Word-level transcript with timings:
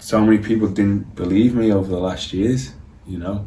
so 0.00 0.20
many 0.20 0.38
people 0.38 0.66
didn't 0.66 1.14
believe 1.14 1.54
me 1.54 1.72
over 1.72 1.88
the 1.88 1.98
last 1.98 2.32
years, 2.32 2.72
you 3.06 3.18
know, 3.18 3.46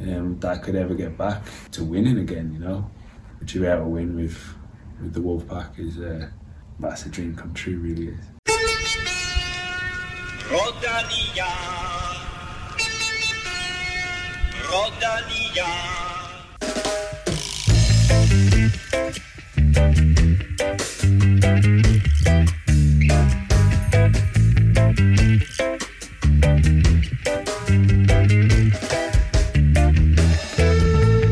um, 0.00 0.38
that 0.40 0.50
I 0.50 0.58
could 0.58 0.74
ever 0.74 0.94
get 0.94 1.16
back 1.16 1.42
to 1.70 1.84
winning 1.84 2.18
again, 2.18 2.52
you 2.52 2.58
know. 2.58 2.90
But 3.38 3.54
you 3.54 3.64
ever 3.64 3.84
win 3.84 4.16
with 4.16 4.38
with 5.00 5.14
the 5.14 5.20
Wolfpack 5.20 5.78
is 5.78 5.98
uh, 5.98 6.28
that's 6.80 7.06
a 7.06 7.08
dream 7.08 7.36
come 7.36 7.54
true, 7.54 7.78
really 7.78 8.08
is. 8.08 8.36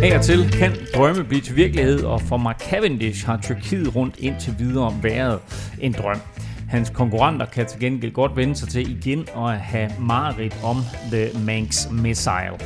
Af 0.05 0.19
og 0.19 0.25
til 0.25 0.51
kan 0.51 0.73
drømme 0.95 1.25
blive 1.25 1.41
til 1.41 1.57
virkelighed, 1.57 2.03
og 2.03 2.21
for 2.21 2.37
Mark 2.37 2.63
Cavendish 2.71 3.27
har 3.27 3.41
Tyrkiet 3.43 3.97
rundt 3.97 4.15
indtil 4.19 4.55
videre 4.59 4.99
været 5.03 5.41
en 5.81 5.93
drøm. 5.93 6.21
Hans 6.69 6.91
konkurrenter 6.91 7.47
kan 7.47 7.67
til 7.67 7.81
gengæld 7.81 8.13
godt 8.13 8.37
vende 8.37 8.57
sig 8.57 8.69
til 8.69 8.99
igen 8.99 9.27
at 9.37 9.59
have 9.59 9.91
mareridt 10.01 10.57
om 10.63 10.77
The 11.13 11.45
Manx 11.45 11.91
Missile. 11.91 12.59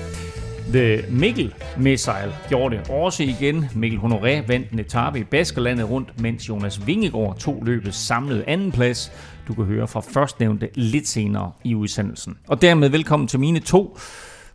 The 0.72 1.04
Mikkel 1.10 1.54
Missile 1.76 2.32
gjorde 2.48 2.76
det 2.76 2.90
også 2.90 3.22
igen. 3.22 3.64
Mikkel 3.74 4.00
Honoré 4.00 4.46
vandt 4.46 4.70
en 4.70 4.78
etape 4.78 5.18
i 5.18 5.24
Baskerlandet 5.24 5.90
rundt, 5.90 6.20
mens 6.20 6.48
Jonas 6.48 6.86
Vingegaard 6.86 7.38
tog 7.38 7.62
løbet 7.66 7.94
samlet 7.94 8.44
andenplads. 8.46 9.12
Du 9.48 9.54
kan 9.54 9.64
høre 9.64 9.88
fra 9.88 10.00
førstnævnte 10.00 10.68
lidt 10.74 11.08
senere 11.08 11.52
i 11.64 11.74
udsendelsen. 11.74 12.36
Og 12.48 12.62
dermed 12.62 12.88
velkommen 12.88 13.28
til 13.28 13.40
mine 13.40 13.60
to 13.60 13.98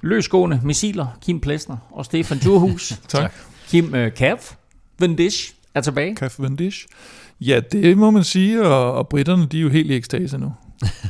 løsgående 0.03 0.59
missiler, 0.63 1.17
Kim 1.21 1.39
Plesner 1.39 1.77
og 1.91 2.05
Stefan 2.05 2.37
Djurhus. 2.37 2.93
Tak. 3.07 3.33
Kim 3.67 3.85
uh, 3.85 4.07
Cav 4.09 4.37
Vendish 4.99 5.53
er 5.73 5.81
tilbage. 5.81 6.15
Cavendish. 6.15 6.85
Ja, 7.41 7.61
det 7.71 7.97
må 7.97 8.11
man 8.11 8.23
sige, 8.23 8.61
og, 8.67 8.93
og 8.93 9.07
britterne, 9.07 9.45
de 9.45 9.57
er 9.57 9.61
jo 9.61 9.69
helt 9.69 9.91
i 9.91 9.95
ekstase 9.95 10.37
nu. 10.37 10.53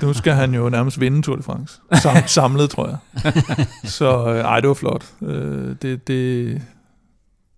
Nu 0.02 0.14
skal 0.14 0.34
han 0.34 0.54
jo 0.54 0.70
nærmest 0.70 1.00
vinde 1.00 1.22
Tour 1.22 1.36
de 1.36 1.44
France. 1.44 1.80
Sam, 2.02 2.16
samlet, 2.28 2.70
tror 2.70 2.88
jeg. 2.88 2.98
Så 3.84 4.30
øh, 4.30 4.40
ej, 4.40 4.60
det 4.60 4.68
var 4.68 4.74
flot. 4.74 5.06
Øh, 5.22 5.76
det, 5.82 6.08
det, 6.08 6.62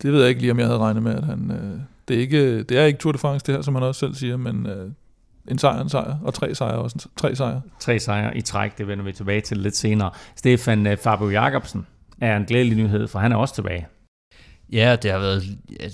det 0.02 0.12
ved 0.12 0.20
jeg 0.20 0.30
ikke 0.30 0.42
lige, 0.42 0.52
om 0.52 0.60
jeg 0.60 0.68
havde 0.68 0.80
regnet 0.80 1.04
med, 1.04 1.16
at 1.16 1.24
han... 1.24 1.52
Øh, 1.52 1.80
det, 2.08 2.16
er 2.16 2.20
ikke, 2.20 2.64
det 2.64 2.78
er 2.78 2.86
ikke 2.86 3.00
Tour 3.00 3.12
de 3.12 3.18
France, 3.18 3.46
det 3.46 3.56
her, 3.56 3.62
som 3.62 3.76
han 3.76 3.84
også 3.84 4.00
selv 4.00 4.16
siger, 4.16 4.38
men 4.38 4.68
øh, 4.68 4.92
en 5.48 5.58
sejr, 5.58 5.82
en 5.82 5.90
sejr, 5.90 6.18
og 6.24 6.34
tre 6.34 6.56
sejre 6.56 6.78
også. 6.78 7.08
Tre 7.18 7.36
sejre. 7.36 7.62
Tre 7.80 8.00
sejre 8.00 8.38
i 8.38 8.42
træk, 8.42 8.78
det 8.78 8.88
vender 8.88 9.06
vi 9.06 9.12
tilbage 9.12 9.42
til 9.42 9.58
lidt 9.58 9.76
senere. 9.76 10.12
Stefan 10.36 10.88
uh, 10.88 10.98
Fabio 10.98 11.30
Jacobsen 11.30 11.88
er 12.22 12.38
en 12.38 12.46
glædelig 12.46 12.78
nyhed, 12.78 13.08
for 13.08 13.20
han 13.20 13.32
er 13.32 13.36
også 13.36 13.56
tilbage. 13.56 13.88
Ja, 14.72 14.96
det 15.02 15.12
har 15.12 15.20
været 15.20 15.44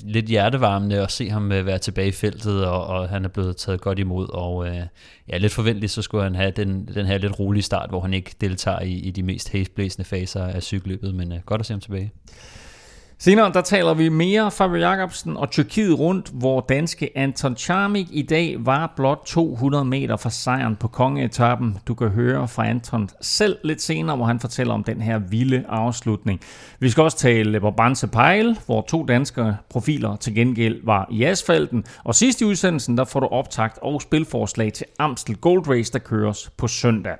lidt 0.03 0.25
hjertevarmende 0.25 1.01
at 1.01 1.11
se 1.11 1.29
ham 1.29 1.51
øh, 1.51 1.65
være 1.65 1.77
tilbage 1.77 2.07
i 2.07 2.11
feltet, 2.11 2.65
og, 2.65 2.87
og 2.87 3.09
han 3.09 3.25
er 3.25 3.29
blevet 3.29 3.57
taget 3.57 3.81
godt 3.81 3.99
imod, 3.99 4.27
og 4.29 4.67
øh, 4.67 4.81
ja, 5.29 5.37
lidt 5.37 5.53
forventeligt, 5.53 5.91
så 5.91 6.01
skulle 6.01 6.23
han 6.23 6.35
have 6.35 6.51
den, 6.51 6.87
den 6.95 7.05
her 7.05 7.17
lidt 7.17 7.39
rolige 7.39 7.63
start, 7.63 7.89
hvor 7.89 8.01
han 8.01 8.13
ikke 8.13 8.35
deltager 8.41 8.79
i, 8.79 8.93
i 8.93 9.11
de 9.11 9.23
mest 9.23 9.49
hæsblæsende 9.49 10.05
faser 10.05 10.43
af 10.43 10.63
cykelløbet, 10.63 11.15
men 11.15 11.31
øh, 11.31 11.39
godt 11.45 11.59
at 11.59 11.65
se 11.65 11.73
ham 11.73 11.81
tilbage. 11.81 12.11
Senere 13.23 13.51
der 13.53 13.61
taler 13.61 13.93
vi 13.93 14.09
mere 14.09 14.51
Fabio 14.51 14.77
Jacobsen 14.77 15.37
og 15.37 15.51
Tyrkiet 15.51 15.99
rundt, 15.99 16.29
hvor 16.33 16.59
danske 16.59 17.09
Anton 17.15 17.57
Charmik 17.57 18.07
i 18.11 18.21
dag 18.21 18.55
var 18.59 18.93
blot 18.95 19.25
200 19.25 19.85
meter 19.85 20.17
fra 20.17 20.29
sejren 20.29 20.75
på 20.75 20.87
kongeetappen. 20.87 21.77
Du 21.87 21.93
kan 21.93 22.09
høre 22.09 22.47
fra 22.47 22.67
Anton 22.67 23.09
selv 23.21 23.57
lidt 23.63 23.81
senere, 23.81 24.15
hvor 24.15 24.25
han 24.25 24.39
fortæller 24.39 24.73
om 24.73 24.83
den 24.83 25.01
her 25.01 25.19
vilde 25.19 25.65
afslutning. 25.69 26.39
Vi 26.79 26.89
skal 26.89 27.03
også 27.03 27.17
tale 27.17 27.59
Brabantse 27.59 28.07
Pejl, 28.07 28.57
hvor 28.65 28.81
to 28.81 29.05
danske 29.05 29.55
profiler 29.69 30.15
til 30.15 30.35
gengæld 30.35 30.79
var 30.83 31.07
i 31.11 31.23
asfalten. 31.23 31.83
Og 32.03 32.15
sidst 32.15 32.41
i 32.41 32.45
udsendelsen, 32.45 32.97
der 32.97 33.03
får 33.05 33.19
du 33.19 33.27
optagt 33.27 33.79
og 33.81 34.01
spilforslag 34.01 34.73
til 34.73 34.85
Amstel 34.99 35.37
Gold 35.37 35.69
Race, 35.69 35.93
der 35.93 35.99
køres 35.99 36.49
på 36.57 36.67
søndag. 36.67 37.15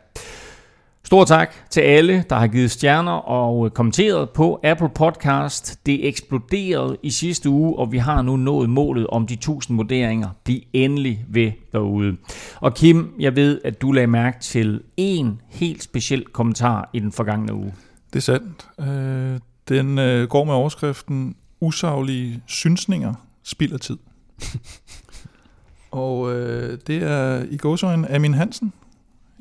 Stor 1.03 1.25
tak 1.25 1.53
til 1.69 1.81
alle, 1.81 2.25
der 2.29 2.35
har 2.35 2.47
givet 2.47 2.71
stjerner 2.71 3.11
og 3.11 3.73
kommenteret 3.73 4.29
på 4.29 4.59
Apple 4.63 4.89
Podcast. 4.89 5.85
Det 5.85 6.07
eksploderede 6.07 6.97
i 7.03 7.09
sidste 7.09 7.49
uge, 7.49 7.79
og 7.79 7.91
vi 7.91 7.97
har 7.97 8.21
nu 8.21 8.37
nået 8.37 8.69
målet 8.69 9.07
om 9.07 9.27
de 9.27 9.33
1000 9.33 9.77
vurderinger. 9.77 10.29
Bliv 10.43 10.59
endelig 10.73 11.25
ved 11.29 11.51
derude. 11.71 12.17
Og 12.55 12.73
Kim, 12.73 13.13
jeg 13.19 13.35
ved, 13.35 13.61
at 13.63 13.81
du 13.81 13.91
lagde 13.91 14.07
mærke 14.07 14.39
til 14.39 14.81
en 14.97 15.41
helt 15.49 15.83
speciel 15.83 16.25
kommentar 16.25 16.89
i 16.93 16.99
den 16.99 17.11
forgangne 17.11 17.53
uge. 17.53 17.73
Det 18.13 18.15
er 18.15 18.21
sandt. 18.21 18.67
Øh, 18.79 19.39
den 19.69 19.99
øh, 19.99 20.27
går 20.27 20.43
med 20.43 20.53
overskriften 20.53 21.35
Usaglige 21.61 22.41
synsninger 22.47 23.13
spilder 23.43 23.77
tid. 23.77 23.97
og 25.91 26.33
øh, 26.35 26.77
det 26.87 27.03
er 27.03 27.45
i 27.49 27.57
gåsøjne 27.57 28.11
Amin 28.11 28.33
Hansen, 28.33 28.73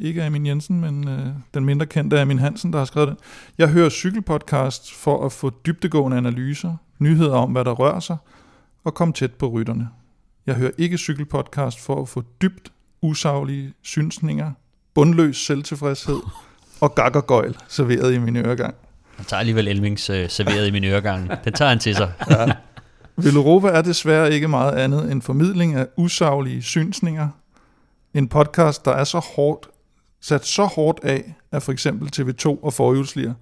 ikke 0.00 0.24
Amin 0.24 0.46
Jensen, 0.46 0.80
men 0.80 1.08
øh, 1.08 1.26
den 1.54 1.64
mindre 1.64 1.86
kendte 1.86 2.20
Amin 2.20 2.38
Hansen, 2.38 2.72
der 2.72 2.78
har 2.78 2.84
skrevet 2.84 3.08
den. 3.08 3.16
Jeg 3.58 3.68
hører 3.68 3.88
cykelpodcast 3.88 4.94
for 4.94 5.26
at 5.26 5.32
få 5.32 5.50
dybtegående 5.66 6.16
analyser, 6.16 6.76
nyheder 6.98 7.36
om, 7.36 7.52
hvad 7.52 7.64
der 7.64 7.72
rører 7.72 8.00
sig, 8.00 8.16
og 8.84 8.94
komme 8.94 9.14
tæt 9.14 9.34
på 9.34 9.46
rytterne. 9.46 9.88
Jeg 10.46 10.54
hører 10.54 10.70
ikke 10.78 10.98
cykelpodcast 10.98 11.80
for 11.80 12.02
at 12.02 12.08
få 12.08 12.22
dybt 12.42 12.72
usaglige 13.02 13.72
synsninger, 13.82 14.52
bundløs 14.94 15.36
selvtilfredshed 15.36 16.20
og 16.80 16.94
gakkergøjl 16.94 17.56
serveret 17.68 18.14
i 18.14 18.18
min 18.18 18.36
øregang. 18.36 18.74
Han 19.16 19.24
tager 19.24 19.38
alligevel 19.38 19.68
Elmings 19.68 20.10
øh, 20.10 20.28
serveret 20.28 20.68
i 20.68 20.70
min 20.70 20.84
øregang. 20.84 21.30
Den 21.44 21.52
tager 21.52 21.68
han 21.68 21.78
til 21.78 21.94
sig. 21.94 22.12
Ja. 22.30 22.46
Europa 23.24 23.68
er 23.68 23.82
desværre 23.82 24.32
ikke 24.32 24.48
meget 24.48 24.72
andet 24.72 25.12
end 25.12 25.22
formidling 25.22 25.74
af 25.74 25.86
usaglige 25.96 26.62
synsninger. 26.62 27.28
En 28.14 28.28
podcast, 28.28 28.84
der 28.84 28.90
er 28.90 29.04
så 29.04 29.18
hårdt 29.18 29.68
sat 30.20 30.46
så 30.46 30.64
hårdt 30.64 31.00
af 31.02 31.34
af 31.52 31.62
for 31.62 31.72
eksempel 31.72 32.08
TV2 32.16 32.46
og 32.62 32.72
forhjulsliger. 32.72 33.34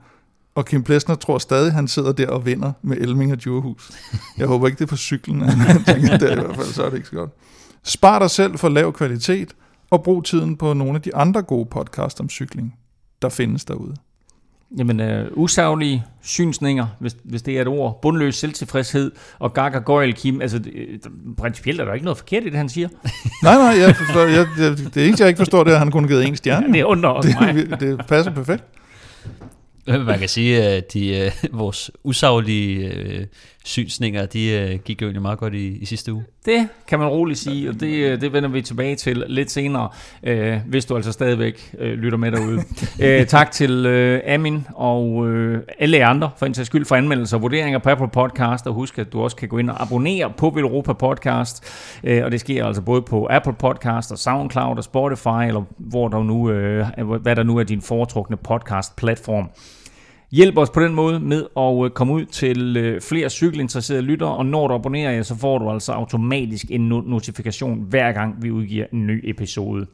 Og 0.54 0.66
Kim 0.66 0.82
Plesner 0.82 1.14
tror 1.14 1.38
stadig, 1.38 1.72
han 1.72 1.88
sidder 1.88 2.12
der 2.12 2.28
og 2.28 2.46
vinder 2.46 2.72
med 2.82 2.96
Elming 2.96 3.32
og 3.32 3.44
Djurhus. 3.44 3.90
Jeg 4.38 4.46
håber 4.46 4.66
ikke, 4.66 4.78
det 4.78 4.84
er 4.84 4.88
på 4.88 4.96
cyklen. 4.96 5.42
han 5.42 5.84
tænker, 5.84 6.18
det 6.18 6.32
i 6.32 6.34
hvert 6.34 6.56
fald, 6.56 6.66
så 6.66 6.84
er 6.84 6.90
det 6.90 6.96
ikke 6.96 7.08
så 7.08 7.14
godt. 7.14 7.30
Spar 7.84 8.18
dig 8.18 8.30
selv 8.30 8.58
for 8.58 8.68
lav 8.68 8.92
kvalitet, 8.92 9.54
og 9.90 10.02
brug 10.02 10.24
tiden 10.24 10.56
på 10.56 10.72
nogle 10.72 10.94
af 10.94 11.02
de 11.02 11.16
andre 11.16 11.42
gode 11.42 11.66
podcasts 11.70 12.20
om 12.20 12.28
cykling, 12.28 12.74
der 13.22 13.28
findes 13.28 13.64
derude. 13.64 13.94
Jamen, 14.76 15.00
øh, 15.00 15.30
usaglige 15.32 16.04
synsninger, 16.22 16.86
hvis, 16.98 17.16
hvis 17.24 17.42
det 17.42 17.56
er 17.56 17.62
et 17.62 17.68
ord, 17.68 17.98
bundløs 18.02 18.36
selvtilfredshed 18.36 19.12
og 19.38 19.54
gak 19.54 19.74
og 19.74 19.84
gøjl, 19.84 20.14
Kim, 20.14 20.40
altså 20.40 20.58
det, 20.58 20.72
principielt 21.38 21.80
er 21.80 21.84
der 21.84 21.94
ikke 21.94 22.04
noget 22.04 22.18
forkert 22.18 22.42
i 22.42 22.46
det, 22.46 22.54
han 22.54 22.68
siger. 22.68 22.88
nej, 23.42 23.54
nej, 23.54 23.80
jeg 23.80 23.96
forstår, 23.96 24.20
jeg, 24.20 24.46
jeg, 24.58 24.94
det 24.94 25.06
eneste, 25.06 25.22
jeg 25.22 25.28
ikke 25.28 25.38
forstår, 25.38 25.64
det 25.64 25.70
er, 25.70 25.74
at 25.74 25.80
han 25.80 25.90
kun 25.90 26.08
givet 26.08 26.26
en 26.26 26.36
stjerne. 26.36 26.66
Ja, 26.66 26.72
det 26.72 26.82
undrer 26.82 27.10
også 27.10 27.36
mig. 27.40 27.54
Det, 27.54 27.80
det 27.80 28.06
passer 28.08 28.32
perfekt. 28.32 28.64
Man 29.86 30.18
kan 30.18 30.28
sige, 30.28 30.62
at 30.62 30.92
de, 30.92 31.32
uh, 31.44 31.58
vores 31.58 31.90
usaglige 32.04 32.86
uh, 33.18 33.24
synsninger, 33.64 34.26
de 34.26 34.70
uh, 34.74 34.80
gik 34.84 35.02
jo 35.02 35.06
egentlig 35.06 35.22
meget 35.22 35.38
godt 35.38 35.54
i, 35.54 35.78
i 35.78 35.84
sidste 35.84 36.12
uge. 36.12 36.24
Det 36.46 36.69
kan 36.88 36.98
man 36.98 37.08
roligt 37.08 37.38
sige, 37.38 37.69
og 37.69 37.80
det, 37.80 38.20
det 38.20 38.32
vender 38.32 38.48
vi 38.48 38.62
tilbage 38.62 38.96
til 38.96 39.24
lidt 39.26 39.50
senere, 39.50 39.88
uh, 40.28 40.70
hvis 40.70 40.84
du 40.84 40.96
altså 40.96 41.12
stadigvæk 41.12 41.74
uh, 41.80 41.86
lytter 41.86 42.19
med 42.19 42.32
derude. 42.32 42.56
uh, 43.22 43.26
tak 43.36 43.50
til 43.50 43.86
uh, 43.86 44.34
Amin 44.34 44.66
og 44.74 45.12
uh, 45.12 45.54
alle 45.78 46.04
andre 46.04 46.30
for 46.38 46.46
en 46.46 46.54
til 46.54 46.66
skyld 46.66 46.84
for 46.84 46.96
anmeldelser 46.96 47.36
og 47.36 47.42
vurderinger 47.42 47.78
på 47.78 47.91
Apple 47.91 48.08
Podcast, 48.08 48.66
og 48.66 48.74
husk, 48.74 48.98
at 48.98 49.12
du 49.12 49.22
også 49.22 49.36
kan 49.36 49.48
gå 49.48 49.58
ind 49.58 49.70
og 49.70 49.82
abonnere 49.82 50.32
på 50.36 50.54
Europa 50.56 50.92
Podcast, 50.92 51.64
uh, 52.04 52.25
og 52.25 52.32
det 52.32 52.40
sker 52.40 52.64
altså 52.66 52.82
både 52.82 53.02
på 53.02 53.26
Apple 53.30 53.54
Podcast 53.58 54.12
og 54.12 54.19
SoundCloud 54.19 54.76
og 54.76 54.84
Spotify, 54.84 55.46
eller 55.46 55.62
hvor 55.78 56.08
der 56.08 56.22
nu, 56.22 56.40
uh, 57.04 57.22
hvad 57.22 57.36
der 57.36 57.42
nu 57.42 57.56
er 57.56 57.62
din 57.62 57.82
foretrukne 57.82 58.36
podcast-platform. 58.36 59.50
Hjælp 60.30 60.58
os 60.58 60.70
på 60.70 60.80
den 60.80 60.94
måde 60.94 61.20
med 61.20 61.46
at 61.56 61.84
øh, 61.84 61.90
komme 61.90 62.14
ud 62.14 62.25
til 62.25 62.76
øh, 62.76 63.00
flere 63.00 63.30
cykelinteresserede 63.30 64.02
lyttere, 64.02 64.36
og 64.36 64.46
når 64.46 64.69
du 64.69 64.75
abonnerer 64.75 65.12
jer, 65.12 65.22
så 65.22 65.36
får 65.36 65.58
du 65.58 65.70
altså 65.70 65.92
automatisk 65.92 66.64
en 66.70 66.88
notifikation 66.88 67.82
hver 67.82 68.12
gang 68.12 68.42
vi 68.42 68.50
udgiver 68.50 68.86
en 68.92 69.06
ny 69.06 69.30
episode. 69.30 69.86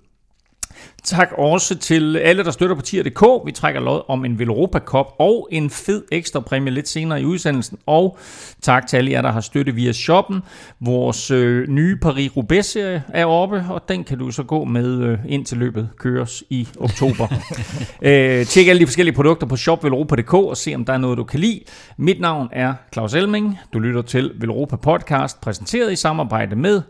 Tak 1.04 1.32
også 1.38 1.78
til 1.78 2.16
alle, 2.16 2.44
der 2.44 2.50
støtter 2.50 2.76
på 2.76 2.82
tier.dk. 2.82 3.46
Vi 3.46 3.52
trækker 3.52 3.80
lod 3.80 4.02
om 4.08 4.24
en 4.24 4.38
Veloropa 4.38 4.78
Cup 4.78 5.06
og 5.18 5.48
en 5.52 5.70
fed 5.70 6.02
ekstra 6.12 6.40
præmie 6.40 6.72
lidt 6.72 6.88
senere 6.88 7.20
i 7.20 7.24
udsendelsen. 7.24 7.78
Og 7.86 8.18
tak 8.62 8.86
til 8.86 8.96
alle 8.96 9.10
jer, 9.10 9.22
der 9.22 9.32
har 9.32 9.40
støttet 9.40 9.76
via 9.76 9.92
shoppen. 9.92 10.42
Vores 10.80 11.30
øh, 11.30 11.68
nye 11.68 11.98
Paris-Roubaix-serie 12.04 13.02
er 13.08 13.26
oppe, 13.26 13.64
og 13.70 13.88
den 13.88 14.04
kan 14.04 14.18
du 14.18 14.30
så 14.30 14.42
gå 14.42 14.64
med 14.64 15.00
øh, 15.02 15.18
indtil 15.28 15.58
løbet 15.58 15.88
køres 15.98 16.44
i 16.50 16.68
oktober. 16.80 17.28
øh, 18.02 18.46
tjek 18.46 18.68
alle 18.68 18.80
de 18.80 18.86
forskellige 18.86 19.14
produkter 19.14 19.46
på 19.46 19.56
shopveloropa.dk 19.56 20.34
og 20.34 20.56
se, 20.56 20.74
om 20.74 20.84
der 20.84 20.92
er 20.92 20.98
noget, 20.98 21.18
du 21.18 21.24
kan 21.24 21.40
lide. 21.40 21.60
Mit 21.96 22.20
navn 22.20 22.48
er 22.52 22.74
Claus 22.92 23.14
Elming. 23.14 23.58
Du 23.72 23.78
lytter 23.78 24.02
til 24.02 24.32
Veloropa 24.40 24.76
Podcast, 24.76 25.40
præsenteret 25.40 25.92
i 25.92 25.96
samarbejde 25.96 26.56
med 26.56 26.82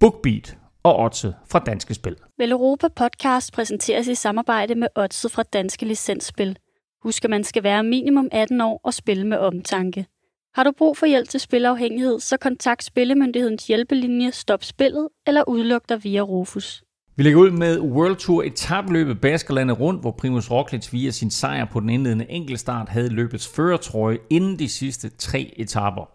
BookBeat 0.00 0.56
og 0.82 0.98
Otse 0.98 1.34
fra 1.46 1.58
Danske 1.58 1.94
Spil. 1.94 2.16
Vel 2.38 2.52
Europa 2.52 2.88
Podcast 2.88 3.52
præsenteres 3.52 4.06
i 4.08 4.14
samarbejde 4.14 4.74
med 4.74 4.88
Otse 4.96 5.28
fra 5.28 5.42
Danske 5.42 5.86
Licensspil. 5.86 6.56
Husk, 7.02 7.24
at 7.24 7.30
man 7.30 7.44
skal 7.44 7.62
være 7.62 7.84
minimum 7.84 8.28
18 8.32 8.60
år 8.60 8.80
og 8.84 8.94
spille 8.94 9.26
med 9.26 9.38
omtanke. 9.38 10.06
Har 10.54 10.64
du 10.64 10.72
brug 10.78 10.96
for 10.96 11.06
hjælp 11.06 11.28
til 11.28 11.40
spilafhængighed, 11.40 12.20
så 12.20 12.36
kontakt 12.36 12.84
Spillemyndighedens 12.84 13.66
hjælpelinje 13.66 14.32
Stop 14.32 14.64
Spillet 14.64 15.08
eller 15.26 15.48
udluk 15.48 15.88
dig 15.88 16.04
via 16.04 16.20
Rufus. 16.20 16.82
Vi 17.16 17.22
lægger 17.22 17.40
ud 17.40 17.50
med 17.50 17.80
World 17.80 18.16
Tour 18.16 18.42
etabløbet 18.42 19.20
Baskerlandet 19.20 19.80
rundt, 19.80 20.00
hvor 20.00 20.10
Primus 20.10 20.50
Roglic 20.50 20.92
via 20.92 21.10
sin 21.10 21.30
sejr 21.30 21.64
på 21.64 21.80
den 21.80 21.88
indledende 21.88 22.30
enkeltstart 22.30 22.88
havde 22.88 23.08
løbets 23.08 23.48
førertrøje 23.48 24.18
inden 24.30 24.58
de 24.58 24.68
sidste 24.68 25.08
tre 25.08 25.54
etaper. 25.56 26.10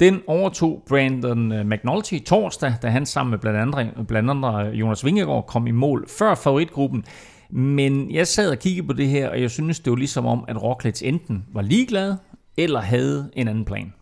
Den 0.00 0.22
overtog 0.26 0.82
Brandon 0.88 1.52
øh, 1.52 1.66
McNulty 1.66 2.18
torsdag, 2.26 2.74
da 2.82 2.88
han 2.88 3.06
sammen 3.06 3.30
med 3.30 3.38
blandt 3.38 3.58
andre, 3.58 4.04
blandt 4.08 4.30
andre 4.30 4.56
Jonas 4.58 5.04
Vingegaard 5.04 5.46
kom 5.46 5.66
i 5.66 5.70
mål 5.70 6.08
før 6.18 6.34
favoritgruppen. 6.34 7.04
Men 7.50 8.10
jeg 8.10 8.26
sad 8.26 8.50
og 8.50 8.58
kiggede 8.58 8.86
på 8.86 8.92
det 8.92 9.08
her, 9.08 9.28
og 9.28 9.40
jeg 9.40 9.50
synes, 9.50 9.80
det 9.80 9.90
var 9.90 9.96
ligesom 9.96 10.26
om, 10.26 10.44
at 10.48 10.62
Roglic 10.62 11.02
enten 11.02 11.44
var 11.52 11.62
ligeglad, 11.62 12.14
eller 12.56 12.80
havde 12.80 13.30
en 13.32 13.48
anden 13.48 13.64
plan. 13.64 13.92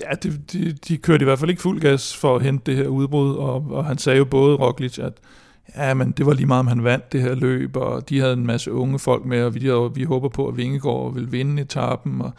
Ja, 0.00 0.14
de, 0.22 0.38
de, 0.52 0.72
de 0.72 0.96
kørte 0.96 1.22
i 1.22 1.24
hvert 1.24 1.38
fald 1.38 1.50
ikke 1.50 1.62
fuld 1.62 1.80
gas 1.80 2.16
for 2.16 2.36
at 2.36 2.42
hente 2.42 2.70
det 2.70 2.76
her 2.76 2.88
udbrud, 2.88 3.34
og, 3.34 3.66
og 3.70 3.84
han 3.84 3.98
sagde 3.98 4.18
jo 4.18 4.24
både 4.24 4.56
Roglic, 4.56 4.98
at 4.98 5.12
ja, 5.76 5.94
men 5.94 6.10
det 6.10 6.26
var 6.26 6.32
lige 6.32 6.46
meget, 6.46 6.60
om 6.60 6.66
han 6.66 6.84
vandt 6.84 7.12
det 7.12 7.22
her 7.22 7.34
løb, 7.34 7.76
og 7.76 8.08
de 8.08 8.20
havde 8.20 8.32
en 8.32 8.46
masse 8.46 8.72
unge 8.72 8.98
folk 8.98 9.24
med, 9.24 9.42
og 9.42 9.54
vi, 9.54 9.70
og 9.70 9.96
vi 9.96 10.04
håber 10.04 10.28
på, 10.28 10.48
at 10.48 10.56
Vingegaard 10.56 11.14
vil 11.14 11.32
vinde 11.32 11.62
etappen, 11.62 12.22
og 12.22 12.32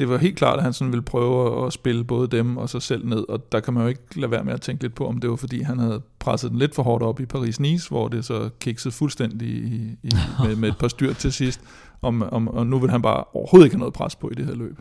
det 0.00 0.08
var 0.08 0.18
helt 0.18 0.36
klart, 0.36 0.56
at 0.56 0.62
han 0.62 0.72
sådan 0.72 0.92
ville 0.92 1.02
prøve 1.02 1.66
at 1.66 1.72
spille 1.72 2.04
både 2.04 2.28
dem 2.28 2.56
og 2.56 2.68
sig 2.68 2.82
selv 2.82 3.06
ned, 3.06 3.28
og 3.28 3.52
der 3.52 3.60
kan 3.60 3.74
man 3.74 3.82
jo 3.82 3.88
ikke 3.88 4.20
lade 4.20 4.30
være 4.30 4.44
med 4.44 4.52
at 4.52 4.60
tænke 4.60 4.82
lidt 4.82 4.94
på, 4.94 5.06
om 5.06 5.18
det 5.18 5.30
var 5.30 5.36
fordi, 5.36 5.62
han 5.62 5.78
havde 5.78 6.02
presset 6.18 6.50
den 6.50 6.58
lidt 6.58 6.74
for 6.74 6.82
hårdt 6.82 7.02
op 7.02 7.20
i 7.20 7.24
Paris-Nice, 7.34 7.88
hvor 7.88 8.08
det 8.08 8.24
så 8.24 8.50
kiksede 8.60 8.94
fuldstændig 8.94 9.48
i, 9.48 9.96
i, 10.02 10.10
med, 10.44 10.56
med 10.56 10.68
et 10.68 10.78
par 10.78 10.88
styr 10.88 11.12
til 11.12 11.32
sidst, 11.32 11.60
om, 12.02 12.22
om, 12.22 12.48
og 12.48 12.66
nu 12.66 12.78
vil 12.78 12.90
han 12.90 13.02
bare 13.02 13.24
overhovedet 13.34 13.66
ikke 13.66 13.74
have 13.74 13.80
noget 13.80 13.94
pres 13.94 14.16
på 14.16 14.30
i 14.30 14.34
det 14.34 14.46
her 14.46 14.54
løb. 14.54 14.78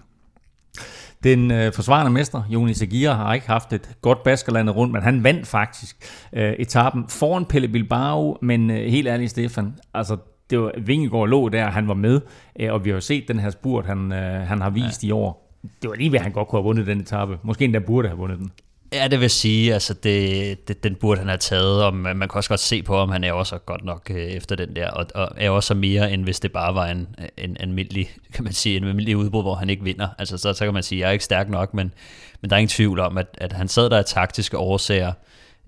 Den 1.24 1.52
øh, 1.52 1.74
forsvarende 1.74 2.12
mester, 2.12 2.44
Jonas 2.50 2.82
Aguirre, 2.82 3.16
har 3.16 3.34
ikke 3.34 3.48
haft 3.48 3.74
et 3.74 3.90
godt 4.02 4.24
baskerlandet 4.24 4.76
rundt, 4.76 4.94
men 4.94 5.02
han 5.02 5.24
vandt 5.24 5.48
faktisk 5.48 5.96
øh, 6.34 6.54
etappen 6.54 7.06
foran 7.10 7.46
Pelle 7.46 7.68
Bilbao, 7.68 8.38
men 8.42 8.72
øh, 8.72 8.78
helt 8.78 9.08
ærligt, 9.08 9.32
Stefan, 9.32 9.74
altså 9.94 10.18
det 10.50 10.60
var 10.60 10.72
Vingegaard 10.78 11.30
lå 11.30 11.50
der, 11.50 11.66
han 11.66 11.88
var 11.88 11.94
med, 11.94 12.22
øh, 12.60 12.74
og 12.74 12.86
vi 12.86 12.90
har 12.90 12.96
jo 12.96 13.02
set 13.02 13.28
den 13.28 13.40
her 13.40 13.50
spurt, 13.50 13.86
han, 13.86 14.12
øh, 14.12 14.48
han 14.48 14.62
har 14.62 14.70
vist 14.70 15.04
ja. 15.04 15.08
i 15.08 15.12
år. 15.12 15.56
Det 15.82 15.90
var 15.90 15.96
lige 15.96 16.12
ved, 16.12 16.20
at 16.20 16.24
han 16.24 16.32
godt 16.32 16.48
kunne 16.48 16.60
have 16.60 16.64
vundet 16.64 16.88
den 16.88 17.00
etape. 17.00 17.38
Måske 17.44 17.66
endda 17.66 17.80
burde 17.80 18.08
have 18.08 18.18
vundet 18.18 18.40
den. 18.40 18.52
Ja, 18.94 19.08
det 19.08 19.20
vil 19.20 19.30
sige, 19.30 19.74
altså 19.74 19.94
det, 19.94 20.68
det, 20.68 20.84
den 20.84 20.96
burde 20.96 21.20
han 21.20 21.28
have 21.28 21.38
taget, 21.38 21.84
og 21.84 21.94
man, 21.94 22.18
man 22.18 22.30
kan 22.30 22.38
også 22.38 22.50
godt 22.50 22.60
se 22.60 22.84
på, 22.84 22.96
om 22.96 23.10
han 23.10 23.24
er 23.24 23.34
også 23.34 23.58
godt 23.58 23.86
nok 23.86 24.12
øh, 24.12 24.18
efter 24.18 24.56
den 24.56 24.76
der, 24.76 24.92
og, 24.92 25.06
og 25.16 25.30
er 25.38 25.50
også 25.50 25.74
mere, 25.74 26.12
end 26.12 26.24
hvis 26.24 26.40
det 26.40 26.52
bare 26.52 26.76
var 26.76 26.86
en, 26.88 26.98
en, 26.98 27.30
en 27.38 27.58
almindelig, 27.60 28.10
kan 28.34 28.44
man 28.44 28.54
sige, 28.54 28.78
en 28.78 28.84
almindelig 28.84 29.18
udbrud, 29.18 29.44
hvor 29.44 29.56
han 29.56 29.70
ikke 29.70 29.84
vinder. 29.84 30.08
Altså 30.18 30.38
så, 30.38 30.54
så 30.54 30.66
kan 30.66 30.74
man 30.74 30.84
sige, 30.84 31.00
jeg 31.00 31.08
er 31.08 31.12
ikke 31.12 31.26
stærk 31.26 31.50
nok, 31.50 31.74
men, 31.74 31.94
men 32.42 32.50
der 32.50 32.56
er 32.56 32.60
ingen 32.60 32.70
tvivl 32.70 33.00
om, 33.00 33.18
at, 33.18 33.28
at 33.38 33.54
han 33.54 33.68
sad 33.68 33.90
der 33.90 33.98
af 33.98 34.06
taktiske 34.06 34.58
årsager, 34.58 35.12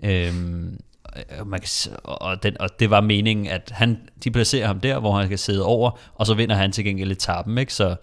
øhm, 0.04 0.80
og, 1.38 1.46
man 1.46 1.60
kan, 1.60 1.96
og, 2.04 2.42
den, 2.42 2.60
og 2.60 2.68
det 2.80 2.90
var 2.90 3.00
meningen, 3.00 3.46
at 3.46 3.72
han, 3.74 3.98
de 4.24 4.30
placerer 4.30 4.66
ham 4.66 4.80
der, 4.80 4.98
hvor 4.98 5.12
han 5.12 5.28
kan 5.28 5.38
sidde 5.38 5.64
over, 5.64 5.98
og 6.14 6.26
så 6.26 6.34
vinder 6.34 6.56
han 6.56 6.72
til 6.72 6.84
gengæld 6.84 7.12
etappen, 7.12 7.58
ikke? 7.58 7.74
Så, 7.74 7.96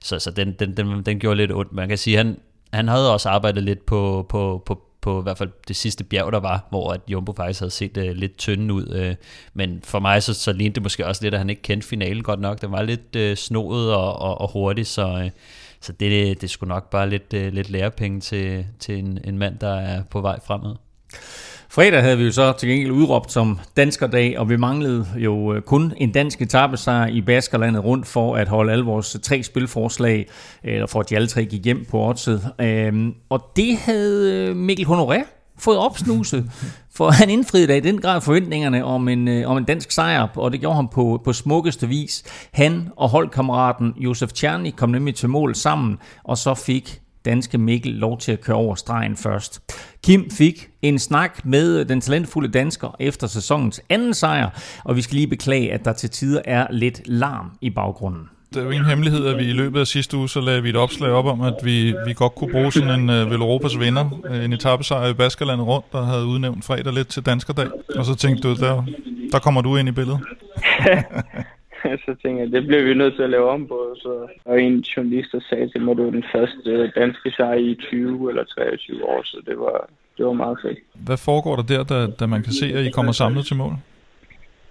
så, 0.00 0.18
så 0.18 0.30
den, 0.30 0.52
den, 0.52 0.76
den, 0.76 1.02
den 1.02 1.18
gjorde 1.18 1.36
lidt 1.36 1.52
ondt. 1.52 1.72
Man 1.72 1.88
kan 1.88 1.98
sige, 1.98 2.16
han, 2.16 2.38
han 2.72 2.88
havde 2.88 3.12
også 3.12 3.28
arbejdet 3.28 3.62
lidt 3.62 3.86
på, 3.86 4.26
på, 4.28 4.62
på, 4.66 4.82
på 5.00 5.20
i 5.20 5.22
hvert 5.22 5.38
fald 5.38 5.50
det 5.68 5.76
sidste 5.76 6.04
bjerg, 6.04 6.32
der 6.32 6.40
var, 6.40 6.66
hvor 6.70 6.92
at 6.92 7.00
Jumbo 7.08 7.32
faktisk 7.36 7.60
havde 7.60 7.70
set 7.70 7.96
uh, 7.96 8.04
lidt 8.04 8.38
tynde 8.38 8.74
ud. 8.74 9.08
Uh, 9.08 9.14
men 9.54 9.80
for 9.84 9.98
mig 9.98 10.22
så, 10.22 10.34
så 10.34 10.52
lignede 10.52 10.74
det 10.74 10.82
måske 10.82 11.06
også 11.06 11.24
lidt, 11.24 11.34
at 11.34 11.40
han 11.40 11.50
ikke 11.50 11.62
kendte 11.62 11.88
finalen 11.88 12.22
godt 12.22 12.40
nok. 12.40 12.60
Den 12.60 12.72
var 12.72 12.82
lidt 12.82 13.16
uh, 13.16 13.34
snoet 13.36 13.94
og, 13.94 14.18
og, 14.18 14.40
og 14.40 14.52
hurtig, 14.52 14.86
så, 14.86 15.14
uh, 15.14 15.30
så 15.80 15.92
det, 15.92 16.40
det 16.40 16.50
skulle 16.50 16.68
nok 16.68 16.90
bare 16.90 17.10
lidt, 17.10 17.34
uh, 17.36 17.46
lidt 17.46 17.70
lærepenge 17.70 18.20
til, 18.20 18.66
til 18.78 18.98
en, 18.98 19.18
en 19.24 19.38
mand, 19.38 19.58
der 19.58 19.74
er 19.74 20.02
på 20.02 20.20
vej 20.20 20.40
fremad. 20.46 20.74
Fredag 21.68 22.02
havde 22.02 22.18
vi 22.18 22.24
jo 22.24 22.32
så 22.32 22.52
til 22.52 22.68
gengæld 22.68 22.90
udråbt 22.90 23.32
som 23.32 23.58
danskerdag, 23.76 24.38
og 24.38 24.48
vi 24.48 24.56
manglede 24.56 25.06
jo 25.16 25.54
øh, 25.54 25.62
kun 25.62 25.92
en 25.96 26.12
dansk 26.12 26.42
etappesejr 26.42 27.06
i 27.06 27.20
Baskerlandet 27.20 27.84
rundt 27.84 28.06
for 28.06 28.36
at 28.36 28.48
holde 28.48 28.72
alle 28.72 28.84
vores 28.84 29.16
tre 29.22 29.42
spilforslag, 29.42 30.28
eller 30.64 30.86
for 30.86 31.00
at 31.00 31.10
de 31.10 31.16
alle 31.16 31.28
tre 31.28 31.44
gik 31.44 31.64
hjem 31.64 31.86
på 31.90 32.08
oddset. 32.08 32.50
Øhm, 32.60 33.14
og 33.28 33.50
det 33.56 33.76
havde 33.76 34.34
øh, 34.34 34.56
Mikkel 34.56 34.86
Honoré 34.86 35.24
fået 35.58 35.78
opsnuset, 35.78 36.50
for 36.96 37.10
han 37.10 37.30
indfriede 37.30 37.66
da 37.66 37.76
i 37.76 37.80
den 37.80 38.00
grad 38.00 38.20
forventningerne 38.20 38.84
om 38.84 39.08
en, 39.08 39.28
øh, 39.28 39.50
om 39.50 39.56
en 39.56 39.64
dansk 39.64 39.90
sejr, 39.90 40.28
og 40.36 40.52
det 40.52 40.60
gjorde 40.60 40.76
han 40.76 40.88
på, 40.88 41.20
på 41.24 41.32
smukkeste 41.32 41.88
vis. 41.88 42.24
Han 42.52 42.88
og 42.96 43.08
holdkammeraten 43.08 43.94
Josef 43.96 44.32
Tjerni 44.32 44.70
kom 44.70 44.90
nemlig 44.90 45.14
til 45.14 45.28
mål 45.28 45.54
sammen, 45.54 45.98
og 46.24 46.38
så 46.38 46.54
fik 46.54 47.00
danske 47.26 47.58
Mikkel 47.58 47.92
lov 47.92 48.18
til 48.18 48.32
at 48.32 48.40
køre 48.40 48.56
over 48.56 48.74
stregen 48.74 49.16
først. 49.16 49.60
Kim 50.04 50.30
fik 50.30 50.68
en 50.82 50.98
snak 50.98 51.44
med 51.44 51.84
den 51.84 52.00
talentfulde 52.00 52.48
dansker 52.48 52.96
efter 53.00 53.26
sæsonens 53.26 53.80
anden 53.88 54.14
sejr, 54.14 54.50
og 54.84 54.96
vi 54.96 55.02
skal 55.02 55.14
lige 55.14 55.26
beklage, 55.26 55.72
at 55.72 55.84
der 55.84 55.92
til 55.92 56.10
tider 56.10 56.42
er 56.44 56.66
lidt 56.70 57.00
larm 57.04 57.50
i 57.60 57.70
baggrunden. 57.70 58.28
Det 58.54 58.60
er 58.60 58.64
jo 58.64 58.70
ingen 58.70 58.88
hemmelighed, 58.88 59.26
at 59.26 59.38
vi 59.38 59.44
i 59.44 59.52
løbet 59.52 59.80
af 59.80 59.86
sidste 59.86 60.16
uge, 60.16 60.28
så 60.28 60.40
lavede 60.40 60.62
vi 60.62 60.68
et 60.68 60.76
opslag 60.76 61.10
op 61.10 61.26
om, 61.26 61.40
at 61.40 61.54
vi, 61.62 61.94
vi 62.06 62.12
godt 62.12 62.34
kunne 62.34 62.52
bruge 62.52 62.72
sådan 62.72 63.00
en 63.00 63.08
uh, 63.08 63.30
Vel 63.30 63.40
Europas 63.40 63.78
vinder, 63.78 64.20
øh, 64.30 64.44
en 64.44 64.52
etappesejr 64.52 65.08
i 65.08 65.14
Baskerlandet 65.14 65.66
rundt, 65.66 65.92
der 65.92 66.04
havde 66.04 66.24
udnævnt 66.24 66.64
fredag 66.64 66.92
lidt 66.92 67.08
til 67.08 67.22
Danskerdag. 67.22 67.66
Og 67.96 68.04
så 68.04 68.14
tænkte 68.14 68.48
du, 68.48 68.54
der, 68.54 68.84
der 69.32 69.38
kommer 69.38 69.60
du 69.60 69.76
ind 69.76 69.88
i 69.88 69.92
billedet. 69.92 70.20
så 72.06 72.14
tænkte 72.22 72.42
jeg, 72.42 72.52
det 72.52 72.66
bliver 72.66 72.82
vi 72.82 72.94
nødt 72.94 73.14
til 73.14 73.22
at 73.22 73.30
lave 73.30 73.48
om 73.50 73.66
på. 73.66 73.94
Så 73.96 74.28
og 74.44 74.62
en 74.62 74.80
journalist, 74.80 75.32
der 75.32 75.40
sagde 75.50 75.68
til 75.68 75.80
mig, 75.80 75.90
at 75.90 75.96
det 75.96 76.04
var 76.04 76.10
den 76.10 76.24
første 76.32 76.92
danske 77.00 77.30
sejr 77.30 77.54
i 77.54 77.74
20 77.74 78.28
eller 78.30 78.44
23 78.44 79.04
år, 79.04 79.22
så 79.24 79.42
det 79.46 79.58
var, 79.58 79.88
det 80.16 80.26
var 80.26 80.32
meget 80.32 80.58
fedt. 80.62 80.78
Hvad 80.94 81.16
foregår 81.16 81.56
der 81.56 81.62
der, 81.62 81.84
da, 81.84 82.06
da 82.20 82.26
man 82.26 82.42
kan 82.42 82.52
se, 82.52 82.66
at 82.66 82.84
I 82.84 82.90
kommer 82.90 83.12
samlet 83.12 83.46
til 83.46 83.56
mål? 83.56 83.72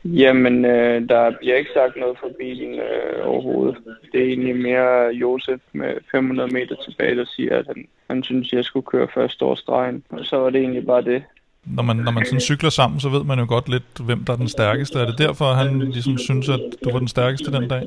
Jamen, 0.06 0.66
øh, 0.66 1.10
der 1.10 1.32
bliver 1.40 1.56
ikke 1.56 1.72
sagt 1.74 1.96
noget 1.96 2.18
for 2.20 2.30
bilen 2.40 2.74
øh, 2.74 3.28
overhovedet. 3.28 3.78
Det 4.12 4.22
er 4.22 4.26
egentlig 4.26 4.56
mere 4.56 5.14
Josef 5.14 5.62
med 5.74 5.94
500 6.12 6.54
meter 6.54 6.76
tilbage, 6.76 7.16
der 7.16 7.26
siger, 7.26 7.60
at 7.60 7.68
han, 7.68 7.88
han 8.10 8.24
synes, 8.24 8.54
jeg 8.54 8.64
skulle 8.64 8.86
køre 8.86 9.08
først 9.14 9.42
over 9.42 9.56
stregen. 9.56 10.04
Og 10.10 10.26
så 10.26 10.38
var 10.38 10.50
det 10.50 10.62
egentlig 10.62 10.86
bare 10.86 11.02
det 11.02 11.24
når 11.66 11.84
man, 11.84 11.96
når 11.96 12.12
man 12.12 12.26
sådan 12.26 12.40
cykler 12.40 12.70
sammen, 12.70 13.00
så 13.00 13.10
ved 13.10 13.24
man 13.24 13.40
jo 13.40 13.46
godt 13.48 13.70
lidt, 13.70 14.00
hvem 14.06 14.24
der 14.26 14.34
er 14.34 14.38
den 14.38 14.48
stærkeste. 14.48 15.00
Er 15.00 15.06
det 15.06 15.18
derfor, 15.18 15.46
han 15.46 15.80
ligesom 15.80 16.18
synes, 16.18 16.50
at 16.50 16.60
du 16.84 16.92
var 16.92 17.00
den 17.00 17.08
stærkeste 17.08 17.52
den 17.52 17.70
dag? 17.70 17.84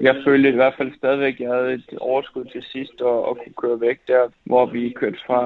Jeg 0.00 0.16
følte 0.24 0.48
i 0.48 0.52
hvert 0.52 0.74
fald 0.76 0.92
stadigvæk, 0.96 1.34
at 1.34 1.40
jeg 1.40 1.50
havde 1.50 1.74
et 1.74 1.98
overskud 1.98 2.44
til 2.44 2.62
sidst 2.72 3.00
og, 3.00 3.28
og 3.28 3.36
kunne 3.36 3.54
køre 3.62 3.80
væk 3.80 4.00
der, 4.08 4.28
hvor 4.44 4.66
vi 4.66 4.94
kørte 4.96 5.18
fra 5.26 5.42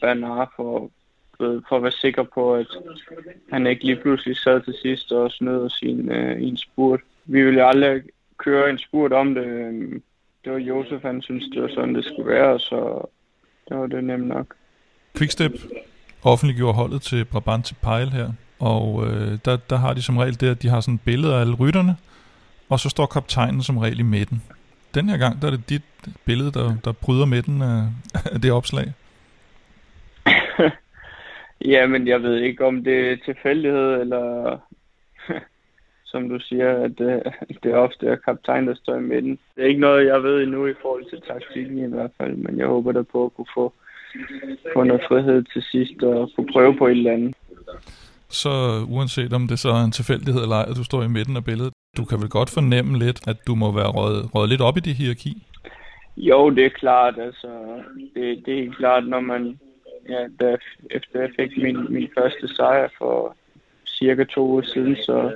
Bernard 0.00 0.52
for, 0.56 0.90
for 1.38 1.76
at 1.76 1.82
være 1.82 1.92
sikker 1.92 2.22
på, 2.22 2.54
at 2.54 2.66
han 3.52 3.66
ikke 3.66 3.84
lige 3.84 4.00
pludselig 4.00 4.36
sad 4.36 4.60
til 4.60 4.74
sidst 4.82 5.12
og 5.12 5.30
snød 5.30 5.70
sin 5.70 6.08
uh, 6.08 6.42
en 6.42 6.56
spurt. 6.56 7.00
Vi 7.24 7.44
ville 7.44 7.64
aldrig 7.64 8.02
køre 8.38 8.70
en 8.70 8.78
spurt 8.78 9.12
om 9.12 9.34
det. 9.34 9.46
Det 10.44 10.52
var 10.52 10.58
Josef, 10.58 11.02
han 11.02 11.22
synes, 11.22 11.44
det 11.54 11.62
var 11.62 11.68
sådan, 11.68 11.94
det 11.94 12.04
skulle 12.04 12.28
være, 12.28 12.60
så 12.60 13.08
det 13.68 13.76
var 13.76 13.86
det 13.86 14.04
nemt 14.04 14.26
nok. 14.26 14.54
Quickstep 15.16 15.52
offentliggjorde 16.24 16.74
holdet 16.74 17.02
til 17.02 17.24
Brabant 17.24 17.72
Pejl 17.82 18.08
her, 18.08 18.28
og 18.58 19.06
øh, 19.06 19.38
der, 19.44 19.56
der 19.70 19.76
har 19.76 19.94
de 19.94 20.02
som 20.02 20.16
regel 20.16 20.40
det, 20.40 20.50
at 20.50 20.62
de 20.62 20.68
har 20.68 20.80
sådan 20.80 20.98
billeder 20.98 21.36
af 21.36 21.40
alle 21.40 21.54
rytterne, 21.54 21.96
og 22.68 22.80
så 22.80 22.88
står 22.88 23.06
kaptajnen 23.06 23.62
som 23.62 23.78
regel 23.78 24.00
i 24.00 24.02
midten. 24.02 24.42
Den 24.94 25.08
her 25.08 25.16
gang, 25.16 25.42
der 25.42 25.46
er 25.46 25.50
det 25.50 25.68
dit 25.68 25.82
billede, 26.24 26.52
der, 26.52 26.76
der 26.84 26.92
bryder 26.92 27.26
midten 27.26 27.62
af, 27.62 27.82
af 28.32 28.40
det 28.40 28.52
opslag. 28.52 28.92
Jamen, 31.72 32.08
jeg 32.08 32.22
ved 32.22 32.36
ikke, 32.36 32.66
om 32.66 32.84
det 32.84 33.12
er 33.12 33.16
tilfældighed, 33.24 34.00
eller 34.00 34.58
som 36.12 36.28
du 36.28 36.38
siger, 36.38 36.84
at 36.84 36.98
det, 36.98 37.22
det 37.62 37.72
er 37.72 37.76
ofte 37.76 38.06
er 38.06 38.16
kaptajn, 38.16 38.66
der 38.66 38.74
står 38.74 38.96
i 38.96 39.00
midten. 39.00 39.38
Det 39.56 39.64
er 39.64 39.68
ikke 39.68 39.80
noget, 39.80 40.06
jeg 40.06 40.22
ved 40.22 40.42
endnu 40.42 40.66
i 40.66 40.74
forhold 40.82 41.10
til 41.10 41.20
taktikken 41.28 41.78
i 41.78 41.94
hvert 41.94 42.10
fald, 42.18 42.36
men 42.36 42.58
jeg 42.58 42.66
håber 42.66 42.92
da 42.92 43.02
på 43.02 43.24
at 43.24 43.34
kunne 43.34 43.54
få 43.54 43.72
få 44.74 44.84
noget 44.84 45.02
frihed 45.08 45.44
til 45.52 45.62
sidst 45.62 46.02
og 46.02 46.30
kunne 46.36 46.52
prøve 46.52 46.76
på 46.78 46.86
et 46.86 46.90
eller 46.90 47.12
andet. 47.12 47.34
Så 48.28 48.48
uanset 48.88 49.32
om 49.32 49.48
det 49.48 49.58
så 49.58 49.68
er 49.68 49.84
en 49.84 49.90
tilfældighed 49.90 50.42
eller 50.42 50.56
ej, 50.56 50.66
at 50.68 50.76
du 50.76 50.84
står 50.84 51.02
i 51.02 51.08
midten 51.08 51.36
af 51.36 51.44
billedet, 51.44 51.72
du 51.96 52.04
kan 52.04 52.20
vel 52.20 52.28
godt 52.28 52.50
fornemme 52.50 52.98
lidt, 52.98 53.28
at 53.28 53.36
du 53.46 53.54
må 53.54 53.72
være 53.72 53.90
røget, 53.90 54.34
røget 54.34 54.48
lidt 54.48 54.60
op 54.60 54.76
i 54.76 54.80
det 54.80 54.94
hierarki? 54.94 55.46
Jo, 56.16 56.50
det 56.50 56.64
er 56.64 56.68
klart. 56.68 57.18
Altså, 57.18 57.48
det, 58.14 58.46
det 58.46 58.54
er 58.54 58.62
helt 58.62 58.76
klart, 58.76 59.06
når 59.06 59.20
man, 59.20 59.58
ja, 60.08 60.26
da, 60.40 60.56
efter 60.90 61.20
jeg 61.20 61.30
fik 61.40 61.62
min, 61.62 61.86
min 61.88 62.08
første 62.18 62.54
sejr 62.54 62.88
for 62.98 63.36
cirka 63.86 64.24
to 64.24 64.46
uger 64.46 64.62
siden, 64.62 64.96
så, 64.96 65.32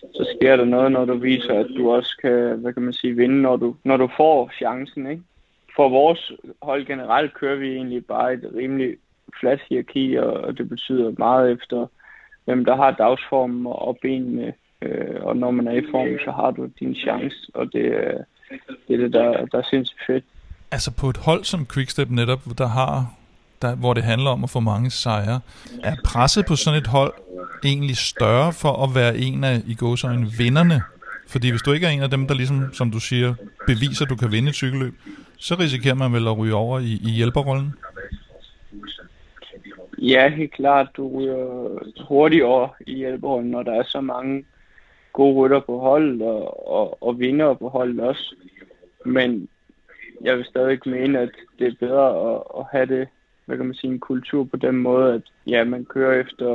så 0.00 0.34
sker 0.36 0.56
der 0.56 0.64
noget, 0.64 0.92
når 0.92 1.04
du 1.04 1.14
viser, 1.14 1.54
at 1.54 1.66
du 1.76 1.90
også 1.90 2.16
kan, 2.22 2.58
hvad 2.58 2.72
kan 2.72 2.82
man 2.82 2.92
sige, 2.92 3.16
vinde, 3.16 3.42
når 3.42 3.56
du, 3.56 3.76
når 3.84 3.96
du 3.96 4.08
får 4.16 4.50
chancen, 4.58 5.10
ikke? 5.10 5.22
For 5.76 5.88
vores 5.88 6.32
hold 6.62 6.86
generelt 6.86 7.34
kører 7.34 7.56
vi 7.56 7.74
egentlig 7.74 8.06
bare 8.06 8.34
et 8.34 8.50
rimelig 8.56 8.96
flat 9.40 9.60
hierarki, 9.68 10.14
og, 10.14 10.58
det 10.58 10.68
betyder 10.68 11.12
meget 11.18 11.52
efter, 11.52 11.86
hvem 12.44 12.64
der 12.64 12.76
har 12.76 12.90
dagsformen 12.90 13.66
og, 13.66 13.88
og 13.88 13.98
benene. 14.02 14.52
Øh, 14.82 15.20
og 15.20 15.36
når 15.36 15.50
man 15.50 15.68
er 15.68 15.72
i 15.72 15.82
form, 15.90 16.18
så 16.24 16.30
har 16.30 16.50
du 16.50 16.68
din 16.80 16.94
chance, 16.94 17.36
og 17.54 17.72
det, 17.72 17.84
øh, 17.84 18.20
det 18.88 18.94
er 18.94 18.96
det, 18.96 19.12
der, 19.12 19.46
der 19.46 19.58
er 19.58 19.66
sindssygt 19.70 20.00
fedt. 20.06 20.24
Altså 20.70 20.90
på 21.00 21.08
et 21.08 21.16
hold 21.16 21.44
som 21.44 21.66
Quickstep 21.66 22.10
netop, 22.10 22.40
der 22.58 22.66
har, 22.66 23.14
der, 23.62 23.74
hvor 23.74 23.94
det 23.94 24.02
handler 24.02 24.30
om 24.30 24.44
at 24.44 24.50
få 24.50 24.60
mange 24.60 24.90
sejre, 24.90 25.40
er 25.82 25.96
presset 26.04 26.46
på 26.46 26.56
sådan 26.56 26.80
et 26.80 26.86
hold 26.86 27.14
egentlig 27.64 27.96
større 27.96 28.52
for 28.52 28.84
at 28.84 28.94
være 28.94 29.18
en 29.18 29.44
af 29.44 29.60
i 29.66 29.74
gåsøjne 29.74 30.26
vinderne? 30.38 30.82
Fordi 31.28 31.50
hvis 31.50 31.62
du 31.62 31.72
ikke 31.72 31.86
er 31.86 31.90
en 31.90 32.02
af 32.02 32.10
dem, 32.10 32.26
der 32.26 32.34
ligesom, 32.34 32.74
som 32.74 32.90
du 32.90 33.00
siger, 33.00 33.34
beviser, 33.66 34.04
at 34.04 34.10
du 34.10 34.16
kan 34.16 34.32
vinde 34.32 34.48
et 34.48 34.54
cykelløb, 34.54 34.94
så 35.38 35.54
risikerer 35.54 35.94
man 35.94 36.12
vel 36.12 36.28
at 36.28 36.38
ryge 36.38 36.54
over 36.54 36.78
i, 36.78 36.92
i 37.08 37.10
hjælperrollen? 37.10 37.74
Ja, 39.98 40.28
helt 40.28 40.52
klart. 40.52 40.88
Du 40.96 41.18
ryger 41.18 41.68
hurtigt 42.08 42.44
over 42.44 42.68
i 42.86 42.94
hjælperrollen, 42.94 43.50
når 43.50 43.62
der 43.62 43.72
er 43.72 43.82
så 43.82 44.00
mange 44.00 44.44
gode 45.12 45.34
rytter 45.34 45.60
på 45.60 45.78
holdet 45.78 46.22
og, 46.22 46.68
og, 46.72 47.02
og 47.02 47.18
vinder 47.18 47.54
på 47.54 47.68
holdet 47.68 48.00
også. 48.00 48.34
Men 49.04 49.48
jeg 50.24 50.36
vil 50.36 50.44
stadig 50.44 50.78
mene, 50.86 51.18
at 51.18 51.30
det 51.58 51.66
er 51.66 51.86
bedre 51.86 52.34
at, 52.34 52.42
at 52.58 52.66
have 52.72 52.86
det, 52.86 53.08
hvad 53.44 53.56
kan 53.56 53.66
man 53.66 53.74
sige, 53.74 53.92
en 53.92 54.00
kultur 54.00 54.44
på 54.44 54.56
den 54.56 54.76
måde, 54.76 55.14
at 55.14 55.22
ja, 55.46 55.64
man 55.64 55.84
kører 55.84 56.20
efter 56.20 56.50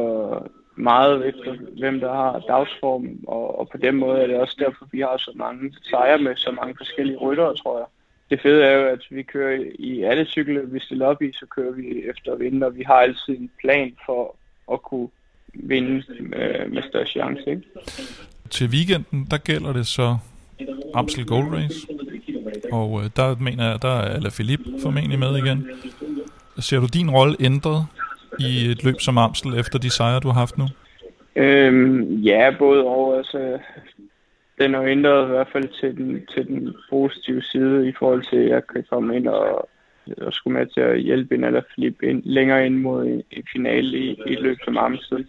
meget 0.75 1.27
efter, 1.27 1.55
hvem 1.79 2.00
der 2.00 2.13
har 2.13 2.39
dagsform, 2.39 3.19
og, 3.27 3.59
og 3.59 3.69
på 3.69 3.77
den 3.77 3.95
måde 3.95 4.21
er 4.21 4.27
det 4.27 4.35
også 4.35 4.55
derfor, 4.59 4.88
vi 4.91 5.00
har 5.00 5.17
så 5.17 5.31
mange 5.35 5.73
sejre 5.83 6.17
med 6.17 6.35
så 6.35 6.51
mange 6.51 6.75
forskellige 6.77 7.17
ryttere, 7.17 7.55
tror 7.55 7.77
jeg. 7.77 7.88
Det 8.31 8.41
fede 8.41 8.63
er 8.63 8.71
jo, 8.71 8.85
at 8.85 9.03
vi 9.09 9.23
kører 9.23 9.63
i 9.79 10.01
alle 10.01 10.25
cykler, 10.25 10.61
vi 10.65 10.79
stiller 10.79 11.05
op 11.05 11.21
i, 11.21 11.31
så 11.33 11.45
kører 11.45 11.71
vi 11.71 12.03
efter 12.09 12.31
at 12.31 12.39
vinde, 12.39 12.65
og 12.67 12.75
vi 12.75 12.83
har 12.83 12.93
altid 12.93 13.38
en 13.38 13.51
plan 13.61 13.93
for 14.05 14.35
at 14.71 14.81
kunne 14.81 15.09
vinde 15.53 16.03
med, 16.19 16.69
med 16.69 16.83
større 16.83 17.05
chance. 17.05 17.43
Ikke? 17.47 17.61
Til 18.50 18.67
weekenden, 18.67 19.27
der 19.31 19.38
gælder 19.38 19.73
det 19.73 19.88
så 19.88 20.17
Amstel 20.93 21.25
Gold 21.25 21.47
Race, 21.53 21.88
og 22.71 23.01
øh, 23.03 23.09
der 23.15 23.35
mener 23.39 23.69
jeg, 23.69 23.81
der 23.81 23.88
er 23.88 24.15
Alaphilippe 24.15 24.65
formentlig 24.81 25.19
med 25.19 25.38
igen. 25.38 25.67
Ser 26.59 26.79
du 26.79 26.88
din 26.93 27.09
rolle 27.09 27.35
ændret 27.39 27.85
i 28.39 28.71
et 28.71 28.83
løb 28.83 28.95
som 29.00 29.17
Amstel 29.17 29.59
efter 29.59 29.79
de 29.79 29.89
sejre, 29.89 30.19
du 30.19 30.27
har 30.27 30.39
haft 30.39 30.57
nu? 30.57 30.65
Øhm, 31.35 32.15
ja, 32.15 32.51
både 32.59 32.83
og. 32.83 33.11
Den 34.62 34.74
har 34.74 34.84
ændret 34.84 35.25
i 35.25 35.30
hvert 35.30 35.50
fald 35.51 35.70
til 35.82 35.98
den, 35.98 36.25
til 36.34 36.48
den 36.48 36.75
positive 36.89 37.41
side 37.41 37.89
i 37.89 37.94
forhold 38.00 38.24
til, 38.30 38.38
at 38.38 38.50
jeg 38.50 38.68
kan 38.68 38.86
komme 38.89 39.15
ind 39.15 39.27
og, 39.27 39.70
og 40.18 40.34
skulle 40.34 40.58
med 40.58 40.65
til 40.65 40.82
at 40.82 41.01
hjælpe 41.01 41.36
en 41.36 41.44
eller 41.44 41.62
flippe 41.75 42.06
ind, 42.06 42.22
længere 42.25 42.65
ind 42.65 42.77
mod 42.77 43.06
en, 43.06 43.24
en 43.32 43.44
finale 43.53 43.98
i, 43.98 44.10
i 44.27 44.34
et 44.34 44.41
løb 44.41 44.58
som 44.63 44.77
Amstel. 44.77 45.27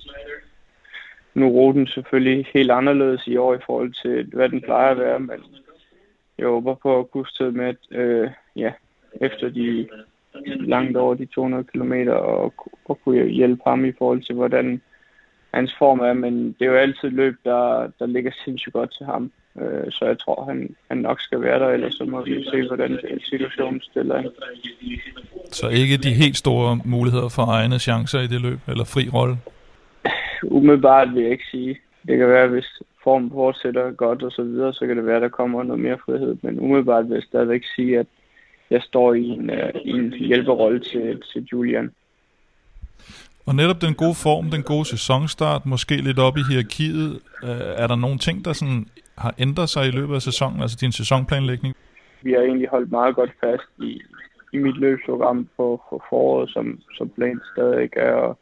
Nu 1.35 1.47
er 1.47 1.51
ruten 1.51 1.87
selvfølgelig 1.87 2.47
helt 2.55 2.71
anderledes 2.71 3.27
i 3.27 3.37
år 3.37 3.55
i 3.55 3.65
forhold 3.67 3.93
til, 4.03 4.27
hvad 4.35 4.49
den 4.49 4.61
plejer 4.61 4.91
at 4.91 4.99
være, 4.99 5.21
men 5.21 5.41
jeg 6.39 6.47
håber 6.47 6.75
på 6.75 6.99
at 6.99 7.11
kunne 7.11 7.53
med, 7.53 7.75
øh, 7.91 8.31
ja, 8.57 8.73
efter 9.21 9.49
de 9.49 9.89
langt 10.45 10.97
over 10.97 11.15
de 11.15 11.27
200 11.27 11.65
km 11.65 11.93
og, 12.09 12.55
og 12.85 12.99
kunne 13.05 13.27
hjælpe 13.27 13.63
ham 13.67 13.85
i 13.85 13.93
forhold 13.99 14.23
til, 14.23 14.35
hvordan 14.35 14.81
hans 15.55 15.75
form 15.79 16.01
er, 16.01 16.13
men 16.13 16.47
det 16.59 16.63
er 16.67 16.71
jo 16.71 16.77
altid 16.77 17.11
løb, 17.11 17.37
der, 17.45 17.91
der 17.99 18.07
ligger 18.07 18.31
sindssygt 18.45 18.73
godt 18.73 18.95
til 18.97 19.07
ham. 19.07 19.33
Øh, 19.61 19.91
så 19.91 20.05
jeg 20.05 20.19
tror, 20.19 20.45
han, 20.45 20.77
han 20.89 20.99
nok 20.99 21.21
skal 21.21 21.41
være 21.43 21.59
der, 21.59 21.69
ellers 21.69 21.95
så 21.95 22.05
må 22.05 22.25
vi 22.25 22.45
se, 22.45 22.67
hvordan 22.67 22.99
situationen 23.25 23.81
stiller 23.81 24.19
ind. 24.19 24.31
Så 25.51 25.69
ikke 25.69 25.97
de 25.97 26.13
helt 26.13 26.37
store 26.37 26.81
muligheder 26.85 27.29
for 27.29 27.43
egne 27.43 27.79
chancer 27.79 28.21
i 28.21 28.27
det 28.27 28.41
løb, 28.41 28.59
eller 28.69 28.85
fri 28.85 29.09
rolle? 29.15 29.37
Umiddelbart 30.43 31.15
vil 31.15 31.23
jeg 31.23 31.33
ikke 31.33 31.51
sige. 31.51 31.79
Det 32.07 32.19
kan 32.19 32.29
være, 32.29 32.49
hvis 32.49 32.83
formen 33.05 33.31
fortsætter 33.31 33.91
godt 33.91 34.23
og 34.23 34.33
så 34.33 34.43
videre, 34.43 34.75
så 34.75 34.87
kan 34.87 34.97
det 34.97 35.07
være, 35.07 35.21
der 35.21 35.29
kommer 35.29 35.63
noget 35.63 35.81
mere 35.81 35.99
frihed. 36.07 36.37
Men 36.43 36.61
umiddelbart 36.61 37.09
vil 37.09 37.15
jeg 37.15 37.23
stadigvæk 37.23 37.63
sige, 37.77 37.99
at 37.99 38.07
jeg 38.71 38.83
står 38.83 39.15
i 39.15 39.25
en, 39.29 39.51
uh, 39.51 39.81
i 39.85 39.91
en 39.91 40.13
hjælperolle 40.13 40.81
til, 40.81 41.23
til 41.33 41.49
Julian. 41.53 41.91
Og 43.47 43.55
netop 43.55 43.81
den 43.81 43.95
gode 43.95 44.15
form, 44.15 44.51
den 44.51 44.63
gode 44.63 44.85
sæsonstart, 44.85 45.67
måske 45.67 45.97
lidt 45.97 46.19
op 46.19 46.37
i 46.37 46.43
hierarkiet, 46.51 47.21
øh, 47.45 47.83
er 47.83 47.87
der 47.87 47.97
nogle 47.97 48.19
ting, 48.19 48.45
der 48.45 48.53
sådan 48.53 48.87
har 49.19 49.35
ændret 49.39 49.69
sig 49.69 49.87
i 49.87 49.91
løbet 49.91 50.15
af 50.15 50.23
sæsonen, 50.23 50.61
altså 50.63 50.79
din 50.81 50.93
sæsonplanlægning? 50.93 51.75
Vi 52.23 52.33
har 52.33 52.41
egentlig 52.41 52.69
holdt 52.69 52.91
meget 52.91 53.15
godt 53.15 53.31
fast 53.41 53.69
i, 53.79 54.01
i 54.53 54.59
mit 54.59 54.77
løbsprogram 54.77 55.49
på, 55.57 55.83
for 55.89 56.05
foråret, 56.09 56.51
som, 56.51 56.81
som 56.95 57.09
plan 57.09 57.41
stadig 57.55 57.89
er, 57.97 58.17
at, 58.17 58.37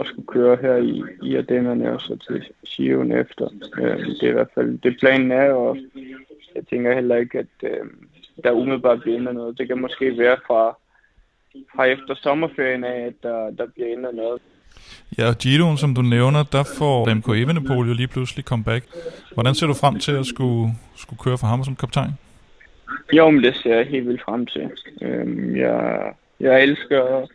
at 0.00 0.06
skulle 0.06 0.26
køre 0.26 0.56
her 0.60 0.76
i, 0.76 1.02
i 1.22 1.36
Ardennerne 1.36 1.92
og 1.92 2.00
så 2.00 2.16
til 2.28 2.44
Sion 2.64 3.12
efter. 3.12 3.48
Øh, 3.78 3.98
det 4.06 4.22
er 4.22 4.28
i 4.28 4.32
hvert 4.32 4.54
fald 4.54 4.78
det 4.78 4.96
planen 5.00 5.32
er, 5.32 5.52
og 5.52 5.76
jeg 6.54 6.66
tænker 6.66 6.94
heller 6.94 7.16
ikke, 7.16 7.38
at, 7.38 7.46
øh, 7.62 7.86
der 8.44 8.52
umiddelbart 8.52 9.00
bliver 9.00 9.18
ændret 9.18 9.34
noget. 9.34 9.58
Det 9.58 9.68
kan 9.68 9.80
måske 9.80 10.18
være 10.18 10.36
fra, 10.46 10.76
fra 11.74 11.84
efter 11.84 12.14
sommerferien 12.14 12.84
af, 12.84 13.00
at 13.06 13.14
der, 13.22 13.50
der 13.50 13.66
bliver 13.74 13.92
ændret 13.92 14.14
noget. 14.14 14.40
Ja, 15.18 15.28
og 15.28 15.38
Giroen, 15.38 15.76
som 15.76 15.94
du 15.94 16.02
nævner, 16.02 16.42
der 16.42 16.64
får 16.78 17.08
Remco 17.08 17.32
Evenepoel 17.32 17.88
jo 17.88 17.94
lige 17.94 18.08
pludselig 18.08 18.44
comeback. 18.44 18.84
Hvordan 19.34 19.54
ser 19.54 19.66
du 19.66 19.74
frem 19.74 19.98
til 19.98 20.12
at 20.12 20.26
skulle, 20.26 20.72
skulle 20.96 21.20
køre 21.24 21.38
for 21.38 21.46
ham 21.46 21.64
som 21.64 21.76
kaptajn? 21.76 22.10
Jo, 23.12 23.30
men 23.30 23.44
det 23.44 23.56
ser 23.56 23.76
jeg 23.76 23.86
helt 23.86 24.06
vildt 24.08 24.22
frem 24.22 24.46
til. 24.46 24.70
Øhm, 25.02 25.56
jeg, 25.56 26.12
jeg 26.40 26.62
elsker 26.62 27.02
at, 27.02 27.28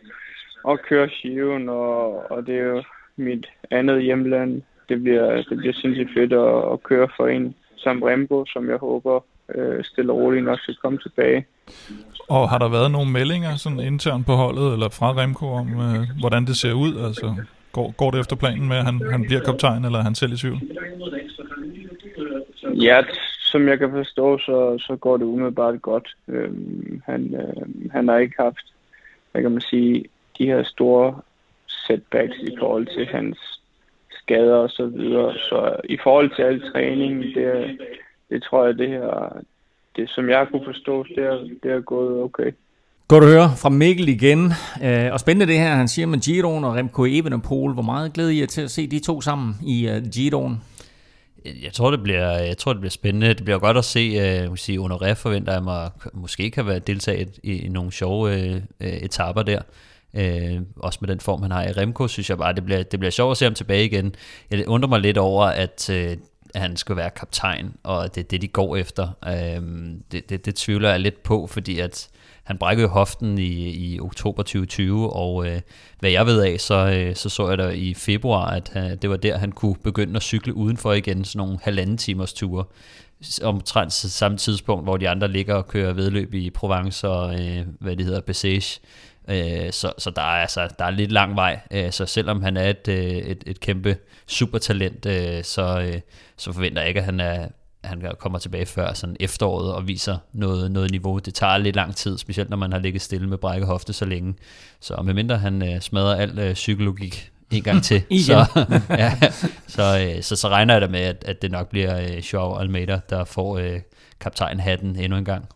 at 0.68 0.82
køre 0.82 1.08
Giroen, 1.08 1.68
og, 1.68 2.30
og 2.30 2.46
det 2.46 2.58
er 2.58 2.64
jo 2.64 2.82
mit 3.16 3.46
andet 3.70 4.02
hjemland. 4.02 4.62
Det 4.88 5.02
bliver, 5.02 5.42
det 5.42 5.58
bliver 5.58 5.72
sindssygt 5.72 6.10
fedt 6.14 6.32
at, 6.32 6.72
at 6.72 6.82
køre 6.82 7.08
for 7.16 7.28
en 7.28 7.54
som 7.76 8.02
Remco, 8.02 8.44
som 8.46 8.68
jeg 8.70 8.76
håber 8.76 9.20
øh, 9.54 9.84
stille 9.84 10.12
og 10.12 10.18
roligt 10.18 10.44
nok 10.44 10.60
skal 10.60 10.74
komme 10.74 10.98
tilbage. 10.98 11.46
Og 12.28 12.50
har 12.50 12.58
der 12.58 12.68
været 12.68 12.90
nogle 12.90 13.12
meldinger 13.12 13.56
sådan 13.56 13.80
internt 13.80 14.26
på 14.26 14.32
holdet, 14.32 14.72
eller 14.72 14.88
fra 14.88 15.12
Remco, 15.12 15.46
om 15.46 15.68
øh, 15.68 16.20
hvordan 16.20 16.44
det 16.46 16.56
ser 16.56 16.72
ud? 16.72 17.04
Altså, 17.06 17.34
går, 17.72 17.94
går 17.96 18.10
det 18.10 18.20
efter 18.20 18.36
planen 18.36 18.68
med, 18.68 18.76
at 18.76 18.84
han, 18.84 19.00
han 19.10 19.22
bliver 19.22 19.40
kaptajn, 19.40 19.84
eller 19.84 19.98
er 19.98 20.02
han 20.02 20.14
selv 20.14 20.32
i 20.32 20.36
tvivl? 20.36 20.60
Ja, 22.74 23.02
som 23.40 23.68
jeg 23.68 23.78
kan 23.78 23.90
forstå, 23.90 24.38
så, 24.38 24.78
så 24.78 24.96
går 24.96 25.16
det 25.16 25.24
umiddelbart 25.24 25.82
godt. 25.82 26.16
Øhm, 26.28 27.02
han, 27.06 27.34
øh, 27.34 27.90
han 27.92 28.08
har 28.08 28.18
ikke 28.18 28.34
haft, 28.38 28.66
hvad 29.32 29.42
kan 29.42 29.50
man 29.50 29.60
sige, 29.60 30.04
de 30.38 30.46
her 30.46 30.62
store 30.62 31.20
setbacks 31.66 32.36
i 32.38 32.56
forhold 32.58 32.86
til 32.86 33.06
hans 33.06 33.55
skader 34.26 34.54
og 34.54 34.70
så 34.70 34.86
videre. 34.86 35.34
Så 35.34 35.76
i 35.84 35.98
forhold 36.02 36.30
til 36.36 36.42
al 36.42 36.72
træning, 36.72 37.22
det, 37.22 37.78
det 38.30 38.42
tror 38.42 38.66
jeg, 38.66 38.78
det 38.78 38.88
her, 38.88 39.36
det 39.96 40.10
som 40.10 40.28
jeg 40.28 40.46
kunne 40.50 40.64
forstå, 40.64 41.04
det 41.14 41.24
er, 41.24 41.38
det 41.62 41.70
er 41.72 41.80
gået 41.80 42.22
okay. 42.22 42.50
Godt 43.08 43.24
at 43.24 43.30
høre 43.30 43.50
fra 43.62 43.68
Mikkel 43.68 44.08
igen. 44.08 44.52
Øh, 44.84 45.12
og 45.12 45.20
spændende 45.20 45.52
det 45.52 45.60
her, 45.60 45.74
han 45.74 45.88
siger 45.88 46.06
med 46.06 46.18
Giroen 46.18 46.64
og 46.64 46.74
Remco 46.74 47.04
Evenepoel. 47.04 47.72
Hvor 47.72 47.82
meget 47.82 48.12
glæder 48.12 48.30
I 48.30 48.40
er 48.40 48.46
til 48.46 48.62
at 48.62 48.70
se 48.70 48.86
de 48.86 49.00
to 49.00 49.20
sammen 49.20 49.54
i 49.66 49.88
uh, 49.88 50.10
Giroen? 50.14 50.62
Jeg 51.44 51.72
tror, 51.72 51.90
det 51.90 52.02
bliver, 52.02 52.30
jeg 52.38 52.56
tror, 52.56 52.72
det 52.72 52.80
bliver 52.80 52.90
spændende. 52.90 53.28
Det 53.28 53.44
bliver 53.44 53.58
godt 53.58 53.76
at 53.76 53.84
se, 53.84 54.02
uh, 54.48 54.56
sige, 54.56 54.78
Honoré 54.78 55.12
forventer 55.12 55.52
jeg 55.52 55.62
mig, 55.62 55.90
måske 56.12 56.50
kan 56.50 56.66
være 56.66 56.78
deltaget 56.78 57.38
i, 57.42 57.66
i 57.66 57.68
nogle 57.68 57.92
sjove 57.92 58.30
uh, 58.80 58.86
etaper 58.86 59.42
der. 59.42 59.60
Øh, 60.16 60.60
også 60.76 60.98
med 61.00 61.08
den 61.08 61.20
form, 61.20 61.42
han 61.42 61.50
har 61.50 61.64
i 61.64 61.72
Remco, 61.72 62.08
synes 62.08 62.30
jeg 62.30 62.38
bare, 62.38 62.52
det 62.52 62.64
bliver, 62.64 62.82
det 62.82 63.00
bliver 63.00 63.10
sjovt 63.10 63.30
at 63.30 63.36
se 63.36 63.44
ham 63.44 63.54
tilbage 63.54 63.84
igen. 63.84 64.14
Jeg 64.50 64.68
undrer 64.68 64.88
mig 64.88 65.00
lidt 65.00 65.18
over, 65.18 65.44
at 65.44 65.90
øh, 65.90 66.16
at 66.54 66.62
han 66.62 66.76
skal 66.76 66.96
være 66.96 67.10
kaptajn, 67.10 67.74
og 67.82 68.14
det 68.14 68.20
er 68.20 68.28
det, 68.28 68.42
de 68.42 68.48
går 68.48 68.76
efter. 68.76 69.08
Øh, 69.26 69.62
det, 70.12 70.30
det, 70.30 70.46
det 70.46 70.54
tvivler 70.54 70.90
jeg 70.90 71.00
lidt 71.00 71.22
på, 71.22 71.46
fordi 71.46 71.78
at 71.78 72.08
han 72.44 72.58
brækkede 72.58 72.88
hoften 72.88 73.38
i, 73.38 73.70
i 73.70 74.00
oktober 74.00 74.42
2020, 74.42 75.12
og 75.12 75.48
øh, 75.48 75.60
hvad 76.00 76.10
jeg 76.10 76.26
ved 76.26 76.42
af, 76.42 76.60
så, 76.60 76.74
øh, 76.74 77.14
så 77.16 77.28
så 77.28 77.48
jeg 77.48 77.58
der 77.58 77.70
i 77.70 77.94
februar, 77.94 78.50
at 78.50 78.72
øh, 78.76 78.82
det 79.02 79.10
var 79.10 79.16
der, 79.16 79.38
han 79.38 79.52
kunne 79.52 79.76
begynde 79.82 80.16
at 80.16 80.22
cykle 80.22 80.54
udenfor 80.54 80.92
igen, 80.92 81.24
sådan 81.24 81.38
nogle 81.38 81.58
halvanden 81.62 81.96
timers 81.96 82.32
ture 82.32 82.64
omtrent 83.42 83.92
samme 83.92 84.38
tidspunkt, 84.38 84.84
hvor 84.84 84.96
de 84.96 85.08
andre 85.08 85.28
ligger 85.28 85.54
og 85.54 85.68
kører 85.68 85.92
vedløb 85.92 86.34
i 86.34 86.50
Provence 86.50 87.08
og 87.08 87.34
øh, 87.34 87.66
hvad 87.80 87.96
det 87.96 88.06
hedder, 88.06 88.20
Bessage. 88.20 88.80
Øh, 89.28 89.72
så, 89.72 89.92
så 89.98 90.10
der 90.10 90.22
er 90.22 90.42
altså 90.42 90.68
der 90.78 90.84
er 90.84 90.90
lidt 90.90 91.12
lang 91.12 91.36
vej. 91.36 91.60
Øh, 91.70 91.92
så 91.92 92.06
selvom 92.06 92.42
han 92.42 92.56
er 92.56 92.70
et, 92.70 92.88
øh, 92.88 93.04
et, 93.04 93.44
et 93.46 93.60
kæmpe 93.60 93.96
supertalent, 94.26 95.06
øh, 95.06 95.44
så, 95.44 95.80
øh, 95.80 96.00
så 96.36 96.52
forventer 96.52 96.80
jeg 96.80 96.88
ikke, 96.88 97.00
at 97.00 97.06
han 97.06 97.20
er 97.20 97.48
han 97.86 98.02
kommer 98.18 98.38
tilbage 98.38 98.66
før 98.66 98.92
sådan 98.92 99.16
efteråret 99.20 99.74
og 99.74 99.88
viser 99.88 100.16
noget, 100.32 100.70
noget 100.70 100.90
niveau. 100.90 101.18
Det 101.18 101.34
tager 101.34 101.58
lidt 101.58 101.76
lang 101.76 101.96
tid, 101.96 102.18
specielt 102.18 102.50
når 102.50 102.56
man 102.56 102.72
har 102.72 102.78
ligget 102.78 103.02
stille 103.02 103.28
med 103.28 103.38
brækket 103.38 103.66
hofte 103.68 103.92
så 103.92 104.04
længe. 104.04 104.34
Så 104.80 105.02
medmindre 105.02 105.38
han 105.38 105.62
øh, 105.62 105.80
smadrer 105.80 106.14
al 106.14 106.38
øh, 106.38 106.54
psykologik 106.54 107.30
en 107.52 107.62
gang 107.62 107.82
til, 107.82 108.02
så, 108.26 108.66
ja, 108.90 109.12
så, 109.66 110.12
øh, 110.16 110.22
så, 110.22 110.36
så 110.36 110.48
regner 110.48 110.74
jeg 110.74 110.80
da 110.80 110.86
med, 110.86 111.00
at, 111.00 111.24
at 111.26 111.42
det 111.42 111.50
nok 111.50 111.68
bliver 111.68 112.00
øh, 112.00 112.18
Joao 112.18 112.58
Almeida, 112.58 113.00
der 113.10 113.24
får 113.24 113.58
øh, 113.58 113.80
kaptajnhatten 114.20 114.96
endnu 114.96 115.18
en 115.18 115.24
gang. 115.24 115.48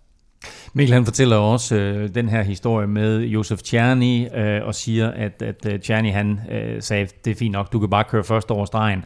Mikkel 0.73 0.94
han 0.94 1.04
fortæller 1.04 1.37
også 1.37 1.76
øh, 1.76 2.14
den 2.14 2.28
her 2.28 2.42
historie 2.42 2.87
med 2.87 3.20
Josef 3.20 3.62
Tjerni 3.62 4.28
øh, 4.35 4.66
og 4.66 4.75
siger, 4.75 5.11
at, 5.11 5.42
at 5.42 5.66
øh, 5.66 5.80
Tjerni 5.80 6.11
han 6.11 6.40
øh, 6.50 6.82
sagde, 6.82 7.09
det 7.25 7.30
er 7.30 7.35
fint 7.35 7.52
nok, 7.52 7.73
du 7.73 7.78
kan 7.78 7.90
bare 7.90 8.04
køre 8.04 8.25
først 8.25 8.50
over 8.50 8.64
stregen. 8.64 9.04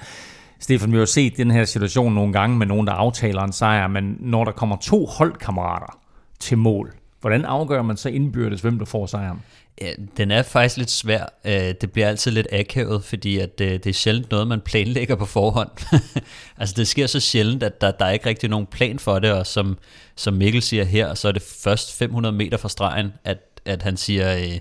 Stefan, 0.60 0.90
vi 0.92 0.96
har 0.96 1.00
jo 1.00 1.06
set 1.06 1.36
den 1.36 1.50
her 1.50 1.64
situation 1.64 2.14
nogle 2.14 2.32
gange 2.32 2.58
med 2.58 2.66
nogen, 2.66 2.86
der 2.86 2.92
aftaler 2.92 3.42
en 3.42 3.52
sejr, 3.52 3.88
men 3.88 4.16
når 4.20 4.44
der 4.44 4.52
kommer 4.52 4.76
to 4.76 5.06
holdkammerater 5.06 5.98
til 6.40 6.58
mål, 6.58 6.94
hvordan 7.20 7.44
afgør 7.44 7.82
man 7.82 7.96
så 7.96 8.08
indbyrdes, 8.08 8.60
hvem 8.60 8.78
der 8.78 8.84
får 8.84 9.06
sejren? 9.06 9.42
Ja, 9.80 9.92
den 10.16 10.30
er 10.30 10.42
faktisk 10.42 10.76
lidt 10.76 10.90
svær. 10.90 11.26
Øh, 11.44 11.74
det 11.80 11.92
bliver 11.92 12.08
altid 12.08 12.30
lidt 12.30 12.46
akavet, 12.52 13.04
fordi 13.04 13.38
at 13.38 13.60
øh, 13.60 13.72
det 13.72 13.86
er 13.86 13.92
sjældent 13.92 14.30
noget, 14.30 14.48
man 14.48 14.60
planlægger 14.70 15.16
på 15.16 15.26
forhånd. 15.26 15.70
altså 16.58 16.74
det 16.76 16.88
sker 16.88 17.06
så 17.06 17.20
sjældent, 17.20 17.62
at 17.62 17.80
der, 17.80 17.90
der 17.90 18.04
er 18.04 18.10
ikke 18.10 18.26
rigtig 18.26 18.50
nogen 18.50 18.66
plan 18.66 18.98
for 18.98 19.18
det, 19.18 19.32
og 19.32 19.46
som, 19.46 19.78
som 20.16 20.34
Mikkel 20.34 20.62
siger 20.62 20.84
her, 20.84 21.14
så 21.14 21.28
er 21.28 21.32
det 21.32 21.42
først 21.42 21.98
500 21.98 22.34
meter 22.34 22.56
fra 22.56 22.68
stregen, 22.68 23.12
at, 23.24 23.38
at 23.64 23.82
han 23.82 23.96
siger, 23.96 24.36
øh, 24.36 24.58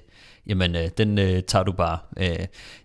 jamen 0.47 0.75
øh, 0.75 0.89
den 0.97 1.17
øh, 1.17 1.43
tager 1.43 1.63
du 1.63 1.71
bare. 1.71 1.97
Øh, 2.17 2.27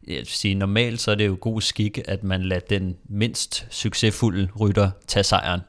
jeg 0.06 0.16
vil 0.16 0.26
sige, 0.26 0.54
normalt 0.54 1.00
så 1.00 1.10
er 1.10 1.14
det 1.14 1.26
jo 1.26 1.38
god 1.40 1.60
skik, 1.60 1.98
at 2.08 2.24
man 2.24 2.42
lader 2.42 2.60
den 2.70 2.96
mindst 3.08 3.66
succesfulde 3.70 4.48
rytter 4.60 4.90
tage 5.06 5.24
sejren. 5.24 5.60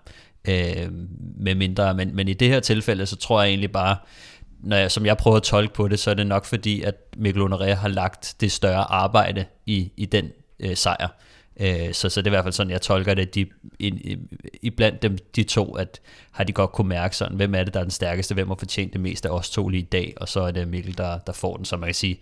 Øh, 0.47 0.91
med 1.37 1.55
mindre, 1.55 1.93
men, 1.93 2.15
men 2.15 2.27
i 2.27 2.33
det 2.33 2.47
her 2.47 2.59
tilfælde, 2.59 3.05
så 3.05 3.15
tror 3.15 3.41
jeg 3.41 3.49
egentlig 3.49 3.71
bare, 3.71 3.97
når 4.59 4.77
jeg, 4.77 4.91
som 4.91 5.05
jeg 5.05 5.17
prøver 5.17 5.37
at 5.37 5.43
tolke 5.43 5.73
på 5.73 5.87
det, 5.87 5.99
så 5.99 6.09
er 6.09 6.13
det 6.13 6.27
nok 6.27 6.45
fordi, 6.45 6.81
at 6.81 6.95
Mikkel 7.17 7.43
Honoré 7.43 7.73
har 7.73 7.87
lagt 7.87 8.35
det 8.41 8.51
større 8.51 8.91
arbejde 8.91 9.45
i, 9.65 9.91
i 9.97 10.05
den 10.05 10.31
øh, 10.59 10.75
sejr. 10.75 11.07
Øh, 11.59 11.93
så, 11.93 12.09
så 12.09 12.21
det 12.21 12.27
er 12.27 12.31
i 12.31 12.35
hvert 12.35 12.45
fald 12.45 12.53
sådan, 12.53 12.71
jeg 12.71 12.81
tolker 12.81 13.13
det, 13.13 13.35
de, 13.35 13.45
i, 13.79 14.17
i, 14.61 14.69
blandt 14.69 15.01
dem, 15.01 15.17
de 15.35 15.43
to, 15.43 15.75
at 15.75 16.01
har 16.31 16.43
de 16.43 16.53
godt 16.53 16.71
kunne 16.71 16.89
mærke 16.89 17.15
sådan, 17.15 17.35
hvem 17.35 17.55
er 17.55 17.63
det, 17.63 17.73
der 17.73 17.79
er 17.79 17.83
den 17.83 17.91
stærkeste, 17.91 18.33
hvem 18.33 18.47
har 18.47 18.55
fortjent 18.55 18.93
det 18.93 19.01
mest 19.01 19.25
af 19.25 19.29
os 19.29 19.49
to 19.49 19.67
lige 19.67 19.81
i 19.81 19.85
dag, 19.85 20.13
og 20.17 20.29
så 20.29 20.41
er 20.41 20.51
det 20.51 20.67
Mikkel, 20.67 20.97
der, 20.97 21.17
der 21.17 21.33
får 21.33 21.55
den, 21.55 21.65
så 21.65 21.77
man 21.77 21.87
kan 21.87 21.95
sige, 21.95 22.19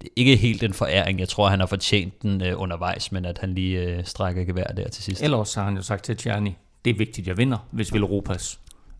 det 0.00 0.06
er 0.06 0.12
ikke 0.16 0.36
helt 0.36 0.62
en 0.62 0.72
foræring. 0.72 1.20
Jeg 1.20 1.28
tror, 1.28 1.48
han 1.48 1.60
har 1.60 1.66
fortjent 1.66 2.22
den 2.22 2.42
øh, 2.42 2.60
undervejs, 2.60 3.12
men 3.12 3.24
at 3.24 3.38
han 3.38 3.54
lige 3.54 3.80
øh, 3.80 4.04
strækker 4.04 4.44
gevær 4.44 4.64
der 4.64 4.88
til 4.88 5.04
sidst. 5.04 5.22
Ellers 5.22 5.54
har 5.54 5.64
han 5.64 5.76
jo 5.76 5.82
sagt 5.82 6.04
til 6.04 6.16
Tjerni, 6.16 6.56
det 6.84 6.90
er 6.90 6.94
vigtigt, 6.94 7.26
jeg 7.26 7.36
vinder, 7.36 7.58
hvis 7.70 7.94
vi 7.94 7.98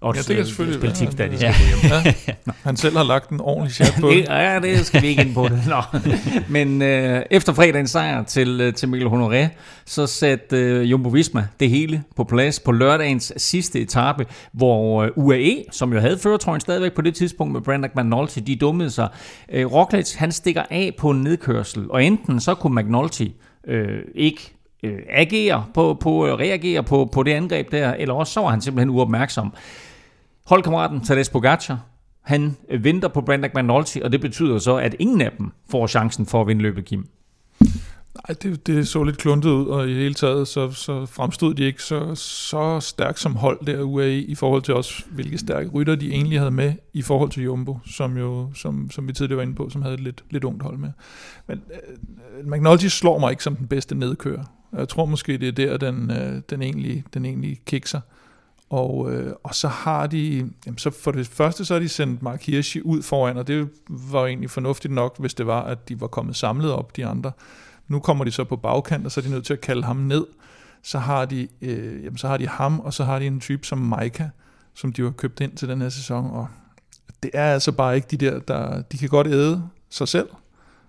Europas 0.07 0.29
Ja, 0.29 0.35
det 0.35 0.37
kan 0.37 0.47
selvfølgelig 0.47 0.81
spille 0.81 0.95
tips, 0.95 1.19
være. 1.19 1.29
da 1.29 1.33
de 1.33 1.39
skal. 1.39 2.15
Ja. 2.37 2.53
Han 2.63 2.77
selv 2.77 2.97
har 2.97 3.05
lagt 3.05 3.31
en 3.31 3.41
ordentlig 3.41 3.75
chat 3.75 3.95
på 4.01 4.09
det. 4.11 4.25
Ja, 4.29 4.59
det 4.63 4.87
skal 4.87 5.03
vi 5.03 5.07
ikke 5.07 5.23
ind 5.23 5.35
på 5.35 5.49
det. 5.49 5.61
Nå. 5.69 6.01
Men 6.49 6.83
øh, 6.83 7.23
efter 7.31 7.53
fredagens 7.53 7.91
sejr 7.91 8.23
til, 8.25 8.61
øh, 8.61 8.75
til 8.75 8.89
Mikkel 8.89 9.09
Honoré, 9.09 9.49
så 9.87 10.07
satte 10.07 10.57
øh, 10.57 10.91
Jumbo 10.91 11.09
Visma 11.09 11.47
det 11.61 11.71
hele 11.71 12.03
på 12.17 12.25
plads 12.25 12.61
på 12.61 12.73
lørdagens 12.73 13.33
sidste 13.37 13.81
etape, 13.81 14.27
hvor 14.53 15.03
øh, 15.03 15.11
UAE, 15.17 15.65
som 15.73 15.93
jo 15.93 16.01
havde 16.01 16.19
føretrøjen 16.19 16.61
stadigvæk 16.61 16.93
på 16.93 17.03
det 17.03 17.15
tidspunkt 17.15 17.53
med 17.53 17.61
Brandon 17.61 17.91
McNulty, 17.97 18.39
de 18.47 18.57
dummede 18.57 18.91
sig. 18.91 19.09
Øh, 19.53 19.73
Roglic, 19.73 20.15
han 20.15 20.33
stikker 20.33 20.63
af 20.71 20.93
på 20.99 21.11
en 21.11 21.23
nedkørsel, 21.23 21.85
og 21.91 22.05
enten 22.05 22.41
så 22.41 22.55
kunne 22.55 22.83
McNulty 22.83 23.25
øh, 23.69 23.99
ikke 24.15 24.53
øh, 24.83 24.99
agere 25.11 25.65
på, 25.75 25.95
på 26.01 26.27
reagere 26.27 26.83
på, 26.83 27.09
på 27.13 27.23
det 27.23 27.33
angreb 27.33 27.73
der, 27.73 27.93
eller 27.93 28.15
også 28.15 28.33
så 28.33 28.41
var 28.41 28.49
han 28.49 28.61
simpelthen 28.61 28.91
uopmærksom. 28.91 29.53
Holdkammeraten 30.47 31.01
Tadej 31.01 31.25
Pogacar, 31.33 31.81
han 32.23 32.57
øh, 32.71 32.85
venter 32.85 33.09
på 33.09 33.21
Brandon 33.21 33.51
McNulty, 33.55 33.99
og 33.99 34.13
det 34.13 34.21
betyder 34.21 34.59
så, 34.59 34.77
at 34.77 34.97
ingen 34.99 35.21
af 35.21 35.33
dem 35.39 35.53
får 35.71 35.87
chancen 35.87 36.27
for 36.27 36.41
at 36.41 36.47
vinde 36.47 36.63
løbet, 36.63 36.85
Kim. 36.85 37.07
Nej, 37.61 38.37
det, 38.43 38.67
det 38.67 38.89
så 38.89 39.03
lidt 39.03 39.19
kluntet 39.19 39.51
ud, 39.51 39.67
og 39.67 39.89
i 39.89 39.95
hele 39.95 40.15
taget 40.15 40.49
så, 40.49 40.71
så 40.71 41.07
fremstod 41.07 41.55
de 41.55 41.65
ikke 41.65 41.83
så, 41.83 42.15
så 42.15 42.81
stærkt 42.81 43.19
som 43.19 43.37
hold 43.37 43.67
der 43.67 43.83
UAE, 43.83 44.21
i 44.21 44.35
forhold 44.35 44.63
til 44.63 44.75
også, 44.75 45.05
hvilke 45.11 45.39
stærke 45.39 45.69
rytter 45.69 45.95
de 45.95 46.11
egentlig 46.11 46.39
havde 46.39 46.51
med, 46.51 46.73
i 46.93 47.03
forhold 47.03 47.31
til 47.31 47.43
Jumbo, 47.43 47.79
som, 47.87 48.17
jo, 48.17 48.51
som, 48.55 48.91
som 48.91 49.09
vi 49.09 49.13
tidligere 49.13 49.37
var 49.37 49.43
inde 49.43 49.55
på, 49.55 49.71
som 49.71 49.83
havde 49.83 49.95
et 49.95 50.01
lidt, 50.01 50.25
lidt 50.31 50.45
ungt 50.45 50.63
hold 50.63 50.79
med. 50.79 50.91
Men 51.47 51.63
øh, 51.71 52.47
uh, 52.47 52.53
McNulty 52.53 52.87
slår 52.87 53.19
mig 53.19 53.31
ikke 53.31 53.43
som 53.43 53.57
den 53.57 53.67
bedste 53.67 53.95
nedkører. 53.95 54.45
Jeg 54.77 54.89
tror 54.89 55.05
måske, 55.05 55.39
det 55.39 55.49
er 55.49 55.53
der, 55.53 55.77
den, 55.77 56.11
uh, 56.11 56.41
den, 56.51 56.63
egentlig, 56.63 57.05
den 57.15 57.25
egentlig 57.25 57.61
kikser. 57.67 58.01
Og, 58.71 59.13
øh, 59.13 59.33
og 59.43 59.55
så 59.55 59.69
har 59.69 60.07
de, 60.07 60.51
jamen 60.67 60.79
så 60.79 60.91
for 60.91 61.11
det 61.11 61.27
første 61.27 61.65
så 61.65 61.75
har 61.75 61.81
de 61.81 61.89
sendt 61.89 62.23
Mark 62.23 62.43
Hirschi 62.43 62.83
ud 62.83 63.03
foran, 63.03 63.37
og 63.37 63.47
det 63.47 63.69
var 63.89 64.27
egentlig 64.27 64.51
fornuftigt 64.51 64.95
nok, 64.95 65.19
hvis 65.19 65.35
det 65.35 65.47
var, 65.47 65.63
at 65.63 65.89
de 65.89 66.01
var 66.01 66.07
kommet 66.07 66.37
samlet 66.37 66.73
op, 66.73 66.97
de 66.97 67.07
andre. 67.07 67.33
Nu 67.89 67.99
kommer 67.99 68.25
de 68.25 68.31
så 68.31 68.45
på 68.45 68.57
bagkant, 68.57 69.07
og 69.07 69.13
så 69.13 69.21
er 69.21 69.25
de 69.25 69.31
nødt 69.31 69.47
til 69.47 69.53
at 69.53 69.61
kalde 69.61 69.83
ham 69.83 69.97
ned. 69.97 70.27
Så 70.83 70.99
har 70.99 71.25
de, 71.25 71.49
øh, 71.61 72.05
jamen 72.05 72.19
så 72.19 72.29
har 72.29 72.37
de 72.37 72.49
ham, 72.49 72.81
og 72.81 72.95
så 72.95 73.05
har 73.05 73.19
de 73.19 73.27
en 73.27 73.41
type 73.41 73.67
som 73.67 73.79
Maika, 73.79 74.29
som 74.75 74.93
de 74.93 75.03
har 75.03 75.11
købt 75.11 75.41
ind 75.41 75.57
til 75.57 75.69
den 75.69 75.81
her 75.81 75.89
sæson, 75.89 76.31
og 76.31 76.49
det 77.23 77.31
er 77.35 77.53
altså 77.53 77.73
bare 77.73 77.97
ikke 77.97 78.09
de 78.11 78.17
der, 78.17 78.39
der 78.39 78.83
de 78.83 78.99
kan 78.99 79.09
godt 79.09 79.27
æde 79.27 79.69
sig 79.91 80.09
selv, 80.09 80.29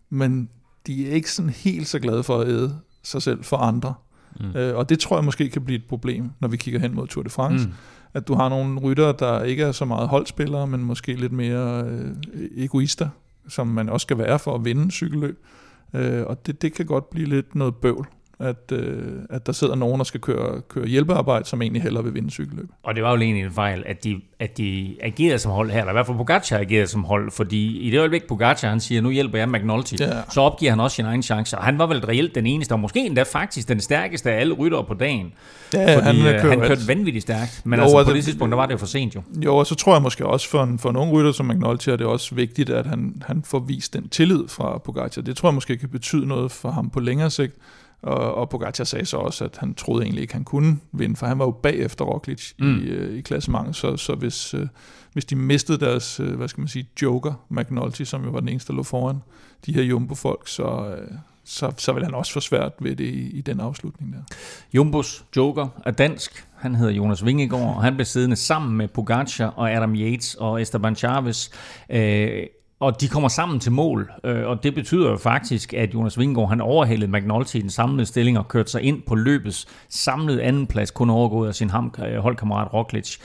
men 0.10 0.50
de 0.88 1.10
er 1.10 1.14
ikke 1.14 1.32
sådan 1.32 1.50
helt 1.50 1.88
så 1.88 2.00
glade 2.00 2.24
for 2.24 2.40
at 2.40 2.48
æde 2.48 2.80
sig 3.04 3.22
selv 3.22 3.44
for 3.44 3.58
andre. 3.58 3.94
Mm. 4.40 4.56
Øh, 4.56 4.78
og 4.78 4.90
det 4.90 5.00
tror 5.00 5.18
jeg 5.18 5.26
måske 5.26 5.50
kan 5.50 5.62
blive 5.62 5.80
et 5.80 5.86
problem, 5.86 6.30
når 6.40 6.48
vi 6.48 6.58
kigger 6.58 6.80
hen 6.80 6.96
mod 6.96 7.08
Tour 7.08 7.24
de 7.24 7.30
France. 7.30 7.68
Mm. 7.68 7.74
At 8.14 8.28
du 8.28 8.34
har 8.34 8.50
nogle 8.50 8.80
rytter, 8.80 9.12
der 9.12 9.44
ikke 9.44 9.64
er 9.64 9.72
så 9.72 9.86
meget 9.86 10.08
holdspillere, 10.08 10.68
men 10.68 10.84
måske 10.84 11.14
lidt 11.14 11.32
mere 11.32 11.84
øh, 11.84 12.12
egoister, 12.58 13.10
som 13.48 13.68
man 13.68 13.90
også 13.90 14.06
skal 14.06 14.18
være 14.18 14.40
for 14.40 14.56
at 14.56 14.66
vinde 14.66 14.92
cykelløb. 14.92 15.46
Øh, 15.94 16.24
og 16.26 16.46
det, 16.46 16.62
det 16.62 16.74
kan 16.74 16.86
godt 16.86 17.10
blive 17.10 17.28
lidt 17.28 17.56
noget 17.56 17.76
bøvl 17.76 18.08
at, 18.40 18.72
øh, 18.72 19.14
at 19.30 19.46
der 19.46 19.52
sidder 19.52 19.76
nogen, 19.76 19.98
der 19.98 20.04
skal 20.04 20.20
køre, 20.20 20.62
køre 20.62 20.86
hjælpearbejde, 20.86 21.46
som 21.46 21.62
egentlig 21.62 21.82
hellere 21.82 22.04
vil 22.04 22.14
vinde 22.14 22.32
cykelløb. 22.32 22.70
Og 22.84 22.96
det 22.96 23.04
var 23.04 23.12
jo 23.12 23.22
egentlig 23.22 23.46
en 23.46 23.52
fejl, 23.52 23.84
at 23.86 24.04
de, 24.04 24.22
at 24.40 24.58
de 24.58 24.96
agerede 25.02 25.40
som 25.40 25.52
hold 25.52 25.72
her, 25.72 25.80
eller 25.80 25.92
i 25.92 25.94
hvert 25.94 26.06
fald 26.06 26.18
Pogacar 26.18 26.58
agerede 26.58 26.88
som 26.88 27.04
hold, 27.04 27.32
fordi 27.32 27.78
i 27.78 27.92
det 27.92 28.00
øjeblik 28.00 28.24
Pogacar, 28.28 28.70
han 28.70 28.80
siger, 28.80 29.02
nu 29.02 29.10
hjælper 29.10 29.38
jeg 29.38 29.50
McNulty, 29.50 29.94
ja. 30.00 30.08
så 30.30 30.42
opgiver 30.42 30.72
han 30.72 30.80
også 30.80 30.96
sin 30.96 31.06
egen 31.06 31.24
chance, 31.24 31.58
og 31.58 31.64
han 31.64 31.78
var 31.78 31.86
vel 31.86 32.06
reelt 32.06 32.36
den 32.36 32.46
eneste, 32.46 32.74
og 32.74 32.80
måske 32.80 33.06
endda 33.06 33.24
faktisk 33.24 33.68
den 33.68 33.80
stærkeste 33.80 34.32
af 34.32 34.40
alle 34.40 34.54
ryttere 34.54 34.84
på 34.84 34.94
dagen. 34.94 35.34
Ja, 35.74 35.96
fordi, 35.98 36.20
han, 36.20 36.36
øh, 36.36 36.42
han 36.42 36.60
kørte 36.60 36.88
vanvittigt 36.88 37.24
stærkt, 37.24 37.62
men 37.66 37.80
jo, 37.80 37.84
altså, 37.84 38.04
på 38.04 38.10
det, 38.10 38.16
det 38.16 38.24
tidspunkt, 38.24 38.52
der 38.52 38.56
var 38.56 38.66
det 38.66 38.74
jo 38.74 38.78
for 38.78 38.86
sent 38.86 39.16
jo. 39.16 39.22
Jo, 39.46 39.58
og 39.58 39.68
så 39.68 39.76
tror 39.76 39.94
jeg 39.94 40.02
måske 40.02 40.26
også 40.26 40.50
for 40.50 40.64
en, 40.64 40.80
for 40.80 40.90
en 40.90 40.96
ung 40.96 41.12
rytter 41.12 41.32
som 41.32 41.46
McNulty, 41.46 41.90
er 41.90 41.96
det 41.96 42.08
også 42.08 42.36
vigtigt, 42.36 42.70
at 42.70 42.86
han, 42.86 43.22
han 43.26 43.44
får 43.44 43.60
vist 43.60 43.94
den 43.94 44.10
tillid 44.10 44.48
fra 44.48 44.78
Pogacar. 44.78 45.22
Det 45.22 45.38
tror 45.38 45.50
jeg 45.50 45.54
måske 45.54 45.78
kan 45.78 45.90
betyde 45.90 46.28
noget 46.28 46.52
for 46.52 46.72
ham 46.72 46.90
på 46.90 47.00
længere 47.00 47.30
sigt, 47.30 47.54
og, 48.02 48.36
og 48.36 48.50
Pogacar 48.50 48.84
sagde 48.84 49.06
så 49.06 49.18
også, 49.18 49.46
at 49.46 49.58
han 49.58 49.74
troede 49.74 50.04
egentlig 50.04 50.22
ikke, 50.22 50.34
han 50.34 50.44
kunne 50.44 50.80
vinde, 50.92 51.16
for 51.16 51.26
han 51.26 51.40
var 51.40 51.46
jo 51.46 51.52
bagefter 51.52 52.06
Roglic 52.06 52.52
mm. 52.60 52.78
i, 52.78 52.84
øh, 52.84 53.18
i 53.18 53.22
klassementet, 53.22 53.76
så, 53.76 53.98
så 53.98 54.16
hvis, 54.16 54.54
øh, 54.54 54.68
hvis 55.14 55.26
de 55.26 55.36
mistede 55.36 55.80
deres, 55.80 56.20
øh, 56.20 56.36
hvad 56.36 56.48
skal 56.48 56.62
man 56.62 56.68
sige, 56.68 56.90
joker, 57.02 57.34
McNulty, 57.50 58.04
som 58.04 58.24
jo 58.24 58.30
var 58.30 58.40
den 58.40 58.50
eneste, 58.50 58.72
der 58.72 58.78
lå 58.78 58.84
foran 58.84 59.22
de 59.66 59.74
her 59.74 59.84
Jumbo-folk, 59.84 60.48
så, 60.48 60.96
øh, 60.98 61.12
så, 61.44 61.72
så 61.78 61.94
vil 61.94 62.04
han 62.04 62.14
også 62.14 62.34
få 62.34 62.40
svært 62.40 62.72
ved 62.80 62.96
det 62.96 63.06
i, 63.06 63.38
i 63.38 63.42
den 63.42 63.60
afslutning 63.60 64.14
der. 64.14 64.36
Jumbos 64.74 65.26
joker 65.36 65.68
er 65.86 65.92
dansk. 65.92 66.48
Han 66.56 66.76
hedder 66.76 66.94
Jonas 66.94 67.26
Vingegaard, 67.26 67.76
og 67.76 67.84
han 67.84 67.96
blev 67.96 68.06
siddende 68.06 68.36
sammen 68.36 68.78
med 68.78 68.88
Pogacar 68.88 69.48
og 69.48 69.72
Adam 69.72 69.96
Yates 69.96 70.36
og 70.36 70.62
Esteban 70.62 70.96
Chavez. 70.96 71.50
Øh, 71.90 72.44
og 72.80 73.02
de 73.02 73.08
kommer 73.08 73.30
sammen 73.30 73.60
til 73.60 73.72
mål, 73.72 74.12
øh, 74.24 74.48
og 74.48 74.64
det 74.64 74.76
betyder 74.76 75.10
jo 75.10 75.18
faktisk, 75.18 75.74
at 75.74 75.94
Jonas 75.94 76.20
Vingegaard 76.20 76.50
han 76.50 76.62
overhalede 76.62 77.12
McNulty 77.12 77.56
i 77.56 77.62
den 77.62 77.70
samlede 77.70 78.06
stilling 78.06 78.38
og 78.38 78.48
kørte 78.48 78.72
sig 78.72 78.82
ind 78.82 79.02
på 79.02 79.16
løbets 79.16 79.68
samlede 79.90 80.44
andenplads, 80.44 80.92
kun 80.92 81.10
overgået 81.10 81.48
af 81.48 81.56
sin 81.56 81.70
ham, 81.70 81.96
øh, 82.08 82.18
holdkammerat 82.18 82.74
Roglic. 82.74 83.18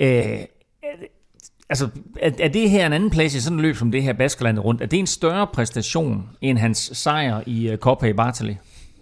Øh, 0.00 0.38
altså, 1.68 1.88
er, 2.20 2.30
er 2.38 2.48
det 2.48 2.70
her 2.70 2.86
en 2.86 2.92
anden 2.92 3.10
plads 3.10 3.34
i 3.34 3.40
sådan 3.40 3.58
et 3.58 3.62
løb 3.62 3.76
som 3.76 3.90
det 3.90 4.02
her 4.02 4.12
Baskerlandet 4.12 4.64
rundt? 4.64 4.82
Er 4.82 4.86
det 4.86 4.98
en 4.98 5.06
større 5.06 5.46
præstation 5.46 6.28
end 6.40 6.58
hans 6.58 6.90
sejr 6.94 7.42
i 7.46 7.72
uh, 7.72 7.76
Copa 7.76 8.06
i 8.06 8.12
Bartali? 8.12 8.56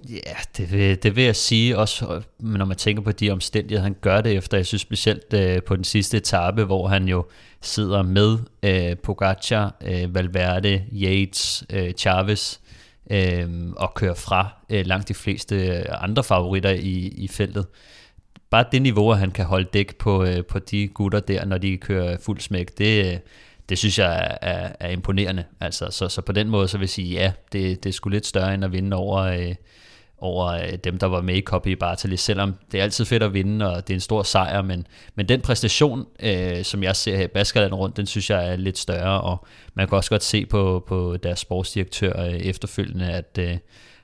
Ja, 0.09 0.35
det 0.57 0.73
vil, 0.73 1.03
det 1.03 1.17
vil 1.17 1.25
jeg 1.25 1.37
sige, 1.37 1.79
også 1.79 2.23
når 2.39 2.65
man 2.65 2.77
tænker 2.77 3.03
på 3.03 3.13
de 3.13 3.31
omstændigheder, 3.31 3.83
han 3.83 3.97
gør 4.01 4.21
det 4.21 4.33
efter. 4.33 4.59
Jeg 4.59 4.67
synes 4.67 4.83
specielt 4.83 5.33
øh, 5.35 5.63
på 5.63 5.77
den 5.77 5.85
sidste 5.85 6.17
etape, 6.17 6.65
hvor 6.65 6.89
han 6.89 7.09
jo 7.09 7.27
sidder 7.67 8.03
med 8.03 8.39
øh, 8.63 8.97
Pogacar, 8.97 9.75
øh, 9.85 10.15
Valverde, 10.15 10.83
Yates, 10.93 11.65
øh, 11.71 11.93
Chavez 11.93 12.59
øh, 13.11 13.49
og 13.77 13.95
kører 13.95 14.15
fra 14.15 14.49
øh, 14.71 14.87
langt 14.87 15.09
de 15.09 15.15
fleste 15.15 15.67
øh, 15.67 15.85
andre 15.91 16.25
favoritter 16.25 16.71
i, 16.71 17.13
i 17.17 17.29
feltet. 17.29 17.67
Bare 18.51 18.65
det 18.73 18.83
niveau, 18.83 19.11
at 19.11 19.19
han 19.19 19.31
kan 19.31 19.45
holde 19.45 19.69
dæk 19.73 19.97
på, 19.97 20.25
øh, 20.25 20.45
på 20.45 20.59
de 20.59 20.89
gutter 20.89 21.21
der, 21.21 21.45
når 21.45 21.59
de 21.59 21.77
kører 21.77 22.17
fuld 22.23 22.41
smæk, 22.41 22.79
det, 22.79 23.07
øh, 23.07 23.19
det 23.69 23.79
synes 23.79 23.99
jeg 23.99 24.39
er, 24.43 24.73
er 24.81 24.91
imponerende. 24.91 25.45
Altså, 25.61 25.91
så, 25.91 26.09
så 26.09 26.23
på 26.23 26.33
den 26.33 26.49
måde, 26.49 26.69
så 26.69 26.79
vil 26.79 26.85
jeg 26.85 26.89
sige, 26.91 27.15
ja, 27.15 27.33
det, 27.53 27.85
det 27.85 27.89
er 27.89 27.93
sgu 27.93 28.09
lidt 28.09 28.27
større 28.27 28.55
end 28.55 28.65
at 28.65 28.73
vinde 28.73 28.97
over... 28.97 29.19
Øh, 29.19 29.55
over 30.19 30.47
øh, 30.47 30.73
dem, 30.85 30.99
der 30.99 31.07
var 31.07 31.21
med 31.21 31.35
i 31.37 31.41
Copy 31.41 31.69
Bartali, 31.69 32.17
selvom 32.17 32.55
det 32.73 32.81
er 32.81 32.85
altid 32.85 33.05
fedt 33.05 33.23
at 33.23 33.35
vinde, 33.35 33.71
og 33.71 33.89
det 33.89 33.95
er 33.95 33.97
en 33.97 34.01
stor 34.01 34.23
sejr, 34.23 34.63
men, 34.63 34.87
men 35.15 35.29
den 35.29 35.41
præstation, 35.41 36.07
øh, 36.23 36.65
som 36.65 36.83
jeg 36.83 36.97
ser 36.97 37.17
her 37.17 37.25
i 37.25 37.29
Baskerland 37.29 37.75
rundt, 37.75 37.97
den 37.97 38.07
synes 38.07 38.31
jeg 38.31 38.53
er 38.53 38.57
lidt 38.57 38.79
større, 38.79 39.21
og 39.21 39.47
man 39.75 39.89
kan 39.89 39.97
også 39.97 40.11
godt 40.11 40.23
se 40.23 40.47
på, 40.47 40.85
på 40.89 41.17
deres 41.23 41.39
sportsdirektør 41.39 42.21
øh, 42.21 42.35
efterfølgende, 42.35 43.13
at, 43.13 43.39
øh, 43.39 43.57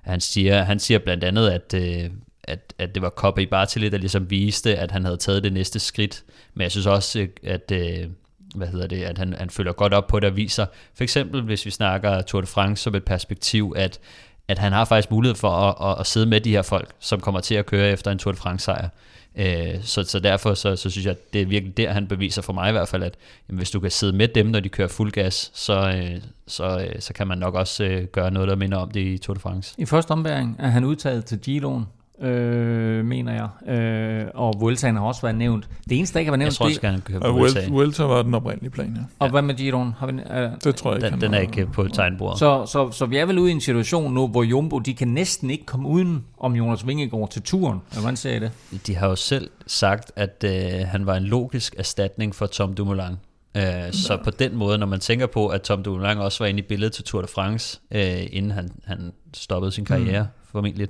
han, 0.02 0.20
siger, 0.20 0.62
han 0.62 0.78
siger 0.78 0.98
blandt 0.98 1.24
andet, 1.24 1.50
at, 1.50 1.74
øh, 1.74 2.10
at, 2.44 2.74
at 2.78 2.94
det 2.94 3.02
var 3.02 3.10
Copy 3.10 3.40
Bartali, 3.40 3.88
der 3.88 3.98
ligesom 3.98 4.30
viste, 4.30 4.76
at 4.76 4.90
han 4.90 5.04
havde 5.04 5.16
taget 5.16 5.44
det 5.44 5.52
næste 5.52 5.78
skridt, 5.78 6.24
men 6.54 6.62
jeg 6.62 6.70
synes 6.70 6.86
også, 6.86 7.20
øh, 7.20 7.28
at, 7.42 7.72
øh, 7.72 8.08
hvad 8.54 8.68
hedder 8.68 8.86
det, 8.86 9.02
at 9.02 9.18
han, 9.18 9.34
han 9.38 9.50
følger 9.50 9.72
godt 9.72 9.94
op 9.94 10.06
på 10.06 10.20
det 10.20 10.30
og 10.30 10.36
viser, 10.36 10.66
for 10.94 11.04
eksempel 11.04 11.42
hvis 11.42 11.66
vi 11.66 11.70
snakker 11.70 12.22
Tour 12.22 12.40
de 12.40 12.46
France 12.46 12.82
som 12.82 12.94
et 12.94 13.04
perspektiv, 13.04 13.72
at, 13.76 14.00
at 14.48 14.58
han 14.58 14.72
har 14.72 14.84
faktisk 14.84 15.10
mulighed 15.10 15.36
for 15.36 15.50
at, 15.50 15.90
at, 15.90 16.00
at 16.00 16.06
sidde 16.06 16.26
med 16.26 16.40
de 16.40 16.50
her 16.50 16.62
folk, 16.62 16.90
som 16.98 17.20
kommer 17.20 17.40
til 17.40 17.54
at 17.54 17.66
køre 17.66 17.90
efter 17.90 18.10
en 18.10 18.18
Tour 18.18 18.32
de 18.32 18.38
France 18.38 18.64
sejr. 18.64 18.88
Øh, 19.36 19.82
så, 19.82 20.02
så 20.02 20.18
derfor 20.18 20.54
så, 20.54 20.76
så 20.76 20.90
synes 20.90 21.06
jeg, 21.06 21.10
at 21.10 21.32
det 21.32 21.42
er 21.42 21.46
virkelig 21.46 21.76
der, 21.76 21.92
han 21.92 22.06
beviser 22.06 22.42
for 22.42 22.52
mig 22.52 22.68
i 22.68 22.72
hvert 22.72 22.88
fald, 22.88 23.02
at 23.02 23.14
jamen, 23.48 23.58
hvis 23.58 23.70
du 23.70 23.80
kan 23.80 23.90
sidde 23.90 24.12
med 24.12 24.28
dem, 24.28 24.46
når 24.46 24.60
de 24.60 24.68
kører 24.68 24.88
fuld 24.88 25.12
gas, 25.12 25.50
så, 25.54 25.88
øh, 25.88 26.20
så, 26.46 26.78
øh, 26.78 27.00
så 27.00 27.14
kan 27.14 27.26
man 27.26 27.38
nok 27.38 27.54
også 27.54 27.84
øh, 27.84 28.04
gøre 28.04 28.30
noget, 28.30 28.48
der 28.48 28.56
minder 28.56 28.78
om 28.78 28.90
det 28.90 29.00
i 29.00 29.18
Tour 29.18 29.34
de 29.34 29.40
France. 29.40 29.74
I 29.78 29.84
første 29.84 30.10
ombæring 30.10 30.56
er 30.58 30.68
han 30.68 30.84
udtaget 30.84 31.24
til 31.24 31.38
Giroen, 31.38 31.86
øh, 32.22 33.04
mener 33.04 33.32
jeg. 33.32 33.74
Øh, 33.74 34.26
og 34.34 34.54
Vueltaen 34.60 34.96
har 34.96 35.02
også 35.02 35.22
været 35.22 35.36
nævnt. 35.36 35.68
Det 35.88 35.98
eneste, 35.98 36.14
der 36.14 36.20
ikke 36.20 36.30
har 36.30 36.32
været 36.32 36.38
nævnt, 36.38 36.50
Jeg 36.50 36.56
tror, 36.56 36.66
også, 36.66 36.86
han 36.86 37.00
kan 37.00 37.22
Og 37.22 37.34
Vuelta, 37.34 37.68
Vuelta 37.68 38.02
var 38.02 38.22
den 38.22 38.34
oprindelige 38.34 38.70
plan, 38.70 38.96
ja. 38.96 39.02
Og 39.18 39.30
hvad 39.30 39.42
med 39.42 39.54
Giroen? 39.54 39.94
Har 39.98 40.06
vi, 40.06 40.12
øh, 40.12 40.50
Det 40.64 40.76
tror 40.76 40.90
jeg 40.90 40.96
ikke, 40.96 41.04
Den, 41.04 41.12
han 41.12 41.20
den 41.20 41.34
er 41.34 41.38
ikke 41.38 41.66
på 41.66 41.88
tegnbordet. 41.88 42.38
så, 42.38 42.66
så, 42.66 42.90
så 42.90 43.06
vi 43.06 43.16
er 43.16 43.26
vel 43.26 43.38
ude 43.38 43.50
i 43.50 43.52
en 43.54 43.60
situation 43.60 44.14
nu, 44.14 44.28
hvor 44.28 44.42
Jumbo, 44.42 44.78
de 44.78 44.94
kan 44.94 45.08
næsten 45.08 45.50
ikke 45.50 45.66
komme 45.66 45.88
uden 45.88 46.24
om 46.38 46.56
Jonas 46.56 46.86
Vingegaard 46.86 47.30
til 47.30 47.42
turen. 47.42 47.80
Eller 47.90 48.00
Hvordan 48.00 48.16
ser 48.16 48.36
I 48.36 48.38
det? 48.38 48.50
De 48.86 48.96
har 48.96 49.08
jo 49.08 49.16
selv 49.16 49.50
sagt, 49.66 50.12
at 50.16 50.44
øh, 50.44 50.86
han 50.86 51.06
var 51.06 51.14
en 51.16 51.24
logisk 51.24 51.74
erstatning 51.78 52.34
for 52.34 52.46
Tom 52.46 52.74
Dumoulin. 52.74 53.16
Øh, 53.56 53.92
så 53.92 54.18
på 54.24 54.30
den 54.30 54.56
måde, 54.56 54.78
når 54.78 54.86
man 54.86 55.00
tænker 55.00 55.26
på, 55.26 55.48
at 55.48 55.62
Tom 55.62 55.82
Dumoulin 55.82 56.18
også 56.18 56.44
var 56.44 56.48
inde 56.48 56.58
i 56.58 56.62
billedet 56.62 56.92
til 56.92 57.04
Tour 57.04 57.22
de 57.22 57.28
France, 57.28 57.80
øh, 57.90 58.26
inden 58.30 58.50
han, 58.50 58.70
han 58.84 59.12
stoppede 59.34 59.72
sin 59.72 59.84
karriere, 59.84 60.22
mm. 60.22 60.28
formentlig. 60.52 60.88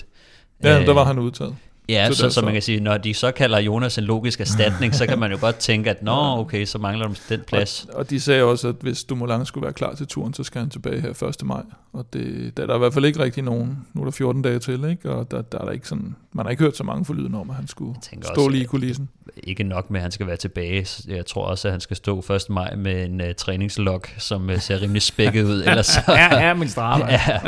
Ja, 0.62 0.80
Øh, 0.80 0.86
der 0.86 0.94
var 0.94 1.04
han 1.04 1.18
udtaget. 1.18 1.56
Ja, 1.88 2.08
Så 2.10 2.14
så, 2.16 2.30
så 2.30 2.42
man 2.42 2.52
kan 2.52 2.62
sige, 2.62 2.80
når 2.80 2.98
de 2.98 3.14
så 3.14 3.32
kalder 3.32 3.58
Jonas 3.58 3.98
en 3.98 4.04
logisk 4.04 4.40
erstatning, 4.40 4.94
så 4.94 5.06
kan 5.06 5.18
man 5.18 5.30
jo 5.32 5.38
godt 5.40 5.56
tænke, 5.56 5.90
at 5.90 6.02
nå, 6.02 6.12
okay, 6.38 6.64
så 6.64 6.78
mangler 6.78 7.08
de 7.08 7.14
den 7.28 7.40
plads. 7.46 7.86
Og, 7.92 7.98
og 7.98 8.10
de 8.10 8.20
sagde 8.20 8.42
også, 8.42 8.68
at 8.68 8.74
hvis 8.80 9.04
Dumoulin 9.04 9.46
skulle 9.46 9.64
være 9.64 9.72
klar 9.72 9.94
til 9.94 10.06
turen, 10.06 10.34
så 10.34 10.44
skal 10.44 10.60
han 10.60 10.70
tilbage 10.70 11.00
her 11.00 11.22
1. 11.22 11.46
maj. 11.46 11.62
Og 11.92 12.06
det, 12.12 12.56
der 12.56 12.62
er 12.62 12.66
der 12.66 12.74
i 12.74 12.78
hvert 12.78 12.94
fald 12.94 13.04
ikke 13.04 13.18
rigtig 13.18 13.42
nogen. 13.42 13.78
Nu 13.94 14.00
er 14.00 14.04
der 14.04 14.10
14 14.12 14.42
dage 14.42 14.58
til, 14.58 14.84
ikke? 14.90 15.10
Og 15.10 15.30
der, 15.30 15.42
der 15.42 15.58
er 15.58 15.64
der 15.64 15.72
ikke 15.72 15.88
sådan, 15.88 16.16
man 16.32 16.46
har 16.46 16.50
ikke 16.50 16.62
hørt 16.62 16.76
så 16.76 16.84
mange 16.84 17.04
forlydende 17.04 17.40
om, 17.40 17.50
at 17.50 17.56
han 17.56 17.68
skulle 17.68 17.94
stå 18.22 18.34
også, 18.36 18.48
lige 18.48 18.62
i 18.62 18.66
kulissen. 18.66 19.08
Ikke 19.42 19.64
nok 19.64 19.90
med, 19.90 20.00
at 20.00 20.02
han 20.02 20.10
skal 20.10 20.26
være 20.26 20.36
tilbage. 20.36 20.86
Jeg 21.08 21.26
tror 21.26 21.44
også, 21.44 21.68
at 21.68 21.72
han 21.72 21.80
skal 21.80 21.96
stå 21.96 22.18
1. 22.18 22.42
maj 22.50 22.74
med 22.74 23.04
en 23.04 23.20
uh, 23.20 23.26
træningslok, 23.36 24.08
som 24.18 24.48
uh, 24.48 24.58
ser 24.60 24.82
rimelig 24.82 25.02
spækket 25.02 25.44
ud. 25.44 25.62
Ellers 25.66 25.86
så, 25.86 26.00
Ja, 26.08 26.46
ja, 26.46 26.54
min 26.54 26.68
straffe. 26.68 27.06
ja, 27.06 27.38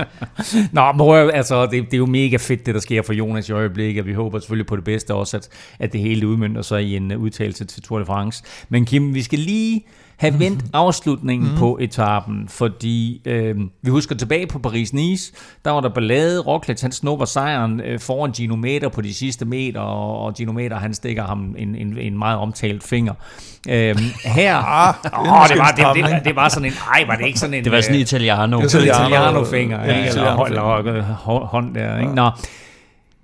Nå, 0.72 0.92
men 0.92 1.30
altså, 1.30 1.66
det, 1.66 1.72
det 1.72 1.94
er 1.94 1.98
jo 1.98 2.06
mega 2.06 2.36
fedt, 2.36 2.66
det 2.66 2.74
der 2.74 2.80
sker 2.80 3.02
for 3.02 3.12
Jonas 3.12 3.48
i 3.48 3.52
øjeblikket, 3.52 4.06
vi 4.06 4.12
håber 4.24 4.38
selvfølgelig 4.38 4.66
på 4.66 4.76
det 4.76 4.84
bedste 4.84 5.14
også, 5.14 5.37
at, 5.37 5.48
at 5.78 5.92
det 5.92 6.00
hele 6.00 6.26
udmyndter 6.28 6.62
sig 6.62 6.82
i 6.82 6.96
en 6.96 7.12
uh, 7.14 7.22
udtalelse 7.22 7.64
til 7.64 7.82
Tour 7.82 7.98
de 7.98 8.06
France. 8.06 8.42
Men 8.68 8.84
Kim, 8.87 9.14
vi 9.14 9.22
skal 9.22 9.38
lige 9.38 9.84
have 10.16 10.38
vendt 10.38 10.64
afslutningen 10.72 11.50
mm. 11.50 11.56
på 11.58 11.78
etappen, 11.80 12.48
fordi 12.48 13.22
øh, 13.24 13.56
vi 13.82 13.90
husker 13.90 14.14
tilbage 14.14 14.46
på 14.46 14.60
Paris-Nice, 14.66 15.34
der 15.64 15.70
var 15.70 15.80
der 15.80 15.88
ballade, 15.88 16.40
Roglic 16.40 16.80
han 16.80 16.92
snupper 16.92 17.24
sejren 17.26 17.80
øh, 17.80 18.00
foran 18.00 18.32
Gino 18.32 18.56
Meter 18.56 18.88
på 18.88 19.00
de 19.00 19.14
sidste 19.14 19.44
meter, 19.44 19.80
og, 19.80 20.18
og 20.20 20.34
Gino 20.34 20.52
Meter 20.52 20.76
han 20.76 20.94
stikker 20.94 21.24
ham 21.24 21.54
en, 21.58 21.74
en, 21.74 21.98
en 21.98 22.18
meget 22.18 22.38
omtalt 22.38 22.82
finger. 22.84 23.12
Øh, 23.68 23.96
her, 24.24 24.56
Ah, 24.56 24.94
åh, 25.20 25.48
det 25.48 25.58
var, 25.58 25.70
det, 25.94 26.04
det, 26.04 26.24
det, 26.24 26.37
var 26.37 26.48
sådan 26.48 26.64
en, 26.68 26.72
ej, 26.94 27.04
var 27.06 27.16
det 27.16 27.26
ikke 27.26 27.38
sådan 27.38 27.54
en... 27.54 27.64
det 27.64 27.72
var 27.72 27.80
sådan 27.80 27.94
en 27.94 27.98
øh, 27.98 28.02
italiano. 28.02 28.56
Er 28.58 28.60
en 28.62 28.66
Italiano- 28.68 29.04
Italiano-finger, 29.06 29.80
Ja, 29.80 29.87
ja, 29.87 29.96
eller, 29.96 30.10
Italiano-finger. 30.10 30.78
eller, 30.78 30.92
eller 30.92 31.04
hå- 31.14 31.46
hånd 31.46 31.74
der, 31.74 31.98
ikke? 32.00 32.14
Nå. 32.14 32.30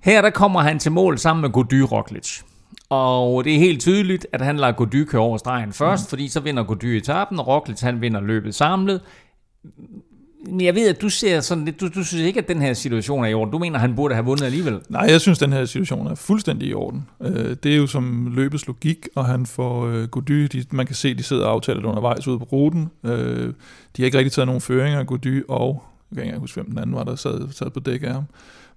Her 0.01 0.21
der 0.21 0.29
kommer 0.29 0.59
han 0.59 0.79
til 0.79 0.91
mål 0.91 1.17
sammen 1.17 1.41
med 1.41 1.49
Gody 1.49 1.79
Roglic. 1.79 2.41
Og 2.89 3.43
det 3.43 3.55
er 3.55 3.59
helt 3.59 3.81
tydeligt, 3.81 4.27
at 4.33 4.41
han 4.41 4.57
lader 4.57 4.73
Gody 4.73 5.03
køre 5.03 5.21
over 5.21 5.37
stregen 5.37 5.73
først, 5.73 6.05
mm. 6.05 6.09
fordi 6.09 6.27
så 6.27 6.39
vinder 6.39 6.63
Gody 6.63 6.85
etappen, 6.85 7.39
og 7.39 7.47
Roglic 7.47 7.79
han 7.81 8.01
vinder 8.01 8.21
løbet 8.21 8.55
samlet. 8.55 9.01
Men 10.45 10.61
jeg 10.61 10.75
ved, 10.75 10.89
at 10.89 11.01
du 11.01 11.09
ser 11.09 11.39
sådan 11.39 11.65
lidt, 11.65 11.81
du, 11.81 11.87
du 11.87 12.03
synes 12.03 12.23
ikke, 12.23 12.39
at 12.39 12.47
den 12.47 12.61
her 12.61 12.73
situation 12.73 13.23
er 13.23 13.27
i 13.27 13.33
orden. 13.33 13.51
Du 13.51 13.57
mener, 13.57 13.75
at 13.75 13.81
han 13.81 13.95
burde 13.95 14.13
have 14.13 14.25
vundet 14.25 14.45
alligevel. 14.45 14.79
Nej, 14.89 15.01
jeg 15.01 15.21
synes, 15.21 15.39
den 15.39 15.53
her 15.53 15.65
situation 15.65 16.07
er 16.07 16.15
fuldstændig 16.15 16.69
i 16.69 16.73
orden. 16.73 17.07
Øh, 17.21 17.55
det 17.63 17.73
er 17.73 17.77
jo 17.77 17.87
som 17.87 18.31
løbets 18.35 18.67
logik, 18.67 19.07
og 19.15 19.25
han 19.25 19.45
får 19.45 19.85
øh, 19.85 20.07
Gody, 20.07 20.43
de, 20.43 20.65
man 20.71 20.85
kan 20.85 20.95
se, 20.95 21.13
de 21.13 21.23
sidder 21.23 21.45
og 21.45 21.51
aftaler 21.51 21.79
det 21.79 21.87
undervejs 21.87 22.27
ude 22.27 22.39
på 22.39 22.45
ruten. 22.45 22.91
Øh, 23.03 23.53
de 23.97 24.01
har 24.01 24.05
ikke 24.05 24.17
rigtig 24.17 24.31
taget 24.31 24.47
nogen 24.47 24.61
føringer 24.61 25.03
Gody, 25.03 25.43
og 25.47 25.83
jeg 26.11 26.17
kan 26.17 26.25
ikke 26.25 26.39
huske, 26.39 26.61
hvem 26.61 26.69
den 26.69 26.77
anden 26.77 26.95
var, 26.95 27.03
der 27.03 27.15
sad, 27.15 27.51
sad 27.51 27.69
på 27.69 27.79
dæk 27.79 28.03
af 28.03 28.13
ham. 28.13 28.23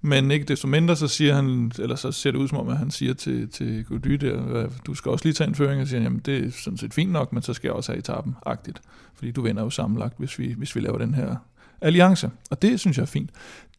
Men 0.06 0.30
ikke 0.30 0.44
desto 0.44 0.68
mindre, 0.68 0.96
så 0.96 1.08
siger 1.08 1.34
han, 1.34 1.72
eller 1.78 1.96
så 1.96 2.12
ser 2.12 2.30
det 2.30 2.38
ud 2.38 2.48
som 2.48 2.58
om, 2.58 2.68
at 2.68 2.76
han 2.76 2.90
siger 2.90 3.14
til, 3.14 3.48
til 3.48 3.84
Gody 3.84 4.10
der, 4.10 4.68
du 4.86 4.94
skal 4.94 5.10
også 5.10 5.24
lige 5.24 5.34
tage 5.34 5.48
en 5.48 5.54
føring, 5.54 5.80
og 5.80 5.88
siger, 5.88 6.02
jamen 6.02 6.18
det 6.18 6.46
er 6.46 6.50
sådan 6.50 6.76
set 6.76 6.94
fint 6.94 7.12
nok, 7.12 7.32
men 7.32 7.42
så 7.42 7.54
skal 7.54 7.68
jeg 7.68 7.74
også 7.74 7.92
have 7.92 7.98
etappen 7.98 8.34
agtigt. 8.46 8.82
Fordi 9.14 9.30
du 9.30 9.42
vinder 9.42 9.62
jo 9.62 9.70
sammenlagt, 9.70 10.14
hvis 10.18 10.38
vi, 10.38 10.54
hvis 10.58 10.76
vi 10.76 10.80
laver 10.80 10.98
den 10.98 11.14
her 11.14 11.36
alliance. 11.80 12.30
Og 12.50 12.62
det 12.62 12.80
synes 12.80 12.96
jeg 12.96 13.02
er 13.02 13.06
fint. 13.06 13.30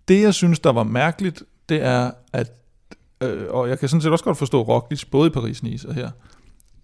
Det, 0.08 0.22
jeg 0.22 0.34
synes, 0.34 0.60
der 0.60 0.72
var 0.72 0.84
mærkeligt, 0.84 1.44
det 1.70 1.84
er, 1.84 2.12
at, 2.34 2.52
øh, 3.22 3.44
og 3.50 3.70
jeg 3.70 3.80
kan 3.80 3.90
sådan 3.90 4.02
set 4.02 4.12
også 4.12 4.26
godt 4.26 4.38
forstå 4.38 4.62
Roglic, 4.62 5.06
både 5.12 5.28
i 5.28 5.32
Paris-Nice 5.32 5.88
og 5.88 5.94
her, 5.94 6.10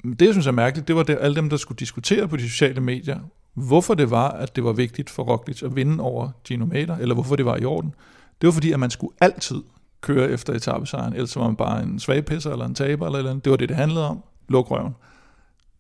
Men 0.03 0.13
det, 0.13 0.25
jeg 0.25 0.33
synes 0.33 0.47
er 0.47 0.51
mærkeligt, 0.51 0.87
det 0.87 0.95
var 0.95 1.03
det, 1.03 1.17
alle 1.21 1.35
dem, 1.35 1.49
der 1.49 1.57
skulle 1.57 1.79
diskutere 1.79 2.27
på 2.27 2.37
de 2.37 2.49
sociale 2.49 2.81
medier, 2.81 3.19
hvorfor 3.53 3.93
det 3.93 4.11
var, 4.11 4.29
at 4.29 4.55
det 4.55 4.63
var 4.63 4.73
vigtigt 4.73 5.09
for 5.09 5.23
Roglic 5.23 5.63
at 5.63 5.75
vinde 5.75 6.03
over 6.03 6.29
Gino 6.45 6.65
Mater, 6.65 6.97
eller 6.97 7.15
hvorfor 7.15 7.35
det 7.35 7.45
var 7.45 7.57
i 7.57 7.65
orden. 7.65 7.93
Det 8.41 8.47
var 8.47 8.51
fordi, 8.51 8.71
at 8.71 8.79
man 8.79 8.89
skulle 8.89 9.13
altid 9.21 9.61
køre 10.01 10.29
efter 10.29 10.53
etappesejren, 10.53 11.13
ellers 11.13 11.35
var 11.35 11.43
man 11.43 11.55
bare 11.55 11.83
en 11.83 11.99
svagpisser 11.99 12.51
eller 12.51 12.65
en 12.65 12.75
taber 12.75 13.05
eller 13.05 13.17
eller 13.17 13.31
andet. 13.31 13.45
Det 13.45 13.51
var 13.51 13.57
det, 13.57 13.69
det 13.69 13.77
handlede 13.77 14.07
om. 14.07 14.23
Luk 14.49 14.71
røven. 14.71 14.95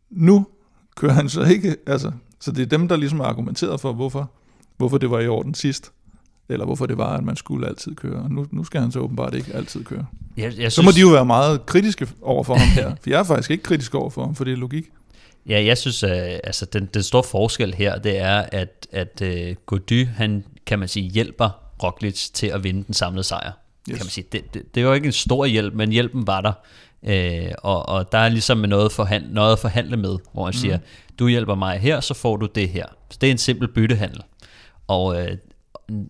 Nu 0.09 0.47
kører 0.95 1.13
han 1.13 1.29
så 1.29 1.43
ikke, 1.43 1.75
altså, 1.87 2.11
så 2.39 2.51
det 2.51 2.61
er 2.61 2.65
dem, 2.65 2.87
der 2.87 2.95
ligesom 2.95 3.19
har 3.19 3.27
argumenteret 3.27 3.81
for, 3.81 3.93
hvorfor, 3.93 4.31
hvorfor 4.77 4.97
det 4.97 5.11
var 5.11 5.19
i 5.19 5.27
orden 5.27 5.53
sidst, 5.53 5.91
eller 6.49 6.65
hvorfor 6.65 6.85
det 6.85 6.97
var, 6.97 7.17
at 7.17 7.23
man 7.23 7.35
skulle 7.35 7.67
altid 7.67 7.95
køre. 7.95 8.29
Nu, 8.29 8.47
nu 8.51 8.63
skal 8.63 8.81
han 8.81 8.91
så 8.91 8.99
åbenbart 8.99 9.35
ikke 9.35 9.53
altid 9.53 9.83
køre. 9.83 10.05
Jeg, 10.37 10.53
jeg 10.57 10.71
Så 10.71 10.81
må 10.81 10.91
de 10.91 11.01
jo 11.01 11.07
være 11.07 11.25
meget 11.25 11.65
kritiske 11.65 12.07
over 12.21 12.43
for 12.43 12.55
ham 12.55 12.67
her, 12.67 12.95
for 13.01 13.09
jeg 13.09 13.19
er 13.19 13.23
faktisk 13.23 13.51
ikke 13.51 13.63
kritisk 13.63 13.95
over 13.95 14.09
for 14.09 14.25
ham, 14.25 14.35
for 14.35 14.43
det 14.43 14.53
er 14.53 14.57
logik. 14.57 14.85
Ja, 15.49 15.63
jeg 15.63 15.77
synes, 15.77 16.03
at 16.03 16.41
altså, 16.43 16.65
den, 16.65 16.89
den 16.93 17.03
store 17.03 17.23
forskel 17.23 17.73
her, 17.73 17.99
det 17.99 18.19
er, 18.19 18.37
at, 18.51 18.87
at 18.91 19.21
uh, 19.21 19.55
Gody, 19.65 20.07
han, 20.07 20.43
kan 20.65 20.79
man 20.79 20.87
sige, 20.87 21.09
hjælper 21.09 21.60
Roglic 21.83 22.29
til 22.33 22.47
at 22.47 22.63
vinde 22.63 22.83
den 22.83 22.93
samlede 22.93 23.23
sejr. 23.23 23.51
Yes. 23.89 23.97
Kan 23.97 24.05
man 24.05 24.09
sige. 24.11 24.25
Det, 24.31 24.53
det, 24.53 24.75
det 24.75 24.85
var 24.85 24.93
ikke 24.93 25.05
en 25.05 25.11
stor 25.11 25.45
hjælp, 25.45 25.73
men 25.73 25.91
hjælpen 25.91 26.27
var 26.27 26.41
der. 26.41 26.53
Øh, 27.03 27.51
og, 27.57 27.89
og 27.89 28.11
der 28.11 28.17
er 28.17 28.29
ligesom 28.29 28.57
noget, 28.57 28.91
forhand, 28.91 29.31
noget 29.31 29.51
at 29.51 29.59
forhandle 29.59 29.97
med, 29.97 30.17
hvor 30.33 30.43
man 30.43 30.49
mm. 30.49 30.53
siger, 30.53 30.77
du 31.19 31.27
hjælper 31.27 31.55
mig 31.55 31.79
her, 31.79 31.99
så 31.99 32.13
får 32.13 32.37
du 32.37 32.45
det 32.45 32.69
her. 32.69 32.85
Så 33.09 33.17
det 33.21 33.27
er 33.27 33.31
en 33.31 33.37
simpel 33.37 33.67
byttehandel. 33.67 34.21
Og 34.87 35.21
øh, 35.21 35.37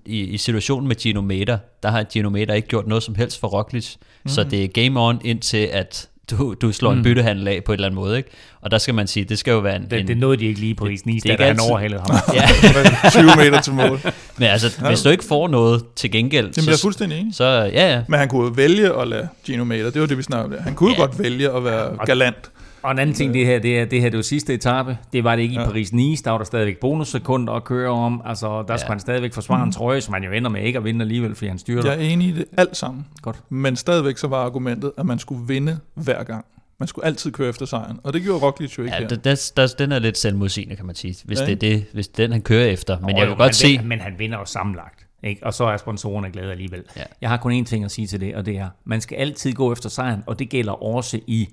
i, 0.06 0.20
i 0.20 0.38
situationen 0.38 0.88
med 0.88 0.96
Gino 0.96 1.22
Mater, 1.22 1.58
der 1.84 1.90
har 1.90 2.04
Gino 2.04 2.30
Mater 2.30 2.54
ikke 2.54 2.68
gjort 2.68 2.88
noget 2.88 3.04
som 3.04 3.16
helst 3.16 3.40
for 3.40 3.48
Roglic, 3.48 3.96
mm. 4.24 4.30
så 4.30 4.44
det 4.44 4.64
er 4.64 4.68
game 4.68 5.00
on 5.00 5.22
indtil 5.24 5.58
at 5.58 6.10
du, 6.32 6.54
du 6.54 6.72
slår 6.72 6.92
mm. 6.92 6.98
en 6.98 7.04
byttehandel 7.04 7.48
af 7.48 7.64
på 7.66 7.72
en 7.72 7.74
eller 7.74 7.88
anden 7.88 7.96
måde. 7.96 8.18
Ikke? 8.18 8.30
Og 8.62 8.72
der 8.72 8.78
skal 8.78 8.94
man 8.94 9.08
sige, 9.08 9.24
det 9.24 9.40
skal 9.40 9.52
jo 9.52 9.60
være 9.60 9.76
en... 9.76 9.88
Det, 9.92 10.00
en 10.00 10.08
det 10.08 10.18
nåede 10.18 10.38
de 10.38 10.46
ikke 10.46 10.60
lige 10.60 10.76
på 10.76 10.86
det 10.86 11.26
er 11.26 11.38
da 11.38 11.48
han 11.48 11.60
overhalede 11.60 12.02
ham. 12.02 12.20
ja, 12.38 13.10
20 13.22 13.24
meter 13.38 13.62
til 13.62 13.74
mål. 13.74 14.00
men 14.38 14.48
altså, 14.48 14.82
hvis 14.88 15.02
du 15.02 15.10
ikke 15.10 15.24
får 15.24 15.48
noget 15.48 15.84
til 15.96 16.12
gengæld, 16.12 16.46
Jamen, 16.58 16.66
jeg 16.68 16.72
er 16.74 16.76
så, 16.78 16.82
fuldstændig 16.82 17.20
enig. 17.20 17.36
så 17.36 17.46
ja, 17.46 17.92
ja. 17.94 18.02
Men 18.08 18.20
han 18.20 18.28
kunne 18.28 18.58
vælge 18.58 19.02
at 19.02 19.08
lade 19.08 19.28
Gino 19.46 19.64
Mater, 19.64 19.90
det 19.90 20.02
var 20.02 20.08
det, 20.08 20.18
vi 20.18 20.24
snakkede 20.24 20.46
om 20.46 20.52
der. 20.52 20.62
Han 20.62 20.76
kunne 20.76 20.92
Ja. 20.92 21.00
godt 21.00 21.20
vælge 21.20 21.50
at 21.52 21.64
være 21.64 21.98
galant. 22.06 22.52
Og 22.84 22.92
en 22.92 23.00
anden 23.00 23.16
ting, 23.16 23.34
det 23.34 23.46
her, 23.46 23.60
det 23.60 23.80
er, 23.80 23.86
det 23.86 24.02
her 24.02 24.10
det 24.10 24.18
var 24.18 24.24
sidste 24.24 24.54
etape. 24.54 24.98
Det 25.14 25.24
var 25.24 25.36
det 25.36 25.44
ikke 25.44 25.56
i 25.56 25.58
Ja. 25.58 25.66
Paris-Nice. 25.66 26.22
Der 26.24 26.30
var 26.32 26.38
der 26.38 26.46
stadigvæk 26.46 26.78
bonussekunder 26.80 27.54
at 27.54 27.64
køre 27.64 27.90
om. 27.90 28.22
Altså, 28.26 28.48
der 28.48 28.74
Ja. 28.74 28.78
skulle 28.78 28.90
han 28.92 29.00
stadigvæk 29.00 29.34
forsvare 29.34 29.64
en 29.64 29.72
trøje, 29.72 30.02
som 30.02 30.14
han 30.14 30.24
jo 30.24 30.32
ender 30.32 30.50
med 30.50 30.62
ikke 30.64 30.78
at 30.78 30.84
vinde 30.84 31.02
alligevel, 31.02 31.36
fordi 31.36 31.48
han 31.48 31.60
styrer 31.60 31.86
Jeg 31.86 31.94
er 31.96 32.00
enig 32.10 32.28
i 32.28 32.32
det 32.32 32.46
alt 32.58 32.78
sammen. 32.78 33.06
Godt. 33.22 33.44
Men 33.50 33.76
stadigvæk 33.76 34.18
så 34.18 34.28
var 34.28 34.38
argumentet, 34.46 34.92
at 34.98 35.06
man 35.06 35.20
skulle 35.20 35.48
vinde 35.48 35.80
hver 35.94 36.24
gang. 36.24 36.46
Man 36.80 36.88
skulle 36.88 37.06
altid 37.06 37.32
køre 37.32 37.50
efter 37.50 37.66
sejren. 37.66 38.00
Og 38.04 38.14
det 38.14 38.22
gjorde 38.24 38.46
Roglic 38.46 38.78
jo 38.78 38.84
ikke 38.84 38.96
ja 38.96 39.02
her. 39.02 39.08
der, 39.08 39.16
der, 39.16 39.52
der, 39.58 39.68
den 39.80 39.92
er 39.92 40.00
lidt 40.00 40.18
selvmodsigende, 40.18 40.76
kan 40.76 40.86
man 40.86 40.96
sige, 40.96 41.16
hvis 41.26 41.40
Ja, 41.40 41.46
det 41.46 41.52
er 41.52 41.56
det, 41.56 41.86
hvis 41.94 42.08
den 42.08 42.32
han 42.32 42.42
kører 42.42 42.66
efter. 42.66 43.00
Men 43.00 43.18
jeg 43.18 43.28
kan 43.28 43.38
godt 43.38 43.56
se, 43.56 43.68
Vinder, 43.68 43.84
men 43.86 44.00
han 44.00 44.14
vinder 44.18 44.38
jo 44.38 44.46
sammenlagt. 44.46 45.08
Ikke? 45.24 45.46
Og 45.46 45.54
så 45.54 45.64
er 45.66 45.78
sponsorerne 45.78 46.30
glade 46.32 46.52
alligevel. 46.52 46.84
Ja. 46.98 47.02
Jeg 47.22 47.30
har 47.30 47.38
kun 47.38 47.62
én 47.62 47.66
ting 47.66 47.86
at 47.86 47.92
sige 47.92 48.08
til 48.08 48.22
det, 48.22 48.36
og 48.36 48.46
det 48.46 48.58
er, 48.58 48.70
man 48.86 49.02
skal 49.02 49.16
altid 49.16 49.54
gå 49.54 49.72
efter 49.72 49.90
sejren, 49.90 50.24
og 50.28 50.40
det 50.40 50.50
gælder 50.50 50.84
også 50.84 51.20
i 51.28 51.50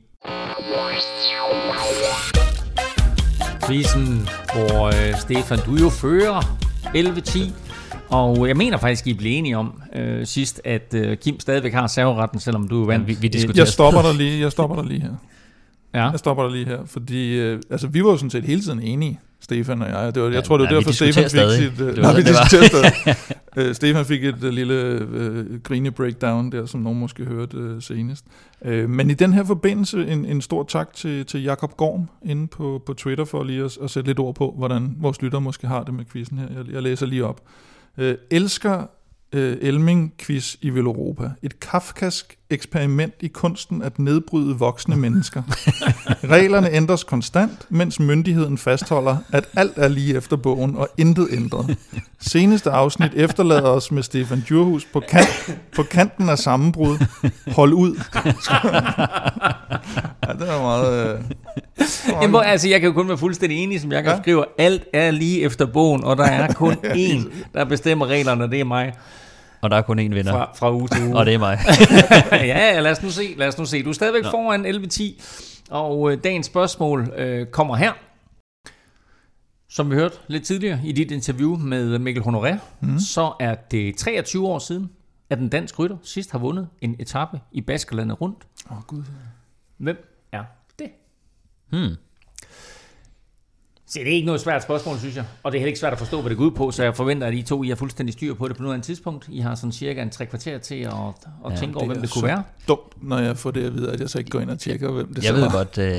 quizzen, 3.69 4.29
hvor 4.55 4.87
øh, 4.87 5.21
Stefan, 5.21 5.59
du 5.67 5.77
jo 5.77 5.89
fører 5.89 6.41
11-10, 6.85 7.53
og 8.09 8.49
jeg 8.49 8.57
mener 8.57 8.79
faktisk, 8.79 9.07
I 9.07 9.15
blev 9.15 9.39
enige 9.39 9.57
om 9.57 9.83
øh, 9.95 10.27
sidst, 10.27 10.61
at 10.65 10.95
øh, 10.95 11.17
Kim 11.17 11.41
stadigvæk 11.41 11.73
har 11.73 11.87
serveretten, 11.87 12.41
selvom 12.41 12.69
du 12.69 12.85
vandt. 12.85 13.07
vi, 13.07 13.17
vi 13.21 13.29
diskuterer 13.29 13.65
Jeg 13.65 13.69
stopper 13.69 14.03
dig 14.03 14.15
lige, 14.15 14.41
jeg 14.41 14.53
stopper 14.53 14.77
dig 14.77 14.85
lige 14.85 15.01
her. 15.01 15.15
Ja. 15.95 16.11
Jeg 16.11 16.19
stopper 16.19 16.43
dig 16.43 16.53
lige 16.53 16.67
her, 16.67 16.79
fordi 16.87 17.35
øh, 17.35 17.61
altså, 17.71 17.87
vi 17.87 18.05
var 18.05 18.11
jo 18.11 18.17
sådan 18.17 18.31
set 18.31 18.45
hele 18.45 18.61
tiden 18.61 18.83
enige. 18.83 19.21
Stefan 19.49 19.83
og 19.83 19.89
jeg. 19.89 20.15
Det 20.15 20.23
var, 20.23 20.29
jeg 20.29 20.35
Ja, 20.35 20.41
tror, 20.41 20.57
det 20.59 20.65
var 20.65 20.71
ja, 20.71 20.77
derfor, 20.77 20.93
Stefan 20.93 21.23
fik 21.23 21.31
stadig. 21.31 21.59
sit... 21.59 21.81
øh, 21.81 21.87
Det 21.97 21.97
var 21.97 22.03
nej, 22.13 22.17
vi 22.17 22.23
diskuterer 22.23 22.65
stadig. 22.65 23.17
Øh, 23.57 23.75
Stefan 23.75 24.05
fik 24.05 24.25
et 24.25 24.45
uh, 24.45 24.49
lille 24.51 25.07
uh, 25.51 25.61
grine 25.63 25.91
breakdown 25.91 26.53
der, 26.53 26.67
som 26.67 26.81
nogen 26.81 26.99
måske 26.99 27.25
hørte 27.25 27.57
uh, 27.59 27.83
senest. 27.83 28.25
Uh, 28.61 28.71
men 28.91 29.11
i 29.11 29.15
den 29.15 29.33
her 29.33 29.45
forbindelse, 29.45 30.07
en, 30.07 30.25
en 30.25 30.41
stor 30.41 30.65
tak 30.65 30.93
til, 30.95 31.27
til 31.27 31.43
Jakob 31.43 31.77
Gorm 31.77 32.09
inde 32.25 32.47
på, 32.47 32.83
på 32.87 32.95
Twitter, 32.95 33.25
for 33.25 33.45
lige 33.45 33.65
at, 33.65 33.79
at 33.83 33.91
sætte 33.91 34.09
lidt 34.09 34.19
ord 34.19 34.35
på, 34.35 34.55
hvordan 34.59 34.97
vores 35.01 35.23
lytter 35.23 35.39
måske 35.39 35.67
har 35.67 35.83
det 35.83 35.95
med 35.95 36.05
quizzen 36.13 36.39
her. 36.39 36.47
Jeg, 36.57 36.73
jeg 36.73 36.83
læser 36.83 37.07
lige 37.07 37.25
op. 37.25 37.41
Uh, 37.99 38.05
elsker 38.31 38.77
uh, 39.37 39.41
Elming-quiz 39.61 40.57
i 40.63 40.71
Veloropa. 40.71 41.31
Et 41.43 41.61
kafkask 41.61 42.38
eksperiment 42.51 43.15
i 43.21 43.29
kunsten 43.29 43.83
at 43.83 43.99
nedbryde 43.99 44.59
voksne 44.59 44.97
mennesker. 44.97 45.43
Reglerne 46.35 46.71
ændres 46.73 47.05
konstant, 47.05 47.67
mens 47.69 48.01
myndigheden 48.01 48.59
fastholder, 48.59 49.17
at 49.33 49.45
alt 49.57 49.73
er 49.77 49.89
lige 49.89 50.17
efter 50.17 50.37
bogen 50.37 50.77
og 50.77 50.89
intet 50.99 51.29
ændret. 51.33 51.77
Seneste 52.21 52.71
afsnit 52.71 53.11
efterlader 53.15 53.69
os 53.69 53.93
med 53.93 54.03
Stefan 54.03 54.45
Djurhus 54.49 54.85
på, 54.93 55.03
kant, 55.09 55.57
på 55.77 55.83
kanten 55.83 56.29
af 56.29 56.39
sammenbrud. 56.39 56.99
Hold 57.53 57.73
ud. 57.73 57.95
ja, 60.27 60.33
det 60.33 60.49
er 60.51 60.63
meget... 60.63 61.15
Øh, 61.15 61.21
Jamen, 62.11 62.31
hvor- 62.31 62.41
altså, 62.41 62.69
jeg 62.69 62.81
kan 62.81 62.87
jo 62.89 62.93
kun 62.93 63.09
være 63.09 63.19
fuldstændig 63.19 63.59
enig, 63.59 63.81
som 63.81 63.93
jeg 63.93 64.03
kan 64.03 64.11
Ja. 64.11 64.17
ja. 64.17 64.23
skrive. 64.23 64.45
Alt 64.59 64.83
er 64.93 65.11
lige 65.11 65.41
efter 65.43 65.67
bogen, 65.67 66.05
og 66.05 66.17
der 66.17 66.25
er 66.25 66.53
kun 66.53 66.73
én, 67.09 67.29
der 67.55 67.65
bestemmer 67.65 68.07
reglerne, 68.07 68.45
og 68.45 68.51
det 68.51 68.61
er 68.61 68.65
mig 68.65 68.93
Og 69.61 69.71
der 69.71 69.77
er 69.77 69.83
kun 69.83 69.99
én 69.99 70.03
vinder. 70.03 70.33
fra, 70.33 70.53
fra 70.55 70.73
uge 70.73 70.89
til 70.89 71.07
uge. 71.07 71.17
Og 71.17 71.27
det 71.27 71.35
er 71.35 71.39
mig. 71.39 71.59
ja, 72.33 72.75
ja, 72.75 72.81
lad 72.81 72.91
os 72.91 73.03
nu 73.03 73.11
se. 73.11 73.35
Lad 73.37 73.49
os 73.49 73.59
nu 73.59 73.65
se. 73.65 73.83
Du 73.83 73.89
er 73.89 73.93
stadigvæk 73.93 74.23
Nå. 74.23 74.31
foran 74.31 74.67
11-10, 74.67 75.71
og 75.71 76.13
øh, 76.13 76.19
dagens 76.25 76.47
spørgsmål 76.47 77.13
øh, 77.17 77.47
kommer 77.47 77.77
her. 77.77 77.93
Som 79.71 79.91
vi 79.91 79.95
hørte 79.95 80.17
lidt 80.29 80.45
tidligere 80.45 80.81
i 80.85 80.93
dit 80.93 81.11
interview 81.11 81.57
med 81.57 81.99
Mikkel 81.99 82.23
Honoré, 82.23 82.57
mm. 82.81 82.99
så 82.99 83.33
er 83.41 83.55
det 83.55 83.97
23 83.97 84.47
år 84.47 84.59
siden, 84.59 84.91
at 85.31 85.39
den 85.39 85.49
dansk 85.49 85.79
rytter 85.79 85.97
sidst 86.03 86.31
har 86.33 86.39
vundet 86.39 86.69
en 86.81 86.97
etape 86.99 87.41
i 87.53 87.61
Baskerlandet 87.61 88.21
rundt. 88.21 88.47
Åh, 88.71 88.77
oh, 88.77 88.83
Gud. 88.83 89.03
Hvem 89.77 89.97
er 90.33 90.45
det? 90.79 90.91
Hmm. 91.71 91.97
Se, 93.91 93.99
det 94.01 94.09
er 94.09 94.13
ikke 94.15 94.27
noget 94.27 94.41
svært 94.41 94.63
spørgsmål, 94.63 94.99
synes 94.99 95.17
jeg. 95.17 95.25
Og 95.43 95.53
det 95.53 95.59
er 95.59 95.61
heller 95.61 95.69
ikke 95.69 95.81
svært 95.81 95.93
at 95.93 95.99
forstå, 95.99 96.21
hvad 96.21 96.31
det 96.31 96.39
går 96.39 96.45
ud 96.45 96.51
på, 96.51 96.71
så 96.71 96.83
jeg 96.83 96.97
forventer, 96.97 97.27
at 97.27 97.35
I 97.35 97.43
to 97.43 97.63
I 97.63 97.69
har 97.69 97.77
fuldstændig 97.77 98.13
styr 98.13 98.35
på 98.35 98.49
det 98.49 98.57
på 98.57 98.63
nuværende 98.63 98.87
tidspunkt. 98.87 99.27
I 99.29 99.41
har 99.41 99.55
sådan 99.55 99.73
cirka 99.73 100.03
en 100.03 100.11
tre 100.11 100.27
kvarter 100.27 100.59
til 100.59 100.75
at, 100.75 100.93
at 101.47 101.51
ja, 101.53 101.57
tænke 101.57 101.77
over, 101.77 101.87
hvem 101.87 102.01
det 102.01 102.11
kunne 102.13 102.21
så 102.21 102.27
være. 102.27 102.43
dumt, 102.69 103.03
når 103.03 103.19
jeg 103.19 103.37
får 103.37 103.51
det 103.51 103.65
at 103.67 103.75
vide, 103.75 103.93
at 103.93 104.01
jeg 104.01 104.09
så 104.11 104.19
ikke 104.19 104.31
går 104.31 104.41
ind 104.41 104.51
og 104.51 104.59
tjekker, 104.59 104.91
hvem 104.93 105.07
det 105.15 105.17
Jeg 105.17 105.29
så 105.29 105.33
ved 105.35 105.43
var. 105.43 105.51
godt, 105.51 105.79
øh, 105.79 105.93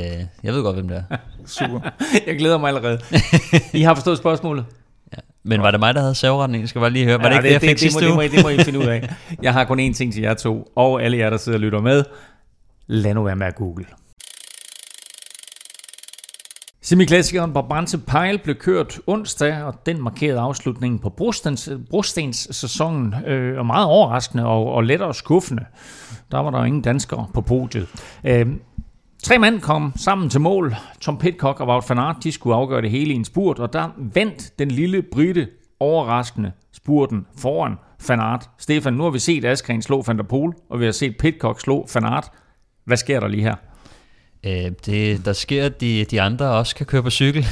jeg 0.43 0.53
ved 0.53 0.63
godt, 0.63 0.75
hvem 0.75 0.87
det 0.87 1.03
er. 1.09 1.17
Super. 1.45 1.79
Jeg 2.27 2.35
glæder 2.37 2.57
mig 2.57 2.67
allerede. 2.67 2.99
I 3.73 3.81
har 3.81 3.95
forstået 3.95 4.17
spørgsmålet? 4.17 4.65
Men 5.43 5.61
var 5.61 5.71
det 5.71 5.79
mig, 5.79 5.93
der 5.95 6.01
havde 6.01 6.15
serveretten? 6.15 6.61
Jeg 6.61 6.69
skal 6.69 6.79
bare 6.81 6.89
lige 6.89 7.05
høre. 7.05 7.17
Var 7.19 7.29
det 7.29 7.35
ikke 7.35 7.43
det, 7.47 7.53
jeg 7.53 7.61
fik 7.61 7.69
det, 7.69 7.79
sidste 7.79 8.01
må, 8.01 8.07
det, 8.07 8.09
må, 8.09 8.15
uge? 8.15 8.25
I- 8.25 8.29
det 8.29 8.43
må 8.43 8.49
I 8.49 8.57
finde 8.63 8.79
ud 8.79 8.85
af. 8.85 9.15
Jeg 9.43 9.53
har 9.53 9.63
kun 9.65 9.79
én 9.79 9.93
ting 9.93 10.13
til 10.13 10.21
jer 10.21 10.33
to, 10.33 10.71
og 10.75 11.03
alle 11.03 11.17
jer, 11.17 11.29
der 11.29 11.37
sidder 11.37 11.57
og 11.57 11.61
lytter 11.61 11.81
med. 11.81 12.03
Lad 12.87 13.13
nu 13.13 13.23
være 13.23 13.35
med 13.35 13.47
at 13.47 13.55
google. 13.55 13.85
Semiklassikeren 16.89 17.53
Brabantse 17.53 17.97
Pejl 17.97 18.39
blev 18.39 18.55
kørt 18.55 18.99
onsdag, 19.07 19.63
og 19.63 19.85
den 19.85 20.01
markerede 20.01 20.39
afslutningen 20.39 20.99
på 20.99 21.09
brostens, 21.09 21.69
brostens 21.89 22.47
sæsonen, 22.51 23.15
øh, 23.27 23.57
og 23.57 23.65
meget 23.65 23.85
overraskende 23.85 24.45
og, 24.45 24.73
og 24.73 24.83
lettere 24.83 25.13
skuffende. 25.13 25.65
Der 26.31 26.37
var 26.37 26.51
der 26.51 26.57
jo 26.57 26.63
ingen 26.63 26.81
danskere 26.81 27.27
på 27.33 27.41
podiet. 27.41 27.87
Øh, 28.23 28.47
Tre 29.23 29.37
mand 29.37 29.61
kom 29.61 29.93
sammen 29.95 30.29
til 30.29 30.41
mål. 30.41 30.75
Tom 31.01 31.17
Pitcock 31.17 31.59
og 31.59 31.67
Wout 31.67 31.89
van 31.89 31.99
Aert, 31.99 32.15
de 32.23 32.31
skulle 32.31 32.55
afgøre 32.55 32.81
det 32.81 32.91
hele 32.91 33.13
i 33.13 33.15
en 33.15 33.25
spurt, 33.25 33.59
og 33.59 33.73
der 33.73 33.89
vandt 33.97 34.59
den 34.59 34.71
lille 34.71 35.01
brite 35.01 35.47
overraskende 35.79 36.51
spurten 36.71 37.25
foran 37.37 37.75
van 38.07 38.19
Aert. 38.19 38.49
Stefan, 38.57 38.93
nu 38.93 39.03
har 39.03 39.09
vi 39.09 39.19
set 39.19 39.45
Askren 39.45 39.81
slå 39.81 40.03
Van 40.07 40.17
der 40.17 40.23
Poel, 40.23 40.53
og 40.69 40.79
vi 40.79 40.85
har 40.85 40.91
set 40.91 41.17
Pitcock 41.19 41.61
slå 41.61 41.87
van 41.93 42.03
Aert. 42.03 42.31
Hvad 42.85 42.97
sker 42.97 43.19
der 43.19 43.27
lige 43.27 43.43
her? 43.43 43.55
Øh, 44.43 44.71
det, 44.85 45.25
der 45.25 45.33
sker, 45.33 45.65
at 45.65 45.81
de, 45.81 46.05
de 46.05 46.21
andre 46.21 46.45
også 46.45 46.75
kan 46.75 46.85
køre 46.85 47.03
på 47.03 47.09
cykel. 47.09 47.45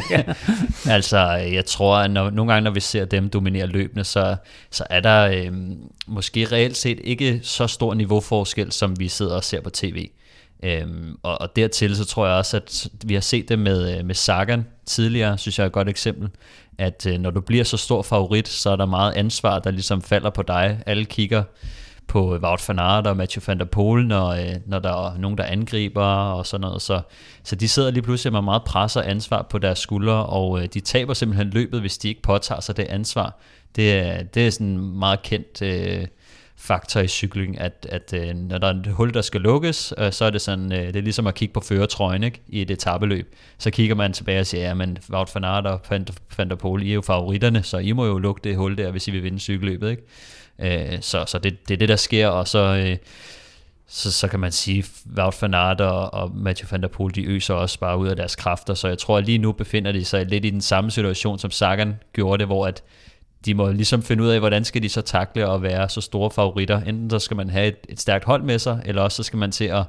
altså, 0.96 1.18
jeg 1.30 1.64
tror, 1.64 1.96
at 1.96 2.10
når, 2.10 2.30
nogle 2.30 2.52
gange, 2.52 2.64
når 2.64 2.70
vi 2.70 2.80
ser 2.80 3.04
dem 3.04 3.28
dominere 3.30 3.66
løbende, 3.66 4.04
så, 4.04 4.36
så 4.70 4.84
er 4.90 5.00
der 5.00 5.22
øh, 5.26 5.52
måske 6.06 6.44
reelt 6.44 6.76
set 6.76 7.00
ikke 7.04 7.40
så 7.42 7.66
stor 7.66 7.94
niveauforskel, 7.94 8.72
som 8.72 9.00
vi 9.00 9.08
sidder 9.08 9.36
og 9.36 9.44
ser 9.44 9.60
på 9.60 9.70
tv. 9.70 10.08
Øhm, 10.62 11.16
og, 11.22 11.40
og 11.40 11.56
dertil 11.56 11.96
så 11.96 12.04
tror 12.04 12.26
jeg 12.26 12.36
også, 12.36 12.56
at 12.56 12.88
vi 13.04 13.14
har 13.14 13.20
set 13.20 13.48
det 13.48 13.58
med, 13.58 13.98
øh, 13.98 14.04
med 14.04 14.14
Sagan 14.14 14.66
tidligere, 14.86 15.38
synes 15.38 15.58
jeg 15.58 15.64
er 15.64 15.66
et 15.66 15.72
godt 15.72 15.88
eksempel, 15.88 16.28
at 16.78 17.06
øh, 17.06 17.18
når 17.18 17.30
du 17.30 17.40
bliver 17.40 17.64
så 17.64 17.76
stor 17.76 18.02
favorit, 18.02 18.48
så 18.48 18.70
er 18.70 18.76
der 18.76 18.86
meget 18.86 19.12
ansvar, 19.12 19.58
der 19.58 19.70
ligesom 19.70 20.02
falder 20.02 20.30
på 20.30 20.42
dig. 20.42 20.82
Alle 20.86 21.04
kigger 21.04 21.42
på 22.08 22.34
øh, 22.34 22.42
Wout 22.42 22.68
van 22.68 22.78
Aert 22.78 23.06
og 23.06 23.16
Mathieu 23.16 23.42
van 23.46 23.58
der 23.58 23.64
Poel, 23.64 24.06
når, 24.06 24.28
øh, 24.28 24.54
når 24.66 24.78
der 24.78 24.90
er 24.90 25.18
nogen, 25.18 25.38
der 25.38 25.44
angriber 25.44 26.04
og 26.04 26.46
sådan 26.46 26.60
noget. 26.60 26.82
Så, 26.82 27.00
så 27.42 27.56
de 27.56 27.68
sidder 27.68 27.90
lige 27.90 28.02
pludselig 28.02 28.32
med 28.32 28.42
meget 28.42 28.64
pres 28.64 28.96
og 28.96 29.10
ansvar 29.10 29.42
på 29.42 29.58
deres 29.58 29.78
skuldre, 29.78 30.26
og 30.26 30.62
øh, 30.62 30.68
de 30.74 30.80
taber 30.80 31.14
simpelthen 31.14 31.50
løbet, 31.50 31.80
hvis 31.80 31.98
de 31.98 32.08
ikke 32.08 32.22
påtager 32.22 32.60
sig 32.60 32.76
det 32.76 32.82
ansvar. 32.82 33.38
Det 33.76 33.92
er, 33.92 34.22
det 34.22 34.46
er 34.46 34.50
sådan 34.50 34.66
en 34.66 34.98
meget 34.98 35.22
kendt 35.22 35.62
øh, 35.62 36.06
faktor 36.56 37.00
i 37.00 37.08
cykling, 37.08 37.60
at, 37.60 37.86
at 37.90 38.12
øh, 38.12 38.34
når 38.34 38.58
der 38.58 38.66
er 38.66 38.74
et 38.74 38.86
hul, 38.86 39.14
der 39.14 39.22
skal 39.22 39.40
lukkes, 39.40 39.94
øh, 39.98 40.12
så 40.12 40.24
er 40.24 40.30
det 40.30 40.40
sådan, 40.40 40.72
øh, 40.72 40.86
det 40.86 40.96
er 40.96 41.02
ligesom 41.02 41.26
at 41.26 41.34
kigge 41.34 41.52
på 41.52 41.60
føretrøjen 41.60 42.22
ikke? 42.22 42.40
i 42.48 42.62
et 42.62 42.70
etabeløb. 42.70 43.34
Så 43.58 43.70
kigger 43.70 43.94
man 43.94 44.12
tilbage 44.12 44.40
og 44.40 44.46
siger, 44.46 44.68
ja, 44.68 44.74
men 44.74 44.98
Wout 45.10 45.34
van 45.34 45.44
Aert 45.44 45.66
og 45.66 45.80
Van 46.38 46.48
der 46.50 46.56
Poel, 46.56 46.82
I 46.82 46.90
er 46.90 46.94
jo 46.94 47.02
favoritterne, 47.02 47.62
så 47.62 47.78
I 47.78 47.92
må 47.92 48.06
jo 48.06 48.18
lukke 48.18 48.40
det 48.44 48.56
hul 48.56 48.78
der, 48.78 48.90
hvis 48.90 49.08
I 49.08 49.10
vil 49.10 49.22
vinde 49.22 49.38
cykelløbet. 49.38 49.90
Ikke? 49.90 50.02
Øh, 50.58 50.98
så 51.00 51.24
så 51.26 51.38
det, 51.38 51.68
det 51.68 51.74
er 51.74 51.78
det, 51.78 51.88
der 51.88 51.96
sker, 51.96 52.28
og 52.28 52.48
så, 52.48 52.58
øh, 52.58 52.96
så, 53.88 54.12
så 54.12 54.28
kan 54.28 54.40
man 54.40 54.52
sige, 54.52 54.84
Wout 55.18 55.42
van 55.42 55.54
Aert 55.54 55.80
og, 55.80 56.14
og 56.14 56.36
Mathieu 56.36 56.68
van 56.70 56.82
der 56.82 56.88
Poel, 56.88 57.14
de 57.14 57.24
øser 57.24 57.54
også 57.54 57.78
bare 57.78 57.98
ud 57.98 58.08
af 58.08 58.16
deres 58.16 58.36
kræfter, 58.36 58.74
så 58.74 58.88
jeg 58.88 58.98
tror, 58.98 59.18
at 59.18 59.24
lige 59.24 59.38
nu 59.38 59.52
befinder 59.52 59.92
de 59.92 60.04
sig 60.04 60.26
lidt 60.26 60.44
i 60.44 60.50
den 60.50 60.60
samme 60.60 60.90
situation, 60.90 61.38
som 61.38 61.50
Sagan 61.50 61.94
gjorde 62.12 62.38
det, 62.38 62.46
hvor 62.46 62.66
at 62.66 62.82
de 63.44 63.54
må 63.54 63.70
ligesom 63.70 64.02
finde 64.02 64.22
ud 64.22 64.28
af, 64.28 64.40
hvordan 64.40 64.64
skal 64.64 64.82
de 64.82 64.88
så 64.88 65.00
takle 65.00 65.50
at 65.50 65.62
være 65.62 65.88
så 65.88 66.00
store 66.00 66.30
favoritter. 66.30 66.80
Enten 66.80 67.10
så 67.10 67.18
skal 67.18 67.36
man 67.36 67.50
have 67.50 67.66
et, 67.66 67.76
et 67.88 68.00
stærkt 68.00 68.24
hold 68.24 68.42
med 68.42 68.58
sig, 68.58 68.82
eller 68.84 69.02
også 69.02 69.16
så 69.16 69.22
skal 69.22 69.38
man 69.38 69.52
til 69.52 69.64
at 69.64 69.82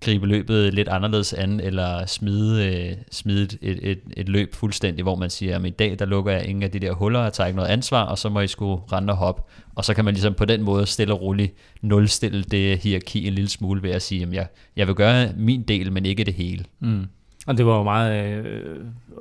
gribe 0.00 0.26
løbet 0.26 0.74
lidt 0.74 0.88
anderledes 0.88 1.32
an, 1.32 1.60
eller 1.60 2.06
smide, 2.06 2.66
øh, 2.66 2.96
smide 3.12 3.42
et, 3.42 3.58
et, 3.62 3.90
et, 3.90 4.00
et 4.16 4.28
løb 4.28 4.54
fuldstændig, 4.54 5.02
hvor 5.02 5.14
man 5.14 5.30
siger, 5.30 5.58
at 5.58 5.66
i 5.66 5.70
dag 5.70 5.98
der 5.98 6.04
lukker 6.04 6.32
jeg 6.32 6.46
ingen 6.46 6.62
af 6.62 6.70
de 6.70 6.78
der 6.78 6.92
huller, 6.92 7.22
jeg 7.22 7.32
tager 7.32 7.46
ikke 7.46 7.56
noget 7.56 7.70
ansvar, 7.70 8.02
og 8.02 8.18
så 8.18 8.28
må 8.28 8.40
I 8.40 8.46
skulle 8.46 8.82
rende 8.92 9.12
og 9.12 9.16
hoppe. 9.16 9.42
Og 9.74 9.84
så 9.84 9.94
kan 9.94 10.04
man 10.04 10.14
ligesom 10.14 10.34
på 10.34 10.44
den 10.44 10.62
måde 10.62 10.86
stille 10.86 11.14
og 11.14 11.20
roligt 11.20 11.54
nulstille 11.82 12.42
det 12.42 12.78
hierarki 12.78 13.26
en 13.26 13.32
lille 13.32 13.50
smule 13.50 13.82
ved 13.82 13.90
at 13.90 14.02
sige, 14.02 14.22
at 14.22 14.32
jeg, 14.32 14.46
jeg 14.76 14.86
vil 14.86 14.94
gøre 14.94 15.32
min 15.36 15.62
del, 15.62 15.92
men 15.92 16.06
ikke 16.06 16.24
det 16.24 16.34
hele. 16.34 16.64
Mm. 16.80 17.06
Og 17.46 17.56
det 17.58 17.66
var 17.66 17.76
jo 17.76 17.82
meget 17.82 18.36
øh, 18.36 18.76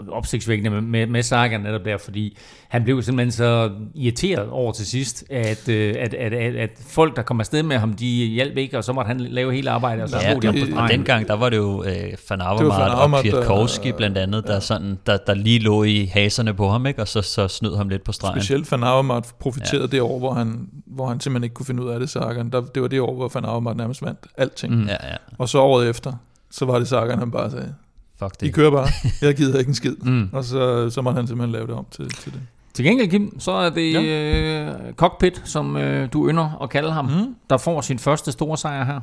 opsigtsvækkende 0.09 0.69
med, 0.69 0.81
med, 0.81 1.07
med 1.07 1.23
Sagan 1.23 1.61
netop 1.61 1.85
der, 1.85 1.97
fordi 1.97 2.37
han 2.67 2.83
blev 2.83 3.01
simpelthen 3.01 3.31
så 3.31 3.71
irriteret 3.95 4.49
over 4.49 4.71
til 4.71 4.85
sidst, 4.85 5.23
at, 5.29 5.69
øh, 5.69 5.95
at, 5.99 6.13
at, 6.13 6.33
at, 6.33 6.55
at 6.55 6.69
folk, 6.87 7.15
der 7.15 7.21
kom 7.21 7.39
afsted 7.39 7.63
med 7.63 7.77
ham, 7.77 7.93
de 7.93 8.05
hjalp 8.25 8.57
ikke, 8.57 8.77
og 8.77 8.83
så 8.83 8.93
måtte 8.93 9.07
han 9.07 9.19
lave 9.19 9.53
hele 9.53 9.69
arbejdet, 9.69 10.03
og 10.03 10.09
så 10.09 10.17
Ja, 10.17 10.31
slog 10.31 10.41
de 10.41 10.47
ham 10.47 10.55
på 10.55 10.61
og 10.61 10.67
stregen. 10.67 10.89
dengang, 10.91 11.27
der 11.27 11.33
var 11.33 11.49
det 11.49 11.57
jo 11.57 11.83
øh, 11.83 11.93
Van 12.29 12.41
Avermaet 12.41 12.93
og 12.93 13.21
Kwiatkowski 13.21 13.91
blandt 13.91 14.17
andet, 14.17 14.47
der, 14.47 14.59
sådan, 14.59 14.97
der, 15.05 15.17
der 15.17 15.33
lige 15.33 15.59
lå 15.59 15.83
i 15.83 16.05
haserne 16.05 16.53
på 16.53 16.69
ham, 16.69 16.85
ikke? 16.85 17.01
og 17.01 17.07
så, 17.07 17.21
så 17.21 17.47
snød 17.47 17.77
ham 17.77 17.89
lidt 17.89 18.03
på 18.03 18.11
stregen. 18.11 18.41
Specielt 18.41 18.71
Van 18.71 18.83
Avermaet 18.83 19.25
profiterede 19.39 19.81
ja. 19.83 19.87
det 19.87 20.01
år, 20.01 20.19
hvor 20.19 20.33
han, 20.33 20.67
hvor 20.85 21.07
han 21.07 21.19
simpelthen 21.19 21.43
ikke 21.43 21.53
kunne 21.53 21.65
finde 21.65 21.83
ud 21.83 21.89
af 21.89 21.99
det, 21.99 22.09
Sagan. 22.09 22.49
Der, 22.49 22.61
det 22.61 22.81
var 22.81 22.87
det 22.87 22.99
år, 23.01 23.15
hvor 23.15 23.31
Van 23.33 23.45
Avermaet 23.45 23.77
nærmest 23.77 24.01
vandt 24.01 24.19
alting. 24.37 24.75
Mm. 24.75 24.85
Ja, 24.87 25.07
ja. 25.09 25.15
Og 25.37 25.49
så 25.49 25.59
året 25.59 25.89
efter, 25.89 26.13
så 26.51 26.65
var 26.65 26.79
det 26.79 26.87
Sagan, 26.87 27.19
han 27.19 27.31
bare 27.31 27.51
sagde, 27.51 27.73
Fuck 28.19 28.33
I 28.41 28.45
det. 28.45 28.53
kører 28.53 28.71
bare, 28.71 28.87
jeg 29.21 29.35
gider 29.35 29.59
ikke 29.59 29.69
en 29.69 29.75
skid. 29.75 29.95
Mm. 29.95 30.29
Og 30.31 30.43
så, 30.43 30.89
så 30.89 31.01
måtte 31.01 31.15
han 31.17 31.27
simpelthen 31.27 31.51
lave 31.51 31.67
det 31.67 31.75
om 31.75 31.85
til, 31.91 32.09
til 32.09 32.33
det. 32.33 32.41
Til 32.73 32.85
gengæld, 32.85 33.09
Kim, 33.09 33.39
så 33.39 33.51
er 33.51 33.69
det 33.69 33.95
øh, 34.05 34.93
Cockpit, 34.93 35.41
som 35.45 35.77
øh, 35.77 36.09
du 36.13 36.29
ynder 36.29 36.61
at 36.63 36.69
kalde 36.69 36.91
ham, 36.91 37.05
Mm. 37.05 37.35
der 37.49 37.57
får 37.57 37.81
sin 37.81 37.99
første 37.99 38.31
store 38.31 38.57
sejr 38.57 38.85
her. 38.85 38.99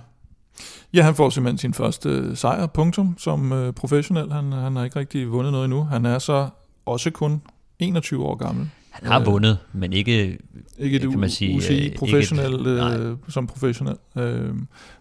Ja, 0.95 1.03
han 1.03 1.15
får 1.15 1.31
simpelthen 1.31 1.59
sin 1.59 1.75
første 1.75 2.37
sejr, 2.37 2.67
punktum, 2.67 3.15
som 3.19 3.53
øh, 3.53 3.73
professionel. 3.73 4.33
Han, 4.33 4.53
han 4.53 4.77
har 4.77 4.85
ikke 4.85 4.99
rigtig 4.99 5.31
vundet 5.31 5.53
noget 5.53 5.65
endnu. 5.65 5.85
Han 5.85 6.07
er 6.07 6.19
så 6.19 6.49
også 6.87 7.11
kun 7.11 7.43
21 7.79 8.25
år 8.25 8.35
gammel. 8.35 8.71
Han 8.91 9.09
har 9.13 9.25
vundet, 9.25 9.59
men 9.73 9.93
ikke... 9.93 10.39
Ikke 10.79 10.97
et 10.97 11.11
kan 11.11 11.19
man 11.21 11.31
sige, 11.31 11.51
øh, 11.53 11.57
UCI 11.59 11.75
ikke 11.75 11.97
professionel, 11.99 12.55
et- 12.55 12.77
nej. 12.77 12.97
øh, 12.97 13.17
som 13.29 13.47
professionel. 13.47 13.97
Øh, 14.17 14.55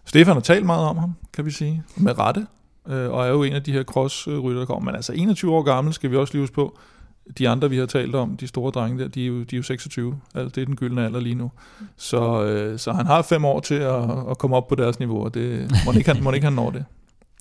Stefan 0.06 0.34
har 0.34 0.40
talt 0.40 0.66
meget 0.66 0.86
om 0.86 0.96
ham, 0.98 1.12
kan 1.32 1.44
vi 1.46 1.50
sige, 1.50 1.82
med 1.96 2.18
rette, 2.18 2.46
øh, 2.88 3.10
og 3.10 3.26
er 3.26 3.30
jo 3.30 3.42
en 3.42 3.52
af 3.52 3.62
de 3.62 3.72
her 3.72 3.82
crossrytter, 3.82 4.58
der 4.58 4.66
kommer. 4.66 4.90
Men 4.90 4.94
altså 4.94 5.12
21 5.12 5.54
år 5.54 5.62
gammel, 5.62 5.94
skal 5.94 6.10
vi 6.10 6.16
også 6.16 6.34
lige 6.34 6.42
huske 6.42 6.54
på. 6.54 6.78
De 7.38 7.48
andre, 7.48 7.70
vi 7.70 7.76
har 7.76 7.86
talt 7.86 8.14
om, 8.14 8.36
de 8.36 8.46
store 8.46 8.70
drenge 8.70 9.02
der, 9.02 9.08
de 9.08 9.22
er 9.22 9.26
jo, 9.26 9.42
de 9.42 9.56
er 9.56 9.56
jo 9.56 9.62
26. 9.62 10.18
Altså, 10.34 10.48
det 10.54 10.60
er 10.60 10.66
den 10.66 10.76
gyldne 10.76 11.04
alder 11.04 11.20
lige 11.20 11.34
nu. 11.34 11.50
Så, 11.96 12.44
øh, 12.44 12.78
så 12.78 12.92
han 12.92 13.06
har 13.06 13.22
fem 13.22 13.44
år 13.44 13.60
til 13.60 13.74
at, 13.74 14.02
at 14.30 14.38
komme 14.38 14.56
op 14.56 14.68
på 14.68 14.74
deres 14.74 14.98
niveau, 14.98 15.24
og 15.24 15.34
det 15.34 15.72
må 15.86 15.92
ikke 15.92 16.12
han, 16.12 16.22
må 16.22 16.32
ikke 16.32 16.44
han 16.44 16.52
når 16.52 16.70
det. 16.70 16.84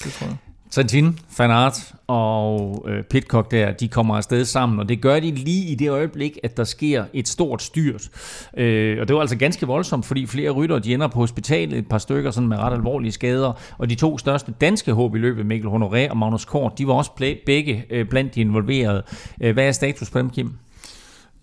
Det 0.04 0.12
tror 0.12 0.27
jeg. 0.27 0.38
Santin, 0.73 1.19
Fanart 1.29 1.93
og 2.07 2.86
øh, 2.89 3.03
Pitcock 3.03 3.51
der, 3.51 3.71
de 3.71 3.88
kommer 3.88 4.15
afsted 4.15 4.45
sammen, 4.45 4.79
og 4.79 4.89
det 4.89 5.01
gør 5.01 5.19
de 5.19 5.31
lige 5.31 5.71
i 5.71 5.75
det 5.75 5.89
øjeblik, 5.89 6.38
at 6.43 6.57
der 6.57 6.63
sker 6.63 7.05
et 7.13 7.27
stort 7.27 7.62
styrt. 7.62 8.10
Øh, 8.57 8.97
og 9.01 9.07
det 9.07 9.13
var 9.13 9.21
altså 9.21 9.36
ganske 9.36 9.67
voldsomt, 9.67 10.05
fordi 10.05 10.25
flere 10.25 10.49
rytter, 10.51 10.79
de 10.79 10.93
ender 10.93 11.07
på 11.07 11.19
hospitalet, 11.19 11.77
et 11.77 11.89
par 11.89 11.97
stykker 11.97 12.31
sådan 12.31 12.47
med 12.47 12.57
ret 12.57 12.73
alvorlige 12.73 13.12
skader, 13.12 13.53
og 13.77 13.89
de 13.89 13.95
to 13.95 14.17
største 14.17 14.53
danske 14.62 14.93
håb 14.93 15.15
i 15.15 15.19
løbet, 15.19 15.45
Mikkel 15.45 15.69
Honoré 15.69 16.10
og 16.10 16.17
Magnus 16.17 16.45
Kort, 16.45 16.77
de 16.77 16.88
var 16.88 16.93
også 16.93 17.12
begge 17.45 17.86
øh, 17.89 18.05
blandt 18.05 18.36
de 18.36 18.41
involverede. 18.41 19.03
Øh, 19.41 19.53
hvad 19.53 19.67
er 19.67 19.71
status 19.71 20.10
på 20.10 20.19
dem, 20.19 20.29
Kim? 20.29 20.53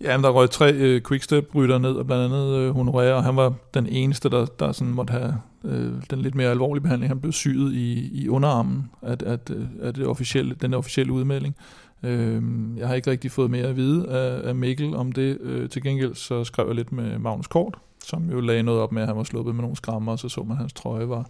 Ja, 0.01 0.17
men 0.17 0.23
der 0.23 0.29
røg 0.29 0.49
tre 0.49 0.73
øh, 0.73 1.01
quickstep-rytter 1.07 1.77
ned, 1.77 1.91
og 1.91 2.05
blandt 2.05 2.25
andet 2.25 2.55
øh, 2.55 2.75
Honoré, 2.75 3.13
og 3.13 3.23
han 3.23 3.35
var 3.35 3.53
den 3.73 3.87
eneste, 3.87 4.29
der, 4.29 4.45
der 4.45 4.71
sådan 4.71 4.93
måtte 4.93 5.11
have 5.11 5.35
øh, 5.63 5.91
den 6.09 6.21
lidt 6.21 6.35
mere 6.35 6.49
alvorlige 6.49 6.81
behandling. 6.81 7.09
Han 7.09 7.19
blev 7.19 7.31
syet 7.31 7.73
i, 7.73 8.09
i 8.23 8.29
underarmen 8.29 8.91
af, 9.01 9.17
at, 9.25 9.51
af 9.81 9.93
det 9.93 10.07
officielle, 10.07 10.55
den 10.61 10.73
officielle 10.73 11.13
udmelding. 11.13 11.55
Øh, 12.03 12.43
jeg 12.77 12.87
har 12.87 12.95
ikke 12.95 13.11
rigtig 13.11 13.31
fået 13.31 13.51
mere 13.51 13.67
at 13.67 13.75
vide 13.75 14.09
af, 14.09 14.47
af 14.49 14.55
Mikkel 14.55 14.95
om 14.95 15.11
det. 15.11 15.37
Øh, 15.41 15.69
til 15.69 15.83
gengæld 15.83 16.15
så 16.15 16.43
skrev 16.43 16.67
jeg 16.67 16.75
lidt 16.75 16.91
med 16.91 17.19
Magnus 17.19 17.47
Kort, 17.47 17.77
som 18.03 18.29
jo 18.31 18.39
lagde 18.39 18.63
noget 18.63 18.81
op 18.81 18.91
med, 18.91 19.01
at 19.01 19.07
han 19.07 19.17
var 19.17 19.23
sluppet 19.23 19.55
med 19.55 19.61
nogle 19.61 19.77
skrammer, 19.77 20.11
og 20.11 20.19
så 20.19 20.29
så 20.29 20.43
man, 20.43 20.51
at 20.51 20.57
hans 20.57 20.73
trøje 20.73 21.09
var, 21.09 21.29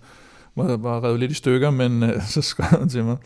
var, 0.56 0.78
var 0.78 1.04
revet 1.04 1.20
lidt 1.20 1.32
i 1.32 1.36
stykker, 1.36 1.70
men 1.70 2.04
øh, 2.04 2.24
så 2.34 2.42
skrev 2.42 2.80
han 2.80 2.90
til 2.90 3.04
mig, 3.04 3.18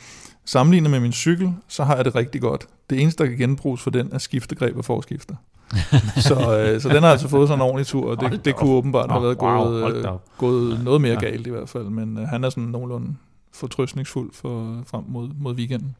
sammenlignet 0.45 0.91
med 0.91 0.99
min 0.99 1.11
cykel, 1.11 1.53
så 1.67 1.83
har 1.83 1.95
jeg 1.95 2.05
det 2.05 2.15
rigtig 2.15 2.41
godt. 2.41 2.67
Det 2.89 3.01
eneste, 3.01 3.23
der 3.23 3.29
kan 3.29 3.37
genbruges 3.37 3.81
for 3.81 3.89
den, 3.89 4.09
er 4.11 4.17
skiftegreb 4.17 4.77
og 4.77 4.85
forskifter. 4.85 5.35
så, 6.27 6.59
øh, 6.59 6.81
så 6.81 6.89
den 6.89 7.03
har 7.03 7.09
altså 7.09 7.27
fået 7.27 7.47
sådan 7.47 7.61
en 7.61 7.65
ordentlig 7.65 7.87
tur, 7.87 8.09
og 8.09 8.19
det, 8.19 8.45
det 8.45 8.55
kunne 8.55 8.71
åbenbart 8.71 9.11
have 9.11 9.23
været 9.23 9.37
wow, 9.37 9.63
gået, 9.63 9.95
øh, 9.95 10.05
gået 10.37 10.83
noget 10.83 11.01
mere 11.01 11.15
galt 11.15 11.47
i 11.47 11.49
hvert 11.49 11.69
fald, 11.69 11.83
men 11.83 12.17
øh, 12.17 12.27
han 12.27 12.43
er 12.43 12.49
sådan 12.49 12.63
nogenlunde 12.63 13.15
fortrøstningsfuld 13.53 14.33
for, 14.33 14.83
frem 14.85 15.03
mod, 15.07 15.29
mod 15.39 15.55
weekenden. 15.55 15.95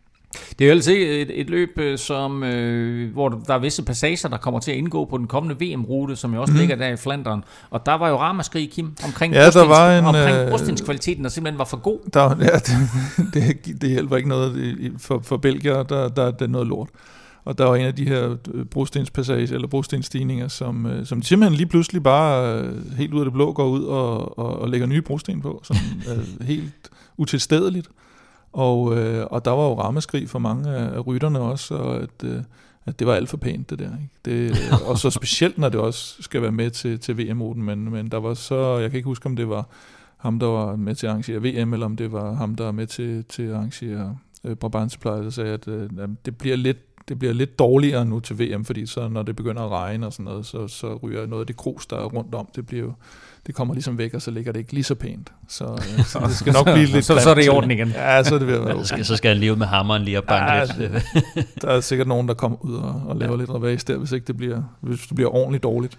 Det 0.60 0.65
er 0.65 0.69
jo 0.69 0.72
altid 0.72 0.93
et, 0.93 1.41
et 1.41 1.50
løb, 1.50 1.69
øh, 1.78 1.98
som, 1.98 2.43
øh, 2.43 3.13
hvor 3.13 3.30
der 3.30 3.54
er 3.54 3.60
visse 3.60 3.84
passager, 3.84 4.30
der 4.30 4.38
kommer 4.38 4.60
til 4.60 4.72
at 4.72 4.78
indgå 4.78 5.06
på 5.06 5.17
den 5.17 5.28
kommende 5.28 5.65
VM-rute, 5.65 6.15
som 6.15 6.34
jo 6.34 6.41
også 6.41 6.54
mm. 6.54 6.60
ligger 6.60 6.76
der 6.76 6.88
i 6.88 6.96
Flandern. 6.96 7.43
Og 7.69 7.86
der 7.86 7.93
var 7.93 8.10
jo 8.10 8.17
ramaskrig, 8.17 8.72
Kim, 8.72 8.96
omkring, 9.06 9.34
ja, 9.34 9.50
der 9.50 9.65
var 9.65 9.98
en, 9.98 10.06
omkring 10.06 10.38
øh, 10.38 10.50
brustinskvaliteten, 10.50 11.24
der 11.24 11.30
simpelthen 11.30 11.60
var 11.60 11.65
for 11.65 11.78
god. 11.78 12.00
Der, 12.13 12.36
ja, 12.39 12.58
det, 13.34 13.65
det, 13.65 13.82
det 13.82 13.89
hjælper 13.89 14.17
ikke 14.17 14.30
noget 14.30 14.91
for, 14.98 15.22
for 15.24 15.38
Belgier, 15.38 15.84
der, 15.84 16.10
der, 16.10 16.32
der 16.32 16.46
er 16.46 16.50
noget 16.50 16.67
lort. 16.67 16.89
Og 17.46 17.58
der 17.58 17.65
var 17.65 17.76
en 17.76 17.86
af 17.86 17.96
de 17.96 18.06
her 18.08 18.36
øh, 18.54 18.65
brostenspassager, 18.65 19.56
eller 19.56 19.67
brostenstigninger, 19.67 20.48
som, 20.48 20.88
som 21.06 21.22
simpelthen 21.22 21.58
lige 21.58 21.67
pludselig 21.67 22.04
bare 22.04 22.65
helt 22.98 23.13
ud 23.13 23.19
af 23.19 23.26
det 23.26 23.34
blå 23.34 23.54
går 23.54 23.67
ud 23.67 23.84
og, 23.84 24.39
og, 24.39 24.62
og 24.62 24.69
lægger 24.69 24.88
nye 24.88 25.02
brosten 25.02 25.41
på, 25.41 25.62
som 25.63 25.76
er 26.08 26.46
helt 26.54 26.91
utilstedeligt. 27.17 27.88
Og, 28.54 28.98
øh, 28.98 29.28
og 29.30 29.46
der 29.46 29.52
var 29.52 29.63
jo 29.63 29.80
rammeskrig 29.80 30.30
for 30.30 30.39
mange 30.39 30.70
af, 30.70 31.08
rytterne 31.08 31.39
også, 31.39 31.76
og 31.76 31.96
at, 31.96 32.24
øh, 32.24 32.42
at 32.86 33.00
det 33.00 33.08
var 33.08 33.13
alt 33.13 33.30
for 33.30 33.38
pænt 33.38 33.70
det 33.70 33.80
der. 33.80 33.86
Ikke? 33.86 34.10
Det, 34.52 34.58
og 34.86 34.98
så 34.98 35.10
specielt, 35.20 35.58
når 35.58 35.70
det 35.70 35.80
også 35.80 36.24
skal 36.24 36.42
være 36.42 36.52
med 36.52 36.70
til, 36.70 37.00
til 37.00 37.18
VM-ruten, 37.18 37.63
men, 37.63 37.92
men 37.92 38.12
der 38.12 38.18
var 38.18 38.34
så, 38.34 38.78
jeg 38.78 38.92
kan 38.92 38.98
ikke 38.98 39.08
huske, 39.08 39.26
om 39.26 39.36
det 39.36 39.50
var 39.50 39.68
ham, 40.18 40.39
der 40.39 40.48
var 40.48 40.76
med 40.76 40.96
til 40.96 41.06
at 41.06 41.10
arrangere 41.10 41.38
VM, 41.38 41.74
eller 41.74 41.86
om 41.86 41.96
det 41.96 42.12
var 42.12 42.34
ham, 42.34 42.56
der 42.56 42.63
var 42.63 42.72
med 42.72 42.88
til, 42.88 43.26
til 43.30 43.44
at 43.44 43.54
arrangere 43.54 44.18
øh, 44.44 44.56
Brabantspleje, 44.56 45.24
der 45.24 45.30
sagde, 45.30 45.54
at 45.54 45.68
øh, 45.68 45.89
det 46.26 46.38
bliver 46.38 46.56
lidt 46.56 46.78
det 47.08 47.20
bliver 47.20 47.34
lidt 47.34 47.60
dårligere 47.60 48.06
nu 48.06 48.20
til 48.20 48.39
VM, 48.39 48.66
fordi 48.66 48.86
så 48.86 49.08
når 49.08 49.24
det 49.24 49.36
begynder 49.36 49.62
at 49.62 49.72
regne 49.72 50.06
og 50.06 50.13
sådan 50.13 50.26
noget, 50.26 50.46
så, 50.46 50.68
så 50.68 50.96
ryger 50.96 51.26
noget 51.26 51.42
af 51.42 51.48
det 51.48 51.58
grus, 51.58 51.86
der 51.86 51.98
er 51.98 52.06
rundt 52.06 52.36
om, 52.36 52.50
det 52.56 52.66
bliver 52.66 52.84
jo, 52.84 52.94
det 53.47 53.56
kommer 53.56 53.73
ligesom 53.73 53.97
væk, 53.97 54.13
og 54.13 54.21
så 54.21 54.32
ligger 54.32 54.51
det 54.51 54.60
ikke 54.60 54.73
lige 54.73 54.84
så 54.84 54.95
pænt. 54.95 55.32
Så, 55.47 55.63
øh, 55.97 56.06
så 56.06 56.19
det 56.19 56.36
skal 56.36 56.53
nok 56.53 56.65
blive 56.65 56.86
lidt 56.86 57.06
så, 57.06 57.19
så 57.19 57.29
er 57.29 57.34
det 57.34 57.45
i 57.45 57.49
orden 57.49 57.71
igen. 57.71 57.89
Ja, 57.89 58.23
så 58.23 58.36
er 58.36 58.39
det 58.39 58.47
ved 58.47 58.56
at 58.56 58.65
være 58.65 58.73
okay. 58.73 58.84
så, 58.84 58.88
skal, 58.88 59.06
så 59.06 59.15
skal 59.15 59.29
han 59.29 59.38
leve 59.38 59.56
med 59.56 59.67
hammeren 59.67 60.03
lige 60.03 60.17
og 60.17 60.23
banke 60.23 60.53
ja, 60.53 60.65
lidt. 60.77 61.06
der 61.62 61.69
er 61.69 61.82
sikkert 61.82 62.08
nogen, 62.08 62.27
der 62.27 62.34
kommer 62.34 62.65
ud 62.65 62.75
og, 62.75 63.03
og 63.08 63.15
laver 63.15 63.34
ja. 63.34 63.38
lidt 63.38 63.49
revage 63.49 63.77
der, 63.88 63.97
hvis 63.97 64.12
ikke 64.12 64.27
det 64.27 64.38
bliver, 64.38 64.62
hvis 64.82 64.99
det 64.99 65.15
bliver 65.15 65.36
ordentligt 65.36 65.63
dårligt. 65.63 65.97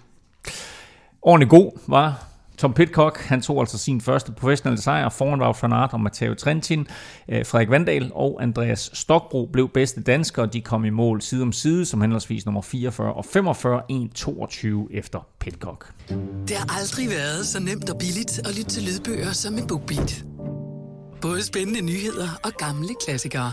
Ordentligt 1.21 1.49
god, 1.49 1.71
var 1.87 2.23
Tom 2.57 2.73
Pitcock, 2.73 3.17
han 3.17 3.41
tog 3.41 3.59
altså 3.59 3.77
sin 3.77 4.01
første 4.01 4.31
professionelle 4.31 4.81
sejr 4.81 5.09
foran 5.09 5.41
Wout 5.41 5.57
van 5.61 5.73
Aert 5.73 5.93
og 5.93 6.01
Matteo 6.01 6.33
Trentin. 6.33 6.87
Øh, 7.29 7.45
Frederik 7.45 7.69
Vandal 7.69 8.11
og 8.13 8.43
Andreas 8.43 8.89
Stokbro 8.93 9.49
blev 9.53 9.69
bedste 9.69 10.01
danskere. 10.01 10.45
De 10.45 10.61
kom 10.61 10.85
i 10.85 10.89
mål 10.89 11.21
side 11.21 11.41
om 11.41 11.51
side 11.51 11.85
som 11.85 12.01
henholdsvis 12.01 12.45
nummer 12.45 12.61
44 12.61 13.13
og 13.13 13.25
45, 13.25 13.81
1.22 13.91 14.97
efter 14.97 15.27
Pitcock. 15.39 15.93
Det 16.47 16.57
har 16.57 16.79
aldrig 16.79 17.09
været 17.09 17.45
så 17.45 17.59
nemt 17.59 17.89
og 17.89 17.97
billigt 17.97 18.39
at 18.39 18.57
lytte 18.57 18.69
til 18.69 18.83
lydbøger 18.83 19.31
som 19.31 19.53
med 19.53 19.67
BookBeat. 19.67 20.23
Både 21.21 21.43
spændende 21.43 21.81
nyheder 21.81 22.29
og 22.43 22.51
gamle 22.57 22.89
klassikere. 23.05 23.51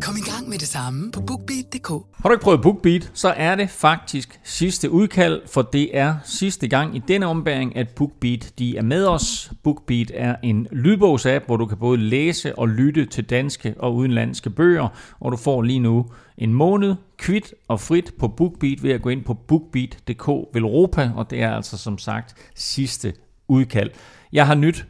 Kom 0.00 0.16
i 0.16 0.30
gang 0.30 0.48
med 0.48 0.58
det 0.58 0.68
samme 0.68 1.12
på 1.12 1.20
BookBeat.dk. 1.20 1.88
Har 1.88 2.28
du 2.28 2.32
ikke 2.32 2.42
prøvet 2.42 2.62
BookBeat, 2.62 3.10
så 3.14 3.28
er 3.28 3.54
det 3.54 3.70
faktisk 3.70 4.40
sidste 4.44 4.90
udkald, 4.90 5.42
for 5.46 5.62
det 5.62 5.98
er 5.98 6.14
sidste 6.24 6.68
gang 6.68 6.96
i 6.96 7.02
denne 7.08 7.26
ombæring, 7.26 7.76
at 7.76 7.88
BookBeat 7.88 8.52
de 8.58 8.76
er 8.76 8.82
med 8.82 9.06
os. 9.06 9.52
BookBeat 9.64 10.10
er 10.14 10.36
en 10.42 10.66
lydbogsapp, 10.72 11.46
hvor 11.46 11.56
du 11.56 11.66
kan 11.66 11.78
både 11.78 11.98
læse 11.98 12.58
og 12.58 12.68
lytte 12.68 13.06
til 13.06 13.24
danske 13.24 13.74
og 13.78 13.94
udenlandske 13.94 14.50
bøger, 14.50 14.88
og 15.20 15.32
du 15.32 15.36
får 15.36 15.62
lige 15.62 15.80
nu 15.80 16.06
en 16.38 16.52
måned 16.52 16.94
kvit 17.16 17.54
og 17.68 17.80
frit 17.80 18.12
på 18.18 18.28
BookBeat 18.28 18.82
ved 18.82 18.92
at 18.92 19.02
gå 19.02 19.08
ind 19.08 19.24
på 19.24 19.34
bookbeat.dk 19.34 20.28
Europa, 20.28 21.10
og 21.16 21.30
det 21.30 21.42
er 21.42 21.56
altså 21.56 21.78
som 21.78 21.98
sagt 21.98 22.34
sidste 22.54 23.12
udkald. 23.48 23.90
Jeg 24.32 24.46
har 24.46 24.54
nyt 24.54 24.86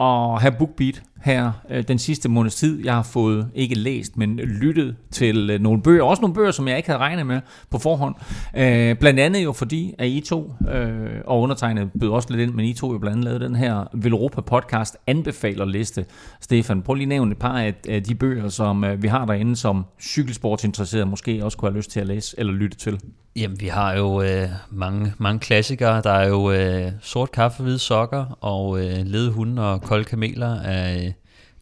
at 0.00 0.40
have 0.40 0.54
BookBeat 0.58 1.02
her 1.20 1.52
øh, 1.70 1.82
den 1.88 1.98
sidste 1.98 2.28
måneds 2.28 2.54
tid. 2.54 2.84
Jeg 2.84 2.94
har 2.94 3.02
fået 3.02 3.48
ikke 3.54 3.74
læst, 3.74 4.16
men 4.16 4.36
lyttet 4.36 4.96
til 5.10 5.50
øh, 5.50 5.60
nogle 5.60 5.82
bøger. 5.82 6.02
Også 6.02 6.20
nogle 6.20 6.34
bøger, 6.34 6.50
som 6.50 6.68
jeg 6.68 6.76
ikke 6.76 6.88
havde 6.88 6.98
regnet 6.98 7.26
med 7.26 7.40
på 7.70 7.78
forhånd. 7.78 8.14
Øh, 8.56 8.96
blandt 8.96 9.20
andet 9.20 9.44
jo 9.44 9.52
fordi, 9.52 9.94
at 9.98 10.08
I 10.08 10.20
to, 10.20 10.52
øh, 10.70 11.20
og 11.24 11.40
undertegnet 11.40 11.90
bød 12.00 12.08
også 12.08 12.28
lidt 12.30 12.40
ind, 12.40 12.54
men 12.54 12.64
I 12.64 12.72
to 12.72 12.92
jo 12.92 12.98
blandt 12.98 13.14
andet 13.14 13.24
lavede 13.24 13.44
den 13.44 13.54
her 13.54 13.84
Velropa 13.94 14.40
podcast 14.40 14.96
anbefaler 15.06 15.64
liste. 15.64 16.04
Stefan, 16.40 16.82
prøv 16.82 16.94
lige 16.94 17.04
at 17.04 17.08
nævne 17.08 17.32
et 17.32 17.38
par 17.38 17.58
af, 17.58 17.74
af 17.88 18.02
de 18.02 18.14
bøger, 18.14 18.48
som 18.48 18.84
øh, 18.84 19.02
vi 19.02 19.08
har 19.08 19.24
derinde, 19.24 19.56
som 19.56 19.84
cykelsportsinteresserede 20.00 21.06
måske 21.06 21.44
også 21.44 21.58
kunne 21.58 21.70
have 21.70 21.76
lyst 21.76 21.90
til 21.90 22.00
at 22.00 22.06
læse 22.06 22.34
eller 22.38 22.52
lytte 22.52 22.76
til. 22.76 23.00
Jamen, 23.40 23.60
vi 23.60 23.66
har 23.66 23.92
jo 23.92 24.22
øh, 24.22 24.48
mange, 24.70 25.12
mange 25.18 25.40
klassikere. 25.40 26.02
Der 26.02 26.10
er 26.10 26.28
jo 26.28 26.50
øh, 26.52 26.92
Sort 27.02 27.32
Kaffe, 27.32 27.62
Hvide 27.62 27.78
Sokker 27.78 28.38
og 28.40 28.78
øh, 28.78 29.06
Lede 29.06 29.30
Hunde 29.30 29.72
og 29.72 29.82
Kolde 29.82 30.04
Kameler 30.04 30.60
af 30.60 31.04
øh, 31.06 31.12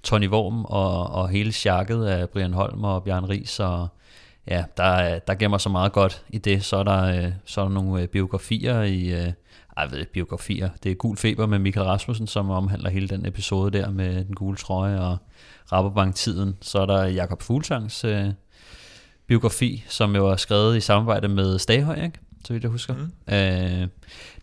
Tony 0.02 0.28
Worm 0.28 0.64
og, 0.64 1.10
og 1.10 1.28
hele 1.28 1.52
sjakket 1.52 2.04
af 2.04 2.28
Brian 2.28 2.52
Holm 2.52 2.84
og 2.84 3.04
Bjørn 3.04 3.24
Ries. 3.24 3.60
Og 3.60 3.88
ja, 4.48 4.64
der, 4.76 5.18
der 5.18 5.34
gemmer 5.34 5.58
så 5.58 5.68
meget 5.68 5.92
godt 5.92 6.24
i 6.28 6.38
det. 6.38 6.64
Så 6.64 6.76
er 6.76 6.82
der, 6.82 7.02
øh, 7.02 7.32
så 7.44 7.60
er 7.60 7.64
der 7.64 7.72
nogle 7.72 8.02
øh, 8.02 8.08
biografier 8.08 8.82
i... 8.82 9.26
Øh, 9.26 9.32
jeg 9.80 9.90
ved 9.90 10.06
biografier. 10.06 10.70
Det 10.82 10.90
er 10.90 10.94
Gul 10.94 11.16
Feber 11.16 11.46
med 11.46 11.58
Michael 11.58 11.86
Rasmussen, 11.86 12.26
som 12.26 12.50
omhandler 12.50 12.90
hele 12.90 13.08
den 13.08 13.26
episode 13.26 13.78
der 13.78 13.90
med 13.90 14.24
den 14.24 14.34
gule 14.34 14.56
trøje 14.56 15.00
og 15.00 15.16
Rapperbank-tiden. 15.72 16.56
Så 16.60 16.78
er 16.78 16.86
der 16.86 17.04
Jakob 17.04 17.42
Fuglsangs 17.42 18.04
øh, 18.04 18.26
biografi, 19.28 19.84
som 19.88 20.16
jo 20.16 20.26
er 20.26 20.36
skrevet 20.36 20.76
i 20.76 20.80
samarbejde 20.80 21.28
med 21.28 21.58
Staghøj, 21.58 22.04
ikke? 22.04 22.18
så 22.44 22.52
vidt 22.52 22.62
jeg 22.62 22.70
husker. 22.70 22.94
Mm. 22.94 23.34
Øh, 23.34 23.88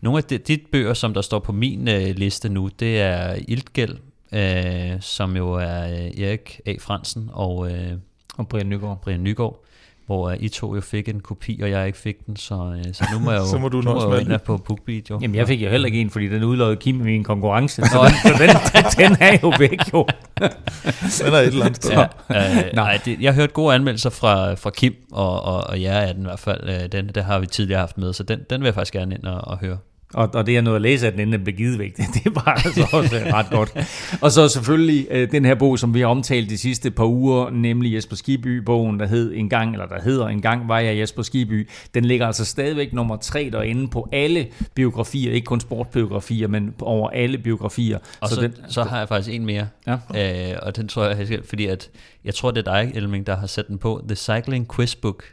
nogle 0.00 0.18
af 0.18 0.24
de, 0.24 0.38
de 0.38 0.58
bøger, 0.72 0.94
som 0.94 1.14
der 1.14 1.20
står 1.20 1.38
på 1.38 1.52
min 1.52 1.88
øh, 1.88 2.16
liste 2.16 2.48
nu, 2.48 2.70
det 2.80 3.00
er 3.00 3.36
Iltgæld, 3.48 3.96
øh, 4.32 5.00
som 5.00 5.36
jo 5.36 5.52
er 5.52 5.88
øh, 5.88 6.20
Erik 6.20 6.60
A. 6.66 6.74
Fransen 6.80 7.30
og, 7.32 7.72
øh, 7.72 7.92
og 8.36 8.48
Brian 8.48 8.68
Nygaard. 8.68 9.00
Brian 9.02 9.22
Nygaard 9.22 9.65
hvor 10.06 10.36
I 10.40 10.48
to 10.48 10.74
jo 10.74 10.80
fik 10.80 11.08
en 11.08 11.20
kopi, 11.20 11.60
og 11.62 11.70
jeg 11.70 11.86
ikke 11.86 11.98
fik 11.98 12.26
den, 12.26 12.36
så, 12.36 12.54
øh, 12.54 12.94
så 12.94 13.04
nu 13.12 13.18
må 13.18 13.30
jeg 13.30 13.40
jo, 13.42 13.46
så 13.46 13.58
må 13.58 13.68
du 13.68 13.80
nu 13.80 13.92
må 13.92 14.14
jeg 14.14 14.26
jo 14.26 14.32
ind 14.32 14.40
på 14.40 14.56
BookBeat. 14.56 15.10
Jo. 15.10 15.18
Jamen 15.22 15.34
jeg 15.34 15.46
fik 15.46 15.62
jo 15.62 15.68
heller 15.68 15.86
ikke 15.86 16.00
en, 16.00 16.10
fordi 16.10 16.28
den 16.28 16.44
udløjede 16.44 16.76
Kim 16.76 17.00
i 17.00 17.04
min 17.04 17.24
konkurrence, 17.24 17.82
så, 17.82 17.98
den, 18.04 18.36
så 18.36 18.42
den, 18.42 18.48
den, 19.08 19.16
er 19.20 19.38
jo 19.42 19.52
væk 19.58 19.92
jo. 19.92 20.06
den 20.38 21.34
er 21.34 21.38
et 21.38 21.46
eller 21.46 21.64
andet 21.64 21.76
sted. 21.76 21.92
Ja, 22.30 22.66
øh, 22.66 22.74
nej, 22.74 23.00
det, 23.04 23.20
jeg 23.20 23.32
har 23.32 23.40
hørt 23.40 23.52
gode 23.52 23.74
anmeldelser 23.74 24.10
fra, 24.10 24.54
fra 24.54 24.70
Kim, 24.70 24.94
og, 25.12 25.42
og, 25.42 25.64
og 25.64 25.82
jer 25.82 25.92
er 25.92 26.12
den 26.12 26.22
i 26.22 26.24
hvert 26.24 26.38
fald, 26.38 26.68
øh, 26.68 26.92
den, 26.92 27.10
der 27.14 27.22
har 27.22 27.38
vi 27.38 27.46
tidligere 27.46 27.80
haft 27.80 27.98
med, 27.98 28.12
så 28.12 28.22
den, 28.22 28.40
den 28.50 28.60
vil 28.60 28.66
jeg 28.66 28.74
faktisk 28.74 28.92
gerne 28.92 29.14
ind 29.14 29.24
og, 29.24 29.40
og 29.40 29.58
høre. 29.58 29.78
Og, 30.14 30.30
og 30.34 30.46
det 30.46 30.52
jeg 30.52 30.62
nåede 30.62 30.76
at 30.76 30.82
læse, 30.82 31.06
at 31.06 31.12
den 31.12 31.20
endelig 31.20 31.44
blev 31.44 31.56
givet 31.56 31.78
væk, 31.78 31.96
det, 32.24 32.34
var 32.34 32.62
altså 32.64 32.88
også 32.92 33.16
ret 33.32 33.46
godt. 33.50 33.74
Og 34.20 34.32
så 34.32 34.48
selvfølgelig 34.48 35.06
øh, 35.10 35.30
den 35.30 35.44
her 35.44 35.54
bog, 35.54 35.78
som 35.78 35.94
vi 35.94 36.00
har 36.00 36.06
omtalt 36.06 36.50
de 36.50 36.58
sidste 36.58 36.90
par 36.90 37.04
uger, 37.04 37.50
nemlig 37.50 37.94
Jesper 37.94 38.16
Skiby-bogen, 38.16 39.00
der 39.00 39.06
hed 39.06 39.32
en 39.34 39.48
gang, 39.48 39.72
eller 39.72 39.86
der 39.86 40.02
hedder 40.02 40.28
en 40.28 40.42
gang 40.42 40.68
var 40.68 40.78
jeg 40.78 40.98
Jesper 40.98 41.22
Skiby. 41.22 41.68
Den 41.94 42.04
ligger 42.04 42.26
altså 42.26 42.44
stadigvæk 42.44 42.92
nummer 42.92 43.16
tre 43.16 43.50
derinde 43.52 43.88
på 43.88 44.08
alle 44.12 44.46
biografier, 44.74 45.32
ikke 45.32 45.44
kun 45.44 45.60
sportbiografier, 45.60 46.48
men 46.48 46.74
over 46.80 47.10
alle 47.10 47.38
biografier. 47.38 47.98
Og 48.20 48.28
så, 48.28 48.34
så, 48.34 48.40
den, 48.40 48.54
så 48.68 48.82
har 48.82 48.98
jeg 48.98 49.08
faktisk 49.08 49.34
en 49.34 49.46
mere, 49.46 49.68
ja. 49.86 50.52
øh, 50.52 50.58
og 50.62 50.76
den 50.76 50.88
tror 50.88 51.04
jeg, 51.04 51.18
jeg 51.18 51.26
skal, 51.26 51.46
fordi 51.48 51.66
at, 51.66 51.88
jeg 52.24 52.34
tror, 52.34 52.50
det 52.50 52.68
er 52.68 52.72
dig, 52.72 52.92
Elming, 52.94 53.26
der 53.26 53.36
har 53.36 53.46
sat 53.46 53.68
den 53.68 53.78
på, 53.78 54.04
The 54.08 54.16
Cycling 54.16 54.74
Quiz 54.74 54.94
Book. 54.94 55.24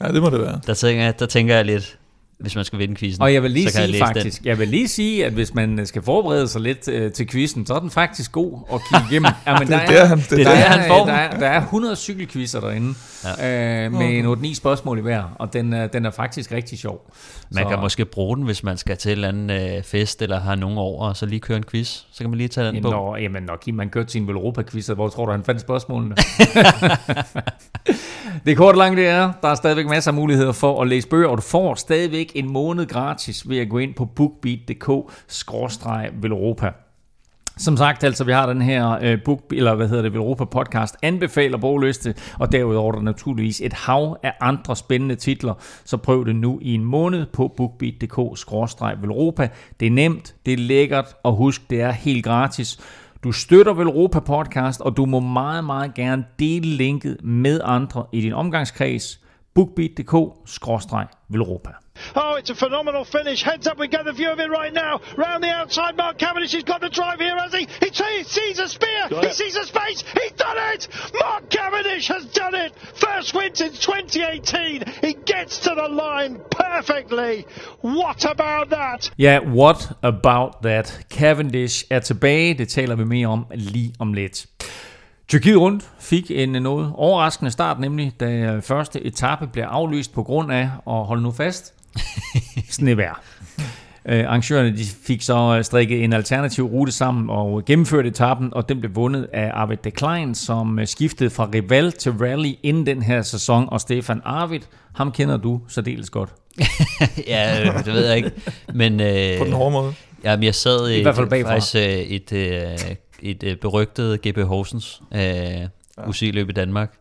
Ja, 0.00 0.12
det 0.12 0.22
må 0.22 0.30
det 0.30 0.40
være. 0.40 0.60
Der 0.66 0.74
tænker, 0.74 1.12
der 1.12 1.26
tænker 1.26 1.56
jeg 1.56 1.64
lidt, 1.64 1.98
hvis 2.38 2.56
man 2.56 2.64
skal 2.64 2.78
vinde 2.78 2.96
quizzen. 2.96 3.22
Og 3.22 3.34
jeg 3.34 3.42
vil 3.42 3.50
lige 3.50 3.70
sige 3.70 3.82
jeg 3.92 3.98
faktisk, 3.98 4.44
jeg 4.44 4.58
vil 4.58 4.68
lige 4.68 4.88
sige, 4.88 5.26
at 5.26 5.32
hvis 5.32 5.54
man 5.54 5.86
skal 5.86 6.02
forberede 6.02 6.48
sig 6.48 6.60
lidt 6.60 6.88
øh, 6.88 7.12
til 7.12 7.28
quizzen, 7.28 7.66
så 7.66 7.74
er 7.74 7.78
den 7.80 7.90
faktisk 7.90 8.32
god 8.32 8.58
at 8.72 8.80
kigge 8.92 9.04
igennem. 9.10 9.30
Ja, 9.46 9.58
men 9.58 9.68
Det 9.68 9.74
er 9.74 9.86
der, 9.86 10.04
han- 10.04 10.18
det 10.18 10.32
er 10.32 10.36
der, 10.36 10.44
der, 10.44 10.50
er, 10.54 11.04
der, 11.04 11.12
er, 11.12 11.38
der 11.38 11.46
er 11.46 11.60
100 11.60 11.96
cykelquizzer 11.96 12.60
derinde, 12.60 12.94
ja. 13.38 13.84
øh, 13.86 13.92
med 13.92 14.06
en 14.18 14.26
8-9 14.26 14.54
spørgsmål 14.54 14.98
i 14.98 15.00
hver, 15.02 15.22
og 15.38 15.52
den, 15.52 15.72
er- 15.72 15.86
den 15.86 16.06
er 16.06 16.10
faktisk 16.10 16.52
rigtig 16.52 16.78
sjov. 16.78 17.10
Man 17.50 17.64
Så- 17.64 17.68
kan 17.68 17.78
måske 17.80 18.04
bruge 18.04 18.36
den, 18.36 18.44
hvis 18.44 18.62
man 18.62 18.76
skal 18.76 18.96
til 18.96 19.08
en 19.08 19.12
eller 19.12 19.28
anden 19.28 19.50
øh, 19.76 19.82
fest, 19.82 20.22
eller 20.22 20.40
har 20.40 20.54
nogen 20.54 20.78
over, 20.78 21.08
og 21.08 21.16
så 21.16 21.26
lige 21.26 21.40
køre 21.40 21.56
en 21.56 21.64
quiz. 21.70 21.88
Så 21.88 22.18
kan 22.20 22.30
man 22.30 22.36
lige 22.38 22.48
tage 22.48 22.66
den 22.72 22.82
på. 22.82 22.90
Når, 22.90 23.16
jamen, 23.16 23.42
når 23.42 23.56
Kim 23.56 23.74
man 23.74 23.88
kørte 23.88 24.12
sin 24.12 24.26
Velropa-quiz, 24.28 24.86
hvor 24.86 25.08
tror 25.08 25.26
du, 25.26 25.32
han 25.32 25.44
fandt 25.44 25.60
spørgsmålene? 25.60 26.14
det 28.46 28.56
korte 28.56 28.74
og 28.76 28.78
lange 28.78 28.96
det 28.96 29.06
er, 29.08 29.32
der 29.42 29.48
er 29.48 29.54
stadigvæk 29.54 29.86
masser 29.86 30.10
af 30.10 30.14
muligheder 30.14 30.52
for 30.52 30.82
at 30.82 30.88
læse 30.88 31.08
bøger, 31.08 31.28
og 31.28 31.36
du 31.36 31.42
får 31.42 31.74
stadigvæk 31.74 32.25
en 32.34 32.52
måned 32.52 32.86
gratis 32.86 33.48
ved 33.48 33.58
at 33.58 33.68
gå 33.68 33.78
ind 33.78 33.94
på 33.94 34.04
bookbeat.dk-velropa. 34.04 36.70
Som 37.58 37.76
sagt, 37.76 38.04
altså, 38.04 38.24
vi 38.24 38.32
har 38.32 38.46
den 38.46 38.62
her 38.62 38.98
øh, 39.02 39.18
book, 39.24 39.40
eller 39.52 39.74
hvad 39.74 39.88
hedder 39.88 40.02
det, 40.02 40.12
Velropa 40.12 40.44
podcast, 40.44 40.96
anbefaler 41.02 41.58
bogliste, 41.58 42.14
og 42.38 42.52
derudover 42.52 42.92
er 42.92 42.96
der 42.96 43.02
naturligvis 43.02 43.60
et 43.60 43.72
hav 43.72 44.16
af 44.22 44.32
andre 44.40 44.76
spændende 44.76 45.14
titler, 45.14 45.54
så 45.84 45.96
prøv 45.96 46.26
det 46.26 46.36
nu 46.36 46.58
i 46.62 46.74
en 46.74 46.84
måned 46.84 47.26
på 47.26 47.54
bookbeat.dk-velropa. 47.56 49.48
Det 49.80 49.86
er 49.86 49.90
nemt, 49.90 50.34
det 50.46 50.52
er 50.52 50.56
lækkert, 50.56 51.14
og 51.22 51.32
husk, 51.32 51.70
det 51.70 51.80
er 51.80 51.90
helt 51.90 52.24
gratis. 52.24 52.78
Du 53.24 53.32
støtter 53.32 53.72
Velropa 53.72 54.20
podcast, 54.20 54.80
og 54.80 54.96
du 54.96 55.06
må 55.06 55.20
meget, 55.20 55.64
meget 55.64 55.94
gerne 55.94 56.24
dele 56.38 56.66
linket 56.66 57.24
med 57.24 57.60
andre 57.64 58.06
i 58.12 58.20
din 58.20 58.32
omgangskreds. 58.32 59.20
bookbeat.dk-velropa. 59.54 61.85
Oh, 62.14 62.34
it's 62.38 62.50
a 62.50 62.54
phenomenal 62.54 63.04
finish. 63.04 63.42
Heads 63.42 63.66
up, 63.66 63.78
we 63.78 63.88
get 63.88 64.04
the 64.04 64.12
view 64.12 64.30
of 64.30 64.38
it 64.40 64.50
right 64.50 64.72
now. 64.72 65.00
Round 65.16 65.42
the 65.42 65.50
outside, 65.50 65.96
Mark 65.96 66.18
Cavendish 66.18 66.52
has 66.52 66.64
got 66.64 66.80
the 66.80 66.88
drive 66.88 67.18
here, 67.20 67.36
has 67.36 67.52
he? 67.52 67.66
He 67.84 67.90
t- 67.90 68.24
sees 68.24 68.58
a 68.58 68.68
spear. 68.68 69.02
He 69.26 69.30
sees 69.32 69.56
a 69.56 69.64
space. 69.64 70.04
He's 70.20 70.32
done 70.32 70.58
it. 70.74 70.88
Mark 71.24 71.42
Cavendish 71.50 72.08
has 72.08 72.24
done 72.42 72.54
it. 72.54 72.72
First 73.04 73.34
win 73.34 73.54
since 73.54 73.78
2018. 73.80 74.82
He 75.02 75.12
gets 75.32 75.58
to 75.60 75.70
the 75.74 75.88
line 76.04 76.40
perfectly. 76.50 77.44
What 77.82 78.24
about 78.24 78.70
that? 78.70 79.10
Ja, 79.18 79.40
what 79.40 79.92
about 80.02 80.62
that? 80.62 81.00
Cavendish 81.10 81.84
er 81.90 81.98
tilbage, 82.00 82.54
det 82.54 82.68
taler 82.68 82.94
vi 82.96 83.04
mere 83.04 83.26
om 83.26 83.46
lige 83.54 83.94
om 83.98 84.12
lidt. 84.12 84.46
Tyrkiet 85.28 85.56
rundt 85.56 85.90
fik 86.00 86.30
en 86.30 86.48
noget 86.48 86.92
overraskende 86.94 87.50
start, 87.50 87.80
nemlig 87.80 88.12
da 88.20 88.58
første 88.62 89.00
etape 89.06 89.46
blev 89.46 89.64
aflyst 89.64 90.14
på 90.14 90.22
grund 90.22 90.52
af, 90.52 90.70
og 90.84 91.04
hold 91.04 91.20
nu 91.20 91.30
fast, 91.32 91.74
snevejr. 92.70 93.22
Øh, 94.08 94.24
arrangørerne 94.24 94.76
de 94.76 94.84
fik 95.06 95.22
så 95.22 95.60
strikket 95.62 96.04
en 96.04 96.12
alternativ 96.12 96.64
rute 96.64 96.92
sammen 96.92 97.30
og 97.30 97.64
gennemførte 97.64 98.08
etappen, 98.08 98.54
og 98.54 98.68
den 98.68 98.80
blev 98.80 98.94
vundet 98.94 99.28
af 99.32 99.50
Arvid 99.54 99.76
de 99.84 99.90
Klein, 99.90 100.34
som 100.34 100.78
øh, 100.78 100.86
skiftede 100.86 101.30
fra 101.30 101.48
rival 101.54 101.92
til 101.92 102.12
rally 102.12 102.52
inden 102.62 102.86
den 102.86 103.02
her 103.02 103.22
sæson, 103.22 103.68
og 103.68 103.80
Stefan 103.80 104.20
Arvid, 104.24 104.60
ham 104.94 105.12
kender 105.12 105.36
du 105.36 105.60
særdeles 105.68 106.10
godt. 106.10 106.30
ja, 107.26 107.60
øh, 107.60 107.84
det 107.84 107.92
ved 107.92 108.06
jeg 108.06 108.16
ikke. 108.16 108.30
Men, 108.74 109.00
øh, 109.00 109.38
På 109.38 109.44
den 109.44 109.52
hårde 109.52 109.70
måde. 109.70 109.94
Jamen, 110.24 110.42
jeg 110.42 110.54
sad 110.54 110.88
I 110.88 110.98
i 110.98 111.02
hvert 111.02 111.16
fald 111.16 111.28
bagfra. 111.28 111.52
faktisk 111.52 111.76
øh, 111.76 111.82
et, 111.82 112.32
øh, 112.32 112.78
et 113.22 113.42
øh, 113.42 113.56
berygtet 113.56 114.22
GB 114.22 114.38
Horsens 114.38 115.02
øh, 115.14 115.20
ja. 115.20 115.68
UCI-løb 116.08 116.48
i 116.48 116.52
Danmark. 116.52 116.92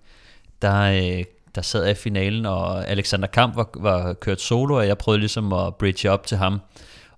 Der, 0.62 0.82
øh, 0.82 1.24
der 1.56 1.62
sad 1.62 1.84
jeg 1.84 1.92
i 1.92 1.96
finalen, 1.96 2.46
og 2.46 2.88
Alexander 2.88 3.28
Kamp 3.28 3.56
var, 3.56 3.70
var 3.76 4.14
kørt 4.14 4.42
solo, 4.42 4.76
og 4.76 4.88
jeg 4.88 4.98
prøvede 4.98 5.20
ligesom 5.20 5.54
at 5.54 5.76
bridge 5.76 6.12
op 6.12 6.28
til 6.28 6.38
ham. 6.38 6.62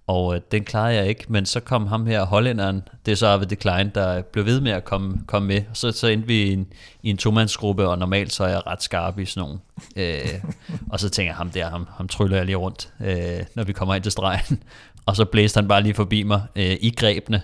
Og 0.08 0.36
øh, 0.36 0.42
den 0.52 0.64
klarede 0.64 0.96
jeg 0.96 1.08
ikke, 1.08 1.26
men 1.28 1.46
så 1.46 1.60
kom 1.60 1.88
ham 1.88 2.06
her, 2.06 2.26
hollænderen, 2.26 2.84
det 3.06 3.12
er 3.12 3.16
så 3.16 3.28
Arvid 3.28 3.48
de 3.48 3.56
Klein, 3.56 3.92
der 3.96 4.22
blev 4.22 4.46
ved 4.46 4.62
med 4.62 4.72
at 4.72 4.86
komme, 4.86 5.18
komme 5.28 5.48
med. 5.48 5.62
Så, 5.74 5.92
så 5.92 6.08
endte 6.08 6.28
vi 6.28 6.44
i 6.44 6.54
en, 6.54 6.68
i 7.04 7.10
en 7.10 7.18
tomandsgruppe, 7.18 7.88
og 7.88 7.98
normalt 7.98 8.34
så 8.34 8.44
er 8.44 8.50
jeg 8.50 8.68
ret 8.68 8.84
skarp 8.84 9.20
i 9.20 9.26
sådan 9.26 9.42
nogle. 9.42 9.60
Øh, 9.96 10.42
og 10.90 11.00
så 11.00 11.10
tænker 11.10 11.32
jeg, 11.32 11.38
ham 11.38 11.50
der, 11.50 11.70
ham, 11.70 11.88
ham 11.98 12.08
tryller 12.08 12.38
jeg 12.38 12.46
lige 12.46 12.56
rundt, 12.56 12.90
øh, 13.06 13.46
når 13.56 13.64
vi 13.64 13.74
kommer 13.74 13.96
ind 13.96 14.04
til 14.04 14.12
stregen. 14.12 14.64
Og 15.08 15.16
så 15.16 15.26
blæste 15.26 15.58
han 15.58 15.68
bare 15.68 15.84
lige 15.84 15.94
forbi 15.94 16.24
mig 16.24 16.42
øh, 16.56 16.78
i 16.80 16.94
grebene. 16.98 17.42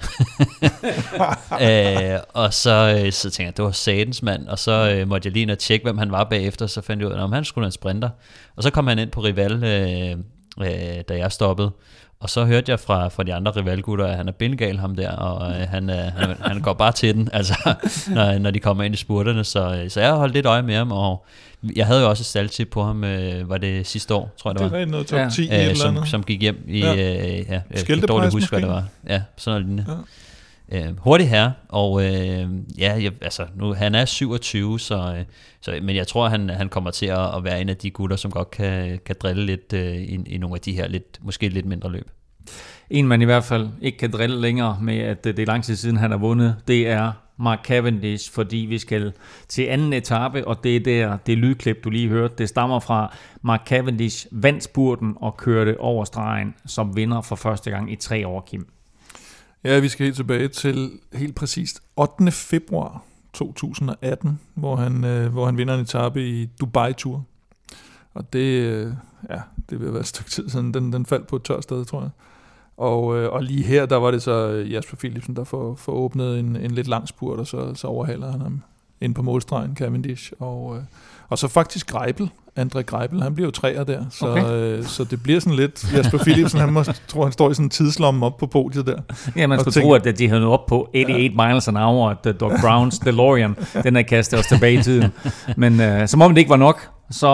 øh, 1.68 2.20
og 2.34 2.54
så, 2.54 3.02
øh, 3.06 3.12
så 3.12 3.30
tænkte 3.30 3.44
jeg, 3.44 3.58
det 3.58 3.66
var 3.66 3.72
satans 3.72 4.24
mand. 4.24 4.48
Og 4.48 4.60
så 4.60 4.96
øh, 4.96 5.08
måtte 5.08 5.28
jeg 5.28 5.34
lige 5.34 5.44
ind 5.44 5.52
og 5.52 5.60
tjekke, 5.60 5.84
hvem 5.84 5.98
han 5.98 6.12
var 6.12 6.24
bagefter. 6.24 6.68
Så 6.68 6.82
fandt 6.82 7.02
jeg 7.02 7.10
ud 7.10 7.14
af, 7.14 7.24
om 7.24 7.32
han 7.32 7.46
skulle 7.46 7.66
en 7.66 7.72
sprinter. 7.72 8.10
Og 8.56 8.64
så 8.64 8.70
kom 8.70 8.88
han 8.88 9.00
ind 9.00 9.12
på 9.12 9.22
Rival, 9.22 9.64
øh, 9.64 10.12
øh, 10.68 11.02
da 11.10 11.18
jeg 11.18 11.32
stoppede. 11.32 11.72
Og 12.24 12.30
så 12.30 12.46
hørte 12.46 12.72
jeg 12.72 12.80
fra, 12.80 13.08
fra 13.08 13.24
de 13.24 13.34
andre 13.34 13.52
rivalgutter, 13.52 14.06
at 14.06 14.16
han 14.18 14.28
er 14.28 14.32
bindegal 14.32 14.78
ham 14.80 14.96
der, 14.96 15.12
og 15.12 15.52
øh, 15.52 15.68
han, 15.70 15.90
øh, 15.90 15.96
han, 15.96 16.36
han 16.42 16.62
går 16.62 16.74
bare 16.74 16.92
til 16.92 17.14
den, 17.16 17.30
altså, 17.34 17.74
når, 18.08 18.38
når 18.38 18.52
de 18.52 18.60
kommer 18.60 18.84
ind 18.84 18.94
i 18.94 18.98
spurterne. 18.98 19.44
Så, 19.44 19.76
øh, 19.84 19.90
så 19.90 20.00
jeg 20.00 20.10
har 20.10 20.16
holdt 20.18 20.34
lidt 20.34 20.46
øje 20.46 20.62
med 20.62 20.76
ham, 20.76 20.92
og 20.92 21.26
jeg 21.76 21.86
havde 21.86 22.02
jo 22.02 22.10
også 22.10 22.22
et 22.22 22.26
staldtip 22.26 22.68
på 22.72 22.84
ham, 22.84 23.04
øh, 23.04 23.50
var 23.50 23.58
det 23.58 23.88
sidste 23.88 24.14
år, 24.16 24.34
tror 24.38 24.50
jeg 24.52 24.56
det 24.60 24.64
Det 24.64 24.72
var. 24.72 24.78
er 24.78 24.80
rigtig 24.80 24.92
noget 24.92 25.08
top 25.08 25.20
Ja. 25.20 25.30
10 25.30 25.42
i 25.44 25.46
et 25.48 25.54
eller 25.54 25.70
Øh, 25.70 25.76
som, 25.76 25.96
andet. 25.98 26.10
som 26.10 26.24
gik 26.24 26.42
hjem 26.42 26.66
i, 26.68 26.80
Ja. 26.80 26.92
øh, 26.94 27.00
ja, 27.50 27.62
jeg 27.72 27.86
kan 27.88 28.02
dårligt 28.08 28.34
huske, 28.34 28.50
hvad 28.50 28.62
det 28.62 28.70
var. 28.70 28.84
Ja, 29.10 29.22
sådan 29.38 29.62
noget 29.62 29.66
lignende. 29.78 29.86
Ja. 29.92 30.23
Øh, 30.74 31.00
hurtig 31.00 31.30
her, 31.30 31.52
og 31.70 32.04
øh, 32.04 32.48
ja, 32.78 32.98
jeg, 33.02 33.12
altså, 33.22 33.46
nu, 33.56 33.74
han 33.74 33.96
er 33.96 34.06
27, 34.06 34.80
så, 34.80 35.16
øh, 35.18 35.26
så, 35.62 35.80
men 35.82 35.96
jeg 35.96 36.08
tror, 36.08 36.28
han, 36.28 36.50
han 36.50 36.70
kommer 36.70 36.92
til 36.92 37.06
at, 37.06 37.36
at 37.36 37.44
være 37.44 37.62
en 37.62 37.70
af 37.70 37.78
de 37.78 37.92
gutter, 37.92 38.18
som 38.18 38.32
godt 38.32 38.52
kan, 38.52 39.00
kan 39.06 39.16
drille 39.22 39.46
lidt 39.46 39.74
øh, 39.74 39.96
i, 39.96 40.20
i 40.26 40.38
nogle 40.38 40.56
af 40.56 40.62
de 40.62 40.74
her 40.74 40.88
lidt, 40.88 41.20
måske 41.22 41.50
lidt 41.50 41.66
mindre 41.66 41.92
løb. 41.92 42.10
En 42.90 43.08
man 43.08 43.22
i 43.22 43.26
hvert 43.26 43.44
fald 43.44 43.70
ikke 43.82 43.98
kan 43.98 44.12
drille 44.12 44.42
længere 44.42 44.78
med, 44.82 44.98
at 44.98 45.26
øh, 45.26 45.38
det 45.38 45.42
er 45.42 45.46
lang 45.46 45.64
tid 45.64 45.76
siden, 45.76 45.98
han 45.98 46.12
har 46.12 46.18
vundet, 46.18 46.56
det 46.68 46.88
er 46.88 47.12
Mark 47.38 47.66
Cavendish, 47.66 48.34
fordi 48.34 48.58
vi 48.58 48.78
skal 48.78 49.14
til 49.48 49.64
anden 49.64 49.94
etape, 49.94 50.48
og 50.48 50.64
det 50.64 50.76
er 50.76 50.80
der, 50.80 51.18
det 51.18 51.38
lydklip, 51.38 51.84
du 51.84 51.90
lige 51.90 52.10
hørte, 52.10 52.36
det 52.38 52.50
stammer 52.50 52.80
fra 52.80 53.16
Mark 53.42 53.68
Cavendish 53.68 54.28
vandt 54.32 54.64
spurten 54.64 55.14
og 55.22 55.38
kørte 55.38 55.80
over 55.80 56.06
stregen 56.06 56.56
som 56.66 56.96
vinder 56.96 57.22
for 57.22 57.36
første 57.36 57.72
gang 57.72 57.92
i 57.92 57.96
tre 57.96 58.28
år, 58.28 58.42
Kim. 58.42 58.73
Ja, 59.64 59.80
vi 59.80 59.90
skal 59.90 60.04
helt 60.04 60.16
tilbage 60.16 60.48
til 60.48 60.92
helt 61.14 61.36
præcist 61.36 61.84
8. 61.96 62.32
februar 62.32 63.04
2018, 63.34 64.40
hvor 64.54 64.76
han, 64.76 65.04
øh, 65.04 65.32
hvor 65.32 65.46
han 65.46 65.58
vinder 65.58 65.74
en 65.74 65.80
etape 65.80 66.30
i 66.30 66.46
Dubai-tur. 66.46 67.26
Og 68.14 68.34
det, 68.34 68.64
øh, 68.64 68.94
ja, 69.30 69.42
det 69.70 69.80
vil 69.80 69.92
være 69.92 70.00
et 70.00 70.08
stykke 70.08 70.30
tid 70.32 70.50
siden. 70.50 70.74
Den, 70.74 70.94
den 70.94 71.06
faldt 71.06 71.28
på 71.28 71.36
et 71.36 71.44
tørt 71.44 71.64
sted, 71.64 71.86
tror 71.86 72.02
jeg. 72.02 72.10
Og, 72.78 73.18
øh, 73.18 73.32
og 73.32 73.44
lige 73.44 73.64
her, 73.64 73.86
der 73.86 73.96
var 73.96 74.12
det 74.12 74.22
så 74.22 74.66
Jasper 74.70 74.98
Philipsen, 74.98 75.36
der 75.36 75.44
får, 75.44 75.76
får 75.76 75.92
åbnet 75.92 76.40
en, 76.40 76.56
en 76.56 76.72
lidt 76.72 76.88
lang 76.88 77.08
spurt, 77.08 77.40
og 77.40 77.48
så, 77.48 77.76
så 77.76 77.88
overhaler 77.88 78.32
han 78.32 78.42
ham 78.42 78.62
ind 79.02 79.16
på 79.16 79.22
målstregen, 79.22 79.76
Cavendish. 79.76 80.34
Og, 80.40 80.78
øh, 80.78 80.84
og 81.30 81.38
så 81.38 81.48
faktisk 81.48 81.88
Greibel, 81.92 82.30
André 82.60 82.82
Greibel, 82.82 83.22
han 83.24 83.36
bliver 83.36 83.48
jo 83.48 83.52
træer 83.52 83.84
der. 83.84 84.06
Så, 84.10 84.28
Okay. 84.28 84.52
øh, 84.52 84.84
så 84.86 85.04
det 85.04 85.24
bliver 85.24 85.40
sådan 85.40 85.56
lidt, 85.56 85.94
Jasper 85.94 86.18
Philipsen, 86.18 86.60
han 86.60 86.74
må, 86.74 86.84
tror, 87.08 87.24
han 87.24 87.32
står 87.32 87.52
i 87.52 87.54
sådan 87.54 87.66
en 87.66 87.70
tidslomme 87.70 88.26
op 88.26 88.38
på 88.38 88.46
podiet 88.48 88.86
der. 88.88 89.02
Ja, 89.36 89.48
man 89.48 89.60
skulle 89.60 89.74
tænk- 89.74 89.84
tro, 89.84 89.94
at 89.94 90.18
de 90.18 90.28
havde 90.28 90.42
nået 90.42 90.54
op 90.54 90.66
på 90.66 90.90
88 90.94 91.34
ja. 91.38 91.48
miles 91.48 91.68
an 91.68 91.76
hour, 91.76 92.10
at 92.10 92.26
uh, 92.26 92.40
Doc 92.40 92.62
Browns 92.62 93.00
DeLorean, 93.00 93.56
den 93.84 93.96
er 93.96 94.02
kastet 94.02 94.40
os 94.40 94.46
tilbage 94.48 94.74
i 94.80 94.82
tiden. 94.84 95.12
Men 95.58 95.80
uh, 95.80 96.06
som 96.08 96.22
om 96.22 96.32
det 96.32 96.38
ikke 96.38 96.50
var 96.50 96.56
nok, 96.56 96.90
så 97.12 97.28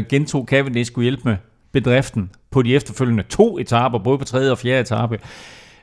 uh, 0.00 0.08
gentog 0.10 0.46
Cavendish 0.48 0.90
skulle 0.90 1.02
hjælpe 1.04 1.22
med 1.24 1.36
bedriften 1.72 2.30
på 2.50 2.62
de 2.62 2.74
efterfølgende 2.74 3.22
to 3.22 3.58
etaper, 3.58 3.98
både 3.98 4.18
på 4.18 4.24
tredje 4.24 4.50
og 4.50 4.58
fjerde 4.58 4.80
etape. 4.80 5.18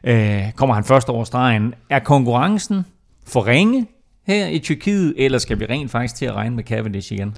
Uh, 0.07 0.51
kommer 0.55 0.75
han 0.75 0.83
først 0.83 1.09
over 1.09 1.23
stregen. 1.23 1.73
Er 1.89 1.99
konkurrencen 1.99 2.85
for 3.27 3.47
ringe 3.47 3.87
her 4.27 4.47
i 4.47 4.59
Tyrkiet, 4.59 5.13
eller 5.17 5.37
skal 5.37 5.59
vi 5.59 5.65
rent 5.65 5.91
faktisk 5.91 6.15
til 6.15 6.25
at 6.25 6.33
regne 6.33 6.55
med 6.55 6.63
Cavendish 6.63 7.13
igen? 7.13 7.37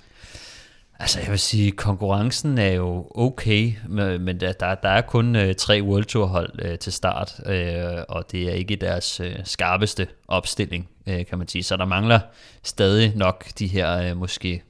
Altså 1.00 1.20
jeg 1.20 1.32
vil 1.32 1.40
sige, 1.40 1.72
konkurrencen 1.72 2.58
er 2.58 2.72
jo 2.72 3.12
okay, 3.16 3.74
men 4.20 4.40
der, 4.40 4.52
der, 4.52 4.76
der 4.76 4.90
er 4.90 5.02
kun 5.02 5.36
øh, 5.36 5.56
tre 5.56 5.84
World 5.84 6.06
Tour 6.06 6.26
hold 6.26 6.52
øh, 6.62 6.80
til 6.80 6.94
start, 6.94 7.40
øh, 7.46 8.04
og 8.10 8.32
det 8.32 8.50
er 8.50 8.54
ikke 8.54 8.76
deres 8.76 9.20
øh, 9.20 9.36
skarpeste 9.44 10.08
opstilling, 10.28 10.90
øh, 11.08 11.26
kan 11.26 11.38
man 11.38 11.48
sige. 11.48 11.64
Så 11.64 11.78
der 11.78 11.86
mangler 11.86 12.20
stadig 12.64 13.14
nok 13.16 13.46
de 13.60 13.68
her 13.68 13.98
øh, 13.98 14.18
måske 14.18 14.64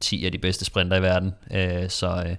10 0.00 0.24
af 0.24 0.32
de 0.32 0.38
bedste 0.38 0.64
sprinter 0.64 0.96
i 0.96 1.02
verden. 1.02 1.32
Øh, 1.52 1.88
så 1.88 2.24
øh, 2.26 2.36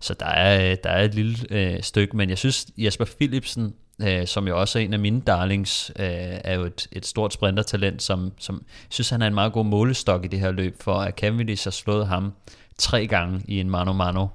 så 0.00 0.14
der, 0.14 0.26
er, 0.26 0.70
øh, 0.70 0.76
der 0.84 0.90
er 0.90 1.04
et 1.04 1.14
lille 1.14 1.36
øh, 1.50 1.82
stykke, 1.82 2.16
men 2.16 2.30
jeg 2.30 2.38
synes 2.38 2.66
Jesper 2.78 3.04
Philipsen, 3.04 3.74
øh, 4.02 4.26
som 4.26 4.48
jo 4.48 4.60
også 4.60 4.78
er 4.78 4.82
en 4.82 4.92
af 4.92 4.98
mine 4.98 5.20
darlings, 5.20 5.92
øh, 5.98 6.06
er 6.44 6.54
jo 6.54 6.62
et, 6.62 6.88
et 6.92 7.06
stort 7.06 7.32
sprintertalent, 7.32 8.02
som, 8.02 8.32
som 8.38 8.64
synes, 8.88 9.10
han 9.10 9.22
er 9.22 9.26
en 9.26 9.34
meget 9.34 9.52
god 9.52 9.64
målestok 9.64 10.24
i 10.24 10.28
det 10.28 10.40
her 10.40 10.50
løb, 10.50 10.82
for 10.82 10.94
at 10.94 11.14
Cavendish 11.14 11.66
har 11.66 11.70
slået 11.70 12.06
ham 12.06 12.32
tre 12.78 13.06
gange 13.06 13.42
i 13.48 13.60
en 13.60 13.70
mano-mano. 13.70 14.26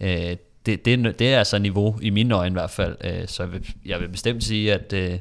Øh, 0.00 0.36
det, 0.66 0.84
det, 0.84 1.18
det 1.18 1.34
er 1.34 1.38
altså 1.38 1.58
niveau, 1.58 1.98
i 2.02 2.10
mine 2.10 2.34
øjne 2.34 2.52
i 2.52 2.58
hvert 2.58 2.70
fald, 2.70 2.96
øh, 3.04 3.28
så 3.28 3.42
jeg 3.42 3.52
vil, 3.52 3.74
jeg 3.86 4.00
vil 4.00 4.08
bestemt 4.08 4.44
sige, 4.44 4.74
at, 4.74 4.92
øh, 4.92 5.18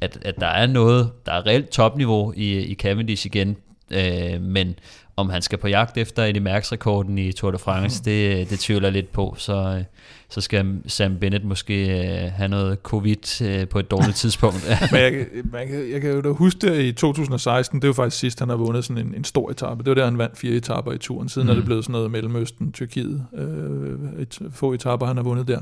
at, 0.00 0.18
at 0.22 0.36
der 0.40 0.46
er 0.46 0.66
noget, 0.66 1.10
der 1.26 1.32
er 1.32 1.46
reelt 1.46 1.68
topniveau 1.68 2.32
i, 2.36 2.58
i 2.58 2.74
Cavendish 2.74 3.26
igen, 3.26 3.56
Øh, 3.90 4.40
men 4.40 4.74
om 5.20 5.30
han 5.30 5.42
skal 5.42 5.58
på 5.58 5.68
jagt 5.68 5.96
efter 5.96 6.24
Eddie 6.24 6.40
Merckx 6.40 6.72
rekorden 6.72 7.18
i 7.18 7.32
Tour 7.32 7.50
de 7.50 7.58
France, 7.58 8.00
mm. 8.00 8.04
det, 8.10 8.50
det 8.50 8.58
tvivler 8.58 8.88
jeg 8.88 8.92
lidt 8.92 9.12
på. 9.12 9.34
Så, 9.38 9.76
øh, 9.78 9.84
så 10.28 10.40
skal 10.40 10.80
Sam 10.86 11.16
Bennett 11.16 11.44
måske 11.44 12.00
øh, 12.00 12.32
have 12.32 12.48
noget 12.48 12.78
covid 12.82 13.42
øh, 13.42 13.68
på 13.68 13.78
et 13.78 13.90
dårligt 13.90 14.16
tidspunkt. 14.22 14.68
Men 14.92 15.00
jeg, 15.00 15.26
man 15.44 15.68
kan, 15.68 15.90
jeg 15.92 16.00
kan 16.00 16.10
jo 16.10 16.20
da 16.20 16.28
huske 16.28 16.60
det 16.60 16.84
i 16.84 16.92
2016, 16.92 17.82
det 17.82 17.88
var 17.88 17.94
faktisk 17.94 18.18
sidst, 18.20 18.38
han 18.38 18.48
har 18.48 18.56
vundet 18.56 18.84
sådan 18.84 19.06
en, 19.06 19.14
en 19.14 19.24
stor 19.24 19.50
etape. 19.50 19.82
Det 19.82 19.88
var 19.88 19.94
der, 19.94 20.04
han 20.04 20.18
vandt 20.18 20.38
fire 20.38 20.54
etaper 20.56 20.92
i 20.92 20.98
turen. 20.98 21.28
Siden 21.28 21.46
mm. 21.46 21.50
er 21.50 21.54
det 21.54 21.64
blevet 21.64 21.84
sådan 21.84 21.92
noget 21.92 22.10
Mellemøsten, 22.10 22.72
Tyrkiet. 22.72 23.26
Øh, 23.34 24.22
et, 24.22 24.38
få 24.52 24.72
etaper, 24.72 25.06
han 25.06 25.16
har 25.16 25.24
vundet 25.24 25.48
der. 25.48 25.60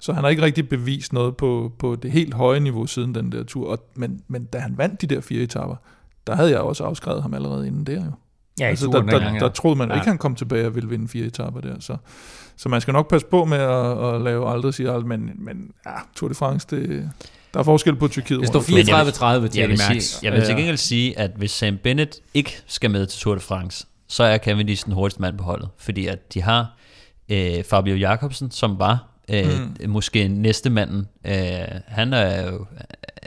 Så 0.00 0.12
han 0.12 0.24
har 0.24 0.30
ikke 0.30 0.42
rigtig 0.42 0.68
bevist 0.68 1.12
noget 1.12 1.36
på, 1.36 1.72
på 1.78 1.96
det 1.96 2.10
helt 2.10 2.34
høje 2.34 2.60
niveau 2.60 2.86
siden 2.86 3.14
den 3.14 3.32
der 3.32 3.44
tur. 3.44 3.70
Og, 3.70 3.78
men, 3.94 4.20
men 4.28 4.44
da 4.44 4.58
han 4.58 4.78
vandt 4.78 5.00
de 5.00 5.06
der 5.06 5.20
fire 5.20 5.42
etaper, 5.42 5.76
der 6.26 6.34
havde 6.34 6.50
jeg 6.50 6.60
også 6.60 6.84
afskrevet 6.84 7.22
ham 7.22 7.34
allerede 7.34 7.66
inden 7.66 7.84
der 7.84 8.04
jo. 8.04 8.12
Ja, 8.60 8.66
altså, 8.66 8.86
der, 8.86 9.02
der, 9.02 9.18
der, 9.18 9.38
der 9.38 9.48
troede 9.48 9.76
man 9.76 9.88
ja. 9.88 9.94
ikke, 9.94 10.06
han 10.06 10.18
kom 10.18 10.34
tilbage 10.34 10.66
og 10.66 10.74
ville 10.74 10.88
vinde 10.88 11.08
fire 11.08 11.26
etaper 11.26 11.60
der. 11.60 11.74
Så, 11.80 11.96
så 12.56 12.68
man 12.68 12.80
skal 12.80 12.92
nok 12.92 13.10
passe 13.10 13.26
på 13.26 13.44
med 13.44 13.58
at, 13.58 14.14
at 14.14 14.20
lave 14.20 14.50
aldrig 14.50 14.74
sige 14.74 14.90
alt, 14.90 15.06
men, 15.06 15.30
men 15.38 15.70
ja, 15.86 15.92
Tour 16.16 16.28
de 16.28 16.34
France, 16.34 16.66
det, 16.70 17.10
der 17.54 17.60
er 17.60 17.64
forskel 17.64 17.96
på 17.96 18.08
Tyrkiet. 18.08 18.40
Det 18.40 18.48
står 18.48 18.60
34-30 18.60 19.48
til 19.48 19.60
jeg 19.60 19.78
sige, 19.78 20.02
jeg 20.22 20.32
vil 20.32 20.44
til 20.44 20.56
gengæld 20.56 20.76
sige, 20.76 21.18
at 21.18 21.30
hvis 21.36 21.50
Sam 21.50 21.76
Bennett 21.76 22.16
ikke 22.34 22.62
skal 22.66 22.90
med 22.90 23.06
til 23.06 23.20
Tour 23.20 23.34
de 23.34 23.40
France, 23.40 23.86
så 24.08 24.24
er 24.24 24.38
Cavendish 24.38 24.84
den 24.84 24.92
hurtigste 24.92 25.20
mand 25.20 25.38
på 25.38 25.44
holdet. 25.44 25.68
Fordi 25.78 26.06
at 26.06 26.34
de 26.34 26.42
har 26.42 26.76
øh, 27.28 27.64
Fabio 27.64 27.96
Jacobsen, 27.96 28.50
som 28.50 28.78
var 28.78 29.06
øh, 29.30 29.44
mm. 29.80 29.90
måske 29.90 30.28
næste 30.28 30.70
manden. 30.70 31.08
Øh, 31.26 31.34
han 31.86 32.12
er 32.12 32.50
jo, 32.50 32.66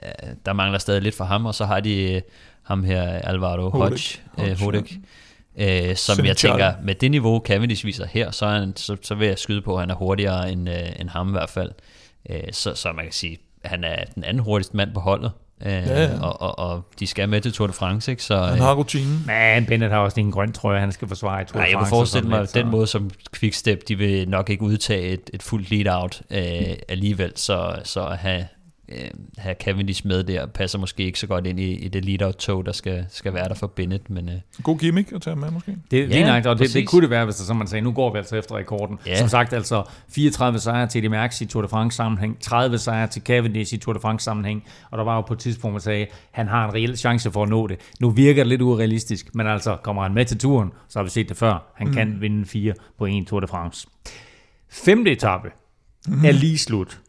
øh, 0.04 0.30
der 0.46 0.54
mangler 0.54 0.80
stadig 0.80 1.02
lidt 1.02 1.16
for 1.16 1.26
ham, 1.26 1.46
og 1.46 1.56
så 1.56 1.66
har 1.66 1.80
de 1.80 2.14
øh, 2.14 2.22
ham 2.64 2.84
her, 2.84 3.02
Alvaro 3.02 3.70
Hodge, 3.70 4.20
Hodge, 4.38 4.56
Hodge 4.56 5.02
øh, 5.58 5.96
som 5.96 6.16
Saint 6.16 6.28
jeg 6.28 6.38
tænker, 6.38 6.74
med 6.84 6.96
det 6.96 7.12
niveau 7.12 7.42
Cavendish 7.46 7.86
viser 7.86 8.06
her, 8.06 8.32
så, 8.32 8.46
er 8.46 8.60
han, 8.60 8.76
så, 8.76 8.98
så 9.02 9.16
vil 9.16 9.28
jeg 9.28 9.40
skyde 9.40 9.62
på, 9.62 9.74
at 9.74 9.80
han 9.80 9.90
er 9.90 9.96
hurtigere 9.96 10.52
end, 10.52 10.70
øh, 10.70 11.00
end 11.00 11.10
ham 11.10 11.28
i 11.28 11.32
hvert 11.32 11.50
fald. 11.50 11.72
Øh, 12.30 12.42
så, 12.52 12.76
så 12.76 12.92
man 12.92 13.06
kan 13.06 13.14
sige, 13.14 13.38
han 13.64 13.84
er 13.84 14.06
den 14.16 14.24
anden 14.24 14.44
hurtigste 14.44 14.78
mand 14.78 14.94
på 14.94 15.00
holdet. 15.00 15.32
Øh, 15.66 15.72
ja, 15.72 16.04
ja. 16.04 16.22
Og, 16.22 16.42
og, 16.42 16.60
og 16.60 16.84
de 17.00 17.08
skal 17.08 17.30
med 17.30 17.42
til 17.42 17.54
Tour 17.54 17.68
de 17.68 17.74
France, 17.74 18.12
ikke? 18.12 18.24
Så, 18.24 18.38
han 18.38 18.60
har 18.60 18.76
rutinen. 18.76 19.24
Men 19.26 19.66
Bennett 19.66 19.94
har 19.94 20.00
også 20.00 20.20
en 20.20 20.32
grøn 20.32 20.52
trøje, 20.52 20.80
han 20.80 20.92
skal 20.92 21.08
forsvare 21.08 21.42
i 21.42 21.46
Tour 21.46 21.62
de 21.62 21.66
France. 21.66 21.78
jeg 21.78 21.80
kan 21.80 21.90
forestille 21.90 22.30
mig, 22.30 22.40
at 22.40 22.54
den 22.54 22.68
måde 22.68 22.88
som 22.88 23.10
Quickstep, 23.36 23.88
de 23.88 23.96
vil 23.96 24.30
nok 24.30 24.50
ikke 24.50 24.64
udtage 24.64 25.08
et, 25.08 25.30
et 25.34 25.44
fuldt 25.44 25.72
lead-out 25.72 26.22
øh, 26.32 26.76
alligevel, 26.90 27.32
så, 27.36 27.76
så 27.84 28.06
at 28.06 28.18
have 28.18 28.46
øh, 28.90 28.98
have 29.38 29.56
Cavendish 29.60 30.08
med 30.08 30.24
der, 30.24 30.46
passer 30.46 30.80
måske 30.80 31.04
ikke 31.04 31.20
så 31.20 31.28
godt 31.28 31.48
ind 31.48 31.60
i, 31.60 31.72
i 31.72 31.88
det 31.88 32.06
lead-out-tog, 32.06 32.66
der 32.66 32.72
skal, 32.72 33.06
skal 33.10 33.34
være 33.34 33.50
der 33.50 33.54
for 33.56 33.68
Bennett. 33.68 34.10
Men, 34.10 34.30
øh, 34.30 34.36
God 34.64 34.78
gimmick 34.78 35.12
at 35.12 35.22
tage 35.22 35.36
med 35.36 35.52
måske. 35.52 35.78
Det, 35.92 36.10
ja, 36.10 36.34
nok, 36.36 36.46
og 36.46 36.60
det, 36.60 36.74
det, 36.74 36.88
kunne 36.88 37.02
det 37.02 37.10
være, 37.10 37.26
hvis 37.26 37.36
der, 37.36 37.44
som 37.44 37.56
man 37.56 37.68
sagde, 37.68 37.82
nu 37.82 37.92
går 37.92 38.12
vi 38.12 38.18
altså 38.18 38.36
efter 38.36 38.56
rekorden. 38.56 39.00
Ja. 39.06 39.20
Som 39.20 39.28
sagt, 39.28 39.54
altså 39.54 39.84
34 40.10 40.60
sejre 40.60 40.88
til 40.88 41.04
de 41.04 41.10
Merckx 41.10 41.42
i 41.42 41.46
Tour 41.46 41.62
de 41.62 41.68
France 41.68 41.96
sammenhæng, 41.96 42.40
30 42.40 42.78
sejre 42.78 43.08
til 43.08 43.22
Cavendish 43.22 43.74
i 43.74 43.78
Tour 43.78 43.94
de 43.94 44.00
France 44.00 44.24
sammenhæng, 44.24 44.64
og 44.92 44.98
der 44.98 45.04
var 45.04 45.16
jo 45.16 45.22
på 45.22 45.34
et 45.34 45.40
tidspunkt, 45.40 45.74
man 45.74 45.82
sagde, 45.82 46.08
han 46.32 46.48
har 46.48 46.68
en 46.68 46.74
reel 46.74 46.98
chance 46.98 47.32
for 47.32 47.44
at 47.44 47.50
nå 47.50 47.68
det. 47.68 47.80
Nu 48.00 48.10
virker 48.10 48.44
det 48.44 48.48
lidt 48.48 48.62
urealistisk, 48.62 49.36
men 49.36 49.48
altså 49.48 49.78
kommer 49.84 50.04
han 50.04 50.14
med 50.14 50.26
til 50.26 50.38
turen, 50.38 50.72
så 50.90 51.00
har 51.00 51.04
vi 51.04 51.10
set 51.10 51.30
det 51.30 51.38
før. 51.38 51.72
Han 51.76 51.88
mm. 51.88 51.94
kan 51.94 52.22
vinde 52.22 52.46
fire 52.46 52.74
på 52.98 53.06
en 53.06 53.26
Tour 53.26 53.40
de 53.40 53.48
France. 53.48 53.88
Femte 54.70 55.12
etape 55.12 55.50
mm. 56.08 56.26
er 56.26 56.32
lige 56.32 56.58
slut. 56.58 57.00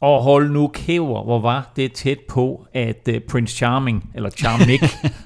Og 0.00 0.22
hold 0.22 0.50
nu 0.50 0.68
kæver, 0.68 1.24
hvor 1.24 1.40
var 1.40 1.72
det 1.76 1.92
tæt 1.92 2.18
på, 2.28 2.66
at 2.74 3.08
uh, 3.08 3.14
Prince 3.28 3.56
Charming, 3.56 4.10
eller 4.14 4.30
Charmik, 4.30 4.82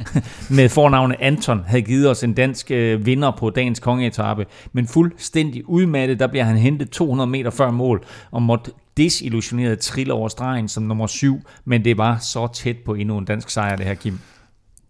med 0.56 0.68
fornavnet 0.68 1.16
Anton, 1.20 1.64
havde 1.66 1.82
givet 1.82 2.10
os 2.10 2.24
en 2.24 2.34
dansk 2.34 2.70
uh, 2.70 3.06
vinder 3.06 3.30
på 3.30 3.50
dagens 3.50 3.80
kongeetappe. 3.80 4.46
Men 4.72 4.86
fuldstændig 4.86 5.68
udmattet, 5.68 6.18
der 6.18 6.26
bliver 6.26 6.44
han 6.44 6.56
hentet 6.56 6.90
200 6.90 7.30
meter 7.30 7.50
før 7.50 7.70
mål, 7.70 8.04
og 8.30 8.42
måtte 8.42 8.70
desillusioneret 8.96 9.78
trille 9.78 10.12
over 10.12 10.28
stregen 10.28 10.68
som 10.68 10.82
nummer 10.82 11.06
syv. 11.06 11.40
Men 11.64 11.84
det 11.84 11.98
var 11.98 12.18
så 12.18 12.46
tæt 12.46 12.76
på 12.78 12.94
endnu 12.94 13.18
en 13.18 13.24
dansk 13.24 13.50
sejr, 13.50 13.76
det 13.76 13.86
her, 13.86 13.94
Kim. 13.94 14.18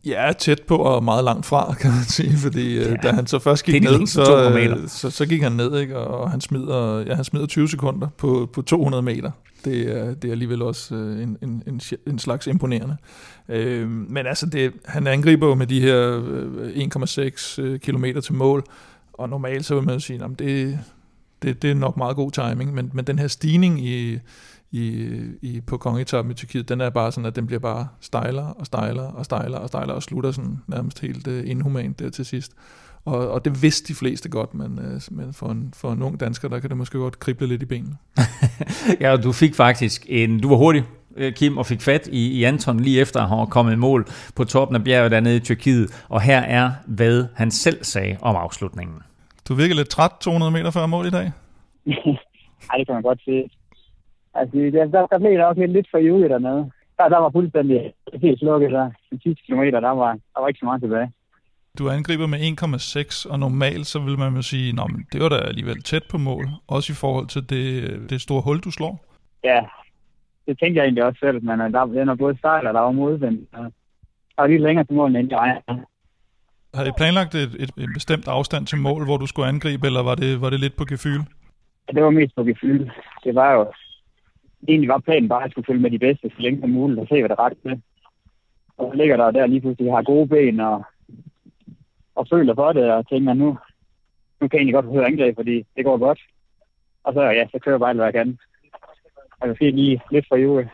Ja, 0.07 0.33
tæt 0.39 0.63
på 0.63 0.77
og 0.77 1.05
meget 1.05 1.25
langt 1.25 1.47
fra, 1.47 1.75
kan 1.75 1.91
man 1.91 2.05
sige, 2.05 2.37
fordi 2.37 2.79
ja, 2.79 2.95
da 2.95 3.13
han 3.13 3.27
så 3.27 3.39
først 3.39 3.65
gik 3.65 3.83
ned, 3.83 4.07
så, 4.07 4.87
så, 4.89 5.11
så 5.11 5.27
gik 5.27 5.43
han 5.43 5.53
ned, 5.53 5.79
ikke? 5.79 5.99
og 5.99 6.31
han 6.31 6.41
smider, 6.41 7.05
ja, 7.07 7.15
han 7.15 7.25
smider 7.25 7.47
20 7.47 7.69
sekunder 7.69 8.09
på, 8.19 8.49
på 8.53 8.63
200 8.63 9.03
meter 9.03 9.31
det 9.65 9.97
er, 9.97 10.15
det 10.15 10.29
er 10.29 10.33
alligevel 10.33 10.63
også 10.63 10.95
øh, 10.95 11.23
en, 11.23 11.39
en, 11.43 11.63
en, 11.67 11.81
en 12.07 12.19
slags 12.19 12.47
imponerende. 12.47 12.97
Øh, 13.49 13.89
men 13.89 14.27
altså, 14.27 14.47
det, 14.47 14.73
han 14.85 15.07
angriber 15.07 15.47
jo 15.47 15.55
med 15.55 15.67
de 15.67 15.81
her 15.81 16.21
1,6 17.57 17.63
øh, 17.63 17.79
km 17.79 18.05
til 18.23 18.35
mål, 18.35 18.65
og 19.13 19.29
normalt 19.29 19.65
så 19.65 19.75
vil 19.75 19.85
man 19.85 19.95
jo 19.95 20.01
sige, 20.01 20.25
at 20.25 20.39
det, 20.39 20.79
det, 21.43 21.63
det 21.63 21.71
er 21.71 21.75
nok 21.75 21.97
meget 21.97 22.17
god 22.17 22.31
timing, 22.31 22.75
men, 22.75 22.91
men 22.93 23.05
den 23.05 23.19
her 23.19 23.29
stigning 23.29 23.87
i, 23.87 24.19
i, 24.75 25.19
i, 25.43 25.61
på 25.61 25.77
kongetappen 25.77 26.31
i 26.31 26.35
Tyrkiet, 26.35 26.69
den 26.69 26.81
er 26.81 26.91
bare 26.91 27.13
sådan, 27.13 27.27
at 27.27 27.37
den 27.37 27.47
bliver 27.47 27.61
bare 27.61 27.89
stejlere 28.01 28.53
og 28.53 28.67
stejlere 28.67 29.07
og 29.07 29.25
stejlere 29.25 29.61
og 29.61 29.69
stejlere 29.69 29.97
og 29.97 30.03
slutter 30.03 30.31
sådan 30.31 30.59
nærmest 30.67 31.01
helt 31.01 31.27
uh, 31.27 31.51
inhumant 31.51 31.99
der 31.99 32.11
til 32.11 32.27
sidst. 32.27 32.53
Og, 33.05 33.31
og 33.31 33.45
det 33.45 33.63
vidste 33.63 33.89
de 33.89 33.99
fleste 33.99 34.29
godt, 34.29 34.55
men, 34.55 34.79
øh, 34.79 35.01
men 35.11 35.33
for, 35.33 35.49
en, 35.49 35.73
for 35.77 35.93
en 35.93 36.03
ung 36.03 36.21
dansker, 36.21 36.49
der 36.49 36.61
kan 36.61 36.71
det 36.71 36.77
måske 36.77 36.99
godt 36.99 37.19
krible 37.19 37.47
lidt 37.47 37.63
i 37.63 37.67
benene. 37.67 37.97
ja, 39.01 39.13
og 39.13 39.23
du 39.23 39.33
fik 39.33 39.55
faktisk 39.55 40.07
en, 40.09 40.41
du 40.41 40.49
var 40.49 40.57
hurtig, 40.57 40.83
øh, 41.17 41.33
Kim, 41.33 41.59
og 41.59 41.67
fik 41.67 41.81
fat 41.81 42.09
i, 42.13 42.29
i 42.29 42.45
Anton 42.45 42.81
lige 42.81 43.01
efter 43.01 43.21
at 43.21 43.29
have 43.29 43.47
kommet 43.47 43.73
i 43.73 43.77
mål 43.77 44.07
på 44.37 44.45
toppen 44.45 44.77
af 44.77 44.85
bjerget 44.85 45.11
dernede 45.11 45.37
i 45.37 45.41
Tyrkiet. 45.41 46.05
Og 46.09 46.21
her 46.21 46.41
er, 46.41 46.71
hvad 46.87 47.27
han 47.35 47.51
selv 47.51 47.85
sagde 47.85 48.17
om 48.21 48.37
afslutningen. 48.37 48.97
Du 49.49 49.55
virker 49.55 49.75
lidt 49.75 49.89
træt 49.89 50.11
200 50.21 50.53
meter 50.53 50.71
før 50.71 50.87
mål 50.87 51.07
i 51.07 51.11
dag. 51.11 51.33
Nej, 52.69 52.79
det 52.79 52.87
kan 52.87 52.95
man 52.95 53.03
godt 53.03 53.21
sige. 53.25 53.51
Altså, 54.35 54.57
der, 54.57 54.85
der, 54.85 55.07
der 55.07 55.19
blev 55.19 55.39
nok 55.39 55.57
lidt 55.57 55.89
for 55.91 55.99
julet 55.99 56.31
dernede. 56.31 56.71
Der, 56.99 57.09
der 57.09 57.19
var 57.19 57.31
fuldstændig 57.31 57.93
helt 58.23 58.39
slukket 58.39 58.71
der. 58.71 58.91
De 59.13 59.21
sidste 59.23 59.43
kilometer, 59.47 59.81
der 59.81 59.91
var, 59.91 60.13
der 60.35 60.41
var 60.41 60.49
ikke 60.49 60.59
så 60.59 60.65
meget 60.65 60.83
tilbage. 60.83 61.13
Du 61.79 61.91
angriber 61.91 62.27
med 62.27 62.39
1,6, 62.39 63.33
og 63.33 63.39
normalt 63.39 63.87
så 63.87 63.99
vil 63.99 64.19
man 64.19 64.35
jo 64.35 64.43
sige, 64.43 64.69
at 64.69 64.91
det 65.13 65.23
var 65.23 65.29
da 65.29 65.37
alligevel 65.37 65.83
tæt 65.83 66.05
på 66.11 66.19
mål, 66.19 66.45
også 66.69 66.93
i 66.93 66.97
forhold 67.01 67.27
til 67.27 67.51
det, 67.51 67.67
det 68.11 68.21
store 68.21 68.43
hul, 68.43 68.59
du 68.59 68.71
slår. 68.71 69.05
Ja, 69.45 69.61
det 70.47 70.59
tænkte 70.59 70.79
jeg 70.79 70.85
egentlig 70.85 71.05
også 71.05 71.19
selv, 71.19 71.45
men 71.45 71.61
øh, 71.61 71.73
der, 71.73 71.85
den 71.85 72.09
er 72.09 72.15
både 72.15 72.39
stejl 72.39 72.67
og 72.67 72.75
der 72.75 72.81
var 72.81 72.91
modvind. 72.91 73.39
Der 73.53 73.71
var 74.39 74.47
lige 74.47 74.63
længere 74.63 74.85
til 74.85 74.95
mål, 74.95 75.17
end 75.17 75.31
jeg 75.31 75.39
regnede. 75.39 75.87
Havde 76.75 76.89
I 76.89 76.93
planlagt 76.97 77.35
et, 77.35 77.55
et, 77.63 77.71
et 77.85 77.91
bestemt 77.95 78.29
afstand 78.29 78.67
til 78.67 78.79
mål, 78.79 79.05
hvor 79.05 79.17
du 79.17 79.27
skulle 79.27 79.49
angribe, 79.49 79.87
eller 79.87 80.03
var 80.03 80.15
det, 80.15 80.41
var 80.41 80.51
det 80.51 80.61
lidt 80.61 80.77
på 80.77 80.85
gefyl? 80.85 81.21
Ja, 81.87 81.93
det 81.95 82.03
var 82.03 82.11
mest 82.11 82.35
på 82.37 82.45
gefyl. 82.45 82.91
Det 83.25 83.35
var 83.35 83.53
jo... 83.53 83.73
Egentlig 84.69 84.89
var 84.89 84.99
planen 84.99 85.29
bare, 85.29 85.41
at 85.41 85.45
jeg 85.45 85.51
skulle 85.51 85.67
følge 85.67 85.81
med 85.81 85.91
de 85.91 85.99
bedste 85.99 86.31
så 86.31 86.37
længe 86.39 86.61
som 86.61 86.71
muligt 86.71 87.01
og 87.01 87.07
se, 87.09 87.21
hvad 87.21 87.29
der 87.29 87.45
ret 87.45 87.59
med. 87.63 87.77
Og 88.79 88.91
så 88.91 88.97
ligger 88.97 89.17
der 89.17 89.31
der 89.31 89.47
lige 89.47 89.61
pludselig, 89.61 89.93
har 89.93 90.03
gode 90.03 90.29
ben 90.29 90.61
og 90.61 90.85
og 92.15 92.27
føler 92.33 92.55
for 92.55 92.73
det, 92.73 92.93
og 92.93 93.09
tænker, 93.09 93.33
nu, 93.33 93.49
nu 94.41 94.49
kan 94.49 94.53
jeg 94.53 94.59
egentlig 94.59 94.75
godt 94.75 94.93
høre 94.95 95.07
angreb, 95.07 95.37
fordi 95.37 95.67
det 95.77 95.85
går 95.85 95.99
godt. 95.99 96.21
Og 97.05 97.15
så, 97.15 97.23
ja, 97.23 97.45
så 97.53 97.59
kører 97.59 97.75
jeg 97.75 97.81
bare 97.81 97.91
alt, 97.91 97.99
hvad 97.99 98.07
jeg 98.07 98.15
kan. 98.15 98.39
Og 99.41 99.57
fik 99.59 99.75
lige 99.75 100.01
lidt 100.11 100.27
fra 100.29 100.37
jule. 100.37 100.71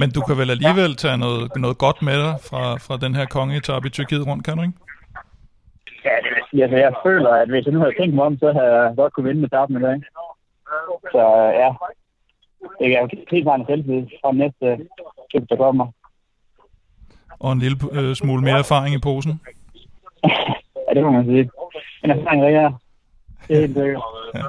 Men 0.00 0.10
du 0.10 0.20
kan 0.20 0.36
vel 0.40 0.50
alligevel 0.50 0.96
tage 0.96 1.18
noget, 1.18 1.56
noget 1.56 1.78
godt 1.78 2.02
med 2.02 2.16
dig 2.24 2.34
fra, 2.48 2.62
fra 2.86 2.96
den 3.04 3.14
her 3.14 3.26
kongeetappe 3.26 3.88
i 3.88 3.90
Tyrkiet 3.90 4.26
rundt, 4.26 4.44
kan 4.44 4.56
du 4.56 4.62
ikke? 4.62 4.78
Ja, 6.04 6.14
det 6.22 6.30
vil 6.34 6.44
sige, 6.50 6.62
altså 6.62 6.76
jeg 6.76 6.92
føler, 7.06 7.30
at 7.42 7.48
hvis 7.48 7.64
jeg 7.64 7.74
nu 7.74 7.80
havde 7.80 7.98
tænkt 8.00 8.14
mig 8.14 8.24
om, 8.24 8.38
så 8.38 8.52
havde 8.52 8.72
jeg 8.76 8.96
godt 8.96 9.12
kunne 9.12 9.26
vinde 9.28 9.40
med 9.40 9.48
etappen 9.48 9.76
i 9.76 9.82
dag. 9.82 9.98
Så 11.14 11.22
ja, 11.62 11.70
det 12.78 12.86
er 12.86 13.00
jo 13.00 13.54
en 13.54 13.66
selvtid 13.66 14.06
fra 14.20 14.32
næste 14.32 14.66
klip, 15.30 15.48
der 15.48 15.56
kommer. 15.56 15.86
Og 17.38 17.52
en 17.52 17.58
lille 17.58 17.78
øh, 17.92 18.14
smule 18.14 18.42
mere 18.42 18.58
erfaring 18.58 18.94
i 18.94 18.98
posen? 18.98 19.40
ja, 20.86 20.94
det 20.94 21.02
må 21.02 21.10
man 21.10 21.24
sige. 21.24 21.50
En 22.04 22.10
erfaring 22.10 22.44
rigere. 22.44 22.78
Det 23.48 23.56
er 23.56 23.60
helt 23.60 23.76
sikkert. 23.76 24.02
Ja. 24.34 24.42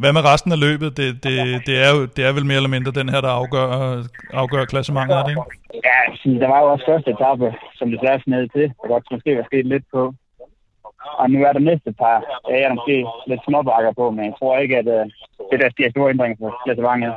Hvad 0.00 0.12
med 0.12 0.24
resten 0.32 0.52
af 0.52 0.60
løbet? 0.60 0.96
Det, 0.96 1.08
det, 1.24 1.36
det, 1.66 1.76
er 1.84 1.90
jo 1.94 2.00
det 2.16 2.22
er 2.28 2.32
vel 2.32 2.46
mere 2.46 2.56
eller 2.56 2.74
mindre 2.76 2.98
den 3.00 3.08
her, 3.08 3.20
der 3.20 3.32
afgør, 3.40 3.68
afgør 4.42 4.64
klassementet, 4.64 5.16
er 5.16 5.22
det 5.22 5.30
ikke? 5.30 5.42
Ja, 5.88 5.98
der 6.42 6.48
var 6.52 6.60
jo 6.62 6.66
også 6.72 6.84
første 6.88 7.10
etape, 7.10 7.54
som 7.78 7.90
det 7.90 8.00
svært 8.00 8.22
ned 8.26 8.48
til. 8.48 8.66
Der 8.80 8.88
godt 8.88 9.06
måske 9.10 9.36
var 9.36 9.44
sket 9.44 9.66
lidt 9.66 9.84
på. 9.94 10.14
Og 11.20 11.30
nu 11.30 11.38
er 11.44 11.52
der 11.52 11.68
næste 11.70 11.92
par. 11.92 12.18
Ja, 12.48 12.54
jeg 12.60 12.68
er 12.70 12.74
måske 12.74 13.06
lidt 13.26 13.40
småbakker 13.46 13.92
på, 13.92 14.10
men 14.10 14.24
jeg 14.24 14.34
tror 14.38 14.58
ikke, 14.58 14.76
at 14.82 14.86
uh, 14.96 15.04
det 15.50 15.60
der 15.60 15.70
stiger 15.70 15.90
store 15.90 16.10
ændringer 16.10 16.36
for 16.40 16.60
klassementet. 16.64 17.14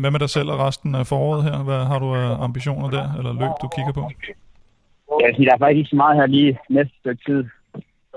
Hvad 0.00 0.10
med 0.10 0.20
dig 0.20 0.30
selv 0.30 0.50
og 0.50 0.58
resten 0.58 0.94
af 0.94 1.06
foråret 1.06 1.42
her? 1.44 1.62
Hvad 1.62 1.84
har 1.84 1.98
du 1.98 2.14
af 2.14 2.44
ambitioner 2.44 2.90
der, 2.90 3.06
eller 3.18 3.32
løb, 3.32 3.54
du 3.62 3.68
kigger 3.76 3.92
på? 3.92 4.00
Jeg 4.00 5.16
vil 5.18 5.26
altså, 5.26 5.42
der 5.42 5.54
er 5.54 5.58
faktisk 5.58 5.78
ikke 5.78 5.90
så 5.90 5.96
meget 5.96 6.16
her 6.16 6.26
lige 6.26 6.58
næste 6.70 6.94
stykke 7.00 7.22
tid. 7.26 7.44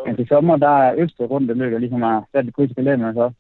Men 0.06 0.16
til 0.16 0.28
sommer, 0.28 0.58
der 0.58 0.74
er 0.86 0.96
Østrig 0.98 1.30
rundt, 1.30 1.50
det 1.50 1.58
løber 1.58 1.78
ligesom 1.78 2.02
har 2.02 2.26
sat 2.32 2.48
et 2.48 2.56
kryds 2.56 2.72
i 2.72 2.74
kalenderen 2.74 3.16
så. 3.16 3.24
Altså, 3.24 3.36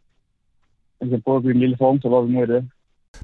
Jeg 0.99 1.07
skal 1.07 1.21
prøve 1.21 1.38
at 1.38 1.43
bygge 1.43 1.55
en 1.55 1.59
lille 1.59 1.77
form, 1.77 2.01
så 2.01 2.07
hvor 2.07 2.21
vi 2.21 2.33
mod 2.33 2.47
det. 2.47 2.69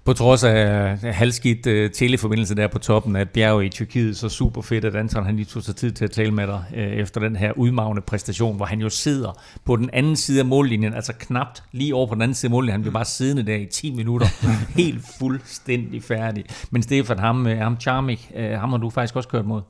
På 0.06 0.14
trods 0.14 0.43
af 0.43 0.97
halvskidt 0.97 1.68
uh, 1.68 1.91
teleforbindelse 1.93 2.56
der 2.56 2.68
på 2.68 2.80
toppen 2.80 3.16
af 3.16 3.30
bjerget 3.30 3.66
i 3.66 3.70
Tyrkiet, 3.70 4.18
så 4.18 4.30
super 4.30 4.62
fedt, 4.62 4.86
at 4.86 4.95
Anton 4.95 5.26
han 5.26 5.36
lige 5.36 5.45
tog 5.45 5.64
sig 5.64 5.76
tid 5.76 5.91
til 5.91 6.06
at 6.06 6.12
tale 6.12 6.32
med 6.32 6.47
dig 6.47 6.64
uh, 6.72 6.80
efter 6.80 7.22
den 7.22 7.36
her 7.36 7.52
udmagende 7.52 8.02
præstation, 8.02 8.56
hvor 8.56 8.66
han 8.66 8.82
jo 8.82 8.89
sidder 8.89 9.41
på 9.66 9.76
den 9.76 9.89
anden 9.93 10.16
side 10.16 10.39
af 10.39 10.45
mållinjen, 10.45 10.93
altså 10.93 11.14
knapt 11.20 11.64
lige 11.72 11.95
over 11.95 12.08
på 12.08 12.14
den 12.14 12.22
anden 12.22 12.36
side 12.36 12.49
af 12.49 12.52
mållinjen. 12.52 12.74
Han 12.74 12.82
bliver 12.82 12.93
bare 12.93 13.06
siddende 13.06 13.52
der 13.52 13.56
i 13.56 13.66
10 13.66 13.95
minutter, 13.95 14.28
helt 14.82 15.02
fuldstændig 15.20 16.04
færdig. 16.04 16.45
Men 16.72 16.84
Stefan, 16.84 17.20
ham, 17.20 17.45
uh, 17.45 17.58
ham 17.58 17.80
Charmik, 17.80 18.32
uh, 18.36 18.43
ham 18.43 18.70
har 18.70 18.78
du 18.78 18.89
faktisk 18.89 19.16
også 19.16 19.30
kørt 19.30 19.45
mod. 19.45 19.62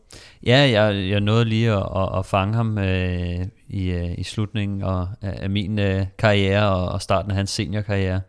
Ja, 0.45 0.69
jeg, 0.71 1.09
jeg 1.09 1.19
nåede 1.19 1.45
lige 1.45 1.71
at, 1.71 1.87
at, 1.95 2.19
at 2.19 2.25
fange 2.25 2.53
ham 2.55 2.77
uh, 2.77 2.83
i, 3.69 3.95
uh, 3.95 4.19
i 4.19 4.23
slutningen 4.23 4.81
af, 4.81 5.05
af 5.21 5.49
min 5.49 5.79
uh, 5.79 6.01
karriere 6.17 6.69
og, 6.69 6.89
og 6.89 7.01
starten 7.01 7.31
af 7.31 7.37
hans 7.37 7.49
seniorkarriere. 7.49 8.21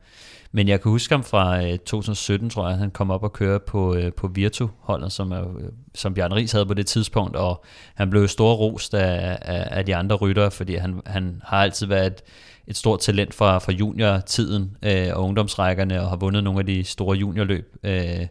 Men 0.55 0.68
jeg 0.68 0.80
kan 0.80 0.90
huske 0.90 1.14
ham 1.14 1.24
fra 1.24 1.64
øh, 1.64 1.78
2017, 1.78 2.50
tror 2.50 2.68
jeg, 2.68 2.78
han 2.78 2.90
kom 2.90 3.11
op 3.11 3.22
og 3.22 3.32
køre 3.32 3.61
på, 3.61 3.94
øh, 3.94 4.12
på 4.12 4.28
Virtu-holdet, 4.28 5.12
som, 5.12 5.32
er, 5.32 5.40
øh, 5.40 5.68
som 5.94 6.14
Bjørn 6.14 6.32
Ries 6.34 6.53
havde 6.53 6.66
på 6.66 6.74
det 6.74 6.86
tidspunkt, 6.86 7.36
og 7.36 7.64
han 7.94 8.11
blev 8.11 8.28
stor 8.28 8.55
rost 8.55 8.94
af, 8.94 9.38
af, 9.42 9.68
af 9.78 9.86
de 9.86 9.96
andre 9.96 10.16
ryttere, 10.16 10.50
fordi 10.50 10.74
han, 10.74 11.00
han 11.07 11.42
har 11.44 11.57
altid 11.57 11.86
været 11.86 12.07
et, 12.07 12.22
et 12.66 12.76
stort 12.76 13.00
talent 13.00 13.34
fra, 13.34 13.59
fra 13.59 13.72
juniortiden 13.72 14.76
øh, 14.82 15.09
og 15.12 15.24
ungdomsrækkerne, 15.24 16.03
og 16.03 16.09
har 16.09 16.16
vundet 16.16 16.44
nogle 16.44 16.61
af 16.61 16.66
de 16.66 16.84
store 16.84 17.16
juniorløb, 17.16 17.76
øh, 17.82 18.26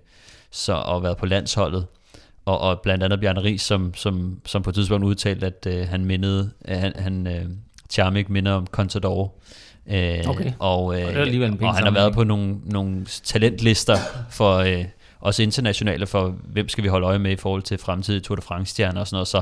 så, 0.51 0.73
og 0.73 1.03
været 1.03 1.17
på 1.17 1.25
landsholdet. 1.25 1.85
Og, 2.45 2.59
og 2.59 2.79
blandt 2.81 3.03
andet 3.03 3.19
Bjørn 3.19 3.37
Ries, 3.37 3.61
som, 3.61 3.93
som, 3.93 4.39
som 4.45 4.63
på 4.63 4.69
et 4.69 4.75
tidspunkt 4.75 5.05
udtalte, 5.05 5.45
at 5.45 5.67
øh, 5.67 5.87
han 5.87 6.05
mindede, 6.05 6.51
at 6.61 6.79
han, 6.79 6.93
han 6.95 7.27
øh, 7.27 7.45
Charmik 7.91 8.29
minder 8.29 8.51
om 8.51 8.67
Contador. 8.67 9.33
Øh, 9.87 10.19
okay. 10.27 10.51
Og, 10.59 10.99
øh, 10.99 11.07
og, 11.07 11.11
og 11.61 11.75
han 11.75 11.83
har 11.83 11.91
været 11.91 12.13
på 12.13 12.23
nogle, 12.23 12.55
nogle 12.65 13.05
talentlister 13.23 13.97
for 14.29 14.57
øh, 14.57 14.85
også 15.19 15.43
internationale 15.43 16.07
for, 16.07 16.35
hvem 16.43 16.69
skal 16.69 16.83
vi 16.83 16.89
holde 16.89 17.07
øje 17.07 17.19
med 17.19 17.31
i 17.31 17.35
forhold 17.35 17.61
til 17.61 17.77
fremtidige 17.77 18.21
Tour 18.21 18.35
de 18.35 18.41
France-stjerner 18.41 18.99
og 18.99 19.07
sådan 19.07 19.15
noget. 19.15 19.27
Så, 19.27 19.41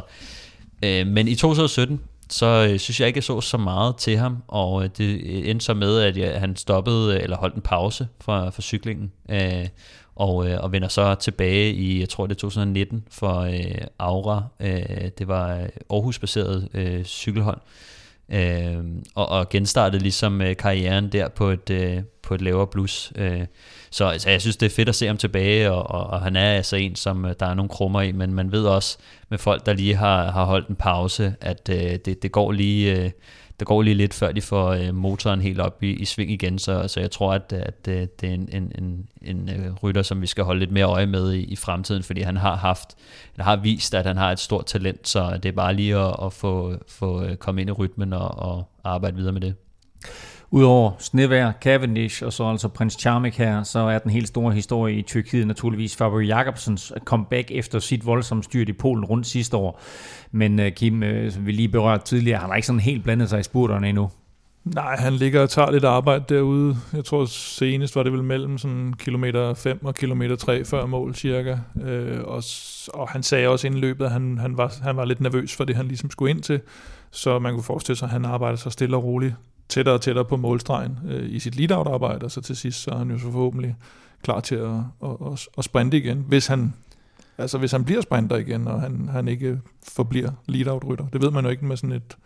øh, 0.84 1.08
men 1.08 1.28
i 1.28 1.36
2017, 1.36 2.02
så 2.30 2.68
øh, 2.72 2.80
synes 2.80 3.00
jeg 3.00 3.08
ikke, 3.08 3.18
jeg 3.18 3.24
så 3.24 3.42
så 3.42 3.58
meget 3.58 3.96
til 3.98 4.18
ham, 4.18 4.38
og 4.48 4.84
øh, 4.84 4.90
det 4.98 5.50
endte 5.50 5.66
så 5.66 5.74
med, 5.74 6.00
at 6.00 6.18
jeg, 6.18 6.40
han 6.40 6.56
stoppede 6.56 7.22
eller 7.22 7.38
holdt 7.38 7.56
en 7.56 7.62
pause 7.62 8.08
fra, 8.22 8.50
fra 8.50 8.62
cyklingen, 8.62 9.12
øh, 9.30 9.68
og, 10.16 10.50
øh, 10.50 10.64
og 10.64 10.72
vender 10.72 10.88
så 10.88 11.16
tilbage 11.16 11.74
i, 11.74 12.00
jeg 12.00 12.10
tror 12.10 12.28
det 12.28 12.36
er 12.36 12.40
2019, 12.40 13.04
for 13.12 13.40
øh, 13.40 13.82
Aura. 14.00 14.44
Øh, 14.60 15.10
det 15.18 15.28
var 15.28 15.68
Aarhus-baseret 15.90 16.70
øh, 16.74 17.04
cykelhold, 17.04 17.58
øh, 18.32 18.78
og, 19.16 19.30
og 19.30 19.50
genstartede 19.50 20.04
ligesom 20.04 20.42
øh, 20.42 20.56
karrieren 20.56 21.12
der 21.12 21.28
på 21.28 21.50
et, 21.50 21.70
øh, 21.70 21.98
på 22.22 22.34
et 22.34 22.42
lavere 22.42 22.68
blus. 22.68 23.12
Øh, 23.16 23.46
så 23.92 24.06
altså, 24.06 24.30
jeg 24.30 24.42
synes, 24.42 24.58
det 24.58 24.66
er 24.66 24.76
fedt 24.76 24.90
at 24.90 24.96
se 24.96 25.08
ham 25.08 25.18
tilbage, 25.18 25.72
og, 25.72 25.92
og, 25.92 26.08
og 26.08 26.22
han 26.22 26.36
er 26.36 26.52
altså 26.52 26.76
en, 26.76 26.96
som 26.96 27.26
øh, 27.26 27.34
der 27.40 27.46
er 27.46 27.54
nogle 27.54 27.70
krummer 27.70 28.02
i, 28.02 28.12
men 28.12 28.34
man 28.34 28.52
ved 28.52 28.66
også 28.66 28.98
med 29.30 29.38
folk, 29.38 29.66
der 29.66 29.74
lige 29.74 29.96
har, 29.96 30.32
har 30.32 30.46
holdt 30.46 30.68
en 30.68 30.76
pause, 30.76 31.36
at 31.42 31.70
øh, 31.72 32.00
det, 32.06 32.24
det 32.24 32.32
går 32.32 32.52
lige... 32.52 33.04
Øh, 33.04 33.12
der 33.60 33.66
går 33.66 33.82
lige 33.82 33.94
lidt 33.94 34.14
før 34.14 34.32
de 34.32 34.42
får 34.42 34.70
øh, 34.70 34.96
motoren 34.96 35.42
helt 35.42 35.60
op 35.60 35.84
i, 35.84 35.92
i 35.92 36.06
sving 36.06 36.32
igen, 36.32 36.60
så, 36.60 36.88
så 36.88 37.00
jeg 37.00 37.12
tror, 37.12 37.34
at, 37.34 37.54
at 37.54 37.88
øh, 37.88 38.08
det 38.22 38.30
er 38.30 38.34
en, 38.34 38.50
en, 38.52 38.72
en, 38.78 39.08
en 39.22 39.50
øh, 39.50 39.74
rytter, 39.84 40.02
som 40.02 40.22
vi 40.22 40.28
skal 40.28 40.44
holde 40.44 40.60
lidt 40.60 40.72
mere 40.72 40.86
øje 40.86 41.06
med 41.06 41.34
i, 41.34 41.44
i 41.44 41.56
fremtiden, 41.56 42.04
fordi 42.04 42.22
han 42.22 42.38
har 42.38 42.56
haft, 42.56 42.96
han 43.36 43.46
har 43.46 43.56
vist, 43.56 43.96
at 43.96 44.06
han 44.06 44.18
har 44.18 44.32
et 44.32 44.40
stort 44.40 44.66
talent, 44.66 45.08
så 45.08 45.40
det 45.44 45.50
er 45.50 45.54
bare 45.54 45.74
lige 45.74 45.98
at, 45.98 46.16
at 46.24 46.34
få, 46.34 46.76
få 46.88 47.24
øh, 47.24 47.36
komme 47.36 47.62
ind 47.62 47.70
i 47.70 47.74
rytmen 47.74 48.14
og, 48.14 48.40
og 48.40 48.70
arbejde 48.84 49.18
videre 49.18 49.34
med 49.34 49.42
det. 49.42 49.56
Udover 50.52 50.92
Snevær, 51.00 51.52
Cavendish 51.62 52.24
og 52.24 52.34
så 52.34 52.44
altså 52.44 52.68
prins 52.68 52.94
Charmik 53.00 53.38
her, 53.38 53.64
så 53.64 53.80
er 53.80 54.00
den 54.00 54.12
helt 54.12 54.28
store 54.28 54.54
historie 54.54 54.96
i 54.96 55.02
Tyrkiet 55.02 55.48
naturligvis 55.48 55.96
Fabio 55.96 56.20
Jakobsens 56.20 56.94
comeback 57.06 57.52
efter 57.52 57.80
sit 57.80 58.06
voldsomme 58.06 58.44
styrt 58.44 58.70
i 58.70 58.74
Polen 58.74 59.06
rundt 59.06 59.28
sidste 59.28 59.58
år. 59.58 59.82
Men 60.32 60.60
uh, 60.60 60.68
Kim, 60.68 61.04
uh, 61.04 61.32
som 61.32 61.46
vi 61.46 61.52
lige 61.52 61.70
berørte 61.70 62.06
tidligere, 62.06 62.40
han 62.40 62.50
har 62.50 62.56
ikke 62.56 62.66
sådan 62.66 62.80
helt 62.80 63.04
blandet 63.04 63.30
sig 63.30 63.40
i 63.40 63.44
spurterne 63.44 63.90
endnu. 63.90 64.10
Nej, 64.64 64.96
han 64.96 65.14
ligger 65.14 65.42
og 65.42 65.50
tager 65.50 65.72
lidt 65.72 65.84
arbejde 65.84 66.24
derude. 66.30 66.78
Jeg 66.94 67.06
tror 67.06 67.26
senest 67.26 67.96
var 67.96 68.04
det 68.04 68.12
vel 68.14 68.24
mellem 68.24 68.58
sådan 68.58 68.94
kilometer 68.94 69.54
5 69.54 69.86
og 69.86 69.96
kilometer 69.96 70.36
3 70.36 70.66
før 70.66 70.86
mål 70.86 71.16
cirka. 71.16 71.58
Øh, 71.84 72.20
og, 72.24 72.44
og 72.94 73.10
han 73.10 73.24
sagde 73.24 73.48
også 73.48 73.68
inden 73.68 73.82
løbet, 73.82 74.06
at 74.06 74.12
han, 74.12 74.38
han, 74.38 74.58
var, 74.58 74.74
han 74.84 74.98
var 74.98 75.06
lidt 75.06 75.22
nervøs 75.22 75.56
for 75.56 75.64
det, 75.64 75.76
han 75.76 75.88
ligesom 75.88 76.12
skulle 76.12 76.32
ind 76.32 76.42
til. 76.42 76.62
Så 77.12 77.40
man 77.40 77.54
kunne 77.54 77.64
forestille 77.64 77.98
sig, 77.98 78.06
at 78.06 78.12
han 78.12 78.26
arbejder 78.26 78.58
så 78.58 78.70
stille 78.70 78.98
og 78.98 79.04
roligt 79.04 79.36
tættere 79.70 79.96
og 79.96 80.02
tættere 80.02 80.26
på 80.26 80.38
målstregen 80.38 81.00
øh, 81.08 81.30
i 81.30 81.40
sit 81.40 81.56
lead-out-arbejde, 81.56 82.26
og 82.26 82.32
så 82.32 82.42
til 82.42 82.56
sidst 82.56 82.82
så 82.82 82.92
er 82.92 82.98
han 82.98 83.12
jo 83.12 83.18
så 83.18 83.32
forhåbentlig 83.32 83.76
klar 84.24 84.40
til 84.40 84.56
at, 84.56 84.70
at, 85.04 85.32
at, 85.32 85.48
at 85.58 85.64
sprinte 85.64 85.98
igen, 85.98 86.26
hvis 86.28 86.48
han, 86.48 86.74
altså 87.38 87.58
hvis 87.58 87.72
han 87.72 87.86
bliver 87.86 88.02
sprinter 88.02 88.36
igen, 88.36 88.68
og 88.68 88.82
han, 88.82 89.10
han 89.12 89.28
ikke 89.28 89.60
forbliver 89.88 90.32
lead-out-rytter. 90.46 91.06
Det 91.14 91.22
ved 91.22 91.32
man 91.32 91.44
jo 91.44 91.50
ikke 91.50 91.66
med 91.66 91.78
sådan 91.78 91.96
et, 91.96 92.18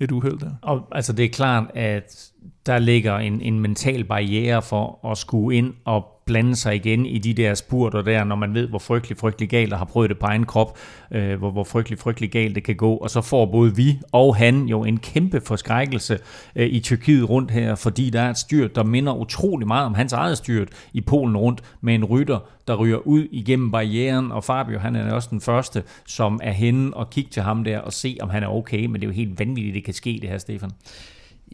et 0.00 0.10
uheld 0.12 0.38
der. 0.38 0.50
Og 0.62 0.88
altså 0.92 1.12
det 1.12 1.24
er 1.24 1.28
klart, 1.28 1.70
at 1.74 2.30
der 2.66 2.78
ligger 2.78 3.18
en, 3.18 3.40
en 3.40 3.60
mental 3.60 4.04
barriere 4.04 4.62
for 4.62 5.10
at 5.10 5.18
skue 5.18 5.54
ind 5.54 5.74
og 5.84 6.11
blande 6.26 6.56
sig 6.56 6.74
igen 6.74 7.06
i 7.06 7.18
de 7.18 7.34
der 7.34 7.54
spurter 7.54 8.02
der, 8.02 8.24
når 8.24 8.36
man 8.36 8.54
ved, 8.54 8.68
hvor 8.68 8.78
frygtelig, 8.78 9.18
frygtelig 9.18 9.48
galt, 9.48 9.72
og 9.72 9.78
har 9.78 9.84
prøvet 9.84 10.10
det 10.10 10.18
på 10.18 10.26
egen 10.26 10.46
krop, 10.46 10.78
øh, 11.10 11.38
hvor, 11.38 11.50
hvor 11.50 11.64
frygtelig, 11.64 11.98
frygtelig 11.98 12.30
galt 12.30 12.54
det 12.54 12.64
kan 12.64 12.76
gå. 12.76 12.96
Og 12.96 13.10
så 13.10 13.20
får 13.20 13.46
både 13.46 13.76
vi 13.76 13.98
og 14.12 14.36
han 14.36 14.66
jo 14.66 14.84
en 14.84 14.98
kæmpe 14.98 15.40
forskrækkelse 15.40 16.18
øh, 16.56 16.66
i 16.66 16.80
Tyrkiet 16.80 17.28
rundt 17.30 17.50
her, 17.50 17.74
fordi 17.74 18.10
der 18.10 18.20
er 18.20 18.30
et 18.30 18.38
styrt, 18.38 18.76
der 18.76 18.84
minder 18.84 19.14
utrolig 19.14 19.68
meget 19.68 19.86
om 19.86 19.94
hans 19.94 20.12
eget 20.12 20.38
styrt 20.38 20.68
i 20.92 21.00
Polen 21.00 21.36
rundt, 21.36 21.62
med 21.80 21.94
en 21.94 22.04
rytter, 22.04 22.38
der 22.66 22.76
ryger 22.76 22.98
ud 22.98 23.26
igennem 23.30 23.70
barrieren, 23.70 24.32
og 24.32 24.44
Fabio, 24.44 24.78
han 24.78 24.96
er 24.96 25.12
også 25.12 25.28
den 25.30 25.40
første, 25.40 25.82
som 26.06 26.40
er 26.42 26.52
henne 26.52 26.94
og 26.96 27.10
kigge 27.10 27.30
til 27.30 27.42
ham 27.42 27.64
der 27.64 27.78
og 27.78 27.92
se, 27.92 28.16
om 28.20 28.30
han 28.30 28.42
er 28.42 28.48
okay, 28.48 28.86
men 28.86 28.94
det 28.94 29.02
er 29.02 29.06
jo 29.06 29.14
helt 29.14 29.38
vanvittigt, 29.38 29.74
det 29.74 29.84
kan 29.84 29.94
ske 29.94 30.18
det 30.22 30.30
her, 30.30 30.38
Stefan. 30.38 30.70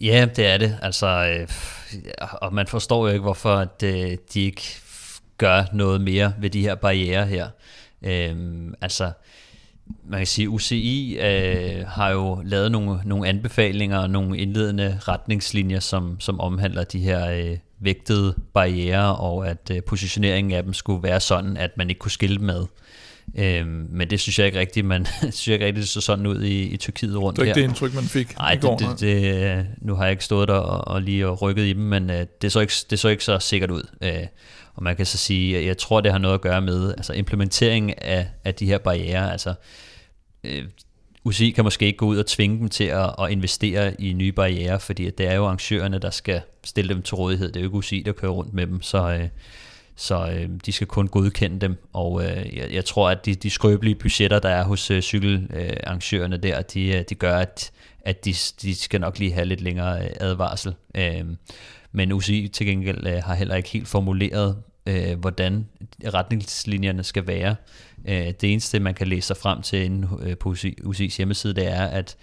Ja, 0.02 0.26
det 0.36 0.46
er 0.46 0.56
det. 0.56 0.78
Altså, 0.82 1.06
øh, 1.06 1.48
og 2.42 2.54
man 2.54 2.66
forstår 2.66 3.06
jo 3.06 3.12
ikke, 3.12 3.22
hvorfor 3.22 3.54
at, 3.54 3.82
øh, 3.84 4.16
de 4.34 4.40
ikke 4.40 4.62
gør 5.38 5.64
noget 5.72 6.00
mere 6.00 6.32
ved 6.38 6.50
de 6.50 6.60
her 6.60 6.74
barriere 6.74 7.26
her. 7.26 7.48
Øh, 8.02 8.36
altså, 8.80 9.12
man 10.04 10.20
kan 10.20 10.26
sige, 10.26 10.48
UCI 10.48 11.18
øh, 11.20 11.86
har 11.86 12.10
jo 12.10 12.42
lavet 12.44 12.72
nogle, 12.72 13.00
nogle 13.04 13.28
anbefalinger 13.28 13.98
og 13.98 14.10
nogle 14.10 14.38
indledende 14.38 14.98
retningslinjer, 15.02 15.80
som, 15.80 16.20
som 16.20 16.40
omhandler 16.40 16.84
de 16.84 16.98
her 16.98 17.30
øh, 17.30 17.56
vægtede 17.78 18.34
barriere, 18.54 19.16
og 19.16 19.48
at 19.48 19.70
øh, 19.72 19.82
positioneringen 19.82 20.52
af 20.52 20.62
dem 20.62 20.72
skulle 20.72 21.02
være 21.02 21.20
sådan, 21.20 21.56
at 21.56 21.76
man 21.76 21.88
ikke 21.88 21.98
kunne 21.98 22.10
skille 22.10 22.38
med. 22.38 22.66
Øhm, 23.36 23.86
men 23.90 24.10
det 24.10 24.20
synes 24.20 24.38
jeg 24.38 24.46
ikke 24.46 24.58
rigtigt, 24.58 24.86
man 24.86 25.06
synes 25.20 25.48
jeg 25.48 25.54
ikke 25.54 25.66
rigtigt, 25.66 25.82
det 25.82 25.88
så 25.88 26.00
sådan 26.00 26.26
ud 26.26 26.42
i, 26.42 26.62
i 26.62 26.76
Tyrkiet 26.76 27.16
rundt 27.16 27.36
Det 27.36 27.42
er 27.42 27.46
ikke 27.46 27.60
det 27.60 27.68
indtryk, 27.68 27.94
man 27.94 28.04
fik 28.04 28.36
Nej, 28.38 28.52
i 28.52 28.56
går. 28.56 28.76
Det, 28.76 29.00
det, 29.00 29.00
det, 29.00 29.66
nu 29.78 29.94
har 29.94 30.04
jeg 30.04 30.10
ikke 30.10 30.24
stået 30.24 30.48
der 30.48 30.54
og, 30.54 30.94
og 30.94 31.02
lige 31.02 31.26
og 31.26 31.42
rykket 31.42 31.64
i 31.64 31.72
dem, 31.72 31.82
men 31.82 32.10
øh, 32.10 32.26
det, 32.42 32.52
så 32.52 32.60
ikke, 32.60 32.72
det 32.90 32.98
så 32.98 33.08
ikke 33.08 33.24
så 33.24 33.38
sikkert 33.38 33.70
ud. 33.70 33.82
Øh, 34.02 34.26
og 34.74 34.82
man 34.82 34.96
kan 34.96 35.06
så 35.06 35.18
sige, 35.18 35.66
jeg 35.66 35.78
tror, 35.78 36.00
det 36.00 36.12
har 36.12 36.18
noget 36.18 36.34
at 36.34 36.40
gøre 36.40 36.60
med 36.60 36.90
altså 36.90 37.12
implementering 37.12 38.02
af, 38.02 38.28
af 38.44 38.54
de 38.54 38.66
her 38.66 38.78
barriere. 38.78 39.32
Altså, 39.32 39.54
øh, 40.44 40.64
UCI 41.24 41.50
kan 41.50 41.64
måske 41.64 41.86
ikke 41.86 41.96
gå 41.96 42.06
ud 42.06 42.18
og 42.18 42.26
tvinge 42.26 42.58
dem 42.58 42.68
til 42.68 42.84
at, 42.84 43.14
at 43.18 43.30
investere 43.30 44.00
i 44.00 44.12
nye 44.12 44.32
barriere, 44.32 44.80
fordi 44.80 45.10
det 45.10 45.26
er 45.26 45.34
jo 45.34 45.44
arrangørerne, 45.44 45.98
der 45.98 46.10
skal 46.10 46.40
stille 46.64 46.94
dem 46.94 47.02
til 47.02 47.14
rådighed. 47.14 47.48
Det 47.48 47.56
er 47.56 47.60
jo 47.60 47.66
ikke 47.66 47.76
UCI, 47.76 48.02
der 48.06 48.12
kører 48.12 48.32
rundt 48.32 48.54
med 48.54 48.66
dem, 48.66 48.82
så... 48.82 49.08
Øh, 49.08 49.28
så 49.98 50.30
øh, 50.30 50.48
de 50.66 50.72
skal 50.72 50.86
kun 50.86 51.08
godkende 51.08 51.60
dem, 51.60 51.76
og 51.92 52.24
øh, 52.24 52.56
jeg, 52.56 52.72
jeg 52.72 52.84
tror, 52.84 53.10
at 53.10 53.26
de, 53.26 53.34
de 53.34 53.50
skrøbelige 53.50 53.94
budgetter, 53.94 54.38
der 54.38 54.48
er 54.48 54.64
hos 54.64 54.90
øh, 54.90 55.02
cykelarrangørerne 55.02 56.36
øh, 56.36 56.42
der, 56.42 56.62
de, 56.62 56.88
øh, 56.88 57.04
de 57.08 57.14
gør, 57.14 57.36
at, 57.36 57.70
at 58.00 58.24
de, 58.24 58.34
de 58.62 58.74
skal 58.74 59.00
nok 59.00 59.18
lige 59.18 59.32
have 59.32 59.44
lidt 59.44 59.60
længere 59.60 60.04
øh, 60.04 60.10
advarsel. 60.20 60.74
Øh, 60.94 61.24
men 61.92 62.12
UCI 62.12 62.48
til 62.48 62.66
gengæld 62.66 63.06
øh, 63.06 63.22
har 63.24 63.34
heller 63.34 63.54
ikke 63.54 63.68
helt 63.68 63.88
formuleret, 63.88 64.56
øh, 64.86 65.18
hvordan 65.18 65.68
retningslinjerne 66.04 67.04
skal 67.04 67.26
være. 67.26 67.56
Øh, 68.08 68.26
det 68.40 68.44
eneste, 68.52 68.80
man 68.80 68.94
kan 68.94 69.08
læse 69.08 69.26
sig 69.26 69.36
frem 69.36 69.62
til 69.62 69.84
inde 69.84 70.08
øh, 70.22 70.36
på 70.36 70.48
UCI, 70.48 70.78
UCI's 70.84 71.16
hjemmeside, 71.16 71.54
det 71.54 71.66
er, 71.66 71.84
at 71.84 72.16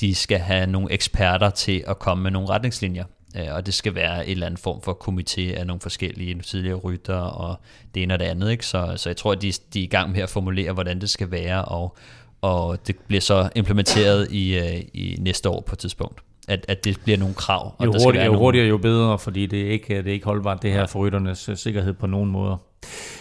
de 0.00 0.14
skal 0.14 0.38
have 0.38 0.66
nogle 0.66 0.92
eksperter 0.92 1.50
til 1.50 1.84
at 1.86 1.98
komme 1.98 2.22
med 2.22 2.30
nogle 2.30 2.48
retningslinjer. 2.48 3.04
Øh, 3.36 3.46
og 3.50 3.66
det 3.66 3.74
skal 3.74 3.94
være 3.94 4.26
en 4.26 4.30
eller 4.30 4.46
anden 4.46 4.58
form 4.58 4.82
for 4.82 4.98
komité 5.08 5.58
af 5.58 5.66
nogle 5.66 5.80
forskellige 5.80 6.42
tidligere 6.42 6.76
rytter 6.76 7.20
og 7.20 7.60
det 7.94 8.02
ene 8.02 8.14
og 8.14 8.20
det 8.20 8.26
andet. 8.26 8.50
Ikke? 8.50 8.66
Så, 8.66 8.92
så 8.96 9.08
jeg 9.08 9.16
tror, 9.16 9.32
at 9.32 9.42
de, 9.42 9.52
de 9.74 9.80
er 9.80 9.84
i 9.84 9.86
gang 9.86 10.12
med 10.12 10.20
at 10.20 10.30
formulere, 10.30 10.72
hvordan 10.72 11.00
det 11.00 11.10
skal 11.10 11.30
være, 11.30 11.64
og, 11.64 11.96
og 12.42 12.86
det 12.86 12.96
bliver 13.06 13.20
så 13.20 13.48
implementeret 13.54 14.30
i, 14.30 14.58
øh, 14.58 14.82
i 14.94 15.16
næste 15.20 15.48
år 15.48 15.60
på 15.60 15.74
et 15.74 15.78
tidspunkt 15.78 16.22
at, 16.48 16.64
at 16.68 16.84
det 16.84 17.00
bliver 17.04 17.18
nogle 17.18 17.34
krav. 17.34 17.74
Og 17.78 17.86
jo, 17.86 17.92
der 17.92 18.04
hurtigere, 18.04 18.24
jo 18.24 18.32
nogle... 18.32 18.44
hurtigere, 18.44 18.68
jo 18.68 18.78
bedre, 18.78 19.18
fordi 19.18 19.46
det 19.46 19.66
er 19.66 19.70
ikke, 19.70 19.96
det 19.96 20.06
er 20.06 20.12
ikke 20.12 20.24
holdbart, 20.24 20.62
det 20.62 20.72
her 20.72 20.86
for 20.86 20.98
rytternes 20.98 21.48
øh, 21.48 21.56
sikkerhed 21.56 21.92
på 21.92 22.06
nogen 22.06 22.30
måder. 22.30 22.56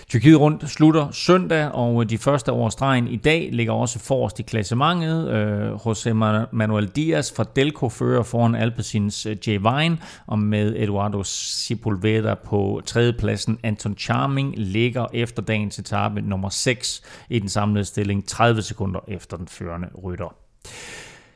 Tyrkiet 0.09 0.39
rundt 0.39 0.69
slutter 0.69 1.11
søndag, 1.11 1.71
og 1.71 2.09
de 2.09 2.17
første 2.17 2.51
over 2.51 2.69
stregen 2.69 3.07
i 3.07 3.15
dag 3.15 3.49
ligger 3.51 3.73
også 3.73 3.99
forrest 3.99 4.39
i 4.39 4.43
klassementet. 4.43 5.29
Øh, 5.29 5.73
José 5.73 6.13
Manuel 6.51 6.87
Diaz 6.87 7.33
fra 7.35 7.45
Delco 7.55 7.89
fører 7.89 8.23
foran 8.23 8.55
Alpecins 8.55 9.25
J. 9.25 9.47
Jay 9.47 9.57
Vine, 9.57 9.97
og 10.27 10.39
med 10.39 10.75
Eduardo 10.77 11.23
Sepulveda 11.23 12.33
på 12.33 12.81
tredjepladsen. 12.85 13.59
Anton 13.63 13.97
Charming 13.97 14.53
ligger 14.57 15.05
efter 15.13 15.41
dagens 15.41 15.79
etape 15.79 16.21
nummer 16.21 16.49
6 16.49 17.03
i 17.29 17.39
den 17.39 17.49
samlede 17.49 17.85
stilling, 17.85 18.27
30 18.27 18.61
sekunder 18.61 18.99
efter 19.07 19.37
den 19.37 19.47
førende 19.47 19.87
rytter. 20.03 20.35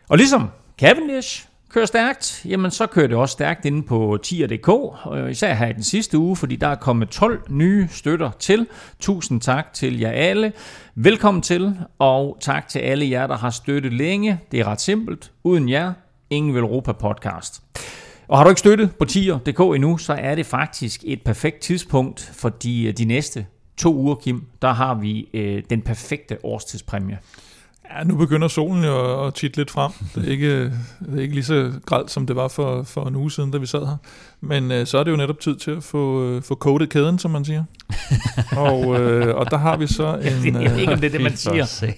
Og 0.10 0.18
ligesom 0.18 0.50
Cavendish 0.80 1.51
kører 1.72 1.86
stærkt, 1.86 2.42
jamen 2.46 2.72
så 2.72 2.88
kører 2.88 3.08
det 3.08 3.18
også 3.18 3.34
stærkt 3.34 3.66
inde 3.66 3.84
på 3.84 4.18
tier.dk, 4.24 4.70
øh, 5.14 5.32
især 5.32 5.54
her 5.54 5.68
i 5.68 5.74
den 5.74 5.84
sidste 5.84 6.18
uge, 6.18 6.36
fordi 6.36 6.56
der 6.56 6.68
er 6.68 6.76
kommet 6.76 7.10
12 7.10 7.42
nye 7.50 7.88
støtter 7.92 8.32
til. 8.40 8.68
Tusind 9.00 9.42
tak 9.42 9.74
til 9.74 10.00
jer 10.00 10.12
alle. 10.12 10.54
Velkommen 10.96 11.42
til, 11.42 11.76
og 12.00 12.38
tak 12.42 12.68
til 12.68 12.80
alle 12.80 13.10
jer, 13.10 13.28
der 13.28 13.38
har 13.38 13.50
støttet 13.50 13.94
længe. 13.94 14.40
Det 14.52 14.60
er 14.60 14.68
ret 14.68 14.82
simpelt. 14.82 15.32
Uden 15.44 15.70
jer, 15.70 15.94
ingen 16.30 16.56
Europa 16.56 16.92
podcast. 16.92 17.64
Og 18.28 18.38
har 18.38 18.44
du 18.44 18.50
ikke 18.50 18.60
støttet 18.60 18.96
på 19.00 19.06
tier.dk 19.06 19.60
endnu, 19.60 19.98
så 19.98 20.14
er 20.14 20.36
det 20.36 20.46
faktisk 20.46 21.02
et 21.06 21.22
perfekt 21.22 21.60
tidspunkt, 21.60 22.32
fordi 22.34 22.88
øh, 22.88 22.98
de 22.98 23.06
næste 23.06 23.46
to 23.78 23.96
uger, 23.96 24.16
Kim, 24.16 24.44
der 24.62 24.74
har 24.74 24.94
vi 24.94 25.30
øh, 25.34 25.64
den 25.70 25.82
perfekte 25.82 26.46
årstidspræmie. 26.46 27.18
Ja, 27.98 28.04
nu 28.04 28.16
begynder 28.16 28.48
solen 28.48 28.84
jo 28.84 29.26
at 29.26 29.34
titte 29.34 29.58
lidt 29.58 29.72
frem. 29.72 29.92
Det 30.16 30.28
er 30.28 30.32
ikke, 30.32 30.64
det 30.64 31.18
er 31.18 31.22
ikke 31.22 31.34
lige 31.34 31.44
så 31.44 31.72
gralt, 31.86 32.12
som 32.12 32.28
det 32.28 32.36
var 32.36 32.48
for, 32.48 32.84
for 32.84 33.06
en 33.06 33.16
uge 33.16 33.32
siden, 33.32 33.52
da 33.52 33.58
vi 33.58 33.66
sad 33.66 33.86
her. 33.86 33.98
Men 34.42 34.72
øh, 34.72 34.88
så 34.88 34.98
er 34.98 35.04
det 35.04 35.12
jo 35.12 35.18
netop 35.18 35.40
tid 35.40 35.56
til 35.56 35.72
at 35.72 35.84
få, 35.84 36.24
øh, 36.24 36.42
få 36.42 36.56
kodet 36.56 36.90
kæden, 36.90 37.20
som 37.20 37.32
man 37.32 37.46
siger. 37.46 37.64
og, 38.68 39.00
øh, 39.00 39.36
og 39.36 39.52
der 39.52 39.58
har 39.58 39.78
vi 39.78 39.88
så 39.88 40.16
en... 40.16 40.62
Jeg 40.62 40.72
ved 40.72 40.80
ikke, 40.80 40.94
om 40.94 41.00
det 41.00 41.08
er 41.08 41.12
det, 41.12 41.22
man 41.22 41.36
siger. 41.36 41.66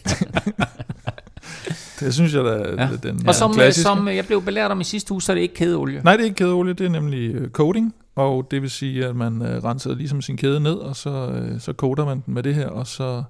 det 1.99 2.13
synes 2.13 2.33
jeg, 2.33 2.43
da 2.43 2.51
ja. 2.51 2.89
den 3.03 3.27
Og 3.27 3.35
som, 3.35 3.53
klassiske. 3.53 3.81
som 3.81 4.07
jeg 4.07 4.25
blev 4.25 4.41
belært 4.41 4.71
om 4.71 4.81
i 4.81 4.83
sidste 4.83 5.11
uge, 5.11 5.21
så 5.21 5.31
er 5.31 5.33
det 5.33 5.41
ikke 5.41 5.55
kædeolie. 5.55 6.01
Nej, 6.03 6.13
det 6.13 6.21
er 6.21 6.25
ikke 6.25 6.35
kædeolie, 6.35 6.73
det 6.73 6.85
er 6.85 6.89
nemlig 6.89 7.35
øh, 7.35 7.49
coating. 7.49 7.95
Og 8.15 8.47
det 8.51 8.61
vil 8.61 8.69
sige, 8.69 9.05
at 9.05 9.15
man 9.15 9.41
øh, 9.41 9.63
renser 9.63 9.95
ligesom 9.95 10.21
sin 10.21 10.37
kæde 10.37 10.59
ned, 10.59 10.75
og 10.75 10.95
så, 10.95 11.09
øh, 11.09 11.59
så 11.59 11.73
koder 11.73 12.05
man 12.05 12.23
den 12.25 12.33
med 12.33 12.43
det 12.43 12.55
her, 12.55 12.67
og 12.67 12.87
så 12.87 13.23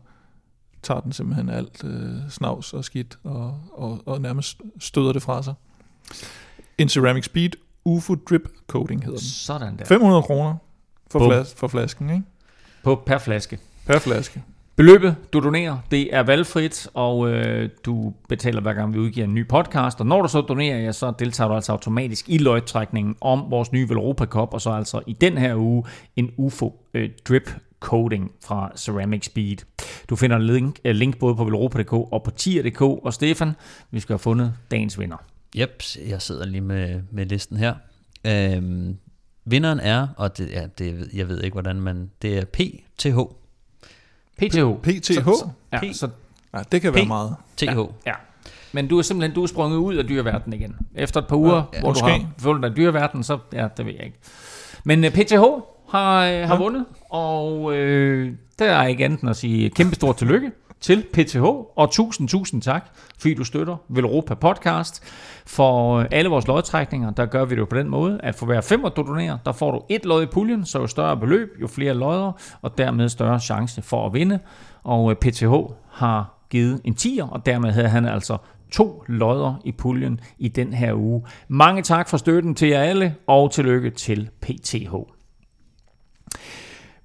tager 0.84 0.99
den 0.99 1.11
simpelthen 1.11 1.49
alt 1.49 1.84
øh, 1.84 2.29
snavs 2.29 2.73
og 2.73 2.86
skidt 2.86 3.17
og, 3.23 3.57
og, 3.71 4.01
og 4.05 4.21
nærmest 4.21 4.61
støder 4.79 5.13
det 5.13 5.21
fra 5.21 5.43
sig. 5.43 5.53
En 6.77 6.89
Ceramic 6.89 7.25
Speed 7.25 7.49
UFO 7.86 8.15
Drip 8.15 8.47
Coating 8.67 9.03
hedder 9.03 9.17
den. 9.17 9.25
Sådan 9.25 9.77
der. 9.77 9.86
500 9.86 10.23
kroner 10.23 10.55
for, 11.11 11.29
flas, 11.29 11.53
for 11.57 11.67
flasken, 11.67 12.09
ikke? 12.09 12.23
På 12.84 13.03
per 13.05 13.17
flaske. 13.17 13.59
Per 13.86 13.99
flaske. 13.99 14.43
Beløbet, 14.75 15.15
du 15.34 15.39
donerer, 15.39 15.77
det 15.91 16.15
er 16.15 16.23
valgfrit, 16.23 16.88
og 16.93 17.29
øh, 17.29 17.69
du 17.86 18.13
betaler 18.29 18.61
hver 18.61 18.73
gang 18.73 18.93
vi 18.93 18.99
udgiver 18.99 19.27
en 19.27 19.34
ny 19.34 19.47
podcast. 19.47 19.99
Og 19.99 20.05
når 20.05 20.21
du 20.21 20.27
så 20.27 20.41
donerer, 20.41 20.77
ja, 20.77 20.91
så 20.91 21.13
deltager 21.19 21.47
du 21.47 21.55
altså 21.55 21.71
automatisk 21.71 22.29
i 22.29 22.38
løgtrækningen 22.38 23.15
om 23.21 23.45
vores 23.49 23.71
nye 23.71 23.89
Velropa 23.89 24.25
Cup, 24.25 24.53
og 24.53 24.61
så 24.61 24.71
altså 24.71 25.01
i 25.07 25.13
den 25.13 25.38
her 25.38 25.55
uge 25.55 25.84
en 26.15 26.31
UFO 26.38 26.79
øh, 26.93 27.09
Drip 27.27 27.49
Coating 27.84 28.31
fra 28.45 28.71
Ceramic 28.77 29.25
Speed. 29.25 29.57
Du 30.09 30.15
finder 30.15 30.38
link, 30.38 30.79
link 30.86 31.19
både 31.19 31.36
på 31.36 31.43
velropa.dk 31.43 31.93
og 31.93 32.23
på 32.23 32.31
tier.dk. 32.31 32.81
Og 32.81 33.13
Stefan, 33.13 33.51
vi 33.91 33.99
skal 33.99 34.13
have 34.13 34.19
fundet 34.19 34.53
dagens 34.71 34.99
vinder. 34.99 35.17
Yep, 35.57 35.84
jeg 36.07 36.21
sidder 36.21 36.45
lige 36.45 36.61
med, 36.61 37.01
med 37.11 37.25
listen 37.25 37.57
her. 37.57 37.73
Øhm, 38.25 38.97
vinderen 39.45 39.79
er, 39.79 40.07
og 40.17 40.38
det, 40.38 40.49
ja, 40.51 40.67
det, 40.77 41.09
jeg 41.13 41.27
ved 41.27 41.41
ikke, 41.41 41.55
hvordan 41.55 41.81
man... 41.81 42.11
Det 42.21 42.38
er 42.38 42.45
PTH. 42.45 43.17
PTH. 44.38 44.59
PTH? 44.84 45.13
Så, 45.13 45.49
ja, 45.73 45.93
så, 45.93 46.09
ja, 46.53 46.59
det 46.71 46.81
kan 46.81 46.93
være 46.93 47.05
meget. 47.05 47.36
TH. 47.57 47.63
Ja, 47.65 47.86
ja. 48.05 48.13
Men 48.71 48.88
du 48.88 48.97
er 48.97 49.01
simpelthen 49.01 49.36
du 49.36 49.43
er 49.43 49.47
sprunget 49.47 49.77
ud 49.77 49.95
af 49.95 50.07
dyreverdenen 50.07 50.59
igen. 50.59 50.75
Efter 50.95 51.21
et 51.21 51.27
par 51.27 51.36
uger, 51.36 51.55
ja, 51.55 51.63
ja, 51.73 51.79
hvor 51.79 51.89
måske. 51.89 52.05
du 52.05 52.11
har 52.11 52.34
fundet 52.38 52.63
dig 52.63 52.77
dyreverdenen, 52.77 53.23
så 53.23 53.38
ja, 53.53 53.67
det 53.77 53.86
ved 53.86 53.93
jeg 53.93 54.05
ikke. 54.05 54.17
Men 54.84 54.99
uh, 54.99 55.05
øh, 55.05 55.11
PTH 55.11 55.43
har, 55.94 56.18
uh, 56.18 56.48
har 56.48 56.56
ja. 56.56 56.58
vundet, 56.58 56.86
og 57.10 57.76
øh, 57.76 58.34
der 58.60 58.72
er 58.72 58.88
ikke 58.88 59.06
andet 59.06 59.22
end 59.22 59.30
at 59.30 59.36
sige 59.36 59.70
kæmpe 59.70 59.96
stort 59.96 60.18
tillykke 60.18 60.52
til 60.82 61.06
PTH, 61.14 61.44
og 61.76 61.91
tusind, 61.91 62.30
tusind 62.30 62.62
tak, 62.62 62.86
fordi 63.20 63.34
du 63.34 63.44
støtter 63.44 63.76
Velropa 63.89 64.34
Podcast. 64.34 65.04
For 65.46 66.00
alle 66.12 66.30
vores 66.30 66.48
lodtrækninger, 66.48 67.12
der 67.12 67.26
gør 67.26 67.46
vi 67.46 67.56
det 67.56 67.70
på 67.70 67.78
den 67.78 67.89
måde, 67.89 68.20
at 68.24 68.36
for 68.36 68.46
hver 68.46 68.62
femmer 68.62 68.89
du 68.89 69.02
donerer, 69.02 69.38
der 69.46 69.52
får 69.52 69.72
du 69.72 69.82
et 69.89 70.06
lod 70.06 70.24
i 70.24 70.26
puljen, 70.26 70.66
så 70.66 70.80
jo 70.80 70.88
større 70.88 71.18
beløb, 71.18 71.50
jo 71.62 71.68
flere 71.68 71.94
lodder, 71.94 72.32
og 72.62 72.78
dermed 72.78 73.10
større 73.10 73.39
chance 73.39 73.82
for 73.82 74.06
at 74.06 74.14
vinde. 74.14 74.39
Og 74.84 75.18
PTH 75.18 75.54
har 75.91 76.46
givet 76.50 76.82
en 76.84 76.96
10'er, 77.00 77.32
og 77.32 77.46
dermed 77.46 77.72
havde 77.72 77.89
han 77.89 78.06
altså 78.06 78.38
to 78.72 79.04
lodder 79.08 79.62
i 79.66 79.72
puljen 79.72 80.20
i 80.38 80.48
den 80.48 80.74
her 80.74 80.94
uge. 80.94 81.24
Mange 81.48 81.82
tak 81.82 82.10
for 82.10 82.18
støtten 82.18 82.56
til 82.56 82.68
jer 82.68 82.82
alle, 82.82 83.16
og 83.28 83.52
tillykke 83.52 83.89
til 83.89 84.30
PTH. 84.41 85.12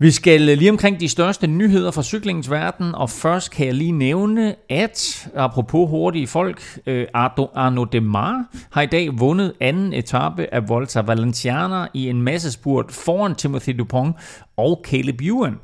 Vi 0.00 0.10
skal 0.10 0.40
lige 0.40 0.70
omkring 0.70 1.00
de 1.00 1.08
største 1.08 1.46
nyheder 1.46 1.90
fra 1.90 2.02
cyklingens 2.02 2.50
verden, 2.50 2.94
og 2.94 3.10
først 3.10 3.50
kan 3.50 3.66
jeg 3.66 3.74
lige 3.74 3.92
nævne, 3.92 4.54
at 4.70 5.28
apropos 5.36 5.90
hurtige 5.90 6.26
folk, 6.26 6.78
øh, 6.86 7.06
Arno 7.14 7.84
Demar 7.84 8.44
har 8.70 8.82
i 8.82 8.86
dag 8.86 9.20
vundet 9.20 9.52
anden 9.60 9.92
etape 9.92 10.54
af 10.54 10.68
Volta 10.68 11.00
Valenciana 11.00 11.86
i 11.94 12.08
en 12.08 12.22
massespurt 12.22 12.92
foran 12.92 13.34
Timothy 13.34 13.70
Dupont 13.78 14.16
og 14.58 14.84
Caleb 14.84 15.20
Ewan. 15.20 15.54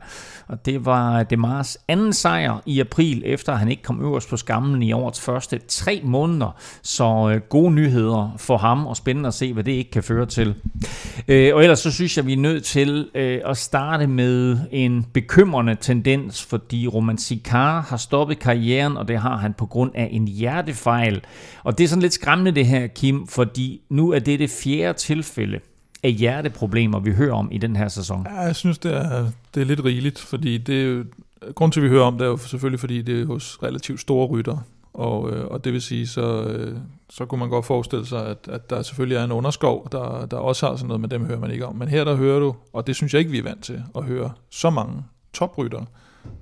Og 0.48 0.66
det 0.66 0.84
var 0.84 1.22
Demars 1.22 1.78
anden 1.88 2.12
sejr 2.12 2.62
i 2.66 2.80
april, 2.80 3.22
efter 3.26 3.54
han 3.54 3.68
ikke 3.68 3.82
kom 3.82 4.02
øverst 4.02 4.28
på 4.28 4.36
skammen 4.36 4.82
i 4.82 4.92
årets 4.92 5.20
første 5.20 5.60
tre 5.68 6.00
måneder. 6.04 6.56
Så 6.82 7.30
øh, 7.34 7.40
gode 7.40 7.72
nyheder 7.72 8.34
for 8.38 8.56
ham, 8.56 8.86
og 8.86 8.96
spændende 8.96 9.26
at 9.26 9.34
se, 9.34 9.52
hvad 9.52 9.64
det 9.64 9.72
ikke 9.72 9.90
kan 9.90 10.02
føre 10.02 10.26
til. 10.26 10.54
Øh, 11.28 11.54
og 11.54 11.62
ellers 11.62 11.78
så 11.78 11.90
synes 11.90 12.16
jeg, 12.16 12.26
vi 12.26 12.32
er 12.32 12.36
nødt 12.36 12.64
til 12.64 13.10
øh, 13.14 13.40
at 13.46 13.56
starte 13.56 14.06
med 14.06 14.58
en 14.70 15.06
bekymrende 15.12 15.76
tendens, 15.80 16.44
fordi 16.44 16.88
Roman 16.88 17.18
Sikar 17.18 17.80
har 17.80 17.96
stoppet 17.96 18.38
karrieren, 18.38 18.96
og 18.96 19.08
det 19.08 19.18
har 19.18 19.36
han 19.36 19.54
på 19.54 19.66
grund 19.66 19.90
af 19.94 20.08
en 20.12 20.28
hjertefejl. 20.28 21.22
Og 21.64 21.78
det 21.78 21.84
er 21.84 21.88
sådan 21.88 22.02
lidt 22.02 22.12
skræmmende 22.12 22.52
det 22.52 22.66
her, 22.66 22.86
Kim, 22.86 23.26
fordi 23.26 23.80
nu 23.90 24.12
er 24.12 24.18
det 24.18 24.38
det 24.38 24.50
fjerde 24.50 24.98
tilfælde, 24.98 25.60
af 26.04 26.12
hjerteproblemer, 26.12 26.98
vi 26.98 27.12
hører 27.12 27.34
om 27.34 27.48
i 27.52 27.58
den 27.58 27.76
her 27.76 27.88
sæson? 27.88 28.26
Ja, 28.30 28.40
jeg 28.40 28.56
synes, 28.56 28.78
det 28.78 28.96
er, 28.96 29.26
det 29.54 29.60
er 29.60 29.64
lidt 29.64 29.84
rigeligt, 29.84 30.18
fordi 30.18 30.58
det 30.58 31.06
grund 31.54 31.72
til, 31.72 31.80
at 31.80 31.84
vi 31.84 31.88
hører 31.88 32.04
om 32.04 32.18
det, 32.18 32.24
er 32.24 32.28
jo 32.28 32.36
selvfølgelig, 32.36 32.80
fordi 32.80 33.02
det 33.02 33.20
er 33.20 33.26
hos 33.26 33.58
relativt 33.62 34.00
store 34.00 34.26
rytter, 34.26 34.58
og, 34.94 35.30
øh, 35.32 35.46
og 35.46 35.64
det 35.64 35.72
vil 35.72 35.82
sige, 35.82 36.06
så, 36.06 36.44
øh, 36.44 36.76
så 37.10 37.26
kunne 37.26 37.38
man 37.38 37.48
godt 37.48 37.66
forestille 37.66 38.06
sig, 38.06 38.26
at, 38.26 38.48
at 38.48 38.70
der 38.70 38.82
selvfølgelig 38.82 39.16
er 39.16 39.24
en 39.24 39.32
underskov, 39.32 39.88
der, 39.92 40.26
der 40.26 40.36
også 40.36 40.66
har 40.66 40.76
sådan 40.76 40.88
noget, 40.88 41.00
men 41.00 41.10
dem 41.10 41.24
hører 41.24 41.40
man 41.40 41.50
ikke 41.50 41.66
om. 41.66 41.76
Men 41.76 41.88
her 41.88 42.04
der 42.04 42.14
hører 42.14 42.40
du, 42.40 42.54
og 42.72 42.86
det 42.86 42.96
synes 42.96 43.14
jeg 43.14 43.18
ikke, 43.18 43.30
vi 43.30 43.38
er 43.38 43.42
vant 43.42 43.64
til, 43.64 43.82
at 43.96 44.04
høre 44.04 44.32
så 44.50 44.70
mange 44.70 45.04
toprytter, 45.32 45.84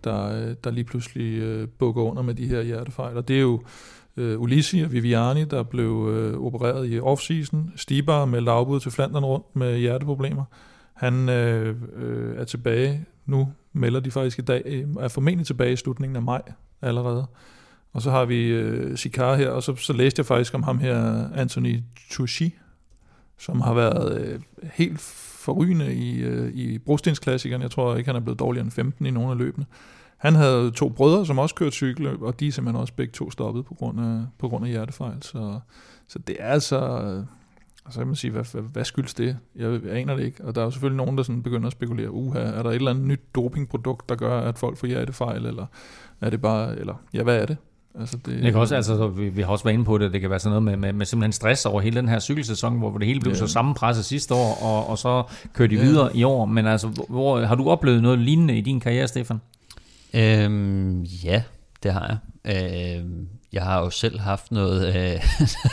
der, 0.05 0.49
øh, 0.49 0.55
der 0.65 0.71
lige 0.71 0.85
pludselig 0.85 1.39
øh, 1.39 1.69
bukker 1.69 2.03
under 2.03 2.23
med 2.23 2.35
de 2.35 2.47
her 2.47 2.63
hjertefejl. 2.63 3.17
Og 3.17 3.29
det 3.29 3.37
er 3.37 3.41
jo 3.41 3.61
øh, 4.17 4.41
Ulissi 4.41 4.81
og 4.81 4.93
Viviani, 4.93 5.45
der 5.45 5.63
blev 5.63 6.09
øh, 6.13 6.41
opereret 6.41 6.93
i 6.93 7.01
offseason. 7.01 7.73
Stibar 7.77 8.25
med 8.25 8.41
lavbud 8.41 8.81
til 8.81 8.91
Flandern 8.91 9.25
rundt 9.25 9.57
med 9.57 9.79
hjerteproblemer. 9.79 10.45
Han 10.95 11.29
øh, 11.29 11.77
øh, 11.97 12.37
er 12.37 12.45
tilbage 12.45 13.05
nu, 13.27 13.53
melder 13.73 14.01
de 14.01 14.11
faktisk 14.11 14.39
i 14.39 14.43
dag, 14.43 14.63
øh, 14.65 14.87
er 15.01 15.09
formentlig 15.09 15.47
tilbage 15.47 15.73
i 15.73 15.77
slutningen 15.77 16.17
af 16.17 16.23
maj 16.23 16.43
allerede. 16.83 17.27
Og 17.93 18.03
så 18.03 18.11
har 18.11 18.25
vi 18.25 18.47
øh, 18.47 18.97
Sikar 18.97 19.37
her, 19.37 19.49
og 19.51 19.63
så, 19.63 19.77
så 19.77 19.93
læste 19.93 20.21
jeg 20.21 20.27
faktisk 20.27 20.55
om 20.55 20.63
ham 20.63 20.79
her, 20.79 21.29
Anthony 21.35 21.81
Tucci, 22.11 22.55
som 23.39 23.61
har 23.61 23.75
været 23.75 24.21
øh, 24.21 24.41
helt 24.75 25.01
forrygende 25.43 25.95
i, 25.95 26.21
øh, 26.21 26.55
i 26.55 26.79
brostensklassikeren. 26.79 27.63
Jeg 27.63 27.71
tror 27.71 27.97
ikke, 27.97 28.09
han 28.09 28.17
er 28.17 28.21
blevet 28.21 28.39
dårligere 28.39 28.65
end 28.65 28.71
15 28.71 29.07
i 29.07 29.11
nogle 29.11 29.31
af 29.31 29.39
løbene. 29.39 29.67
Han 30.23 30.35
havde 30.35 30.71
to 30.71 30.89
brødre, 30.89 31.27
som 31.27 31.39
også 31.39 31.55
kørte 31.55 31.73
cykelløb, 31.73 32.23
og 32.23 32.41
de 32.41 32.49
er 32.49 32.53
simpelthen 32.53 32.81
også 32.81 32.93
begge 32.97 33.13
to 33.13 33.31
stoppet 33.31 33.65
på 33.65 33.75
grund 33.75 34.01
af, 34.01 34.21
på 34.39 34.49
grund 34.49 34.65
af 34.65 34.71
hjertefejl. 34.71 35.23
Så, 35.23 35.61
så 36.09 36.19
det 36.19 36.37
er 36.39 36.47
altså... 36.47 36.79
Altså 37.85 38.01
kan 38.01 38.07
man 38.07 38.17
sige, 38.17 38.31
hvad, 38.31 38.45
hvad, 38.53 38.63
hvad 38.63 38.85
skyldes 38.85 39.15
det? 39.15 39.37
Jeg, 39.57 39.81
jeg 39.85 39.97
aner 39.97 40.17
det 40.17 40.25
ikke. 40.25 40.45
Og 40.45 40.55
der 40.55 40.61
er 40.61 40.65
jo 40.65 40.71
selvfølgelig 40.71 40.97
nogen, 40.97 41.19
der 41.19 41.23
sådan 41.23 41.43
begynder 41.43 41.67
at 41.67 41.73
spekulere, 41.73 42.11
uha, 42.11 42.39
er 42.39 42.63
der 42.63 42.71
et 42.71 42.75
eller 42.75 42.91
andet 42.91 43.07
nyt 43.07 43.21
dopingprodukt, 43.35 44.09
der 44.09 44.15
gør, 44.15 44.41
at 44.41 44.59
folk 44.59 44.77
får 44.77 44.87
hjertefejl, 44.87 45.47
eller 45.47 45.67
er 46.21 46.31
det 46.31 46.41
bare, 46.43 46.79
eller 46.79 46.95
ja, 47.15 47.23
hvad 47.23 47.37
er 47.37 47.47
det? 47.47 47.57
Altså 47.95 48.17
det, 48.17 48.43
det 48.43 48.53
kan 48.53 48.61
også, 48.61 48.75
altså, 48.75 49.09
vi, 49.09 49.29
vi 49.29 49.43
har 49.43 49.49
også 49.49 49.65
været 49.65 49.75
inde 49.75 49.85
på 49.85 49.99
det, 49.99 50.13
det 50.13 50.21
kan 50.21 50.31
være 50.31 50.39
sådan 50.39 50.51
noget 50.51 50.63
med, 50.63 50.77
med, 50.77 50.99
med 50.99 51.07
simpelthen 51.07 51.33
stress 51.33 51.67
over 51.67 51.81
hele 51.81 51.97
den 51.97 52.09
her 52.09 52.19
cykelsæson, 52.19 52.79
hvor 52.79 52.99
det 52.99 53.07
hele 53.07 53.21
blev 53.21 53.33
ja. 53.33 53.39
så 53.39 53.47
sammenpresset 53.47 54.05
sidste 54.05 54.35
år, 54.35 54.59
og, 54.63 54.89
og 54.89 54.99
så 54.99 55.23
kører 55.53 55.69
de 55.69 55.75
ja. 55.75 55.83
videre 55.83 56.17
i 56.17 56.25
år. 56.25 56.45
Men 56.47 56.67
altså, 56.67 57.05
hvor, 57.09 57.41
har 57.41 57.55
du 57.55 57.71
oplevet 57.71 58.03
noget 58.03 58.19
lignende 58.19 58.59
i 58.59 58.61
din 58.61 58.81
karriere, 58.81 59.09
Stefan? 59.09 59.41
Øhm, 60.15 61.03
ja, 61.03 61.43
det 61.83 61.93
har 61.93 62.21
jeg. 62.45 62.97
Øhm, 62.99 63.29
jeg 63.53 63.63
har 63.63 63.81
jo 63.81 63.91
selv 63.91 64.21
haft 64.21 64.53
noget, 64.53 64.97
øh, 64.97 65.21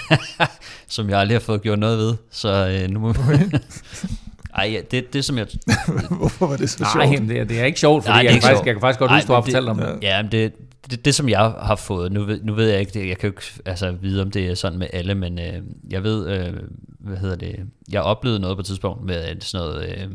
som 0.88 1.10
jeg 1.10 1.20
aldrig 1.20 1.36
har 1.36 1.40
fået 1.40 1.62
gjort 1.62 1.80
noget 1.80 1.98
ved, 1.98 2.16
så 2.32 2.80
øh, 2.84 2.90
nu 2.90 3.00
må 3.00 3.14
Ej, 4.56 4.70
ja, 4.74 4.82
det, 4.92 5.14
det 5.14 5.26
som 5.26 5.38
jeg... 5.38 5.48
Hvorfor 6.20 6.48
var 6.48 6.58
det 6.58 6.70
så 6.70 6.84
Nej, 6.96 7.06
sjovt? 7.08 7.20
men 7.20 7.30
det, 7.30 7.40
er- 7.40 7.44
det 7.44 7.60
er 7.60 7.66
ikke 7.66 7.80
sjovt, 7.80 8.04
fordi 8.04 8.12
Nej, 8.12 8.18
jeg, 8.18 8.32
ikke 8.34 8.34
kan 8.34 8.42
faktisk, 8.42 8.58
sjovt. 8.58 8.66
jeg 8.68 8.76
kan 8.76 8.82
faktisk 8.82 9.00
godt 9.00 9.12
Ej, 9.12 9.18
huske, 9.18 9.28
du 9.28 9.34
har 9.34 9.42
det- 9.42 9.46
fortalt 9.54 9.70
om 9.70 9.78
det. 9.78 9.98
Ja, 10.02 10.22
men 10.22 10.32
det, 10.32 10.54
det, 10.92 11.06
det, 11.06 11.16
som 11.16 11.30
jeg 11.30 11.40
har 11.40 11.76
fået, 11.76 12.12
nu 12.12 12.24
ved, 12.24 12.40
nu 12.44 12.54
ved 12.54 12.70
jeg 12.70 12.80
ikke, 12.80 12.92
det, 13.00 13.08
jeg 13.08 13.18
kan 13.18 13.28
jo 13.30 13.32
ikke 13.34 13.42
altså, 13.66 13.92
vide, 13.92 14.22
om 14.22 14.32
det 14.32 14.48
er 14.48 14.56
sådan 14.56 14.80
med 14.80 14.88
alle, 14.94 15.16
men 15.16 15.40
øh, 15.40 15.54
jeg 15.90 16.04
ved, 16.04 16.28
øh, 16.30 16.54
hvad 17.00 17.18
hedder 17.18 17.36
det, 17.36 17.56
jeg 17.92 18.02
oplevede 18.02 18.40
noget 18.40 18.58
på 18.58 18.60
et 18.60 18.66
tidspunkt 18.66 19.06
med 19.06 19.16
at 19.16 19.44
sådan 19.44 19.68
noget, 19.68 19.90
øh, 19.98 20.08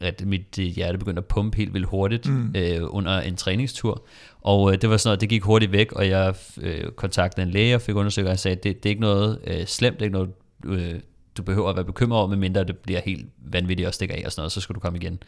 at 0.00 0.22
mit 0.26 0.58
øh, 0.58 0.66
hjerte 0.66 0.98
begyndte 0.98 1.20
at 1.20 1.26
pumpe 1.26 1.56
helt 1.56 1.74
vildt 1.74 1.86
hurtigt 1.86 2.28
mm. 2.28 2.52
øh, 2.56 2.80
under 2.82 3.20
en 3.20 3.36
træningstur, 3.36 4.06
og 4.40 4.72
øh, 4.72 4.82
det 4.82 4.90
var 4.90 4.96
sådan 4.96 5.08
noget, 5.08 5.20
det 5.20 5.28
gik 5.28 5.42
hurtigt 5.42 5.72
væk, 5.72 5.92
og 5.92 6.08
jeg 6.08 6.34
øh, 6.60 6.90
kontaktede 6.90 7.46
en 7.46 7.52
læge 7.52 7.74
og 7.74 7.80
fik 7.80 7.94
undersøgt, 7.94 8.26
og 8.26 8.30
jeg 8.30 8.38
sagde, 8.38 8.56
det, 8.56 8.82
det 8.82 8.86
er 8.86 8.90
ikke 8.90 9.00
noget 9.00 9.38
øh, 9.46 9.66
slemt, 9.66 9.94
det 9.94 10.02
er 10.02 10.06
ikke 10.06 10.18
noget, 10.18 10.30
øh, 10.64 11.00
du 11.36 11.42
behøver 11.42 11.70
at 11.70 11.76
være 11.76 11.84
bekymret 11.84 12.18
over, 12.18 12.28
medmindre 12.28 12.64
det 12.64 12.78
bliver 12.78 13.00
helt 13.00 13.26
vanvittigt 13.38 13.88
og 13.88 13.94
stikker 13.94 14.14
af 14.14 14.22
og 14.24 14.32
sådan 14.32 14.40
noget, 14.40 14.52
så 14.52 14.60
skal 14.60 14.74
du 14.74 14.80
komme 14.80 14.98
igen. 14.98 15.22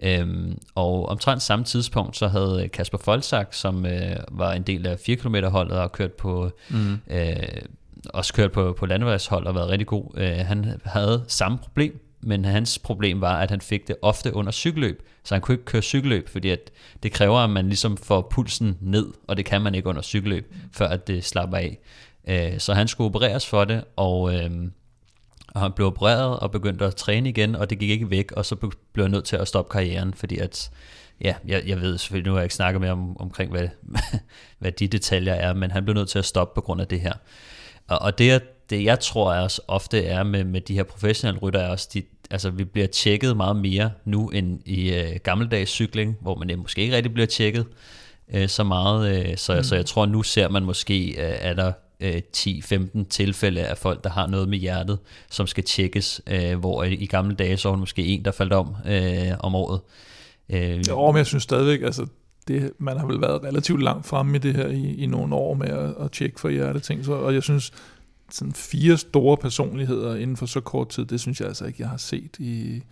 Øhm, 0.00 0.58
og 0.74 1.08
omtrent 1.08 1.42
samme 1.42 1.64
tidspunkt, 1.64 2.16
så 2.16 2.28
havde 2.28 2.68
Kasper 2.68 2.98
Folsak, 2.98 3.54
som 3.54 3.86
øh, 3.86 4.16
var 4.30 4.52
en 4.52 4.62
del 4.62 4.86
af 4.86 4.98
4 4.98 5.16
km 5.16 5.34
holdet 5.44 5.78
og 5.78 5.92
kørt 5.92 6.12
på, 6.12 6.50
mm. 6.70 6.98
øh, 7.10 7.36
også 8.10 8.34
kørt 8.34 8.52
på, 8.52 8.76
på 8.78 8.86
landevejshold 8.86 9.46
og 9.46 9.54
været 9.54 9.68
rigtig 9.68 9.86
god, 9.86 10.04
øh, 10.16 10.36
han 10.36 10.80
havde 10.84 11.24
samme 11.28 11.58
problem, 11.58 12.00
men 12.20 12.44
hans 12.44 12.78
problem 12.78 13.20
var, 13.20 13.38
at 13.40 13.50
han 13.50 13.60
fik 13.60 13.88
det 13.88 13.96
ofte 14.02 14.34
under 14.34 14.52
cykelløb, 14.52 15.02
så 15.24 15.34
han 15.34 15.42
kunne 15.42 15.54
ikke 15.54 15.64
køre 15.64 15.82
cykelløb, 15.82 16.28
fordi 16.28 16.50
at 16.50 16.70
det 17.02 17.12
kræver, 17.12 17.38
at 17.38 17.50
man 17.50 17.66
ligesom 17.66 17.96
får 17.96 18.28
pulsen 18.30 18.78
ned, 18.80 19.12
og 19.26 19.36
det 19.36 19.44
kan 19.44 19.62
man 19.62 19.74
ikke 19.74 19.88
under 19.88 20.02
cykelløb, 20.02 20.54
før 20.72 20.88
at 20.88 21.06
det 21.06 21.24
slapper 21.24 21.56
af. 21.56 21.78
Øh, 22.28 22.58
så 22.58 22.74
han 22.74 22.88
skulle 22.88 23.06
opereres 23.06 23.46
for 23.46 23.64
det, 23.64 23.84
og... 23.96 24.34
Øh, 24.34 24.50
og 25.56 25.62
han 25.62 25.72
blev 25.72 25.86
opereret 25.86 26.38
og 26.38 26.50
begyndte 26.50 26.84
at 26.84 26.96
træne 26.96 27.28
igen, 27.28 27.54
og 27.54 27.70
det 27.70 27.78
gik 27.78 27.90
ikke 27.90 28.10
væk, 28.10 28.32
og 28.32 28.46
så 28.46 28.56
blev 28.92 29.04
jeg 29.04 29.08
nødt 29.08 29.24
til 29.24 29.36
at 29.36 29.48
stoppe 29.48 29.72
karrieren, 29.72 30.14
fordi 30.14 30.38
at, 30.38 30.70
ja, 31.20 31.34
jeg, 31.46 31.62
jeg 31.66 31.80
ved 31.80 31.98
selvfølgelig, 31.98 32.26
nu 32.26 32.32
har 32.32 32.38
jeg 32.38 32.44
ikke 32.44 32.54
snakket 32.54 32.80
mere 32.80 32.92
om, 32.92 33.20
omkring, 33.20 33.50
hvad, 33.50 33.68
hvad 34.58 34.72
de 34.72 34.88
detaljer 34.88 35.34
er, 35.34 35.54
men 35.54 35.70
han 35.70 35.84
blev 35.84 35.94
nødt 35.94 36.08
til 36.08 36.18
at 36.18 36.24
stoppe 36.24 36.54
på 36.54 36.60
grund 36.60 36.80
af 36.80 36.86
det 36.86 37.00
her. 37.00 37.12
Og, 37.88 37.98
og 37.98 38.18
det, 38.18 38.42
det 38.70 38.84
jeg 38.84 39.00
tror 39.00 39.32
er 39.32 39.40
også 39.40 39.62
ofte 39.68 40.04
er 40.04 40.22
med, 40.22 40.44
med 40.44 40.60
de 40.60 40.74
her 40.74 40.82
professionelle 40.82 41.40
rytter, 41.40 41.60
er 41.60 41.68
også, 41.68 41.88
de, 41.94 42.02
altså 42.30 42.50
vi 42.50 42.64
bliver 42.64 42.86
tjekket 42.86 43.36
meget 43.36 43.56
mere 43.56 43.90
nu 44.04 44.28
end 44.28 44.60
i 44.64 44.94
øh, 44.94 45.16
gammeldags 45.22 45.70
cykling, 45.70 46.16
hvor 46.20 46.34
man 46.34 46.50
øh, 46.50 46.58
måske 46.58 46.82
ikke 46.82 46.96
rigtig 46.96 47.12
bliver 47.12 47.26
tjekket 47.26 47.66
øh, 48.34 48.48
så 48.48 48.64
meget, 48.64 49.28
øh, 49.30 49.36
så, 49.36 49.54
mm. 49.54 49.62
så 49.62 49.74
jeg 49.74 49.86
tror 49.86 50.06
nu 50.06 50.22
ser 50.22 50.48
man 50.48 50.62
måske, 50.62 51.08
øh, 51.08 51.14
er 51.18 51.54
der 51.54 51.72
øh, 52.00 52.22
10-15 52.36 53.04
tilfælde 53.10 53.64
af 53.64 53.78
folk, 53.78 54.04
der 54.04 54.10
har 54.10 54.26
noget 54.26 54.48
med 54.48 54.58
hjertet, 54.58 54.98
som 55.30 55.46
skal 55.46 55.64
tjekkes, 55.64 56.20
øh, 56.26 56.58
hvor 56.58 56.84
i, 56.84 57.06
gamle 57.06 57.34
dage, 57.34 57.56
så 57.56 57.68
var 57.68 57.76
måske 57.76 58.04
en, 58.04 58.24
der 58.24 58.30
faldt 58.30 58.52
om 58.52 58.76
øh, 58.86 59.32
om 59.40 59.54
året. 59.54 59.80
Øh, 60.48 60.88
Jo, 60.88 61.10
men 61.10 61.18
jeg 61.18 61.26
synes 61.26 61.42
stadigvæk, 61.42 61.82
altså, 61.82 62.06
det, 62.48 62.72
man 62.78 62.98
har 62.98 63.06
vel 63.06 63.20
været 63.20 63.42
relativt 63.42 63.82
langt 63.82 64.06
fremme 64.06 64.36
i 64.36 64.38
det 64.38 64.54
her 64.54 64.66
i, 64.66 64.94
i 64.94 65.06
nogle 65.06 65.34
år 65.34 65.54
med 65.54 65.68
at, 65.68 65.94
at 66.04 66.12
tjekke 66.12 66.40
for 66.40 66.48
hjerteting, 66.48 67.04
så, 67.04 67.12
og 67.12 67.34
jeg 67.34 67.42
synes, 67.42 67.72
sådan 68.30 68.52
fire 68.52 68.96
store 68.96 69.36
personligheder 69.36 70.16
inden 70.16 70.36
for 70.36 70.46
så 70.46 70.60
kort 70.60 70.88
tid, 70.88 71.04
det 71.04 71.20
synes 71.20 71.40
jeg 71.40 71.48
altså 71.48 71.64
ikke, 71.64 71.82
jeg 71.82 71.88
har 71.88 71.96
set 71.96 72.36
i, 72.38 72.82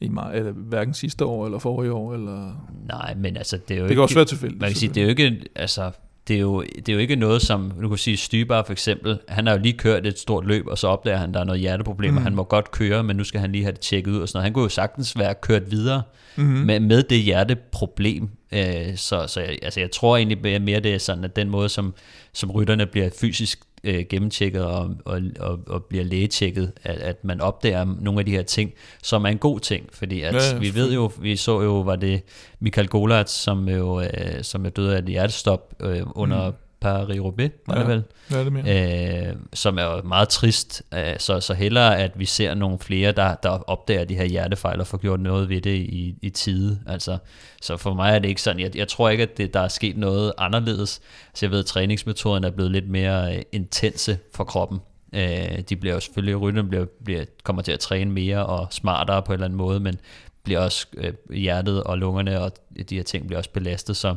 i 0.00 0.08
mig, 0.08 0.30
eller 0.34 0.52
hverken 0.52 0.94
sidste 0.94 1.24
år 1.24 1.44
eller 1.44 1.58
forrige 1.58 1.92
år. 1.92 2.14
Eller... 2.14 2.66
Nej, 2.88 3.14
men 3.14 3.36
altså, 3.36 3.58
det 3.68 3.74
er 3.74 3.78
jo 3.78 3.84
Det 3.84 3.90
ikke... 3.90 3.98
kan 3.98 4.02
også 4.02 4.14
være 4.14 4.24
tilfældigt, 4.24 4.60
Man 4.60 4.70
kan 4.70 4.76
sige, 4.76 4.94
det 4.94 5.00
er 5.00 5.04
jo 5.04 5.08
ikke, 5.08 5.40
altså, 5.54 5.90
det 6.28 6.36
er 6.36 6.40
jo, 6.40 6.62
det 6.62 6.88
er 6.88 6.92
jo 6.92 6.98
ikke 6.98 7.16
noget 7.16 7.42
som, 7.42 7.72
nu 7.80 7.88
kan 7.88 7.98
sige, 7.98 8.16
Stybar 8.16 8.62
for 8.62 8.72
eksempel, 8.72 9.18
han 9.28 9.46
har 9.46 9.54
jo 9.54 9.60
lige 9.60 9.78
kørt 9.78 10.06
et 10.06 10.18
stort 10.18 10.46
løb, 10.46 10.66
og 10.66 10.78
så 10.78 10.88
opdager 10.88 11.16
han, 11.16 11.34
der 11.34 11.40
er 11.40 11.44
noget 11.44 11.60
hjerteproblemer. 11.60 12.12
Mm. 12.12 12.18
Mm. 12.18 12.24
Han 12.24 12.34
må 12.34 12.44
godt 12.44 12.70
køre, 12.70 13.02
men 13.04 13.16
nu 13.16 13.24
skal 13.24 13.40
han 13.40 13.52
lige 13.52 13.64
have 13.64 13.72
det 13.72 13.80
tjekket 13.80 14.12
ud 14.12 14.18
og 14.18 14.28
sådan 14.28 14.36
noget. 14.36 14.44
Han 14.44 14.52
kunne 14.52 14.62
jo 14.62 14.68
sagtens 14.68 15.18
være 15.18 15.34
kørt 15.34 15.70
videre 15.70 16.02
mm-hmm. 16.36 16.52
med, 16.52 16.80
med 16.80 17.02
det 17.02 17.18
hjerteproblem. 17.18 18.28
Øh, 18.52 18.96
så 18.96 19.26
så 19.26 19.40
jeg, 19.40 19.58
altså, 19.62 19.80
jeg 19.80 19.90
tror 19.90 20.16
egentlig 20.16 20.38
mere, 20.42 20.58
mere, 20.58 20.80
det 20.80 20.94
er 20.94 20.98
sådan, 20.98 21.24
at 21.24 21.36
den 21.36 21.50
måde, 21.50 21.68
som, 21.68 21.94
som 22.32 22.50
rytterne 22.50 22.86
bliver 22.86 23.10
fysisk 23.20 23.60
øh, 23.84 24.04
gennemtjekket 24.08 24.64
og, 24.64 24.90
og, 25.04 25.20
og, 25.40 25.58
og 25.66 25.84
bliver 25.84 26.04
lægetjekket, 26.04 26.72
at, 26.82 26.96
at 26.96 27.24
man 27.24 27.40
opdager 27.40 27.86
nogle 28.00 28.20
af 28.20 28.26
de 28.26 28.30
her 28.30 28.42
ting, 28.42 28.72
som 29.02 29.24
er 29.24 29.28
en 29.28 29.38
god 29.38 29.60
ting, 29.60 29.88
fordi 29.92 30.22
at 30.22 30.34
Ja, 30.34 30.40
ja, 30.52 30.58
vi 30.58 30.74
ved 30.74 30.92
jo, 30.94 31.10
vi 31.20 31.36
så 31.36 31.60
jo, 31.62 31.80
var 31.80 31.96
det 31.96 32.22
Michael 32.60 32.88
Golat, 32.88 33.30
som 33.30 33.68
jo, 33.68 34.00
øh, 34.00 34.42
som 34.42 34.66
er 34.66 34.70
død 34.70 34.88
af 34.88 34.98
et 34.98 35.04
hjertestop 35.04 35.74
øh, 35.80 36.02
under 36.14 36.50
mm. 36.50 36.56
Paris-Roubaix, 36.84 37.50
var 37.66 37.74
Ja, 37.74 37.80
det 37.80 37.88
vel? 37.88 38.02
ja, 38.30 38.44
det 38.44 38.52
mener 38.52 39.28
øh, 39.28 39.34
som 39.52 39.78
er 39.78 39.82
jo 39.84 40.02
meget 40.02 40.28
trist. 40.28 40.82
Øh, 40.94 41.14
så, 41.18 41.40
så 41.40 41.54
hellere, 41.54 41.98
at 41.98 42.12
vi 42.16 42.24
ser 42.24 42.54
nogle 42.54 42.78
flere, 42.78 43.12
der, 43.12 43.34
der 43.34 43.48
opdager 43.50 44.04
de 44.04 44.14
her 44.14 44.24
hjertefejl 44.24 44.80
og 44.80 44.86
får 44.86 44.98
gjort 44.98 45.20
noget 45.20 45.48
ved 45.48 45.60
det 45.60 45.74
i, 45.76 46.14
i 46.22 46.30
tide. 46.30 46.80
Altså, 46.86 47.18
så 47.62 47.76
for 47.76 47.94
mig 47.94 48.14
er 48.14 48.18
det 48.18 48.28
ikke 48.28 48.42
sådan. 48.42 48.60
Jeg, 48.60 48.76
jeg 48.76 48.88
tror 48.88 49.08
ikke, 49.08 49.22
at 49.22 49.36
det, 49.36 49.54
der 49.54 49.60
er 49.60 49.68
sket 49.68 49.96
noget 49.96 50.32
anderledes. 50.38 51.00
Så 51.34 51.46
jeg 51.46 51.50
ved, 51.50 51.58
at 51.58 51.66
træningsmetoderne 51.66 52.46
er 52.46 52.50
blevet 52.50 52.72
lidt 52.72 52.88
mere 52.88 53.36
øh, 53.36 53.42
intense 53.52 54.18
for 54.34 54.44
kroppen. 54.44 54.78
Øh, 55.14 55.58
de 55.68 55.76
bliver 55.76 55.94
jo 55.94 56.00
selvfølgelig, 56.00 56.40
rytterne 56.40 56.68
bliver, 56.68 56.84
bliver, 57.04 57.24
kommer 57.42 57.62
til 57.62 57.72
at 57.72 57.80
træne 57.80 58.10
mere 58.10 58.46
og 58.46 58.66
smartere 58.70 59.22
på 59.22 59.32
en 59.32 59.34
eller 59.34 59.44
anden 59.44 59.56
måde, 59.56 59.80
men 59.80 59.98
bliver 60.44 60.60
også 60.60 60.86
øh, 60.96 61.12
hjertet 61.30 61.82
og 61.82 61.98
lungerne 61.98 62.40
og 62.40 62.52
de 62.90 62.96
her 62.96 63.02
ting 63.02 63.26
bliver 63.26 63.38
også 63.38 63.50
belastet, 63.50 63.96
så 63.96 64.14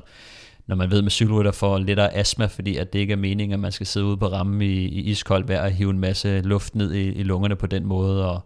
når 0.67 0.75
man 0.75 0.91
ved 0.91 1.01
med 1.01 1.11
cykelrytter 1.11 1.51
får 1.51 1.77
lidt 1.77 1.99
af 1.99 2.09
astma, 2.13 2.45
fordi 2.45 2.77
at 2.77 2.93
det 2.93 2.99
ikke 2.99 3.11
er 3.11 3.17
meningen, 3.17 3.53
at 3.53 3.59
man 3.59 3.71
skal 3.71 3.87
sidde 3.87 4.05
ude 4.05 4.17
på 4.17 4.27
rammen 4.27 4.61
i, 4.61 4.65
i 4.65 5.01
iskoldt 5.01 5.47
vejr 5.47 5.63
og 5.63 5.71
hive 5.71 5.89
en 5.89 5.99
masse 5.99 6.41
luft 6.41 6.75
ned 6.75 6.93
i, 6.93 7.11
i 7.11 7.23
lungerne 7.23 7.55
på 7.55 7.67
den 7.67 7.85
måde, 7.85 8.31
og 8.31 8.41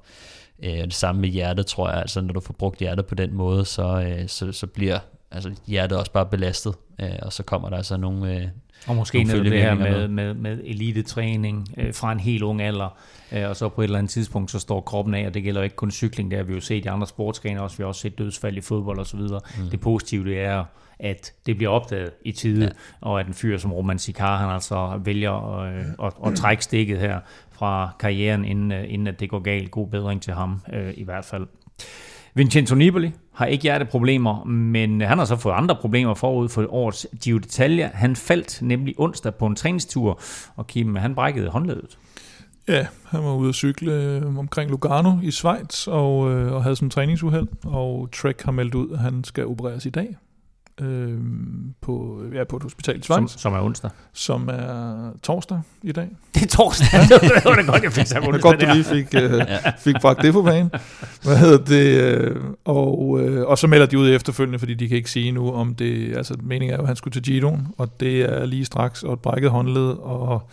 øh, 0.63 0.71
det 0.71 0.93
samme 0.93 1.21
med 1.21 1.29
hjertet, 1.29 1.65
tror 1.65 1.89
jeg, 1.89 1.99
altså 1.99 2.21
når 2.21 2.33
du 2.33 2.39
får 2.39 2.53
brugt 2.53 2.79
hjertet 2.79 3.05
på 3.05 3.15
den 3.15 3.33
måde, 3.33 3.65
så, 3.65 4.05
øh, 4.07 4.27
så, 4.27 4.51
så 4.51 4.67
bliver 4.67 4.99
altså, 5.31 5.51
hjertet 5.67 5.97
også 5.97 6.11
bare 6.11 6.25
belastet, 6.25 6.73
øh, 7.01 7.09
og 7.21 7.33
så 7.33 7.43
kommer 7.43 7.69
der 7.69 7.77
altså 7.77 7.97
nogle, 7.97 8.35
øh, 8.35 8.47
Og 8.87 8.95
måske 8.95 9.23
nogle 9.23 9.43
netop 9.43 9.51
det 9.51 9.61
her 9.61 9.75
med, 9.75 10.07
med, 10.07 10.33
med 10.33 10.59
elitetræning 10.63 11.67
øh, 11.77 11.93
fra 11.93 12.11
en 12.11 12.19
helt 12.19 12.43
ung 12.43 12.61
alder, 12.61 12.97
øh, 13.31 13.49
og 13.49 13.55
så 13.55 13.69
på 13.69 13.81
et 13.81 13.85
eller 13.85 13.97
andet 13.97 14.09
tidspunkt, 14.09 14.51
så 14.51 14.59
står 14.59 14.81
kroppen 14.81 15.13
af, 15.13 15.27
og 15.27 15.33
det 15.33 15.43
gælder 15.43 15.61
ikke 15.61 15.75
kun 15.75 15.91
cykling, 15.91 16.31
det 16.31 16.37
har 16.37 16.43
vi 16.43 16.53
jo 16.53 16.59
set 16.59 16.85
i 16.85 16.87
andre 16.87 17.07
sportsgrene 17.07 17.61
også, 17.61 17.77
vi 17.77 17.81
har 17.81 17.87
også 17.87 18.01
set 18.01 18.17
dødsfald 18.17 18.57
i 18.57 18.61
fodbold 18.61 18.99
og 18.99 19.07
så 19.07 19.17
videre. 19.17 19.39
Mm. 19.57 19.69
Det 19.69 19.79
positive 19.79 20.25
det 20.25 20.39
er, 20.39 20.63
at 21.01 21.33
det 21.45 21.57
bliver 21.57 21.71
opdaget 21.71 22.11
i 22.25 22.31
tide, 22.31 22.63
ja. 22.63 22.69
og 23.01 23.19
at 23.19 23.27
en 23.27 23.33
fyr 23.33 23.57
som 23.57 23.73
Roman 23.73 23.99
Sikar, 23.99 24.37
han 24.37 24.49
altså 24.49 24.99
vælger 25.03 25.59
at, 25.59 25.85
at, 26.03 26.13
at 26.25 26.35
trække 26.35 26.63
stikket 26.63 26.99
her 26.99 27.19
fra 27.51 27.89
karrieren, 27.99 28.45
inden, 28.45 28.71
øh, 28.71 28.83
inden 28.87 29.07
at 29.07 29.19
det 29.19 29.29
går 29.29 29.39
galt. 29.39 29.71
God 29.71 29.87
bedring 29.87 30.21
til 30.21 30.33
ham 30.33 30.61
øh, 30.73 30.93
i 30.97 31.03
hvert 31.03 31.25
fald. 31.25 31.47
Vincenzo 32.33 32.75
Nibali 32.75 33.11
har 33.33 33.45
ikke 33.45 33.61
hjerteproblemer, 33.61 34.43
men 34.43 35.01
han 35.01 35.17
har 35.17 35.25
så 35.25 35.35
fået 35.35 35.53
andre 35.53 35.75
problemer 35.75 36.13
forud 36.13 36.49
for 36.49 36.73
årets 36.73 37.07
Giro 37.23 37.37
d'Italia. 37.37 37.97
Han 37.97 38.15
faldt 38.15 38.61
nemlig 38.61 38.95
onsdag 38.97 39.35
på 39.35 39.45
en 39.45 39.55
træningstur, 39.55 40.19
og 40.55 40.67
Kim, 40.67 40.95
han 40.95 41.15
brækkede 41.15 41.49
håndledet. 41.49 41.97
Ja, 42.67 42.87
han 43.05 43.23
var 43.23 43.33
ude 43.33 43.49
at 43.49 43.55
cykle 43.55 43.93
øh, 43.93 44.37
omkring 44.37 44.71
Lugano 44.71 45.11
i 45.23 45.31
Schweiz 45.31 45.87
og, 45.87 46.31
øh, 46.31 46.53
og 46.53 46.63
havde 46.63 46.75
sådan 46.75 46.85
en 46.85 46.89
træningsuheld, 46.89 47.47
og 47.65 48.09
Trek 48.13 48.41
har 48.41 48.51
meldt 48.51 48.75
ud, 48.75 48.91
at 48.91 48.99
han 48.99 49.23
skal 49.23 49.45
opereres 49.45 49.85
i 49.85 49.89
dag 49.89 50.15
øh, 50.81 51.17
på, 51.81 52.21
ja, 52.33 52.43
på 52.43 52.55
et 52.57 52.63
hospital 52.63 52.99
i 52.99 53.01
Som, 53.01 53.27
Schweiz, 53.27 53.41
som 53.41 53.53
er 53.53 53.59
onsdag. 53.61 53.89
som 54.13 54.49
er 54.49 55.11
torsdag 55.23 55.61
i 55.83 55.91
dag. 55.91 56.07
Det 56.35 56.43
er 56.43 56.47
torsdag. 56.47 56.87
det 57.01 57.45
var 57.45 57.55
det 57.55 57.67
godt, 57.67 57.83
jeg 57.83 57.91
fik 57.91 58.07
sagt 58.07 58.25
Det 58.25 58.35
er 58.35 58.39
godt, 58.39 58.61
du 58.61 58.65
lige 58.73 58.83
fik, 58.83 59.07
øh, 59.15 59.41
fik 59.79 59.95
bragt 60.01 60.21
det 60.21 60.33
på 60.33 60.41
banen. 60.41 60.71
Hvad 61.23 61.37
hedder 61.37 61.57
det? 61.65 62.01
Øh, 62.01 62.35
og, 62.65 63.19
øh, 63.21 63.47
og 63.47 63.57
så 63.57 63.67
melder 63.67 63.85
de 63.85 63.97
ud 63.97 64.09
efterfølgende, 64.09 64.59
fordi 64.59 64.73
de 64.73 64.87
kan 64.87 64.97
ikke 64.97 65.11
sige 65.11 65.31
nu, 65.31 65.51
om 65.51 65.75
det... 65.75 66.17
Altså, 66.17 66.35
meningen 66.43 66.73
er 66.73 66.77
jo, 66.77 66.81
at 66.81 66.87
han 66.87 66.95
skulle 66.95 67.11
til 67.13 67.23
Giroen, 67.23 67.67
og 67.77 67.99
det 67.99 68.21
er 68.21 68.45
lige 68.45 68.65
straks, 68.65 69.03
og 69.03 69.13
et 69.13 69.19
brækket 69.19 69.51
håndled, 69.51 69.87
og, 70.01 70.49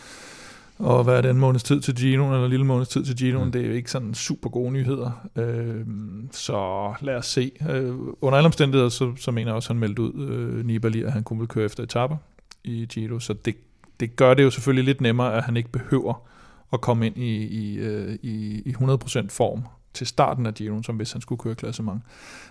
og 0.79 1.05
hvad 1.05 1.17
er 1.17 1.21
det, 1.21 1.31
en 1.31 1.39
måneds 1.39 1.63
tid 1.63 1.81
til 1.81 1.95
Giroen, 1.95 2.33
eller 2.33 2.45
en 2.45 2.51
lille 2.51 2.67
måneds 2.67 2.89
tid 2.89 3.05
til 3.05 3.17
Giroen, 3.17 3.45
mm. 3.45 3.53
det 3.53 3.63
er 3.63 3.67
jo 3.67 3.73
ikke 3.73 3.91
sådan 3.91 4.15
super 4.15 4.51
gode 4.51 4.73
nyheder. 4.73 5.29
Øh, 5.37 5.87
så 6.33 6.95
lad 7.01 7.17
os 7.17 7.27
se. 7.27 7.53
Øh, 7.71 7.95
under 8.21 8.37
alle 8.37 8.47
omstændigheder, 8.47 8.89
så, 8.89 9.13
så 9.17 9.31
mener 9.31 9.51
jeg 9.51 9.57
også, 9.57 9.67
at 9.67 9.75
han 9.75 9.81
meldte 9.81 10.03
ud, 10.03 10.29
øh, 10.29 10.67
Nibali, 10.67 11.03
at 11.03 11.13
han 11.13 11.23
kunne 11.23 11.47
køre 11.47 11.65
efter 11.65 11.83
etapper 11.83 12.17
i 12.65 12.87
Giro, 12.87 13.19
så 13.19 13.33
det, 13.33 13.57
det 14.01 14.17
gør 14.17 14.35
det 14.35 14.43
jo 14.43 14.51
selvfølgelig 14.51 14.85
lidt 14.85 15.01
nemmere, 15.01 15.35
at 15.35 15.43
han 15.43 15.57
ikke 15.57 15.69
behøver 15.69 16.29
at 16.73 16.81
komme 16.81 17.07
ind 17.07 17.17
i, 17.17 17.37
i, 17.47 17.77
øh, 17.77 18.19
i, 18.23 18.63
i 18.67 18.71
100% 18.71 19.27
form 19.29 19.63
til 19.95 20.07
starten 20.07 20.47
af 20.47 20.55
Giroen, 20.55 20.85
som 20.85 20.97
hvis 20.97 21.13
han 21.13 21.21
skulle 21.21 21.39
køre 21.39 21.55
klassement. 21.55 22.03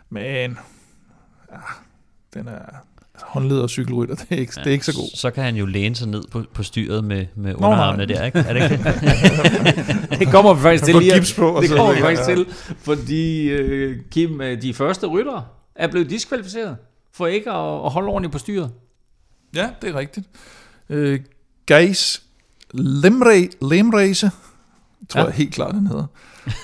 Men 0.10 0.58
ja, 1.52 1.60
den 2.34 2.48
er 2.48 2.66
håndled 3.24 3.60
og 3.60 3.70
cykelrytter, 3.70 4.16
det 4.16 4.26
er 4.30 4.36
ikke, 4.36 4.54
ja, 4.58 4.62
det 4.62 4.70
er 4.70 4.74
ikke 4.74 4.86
så 4.86 4.94
god. 4.96 5.10
Så 5.16 5.32
kan 5.32 5.44
han 5.44 5.56
jo 5.56 5.66
læne 5.66 5.96
sig 5.96 6.08
ned 6.08 6.24
på, 6.32 6.44
på 6.54 6.64
styret 6.64 7.04
med, 7.04 7.26
med 7.36 7.52
Nå, 7.54 7.58
underarmene 7.58 8.06
der, 8.06 8.26
ikke? 8.26 8.40
Er 8.40 8.54
det 8.54 8.72
ikke 8.72 8.84
det? 10.20 10.28
kommer 10.34 10.54
vi 10.54 10.62
faktisk 10.62 10.84
til 10.84 10.96
lige. 10.96 11.14
gips 11.14 11.34
på, 11.34 11.60
det 11.62 11.70
kommer 11.70 11.94
vi 11.94 12.02
faktisk 12.02 12.30
ja. 12.30 12.36
til, 12.36 12.46
fordi 12.80 13.50
øh, 13.50 13.98
Kim, 14.12 14.42
øh, 14.42 14.62
de 14.62 14.74
første 14.74 15.08
ryttere 15.08 15.46
er 15.76 15.88
blevet 15.88 16.10
diskvalificeret 16.10 16.78
for 17.14 17.28
ikke 17.28 17.52
at, 17.52 17.86
at 17.86 17.92
holde 17.92 18.08
ordentligt 18.08 18.32
på 18.32 18.38
styret. 18.40 18.72
Ja, 19.56 19.70
det 19.82 19.90
er 19.90 20.00
rigtigt. 20.00 20.28
Øh, 20.90 21.20
Geis 21.68 22.22
Lemre, 22.74 23.48
Lemreise, 23.62 24.32
tror 25.10 25.20
Ja. 25.22 25.26
jeg 25.26 25.34
helt 25.36 25.54
klart, 25.54 25.74
han 25.74 25.88
hedder, 25.88 26.06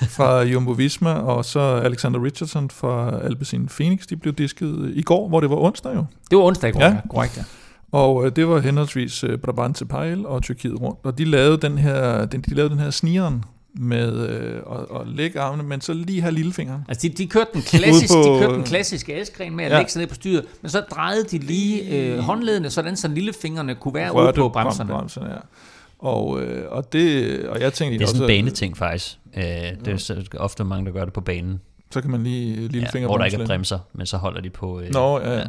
fra 0.09 0.41
Jumbo 0.41 0.71
Visma, 0.71 1.09
og 1.13 1.45
så 1.45 1.59
Alexander 1.59 2.23
Richardson 2.23 2.69
fra 2.69 3.19
Alpecin 3.23 3.67
Phoenix, 3.67 4.07
de 4.07 4.15
blev 4.17 4.33
disket 4.33 4.91
i 4.95 5.01
går, 5.01 5.27
hvor 5.29 5.39
det 5.39 5.49
var 5.49 5.55
onsdag 5.55 5.95
jo. 5.95 6.05
Det 6.31 6.37
var 6.37 6.43
onsdag, 6.43 6.75
Ja. 6.79 6.85
ja. 6.85 6.97
korrekt, 7.09 7.37
ja. 7.37 7.43
Og 7.91 8.25
øh, 8.25 8.31
det 8.35 8.47
var 8.47 8.59
henholdsvis 8.59 9.23
øh, 9.23 9.37
Brabantse 9.37 9.85
Pejl 9.85 10.25
og 10.25 10.43
Tyrkiet 10.43 10.81
rundt. 10.81 10.99
Og 11.03 11.17
de 11.17 11.25
lavede 11.25 11.57
den 11.57 11.77
her, 11.77 12.25
den, 12.25 12.41
de 12.41 12.53
lavede 12.53 12.69
den 12.73 12.79
her 12.79 12.89
snigeren 12.89 13.43
med 13.75 14.29
øh, 14.29 14.55
at, 14.71 15.01
at 15.01 15.07
lægge 15.07 15.39
armene, 15.39 15.63
men 15.69 15.81
så 15.81 15.93
lige 15.93 16.21
have 16.21 16.33
lillefingeren. 16.33 16.81
Altså, 16.87 17.07
de, 17.07 17.13
de 17.13 17.27
kørte 17.27 17.49
den 17.53 17.61
klassisk, 17.61 18.13
på- 18.13 18.19
de 18.19 18.39
kørte 18.39 18.53
den 18.55 18.63
klassiske 18.63 19.15
askren 19.15 19.55
med 19.55 19.65
at 19.65 19.71
Ja. 19.71 19.77
lægge 19.77 19.91
sig 19.91 19.99
ned 19.99 20.07
på 20.07 20.15
styret, 20.15 20.45
men 20.61 20.69
så 20.69 20.79
drejede 20.91 21.23
de 21.23 21.37
lige 21.37 21.97
øh, 21.97 22.19
håndledene, 22.19 22.69
sådan 22.69 22.95
så 22.97 23.07
lillefingrene 23.07 23.75
kunne 23.75 23.93
være 23.93 24.15
ude 24.15 24.33
på 24.35 24.49
brem- 24.49 24.51
bremserne. 24.63 24.89
bremserne 24.91 25.29
ja. 25.29 25.37
Og, 26.03 26.41
øh, 26.41 26.71
og, 26.71 26.93
det, 26.93 27.39
og 27.47 27.59
jeg 27.61 27.73
tænkte 27.73 27.97
Det 27.99 28.03
er 28.03 28.07
sådan 28.07 28.21
en 28.21 28.27
baneting 28.27 28.77
faktisk. 28.77 29.17
Øh, 29.37 29.43
det 29.43 29.87
er 29.87 29.97
så- 29.97 30.23
ofte 30.37 30.63
mange, 30.63 30.85
der 30.85 30.91
gør 30.91 31.05
det 31.05 31.13
på 31.13 31.21
banen. 31.21 31.61
så 31.91 32.01
kan 32.01 32.11
man 32.11 32.23
lige 32.23 32.61
Ja, 32.61 32.67
lillefinger 32.67 33.07
hvor 33.09 33.17
der 33.17 33.25
ikke 33.25 33.37
er 33.37 33.45
bremser, 33.45 33.79
men 33.93 34.05
så 34.05 34.17
holder 34.17 34.41
de 34.41 34.49
på... 34.49 34.79
Øh, 34.81 34.89
Nå, 34.93 35.19
ja. 35.19 35.37
ja. 35.37 35.43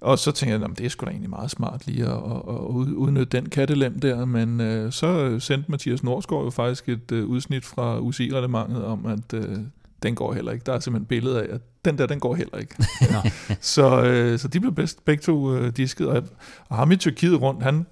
Og 0.00 0.18
så 0.18 0.32
tænkte 0.32 0.58
jeg, 0.60 0.70
at 0.70 0.78
det 0.78 0.86
er 0.86 0.90
sgu 0.90 1.04
da 1.04 1.10
egentlig 1.10 1.30
meget 1.30 1.50
smart 1.50 1.86
lige 1.86 2.04
at, 2.04 2.10
at, 2.10 2.16
at 2.48 2.54
ud- 2.68 2.92
udnytte 2.96 3.36
den 3.38 3.48
kattelem 3.48 4.00
der, 4.00 4.24
men 4.24 4.60
øh, 4.60 4.92
så 4.92 5.36
sendte 5.40 5.70
Mathias 5.70 6.02
Norsgaard 6.02 6.44
jo 6.44 6.50
faktisk 6.50 6.88
et 6.88 7.12
øh, 7.12 7.26
udsnit 7.26 7.64
fra 7.64 7.98
UCI-reglementet 7.98 8.84
om, 8.84 9.06
at 9.06 9.34
øh, 9.34 9.56
den 10.02 10.14
går 10.14 10.32
heller 10.34 10.52
ikke. 10.52 10.62
Der 10.66 10.72
er 10.72 10.80
simpelthen 10.80 11.02
et 11.04 11.08
billede 11.08 11.42
af, 11.42 11.54
at 11.54 11.60
den 11.84 11.98
der, 11.98 12.06
den 12.06 12.20
går 12.20 12.34
heller 12.34 12.58
ikke. 12.58 12.74
så, 13.60 14.02
øh, 14.02 14.38
så 14.38 14.48
de 14.48 14.60
blev 14.60 14.72
bedst, 14.74 15.04
begge 15.04 15.22
to 15.22 15.54
øh, 15.56 15.72
disket, 15.76 16.06
og, 16.08 16.22
og 16.68 16.76
ham 16.76 16.92
i 16.92 16.96
Tyrkiet 16.96 17.40
rundt, 17.42 17.62
han 17.62 17.86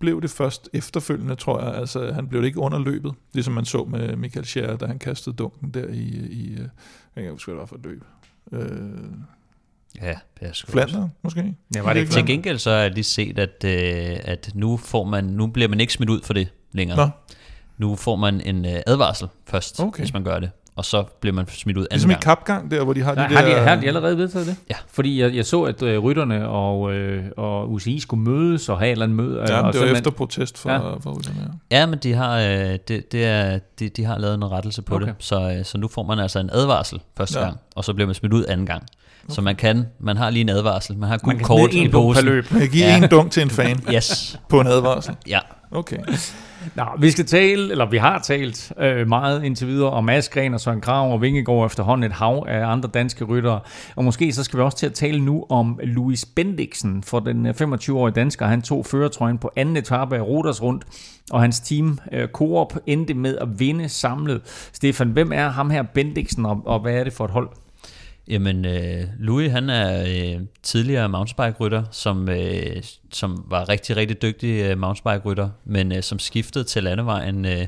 blev 0.00 0.22
det 0.22 0.30
først 0.30 0.68
efterfølgende, 0.72 1.34
tror 1.34 1.60
jeg. 1.60 1.74
Altså, 1.74 2.12
han 2.12 2.28
blev 2.28 2.40
det 2.40 2.46
ikke 2.46 2.60
under 2.60 2.78
løbet, 2.78 3.14
ligesom 3.34 3.54
man 3.54 3.64
så 3.64 3.84
med 3.84 4.16
Michael 4.16 4.46
Scher, 4.46 4.76
da 4.76 4.86
han 4.86 4.98
kastede 4.98 5.36
dunken 5.36 5.70
der 5.74 5.88
i, 5.88 6.08
i 6.30 6.52
øh, 6.52 6.58
jeg 6.58 6.68
kan 7.14 7.22
ikke 7.22 7.32
huske, 7.32 7.52
hvad 7.52 7.54
det 7.54 7.60
var 7.60 7.66
for 7.66 7.76
et 7.76 7.82
løb. 7.84 8.04
Øh, 8.52 9.10
Ja, 10.02 10.14
det 10.40 10.48
er 10.48 10.52
sgu 10.52 10.72
Flandern, 10.72 11.12
måske? 11.22 11.54
Ja, 11.74 11.82
var 11.82 11.92
det 11.92 12.00
ikke 12.00 12.12
Til 12.12 12.26
gengæld 12.26 12.58
så 12.58 12.70
har 12.70 12.78
jeg 12.78 12.90
lige 12.90 13.04
set, 13.04 13.38
at, 13.38 13.64
øh, 13.64 14.18
at 14.22 14.50
nu, 14.54 14.76
får 14.76 15.04
man, 15.04 15.24
nu 15.24 15.46
bliver 15.46 15.68
man 15.68 15.80
ikke 15.80 15.92
smidt 15.92 16.10
ud 16.10 16.22
for 16.22 16.34
det 16.34 16.48
længere. 16.72 16.96
Nå. 16.96 17.08
Nu 17.78 17.96
får 17.96 18.16
man 18.16 18.40
en 18.40 18.64
øh, 18.64 18.80
advarsel 18.86 19.28
først, 19.46 19.80
okay. 19.80 20.02
hvis 20.02 20.12
man 20.12 20.24
gør 20.24 20.38
det. 20.40 20.50
Og 20.78 20.84
så 20.84 21.04
bliver 21.20 21.34
man 21.34 21.46
smidt 21.48 21.76
ud 21.76 21.82
anden 21.82 21.94
Ligesom 21.94 22.10
i 22.10 22.12
gang. 22.14 22.22
kapgang 22.22 22.70
der, 22.70 22.84
hvor 22.84 22.92
de 22.92 23.02
har 23.02 23.14
Nej, 23.14 23.26
de 23.28 23.34
har, 23.34 23.42
der... 23.42 23.54
de, 23.54 23.60
har 23.68 23.76
de 23.76 23.86
allerede 23.86 24.16
vedtaget 24.18 24.46
det? 24.46 24.56
Ja. 24.70 24.74
Fordi 24.92 25.20
jeg, 25.20 25.34
jeg 25.34 25.46
så, 25.46 25.62
at 25.62 25.82
øh, 25.82 25.98
rytterne 25.98 26.48
og, 26.48 26.92
øh, 26.92 27.24
og 27.36 27.72
UCI 27.72 28.00
skulle 28.00 28.22
mødes 28.22 28.68
og 28.68 28.78
have 28.78 28.88
et 28.88 28.92
eller 28.92 29.04
andet 29.04 29.16
møde. 29.16 29.40
Ja, 29.48 29.56
og 29.58 29.64
men 29.64 29.72
det 29.72 29.80
var 29.80 29.86
efter 29.96 30.10
protest 30.10 30.58
fra, 30.58 30.70
Ja. 30.72 30.76
ja. 30.76 30.94
fra 30.94 31.10
rytterne, 31.12 31.36
ja. 31.70 31.76
Ja, 31.78 31.86
men 31.86 31.98
de 32.02 32.12
har, 32.14 32.38
øh, 32.38 32.78
det, 32.88 33.12
det 33.12 33.24
er, 33.24 33.58
de, 33.78 33.88
de 33.88 34.04
har 34.04 34.18
lavet 34.18 34.34
en 34.34 34.50
rettelse 34.50 34.82
på 34.82 34.94
Okay. 34.94 35.06
det. 35.06 35.14
Så, 35.18 35.54
øh, 35.58 35.64
så 35.64 35.78
nu 35.78 35.88
får 35.88 36.02
man 36.02 36.18
altså 36.18 36.38
en 36.38 36.50
advarsel 36.52 37.00
første 37.16 37.38
Ja. 37.38 37.44
gang, 37.44 37.58
og 37.76 37.84
så 37.84 37.94
bliver 37.94 38.06
man 38.06 38.14
smidt 38.14 38.32
ud 38.32 38.44
anden 38.48 38.66
gang. 38.66 38.82
Okay. 39.24 39.34
Så 39.34 39.40
man 39.40 39.56
kan, 39.56 39.86
man 40.00 40.16
har 40.16 40.30
lige 40.30 40.40
en 40.40 40.48
advarsel, 40.48 40.98
man 40.98 41.08
har 41.08 41.16
gul 41.18 41.40
kort 41.40 41.72
i 41.74 41.88
posen. 41.88 42.24
løb. 42.24 42.50
Man 42.50 42.60
kan 42.60 42.70
give 42.70 42.84
Ja. 42.84 42.96
en 42.96 43.08
dunk 43.10 43.30
til 43.32 43.42
en 43.42 43.50
fan 43.50 43.80
Yes, 43.94 44.38
på 44.48 44.60
en 44.60 44.66
advarsel. 44.66 45.14
ja. 45.28 45.38
Okay. 45.70 45.96
Nå, 46.74 46.84
vi 46.98 47.10
skal 47.10 47.26
tale, 47.26 47.70
eller 47.70 47.90
vi 47.90 47.96
har 47.96 48.18
talt 48.18 48.72
øh, 48.78 49.08
meget 49.08 49.44
indtil 49.44 49.66
videre 49.66 49.90
om 49.90 50.08
Askren 50.08 50.54
og 50.54 50.60
Søren 50.60 50.80
Krav 50.80 51.12
og 51.12 51.22
Vingegaard 51.22 51.66
efterhånden 51.66 52.04
et 52.10 52.12
hav 52.12 52.44
af 52.48 52.66
andre 52.66 52.88
danske 52.94 53.24
ryttere. 53.24 53.60
Og 53.96 54.04
måske 54.04 54.32
så 54.32 54.44
skal 54.44 54.58
vi 54.58 54.62
også 54.62 54.78
til 54.78 54.86
at 54.86 54.94
tale 54.94 55.20
nu 55.20 55.46
om 55.48 55.80
Louis 55.82 56.26
Bendiksen, 56.26 57.02
for 57.02 57.20
den 57.20 57.46
øh, 57.46 57.54
25-årige 57.60 58.14
dansker. 58.14 58.46
Han 58.46 58.62
tog 58.62 58.86
førertrøjen 58.86 59.38
på 59.38 59.50
anden 59.56 59.76
etape 59.76 60.16
af 60.16 60.22
Roters 60.22 60.62
rundt, 60.62 60.84
og 61.30 61.40
hans 61.40 61.60
team 61.60 61.98
øh, 62.12 62.28
Coop 62.28 62.72
endte 62.86 63.14
med 63.14 63.38
at 63.38 63.60
vinde 63.60 63.88
samlet. 63.88 64.40
Stefan, 64.72 65.08
hvem 65.08 65.32
er 65.32 65.48
ham 65.48 65.70
her 65.70 65.82
Bendiksen, 65.82 66.46
og, 66.46 66.62
og 66.66 66.80
hvad 66.80 66.94
er 66.94 67.04
det 67.04 67.12
for 67.12 67.24
et 67.24 67.30
hold? 67.30 67.48
Jamen, 68.28 68.64
øh, 68.64 69.04
Louis, 69.18 69.52
han 69.52 69.70
er 69.70 70.04
øh, 70.08 70.40
tidligere 70.62 71.08
mountainbike-rytter, 71.08 71.84
som, 71.90 72.28
øh, 72.28 72.82
som 73.10 73.44
var 73.46 73.68
rigtig, 73.68 73.96
rigtig 73.96 74.22
dygtig 74.22 74.62
øh, 74.62 74.78
mountainbike-rytter, 74.78 75.50
men 75.64 75.92
øh, 75.92 76.02
som 76.02 76.18
skiftede 76.18 76.64
til 76.64 76.84
landevejen, 76.84 77.44
øh, 77.44 77.66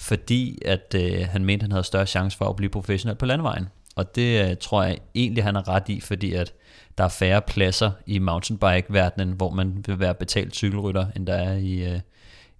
fordi 0.00 0.58
at 0.64 0.94
øh, 0.96 1.26
han 1.30 1.44
mente, 1.44 1.64
han 1.64 1.72
havde 1.72 1.84
større 1.84 2.06
chance 2.06 2.38
for 2.38 2.44
at 2.48 2.56
blive 2.56 2.70
professionel 2.70 3.16
på 3.16 3.26
landevejen. 3.26 3.68
Og 3.96 4.14
det 4.14 4.50
øh, 4.50 4.56
tror 4.60 4.82
jeg 4.82 4.98
egentlig, 5.14 5.44
han 5.44 5.54
har 5.54 5.68
ret 5.68 5.88
i, 5.88 6.00
fordi 6.00 6.32
at 6.32 6.52
der 6.98 7.04
er 7.04 7.08
færre 7.08 7.42
pladser 7.42 7.90
i 8.06 8.18
mountainbike-verdenen, 8.18 9.32
hvor 9.32 9.50
man 9.50 9.84
vil 9.86 9.98
være 9.98 10.14
betalt 10.14 10.56
cykelrytter, 10.56 11.06
end 11.16 11.26
der 11.26 11.34
er 11.34 11.56
i, 11.56 11.92
øh, 11.92 12.00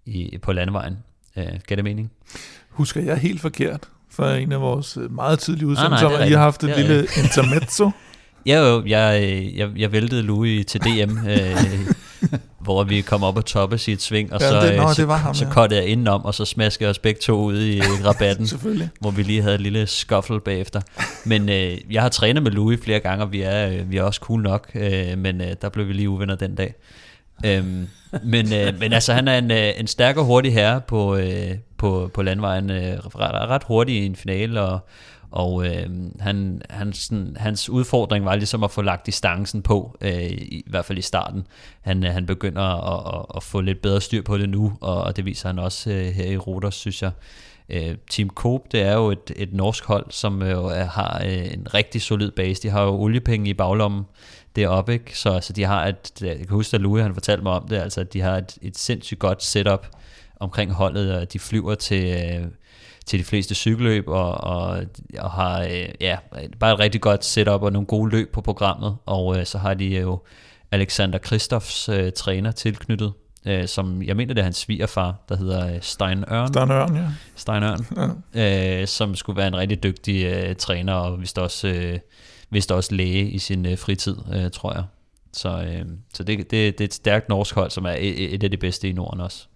i, 0.05 0.39
på 0.39 0.53
landevejen. 0.53 0.99
Øh, 1.37 1.61
gav 1.67 1.77
det 1.77 1.85
mening? 1.85 2.13
Husker 2.69 3.01
jeg 3.01 3.19
helt 3.19 3.41
forkert 3.41 3.89
fra 4.19 4.37
en 4.37 4.53
af 4.53 4.61
vores 4.61 4.97
øh, 4.97 5.13
meget 5.15 5.39
tidlige 5.39 5.65
nej, 5.65 5.73
udsendelser, 5.73 6.09
det 6.09 6.15
er 6.15 6.19
hvor 6.19 6.27
I 6.27 6.31
har 6.33 6.39
haft 6.39 6.65
et 6.65 6.69
rigtigt. 6.69 6.89
Det 6.89 6.97
lille 6.97 7.09
er 7.17 7.23
intermezzo. 7.23 7.91
Ja, 8.47 8.59
jo, 8.69 8.83
jeg, 8.87 9.23
øh, 9.25 9.57
jeg, 9.59 9.69
jeg 9.77 9.93
væltede 9.93 10.23
Louis 10.23 10.67
til 10.67 10.81
DM, 10.81 11.19
øh, 11.29 11.57
hvor 12.65 12.85
vi 12.85 13.01
kom 13.01 13.23
op 13.23 13.37
og 13.37 13.45
toppes 13.45 13.89
i 13.89 13.93
et 13.93 14.03
sving, 14.03 14.33
og 14.33 14.41
Ja, 14.41 14.49
så, 14.49 14.67
det- 14.67 14.77
nå, 14.77 14.83
øh, 14.83 14.89
det 14.89 14.97
så, 14.97 15.05
var 15.05 15.17
ham, 15.17 15.35
så 15.35 15.45
ja. 15.45 15.51
kottede 15.51 15.81
jeg 15.81 15.89
indenom, 15.91 16.25
og 16.25 16.35
så 16.35 16.45
smaskede 16.45 16.85
jeg 16.85 16.91
os 16.91 16.99
begge 16.99 17.21
to 17.21 17.41
ud 17.43 17.61
i 17.63 17.81
rabatten, 18.07 18.47
Selvfølgelig. 18.47 18.89
hvor 19.01 19.11
vi 19.11 19.23
lige 19.23 19.43
havde 19.43 19.55
et 19.55 19.61
lille 19.61 19.87
scuffle 19.87 20.41
bagefter. 20.41 20.81
Men 21.25 21.49
øh, 21.49 21.79
jeg 21.91 22.03
har 22.03 22.09
trænet 22.09 22.43
med 22.43 22.51
Louis 22.53 22.81
flere 22.85 23.01
gange, 23.01 23.25
og 23.25 23.33
vi 23.33 23.43
er, 23.43 23.69
øh, 23.69 23.91
vi 23.91 23.97
er 23.97 24.03
også 24.03 24.21
cool 24.21 24.43
nok, 24.43 24.71
øh, 24.75 25.19
men 25.19 25.41
øh, 25.41 25.49
der 25.63 25.69
blev 25.69 25.89
vi 25.89 25.93
lige 25.93 26.09
uvenner 26.11 26.35
den 26.35 26.55
dag. 26.55 26.75
Øhm, 27.47 27.87
men, 28.25 28.53
øh, 28.53 28.79
men 28.81 28.93
altså, 28.93 29.13
han 29.13 29.29
er 29.29 29.39
en, 29.39 29.51
øh, 29.51 29.69
en 29.77 29.87
stærk 29.87 30.17
og 30.17 30.25
hurtig 30.25 30.53
herre 30.53 30.81
på, 30.81 31.17
øh, 31.17 31.51
på, 31.79 32.11
på 32.15 32.23
landvejen, 32.23 32.71
øh, 32.71 32.99
ret, 32.99 33.49
ret 33.49 33.65
hurtigt 33.65 34.03
i 34.03 34.07
en 34.07 34.17
finale, 34.17 34.61
og, 34.61 34.79
og 35.31 35.67
øh, 35.67 35.87
han, 36.21 36.63
han, 36.71 36.93
sådan, 36.93 37.37
hans 37.41 37.71
udfordring 37.71 38.25
var 38.25 38.35
ligesom 38.37 38.65
at 38.65 38.71
få 38.71 38.83
lagt 38.83 39.07
distancen 39.07 39.63
på, 39.63 39.97
øh, 40.01 40.23
i, 40.23 40.35
i 40.35 40.65
hvert 40.67 40.85
fald 40.85 40.99
i 40.99 41.03
starten. 41.03 41.47
Han, 41.81 42.05
øh, 42.07 42.13
han 42.13 42.27
begynder 42.27 42.63
at, 42.63 43.21
at, 43.21 43.27
at 43.37 43.43
få 43.43 43.61
lidt 43.61 43.83
bedre 43.83 44.01
styr 44.01 44.23
på 44.23 44.39
det 44.39 44.49
nu, 44.49 44.73
og, 44.81 45.03
og 45.03 45.17
det 45.17 45.25
viser 45.25 45.49
han 45.49 45.59
også 45.59 45.91
øh, 45.91 46.07
her 46.07 46.27
i 46.27 46.37
Roters, 46.37 46.75
synes 46.75 47.03
jeg. 47.03 47.11
Øh, 47.69 47.97
Team 48.11 48.31
Coop, 48.31 48.73
det 48.73 48.83
er 48.83 48.95
jo 48.95 49.11
et, 49.11 49.33
et 49.37 49.53
norsk 49.53 49.85
hold, 49.85 50.07
som 50.11 50.43
øh, 50.43 50.71
har 50.89 51.23
øh, 51.27 51.53
en 51.53 51.75
rigtig 51.75 52.03
solid 52.03 52.31
base. 52.31 52.63
De 52.63 52.69
har 52.69 52.83
jo 52.83 53.01
oliepenge 53.01 53.51
i 53.51 53.55
baglommen 53.55 54.05
deroppe, 54.57 54.93
ikke? 54.93 55.19
Så 55.19 55.31
altså, 55.31 55.53
de 55.53 55.65
har 55.65 55.87
et, 55.87 56.13
jeg 56.21 56.37
kan 56.37 56.47
huske, 56.51 56.75
at 56.75 56.81
Louis 56.81 57.03
han 57.03 57.15
fortalte 57.15 57.43
mig 57.43 57.53
om 57.53 57.69
det, 57.69 57.77
altså 57.77 58.01
at 58.01 58.13
de 58.13 58.21
har 58.21 58.37
et, 58.37 58.59
et 58.63 58.79
sindssygt 58.79 59.21
godt 59.21 59.43
setup 59.43 59.87
omkring 60.41 60.73
holdet, 60.73 61.15
og 61.15 61.33
de 61.33 61.39
flyver 61.39 61.75
til, 61.75 62.05
øh, 62.05 62.47
til 63.07 63.19
de 63.19 63.25
fleste 63.25 63.55
cykelløb, 63.55 64.09
og, 64.09 64.35
og, 64.35 64.83
og 65.19 65.31
har 65.31 65.63
øh, 65.63 65.89
ja, 66.01 66.17
bare 66.61 66.73
et 66.73 66.79
rigtig 66.79 67.01
godt 67.01 67.25
setup 67.25 67.63
og 67.63 67.73
nogle 67.73 67.87
gode 67.87 68.11
løb 68.11 68.33
på 68.33 68.41
programmet, 68.41 68.97
og 69.07 69.39
øh, 69.39 69.47
så 69.47 69.59
har 69.59 69.75
de 69.75 70.01
jo 70.01 70.21
Alexander 70.71 71.19
Kristoffs 71.19 71.89
øh, 71.89 72.13
træner 72.13 72.51
tilknyttet, 72.51 73.13
øh, 73.47 73.69
som 73.69 74.03
jeg 74.03 74.17
mener, 74.17 74.35
det 74.35 74.41
er 74.41 74.45
hans 74.45 74.57
svigerfar, 74.57 75.15
der 75.29 75.37
hedder 75.37 75.79
Stein 75.81 76.25
Ørn. 76.33 76.63
En 76.63 76.71
ørn, 76.71 76.97
ja. 76.97 77.07
Stein 77.37 77.63
Ørn, 77.63 77.87
ja. 78.35 78.81
øh, 78.81 78.87
som 78.87 79.15
skulle 79.15 79.37
være 79.37 79.49
en 79.49 79.57
rigtig 79.57 79.83
dygtig 79.83 80.25
øh, 80.25 80.57
træner, 80.57 80.93
og 80.93 81.21
vist 81.21 81.39
også, 81.39 81.69
øh, 81.69 81.99
vist 82.51 82.73
også 82.73 82.95
læge 82.95 83.31
i 83.31 83.39
sin 83.39 83.67
øh, 83.67 83.79
fritid, 83.79 84.17
øh, 84.35 84.51
tror 84.51 84.75
jeg. 84.75 84.85
Så, 85.33 85.49
øh, 85.49 85.85
så 86.15 86.25
det, 86.25 86.39
det, 86.39 86.51
det 86.51 86.81
er 86.81 86.85
et 86.85 86.95
stærkt 86.95 87.29
norsk 87.29 87.55
hold, 87.55 87.71
som 87.71 87.85
er 87.85 87.95
et, 87.99 88.35
et 88.35 88.45
af 88.45 88.51
de 88.51 88.57
bedste 88.57 88.89
i 88.89 88.93
Norden 88.93 89.21
også. 89.21 89.47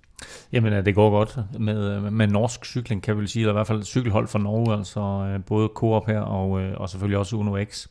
Jamen, 0.52 0.72
øh, 0.72 0.84
det 0.84 0.94
går 0.94 1.10
godt 1.10 1.38
med, 1.58 1.96
øh, 1.96 2.12
med 2.12 2.26
norsk 2.26 2.64
cykling, 2.64 3.02
kan 3.02 3.14
vi 3.14 3.20
vel 3.20 3.28
sige, 3.28 3.40
eller 3.40 3.52
i 3.52 3.56
hvert 3.56 3.66
fald 3.66 3.82
cykelhold 3.82 4.28
fra 4.28 4.38
Norge, 4.38 4.76
altså 4.78 5.00
øh, 5.00 5.44
både 5.44 5.68
Coop 5.74 6.06
her 6.06 6.20
og, 6.20 6.60
øh, 6.60 6.72
og 6.76 6.88
selvfølgelig 6.88 7.18
også 7.18 7.36
Uno 7.36 7.64
X. 7.64 7.86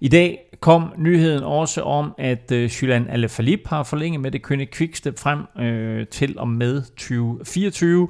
I 0.00 0.08
dag 0.08 0.38
kom 0.60 0.92
nyheden 0.98 1.42
også 1.44 1.82
om, 1.82 2.14
at 2.18 2.52
Julian 2.52 3.08
Alaphilippe 3.08 3.68
har 3.68 3.82
forlænget 3.82 4.20
med 4.20 4.30
det 4.30 4.42
kønne 4.42 4.66
Quickstep 4.66 5.18
frem 5.18 5.64
øh, 5.64 6.06
til 6.06 6.38
og 6.38 6.48
med 6.48 6.82
2024. 6.82 8.08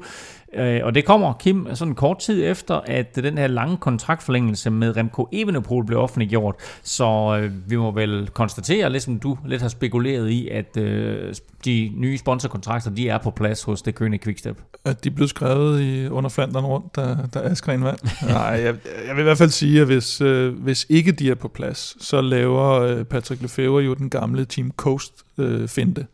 Øh, 0.55 0.80
og 0.84 0.94
det 0.94 1.05
kommer, 1.05 1.32
Kim, 1.32 1.66
sådan 1.74 1.94
kort 1.94 2.18
tid 2.18 2.44
efter, 2.44 2.74
at 2.74 3.16
den 3.16 3.38
her 3.38 3.46
lange 3.46 3.76
kontraktforlængelse 3.76 4.70
med 4.70 4.96
Remco 4.96 5.28
Evenepoel 5.32 5.86
blev 5.86 5.99
offentliggjort. 5.99 6.55
Så 6.82 7.38
øh, 7.42 7.70
vi 7.70 7.76
må 7.76 7.90
vel 7.90 8.28
konstatere, 8.32 8.90
ligesom 8.90 9.18
du 9.18 9.38
lidt 9.46 9.62
har 9.62 9.68
spekuleret 9.68 10.30
i, 10.30 10.49
at 10.49 10.76
øh, 10.76 11.34
de 11.64 11.92
nye 11.96 12.18
sponsorkontrakter, 12.18 12.90
de 12.90 13.09
er 13.09 13.18
på 13.18 13.30
plads 13.30 13.62
hos 13.62 13.82
det 13.82 13.94
kønne 13.94 14.18
Quickstep. 14.18 14.59
At 14.84 15.05
de 15.05 15.11
blev 15.11 15.28
skrevet 15.28 15.80
i, 15.80 16.09
under 16.09 16.30
Flandern 16.30 16.64
rundt, 16.64 16.96
da, 16.96 17.16
da 17.34 17.38
Askren 17.38 17.84
vandt. 17.84 18.03
Nej, 18.28 18.42
jeg, 18.42 18.74
jeg 19.07 19.14
vil 19.14 19.20
i 19.20 19.22
hvert 19.22 19.38
fald 19.38 19.51
sige, 19.51 19.80
at 19.80 19.86
hvis, 19.86 20.20
øh, 20.20 20.55
hvis 20.62 20.86
ikke 20.88 21.12
de 21.12 21.30
er 21.30 21.34
på 21.34 21.49
plads, 21.49 22.07
så 22.07 22.20
laver 22.20 22.70
øh, 22.70 23.05
Patrick 23.05 23.42
Lefebvre 23.42 23.82
jo 23.82 23.94
den 23.94 24.11
gamle 24.11 24.44
Team 24.44 24.72
Coast 24.76 25.12
øh, 25.38 25.68
finte, 25.68 26.07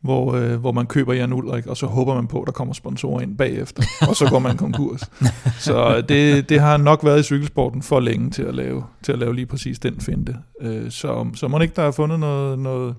hvor, 0.00 0.34
øh, 0.34 0.56
hvor 0.56 0.72
man 0.72 0.86
køber 0.86 1.12
Jan 1.12 1.32
Ulrik, 1.32 1.66
og 1.66 1.76
så 1.76 1.86
håber 1.86 2.14
man 2.14 2.26
på, 2.26 2.40
at 2.40 2.46
der 2.46 2.52
kommer 2.52 2.74
sponsorer 2.74 3.20
ind 3.20 3.36
bagefter, 3.36 3.82
og 4.08 4.16
så 4.16 4.28
går 4.30 4.38
man 4.38 4.56
konkurs. 4.56 5.00
Så 5.58 6.00
det, 6.08 6.48
det 6.48 6.60
har 6.60 6.76
nok 6.76 7.04
været 7.04 7.20
i 7.20 7.22
cykelsporten 7.22 7.82
for 7.82 8.00
længe 8.00 8.30
til 8.30 8.42
at 8.42 8.54
lave, 8.54 8.84
til 9.02 9.12
at 9.12 9.18
lave 9.18 9.34
lige 9.34 9.46
præcis 9.46 9.78
den 9.78 10.00
finte. 10.00 10.36
Øh, 10.60 10.90
så, 10.90 11.26
så 11.34 11.48
må 11.48 11.60
ikke 11.60 11.74
der 11.76 11.82
har 11.82 11.90
fundet 11.90 12.20
noget, 12.20 12.58
noget, 12.58 12.94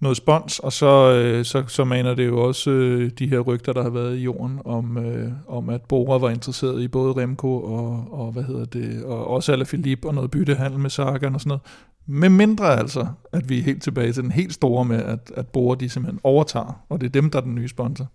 noget 0.00 0.16
spons, 0.16 0.58
og 0.58 0.72
så, 0.72 1.12
øh, 1.12 1.44
så, 1.44 1.64
så 1.66 1.84
maner 1.84 2.14
det 2.14 2.26
jo 2.26 2.40
også 2.40 2.70
øh, 2.70 3.10
de 3.18 3.26
her 3.26 3.38
rygter, 3.38 3.72
der 3.72 3.82
har 3.82 3.90
været 3.90 4.16
i 4.16 4.22
jorden, 4.22 4.58
om, 4.64 4.98
øh, 4.98 5.32
om 5.48 5.68
at 5.68 5.82
Bora 5.82 6.18
var 6.18 6.30
interesseret 6.30 6.82
i 6.82 6.88
både 6.88 7.22
Remco 7.22 7.62
og, 7.62 8.08
og 8.10 8.32
hvad 8.32 8.42
hedder 8.42 8.64
det, 8.64 9.04
og 9.04 9.26
også 9.26 9.52
Alaphilippe 9.52 10.08
og 10.08 10.14
noget 10.14 10.30
byttehandel 10.30 10.80
med 10.80 10.90
Sagan 10.90 11.34
og 11.34 11.40
sådan 11.40 11.48
noget. 11.48 11.62
Med 12.10 12.28
mindre 12.28 12.78
altså, 12.78 13.06
at 13.32 13.48
vi 13.48 13.58
er 13.58 13.62
helt 13.62 13.82
tilbage 13.82 14.12
til 14.12 14.22
den 14.22 14.32
helt 14.32 14.54
store 14.54 14.84
med, 14.84 15.02
at, 15.02 15.32
at 15.36 15.46
Bora 15.48 15.76
de 15.76 15.88
simpelthen 15.88 16.20
overtager, 16.24 16.80
og 16.88 17.00
det 17.00 17.06
er 17.06 17.10
dem, 17.10 17.30
der 17.30 17.38
er 17.38 17.42
den 17.42 17.54
nye 17.54 17.68
sponsor. 17.68 18.06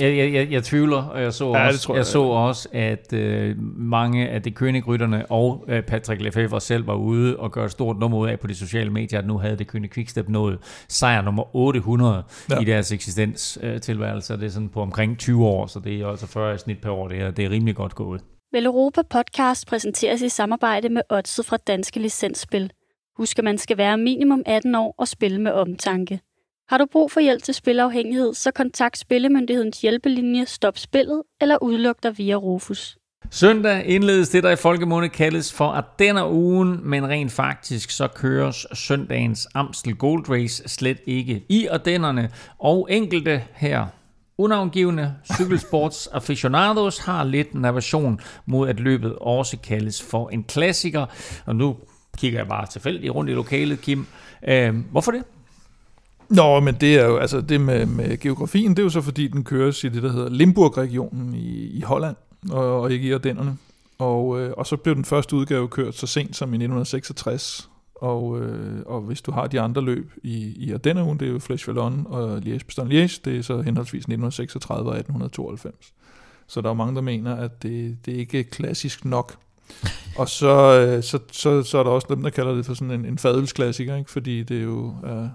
Jeg, 0.00 0.16
jeg, 0.16 0.32
jeg, 0.32 0.50
jeg 0.50 0.64
tvivler, 0.64 1.02
og 1.02 1.22
jeg 1.22 1.32
så 1.32 1.44
Ja, 1.56 1.66
også, 1.66 1.80
tror 1.80 1.94
jeg, 1.94 1.98
jeg. 1.98 2.06
så 2.06 2.22
også 2.22 2.68
at 2.72 3.12
øh, 3.12 3.56
mange 3.76 4.28
af 4.28 4.42
de 4.42 4.50
kønigrytterne 4.50 5.26
og 5.30 5.64
øh, 5.68 5.82
Patrick 5.82 6.22
Lefebvre 6.22 6.60
selv 6.60 6.86
var 6.86 6.94
ude 6.94 7.36
og 7.36 7.52
gøre 7.52 7.64
et 7.64 7.70
stort 7.70 7.98
nummer 7.98 8.18
ud 8.18 8.28
af 8.28 8.40
på 8.40 8.46
de 8.46 8.54
sociale 8.54 8.90
medier, 8.90 9.18
at 9.18 9.26
nu 9.26 9.38
havde 9.38 9.56
det 9.56 9.66
Kønig 9.66 9.90
Quickstep 9.90 10.28
nået 10.28 10.58
sejr 10.88 11.22
nummer 11.22 11.56
800 11.56 12.22
Ja. 12.50 12.60
i 12.60 12.64
deres 12.64 12.92
eksistenstilværelse. 12.92 14.32
Øh, 14.34 14.40
det 14.40 14.46
er 14.46 14.50
sådan 14.50 14.68
på 14.68 14.82
omkring 14.82 15.18
20 15.18 15.46
år, 15.46 15.66
så 15.66 15.80
det 15.80 16.00
er 16.00 16.06
altså 16.06 16.26
40 16.26 16.54
i 16.54 16.58
snit 16.58 16.78
per 16.80 16.90
år. 16.90 17.08
Det 17.08 17.20
er, 17.20 17.30
det 17.30 17.44
er 17.44 17.50
rimelig 17.50 17.74
godt 17.76 17.94
gået. 17.94 18.20
Vel 18.52 18.66
Europa 18.66 19.00
podcast 19.10 19.66
præsenteres 19.66 20.22
i 20.22 20.28
samarbejde 20.28 20.88
med 20.88 21.02
Odset 21.10 21.46
fra 21.46 21.56
Danske 21.66 22.00
Licensspil. 22.00 22.70
Husk, 23.18 23.38
at 23.38 23.44
man 23.44 23.58
skal 23.58 23.78
være 23.78 23.98
minimum 23.98 24.42
18 24.46 24.74
år 24.74 24.94
og 24.98 25.08
spille 25.08 25.40
med 25.40 25.52
omtanke. 25.52 26.20
Har 26.68 26.78
du 26.78 26.86
brug 26.92 27.10
for 27.10 27.20
hjælp 27.20 27.42
til 27.42 27.54
spilafhængighed, 27.54 28.34
så 28.34 28.50
kontakt 28.50 28.98
Spillemyndighedens 28.98 29.80
hjælpelinje 29.80 30.46
Stop 30.46 30.78
Spillet 30.78 31.22
eller 31.40 31.62
udluk 31.62 32.02
dig 32.02 32.18
via 32.18 32.34
Rufus. 32.34 32.98
Søndag 33.30 33.86
indledes 33.86 34.28
det, 34.28 34.42
der 34.42 34.50
i 34.50 34.56
folkemunde 34.56 35.08
kaldes 35.08 35.52
for 35.52 35.64
Ardenner-ugen, 35.64 36.80
men 36.82 37.08
rent 37.08 37.32
faktisk 37.32 37.90
så 37.90 38.08
køres 38.08 38.66
søndagens 38.74 39.48
Amstel 39.54 39.94
Gold 39.94 40.30
Race 40.30 40.68
slet 40.68 40.98
ikke 41.06 41.44
i 41.48 41.66
Ardennerne, 41.66 42.30
og 42.58 42.88
enkelte 42.90 43.44
her 43.54 43.86
unavngivende 44.38 45.14
cykelsports 45.36 46.06
aficionados 46.06 46.98
har 46.98 47.24
lidt 47.24 47.52
en 47.52 47.64
aversion 47.64 48.20
mod, 48.46 48.68
at 48.68 48.80
løbet 48.80 49.14
også 49.20 49.56
kaldes 49.56 50.02
for 50.02 50.28
en 50.28 50.44
klassiker. 50.44 51.06
Og 51.46 51.56
nu 51.56 51.76
kigger 52.18 52.38
jeg 52.38 52.48
bare 52.48 52.66
tilfældigt 52.66 53.14
rundt 53.14 53.30
i 53.30 53.34
lokalet, 53.34 53.80
Kim. 53.80 54.06
Øh, 54.48 54.74
hvorfor 54.90 55.12
det? 55.12 55.22
Nå, 56.28 56.60
men 56.60 56.74
det 56.74 56.94
er 56.94 57.06
jo, 57.06 57.16
altså 57.16 57.40
det 57.40 57.60
med, 57.60 57.86
med 57.86 58.20
geografien, 58.20 58.70
det 58.70 58.78
er 58.78 58.82
jo 58.82 58.90
så 58.90 59.00
fordi, 59.00 59.28
den 59.28 59.44
køres 59.44 59.84
i 59.84 59.88
det, 59.88 60.02
der 60.02 60.12
hedder 60.12 60.30
Limburg-regionen 60.30 61.34
i, 61.34 61.78
i 61.78 61.80
Holland, 61.80 62.16
og, 62.50 62.80
og 62.80 62.92
ikke 62.92 63.08
i 63.08 63.12
Ardennerne. 63.12 63.56
Og, 63.98 64.40
øh, 64.40 64.52
og 64.56 64.66
så 64.66 64.76
blev 64.76 64.94
den 64.94 65.04
første 65.04 65.36
udgave 65.36 65.68
kørt 65.68 65.94
så 65.94 66.06
sent 66.06 66.36
som 66.36 66.48
i 66.48 66.56
1966. 66.56 67.70
Og, 67.94 68.40
øh, 68.40 68.82
og 68.86 69.00
hvis 69.00 69.22
du 69.22 69.32
har 69.32 69.46
de 69.46 69.60
andre 69.60 69.82
løb 69.82 70.12
i, 70.22 70.54
i 70.56 70.72
Ardennerne, 70.72 71.18
det 71.18 71.28
er 71.28 71.32
jo 71.32 71.38
Flesh 71.38 71.68
Vallon 71.68 72.06
og 72.08 72.38
Liège-Bastogne-Liège, 72.38 73.20
det 73.24 73.38
er 73.38 73.42
så 73.42 73.60
henholdsvis 73.60 74.02
1936 74.02 74.90
og 74.90 74.96
1892. 74.96 75.92
Så 76.46 76.60
der 76.60 76.70
er 76.70 76.74
mange, 76.74 76.94
der 76.94 77.00
mener, 77.00 77.34
at 77.36 77.62
det, 77.62 77.98
det 78.06 78.12
ikke 78.12 78.40
er 78.40 78.44
klassisk 78.44 79.04
nok 79.04 79.36
og 80.16 80.28
så, 80.28 80.80
øh, 80.80 81.02
så, 81.02 81.18
så, 81.32 81.62
så 81.62 81.78
er 81.78 81.82
der 81.82 81.90
også 81.90 82.06
dem, 82.10 82.22
der 82.22 82.30
kalder 82.30 82.54
det 82.54 82.66
for 82.66 82.74
sådan 82.74 82.90
en, 82.90 83.04
en 83.04 83.18
fadelsklassiker, 83.18 83.96
ikke? 83.96 84.10
fordi 84.10 84.42
det 84.42 84.58
er 84.58 84.62
jo 84.62 84.94
øh, 85.06 85.26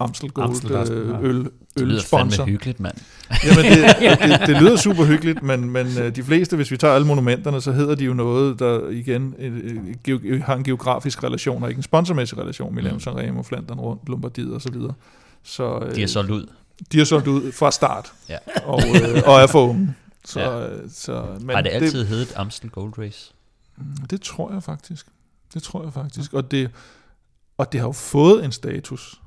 Amstel 0.00 0.30
Gold 0.30 0.48
Amstel, 0.48 0.72
øh, 0.72 1.08
ja. 1.08 1.20
øl, 1.20 1.34
Det 1.44 1.50
lyder 1.76 1.94
ølsponsor. 1.94 2.36
fandme 2.36 2.52
hyggeligt, 2.52 2.80
mand. 2.80 2.94
Jamen, 3.44 3.64
det, 3.72 3.78
det, 4.40 4.46
det 4.48 4.62
lyder 4.62 4.76
super 4.76 5.04
hyggeligt, 5.04 5.42
men, 5.42 5.70
men 5.70 5.86
øh, 5.98 6.16
de 6.16 6.22
fleste, 6.22 6.56
hvis 6.56 6.70
vi 6.70 6.76
tager 6.76 6.94
alle 6.94 7.06
monumenterne, 7.06 7.60
så 7.60 7.72
hedder 7.72 7.94
de 7.94 8.04
jo 8.04 8.12
noget, 8.14 8.58
der 8.58 8.88
igen 8.88 9.34
øh, 9.38 9.76
øh, 10.08 10.42
har 10.42 10.54
en 10.56 10.64
geografisk 10.64 11.24
relation, 11.24 11.62
og 11.62 11.68
ikke 11.68 11.78
en 11.78 11.82
sponsormæssig 11.82 12.38
relation, 12.38 12.74
Milano 12.74 12.94
Mm. 12.94 13.00
Sanremo, 13.00 13.42
Flandern 13.42 13.78
rundt, 13.80 14.08
Lombardiet 14.08 14.54
og 14.54 14.62
så 14.62 14.70
videre. 14.72 14.92
Så, 15.42 15.78
øh, 15.88 15.94
De 15.94 16.00
har 16.00 16.08
solgt 16.08 16.30
ud. 16.30 16.46
de 16.92 16.98
har 16.98 17.04
solgt 17.04 17.26
ud 17.26 17.52
fra 17.52 17.70
start, 17.70 18.12
Ja. 18.28 18.36
og, 18.64 18.80
øh, 18.94 19.22
og 19.26 19.40
er 19.40 19.46
for 19.46 19.68
unge. 19.68 19.94
Så, 20.24 20.40
Ja. 20.40 20.66
så, 20.94 21.24
men 21.40 21.50
Har 21.54 21.62
det 21.62 21.70
altid 21.72 22.04
heddet 22.04 22.32
Amstel 22.36 22.70
Gold 22.70 22.92
Race? 22.98 23.32
Det, 24.10 24.20
tror 24.20 24.52
jeg 24.52 24.62
faktisk. 24.62 25.06
Det 25.54 25.62
tror 25.62 25.82
jeg 25.82 25.92
faktisk. 25.92 26.34
Og 26.34 26.50
det, 26.50 26.70
og 27.58 27.72
det 27.72 27.80
har 27.80 27.88
jo 27.88 27.92
fået 27.92 28.44
en 28.44 28.52
status, 28.52 29.22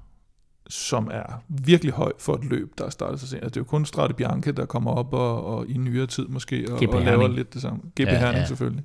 som 0.68 1.10
er 1.12 1.44
virkelig 1.48 1.94
høj 1.94 2.12
for 2.20 2.34
et 2.34 2.46
løb, 2.46 2.78
der 2.78 2.86
er 2.86 2.90
startet 2.90 3.20
så 3.20 3.28
sent. 3.28 3.44
Altså, 3.44 3.50
det 3.50 3.58
er 3.58 3.62
jo 3.62 3.70
kun 3.70 3.86
Strade 3.86 4.14
Bianche, 4.14 4.52
der 4.52 4.66
kommer 4.66 4.92
op 4.92 5.14
og, 5.14 5.46
og 5.46 5.68
i 5.68 5.78
nyere 5.78 6.08
tid 6.08 6.28
måske, 6.28 6.66
og, 6.72 6.80
og 6.90 7.02
laver 7.02 7.28
lidt 7.28 7.54
det 7.54 7.62
samme. 7.62 7.80
Ja, 8.00 8.04
ja, 8.04 8.20
Herning 8.20 8.40
ja. 8.40 8.46
selvfølgelig. 8.46 8.84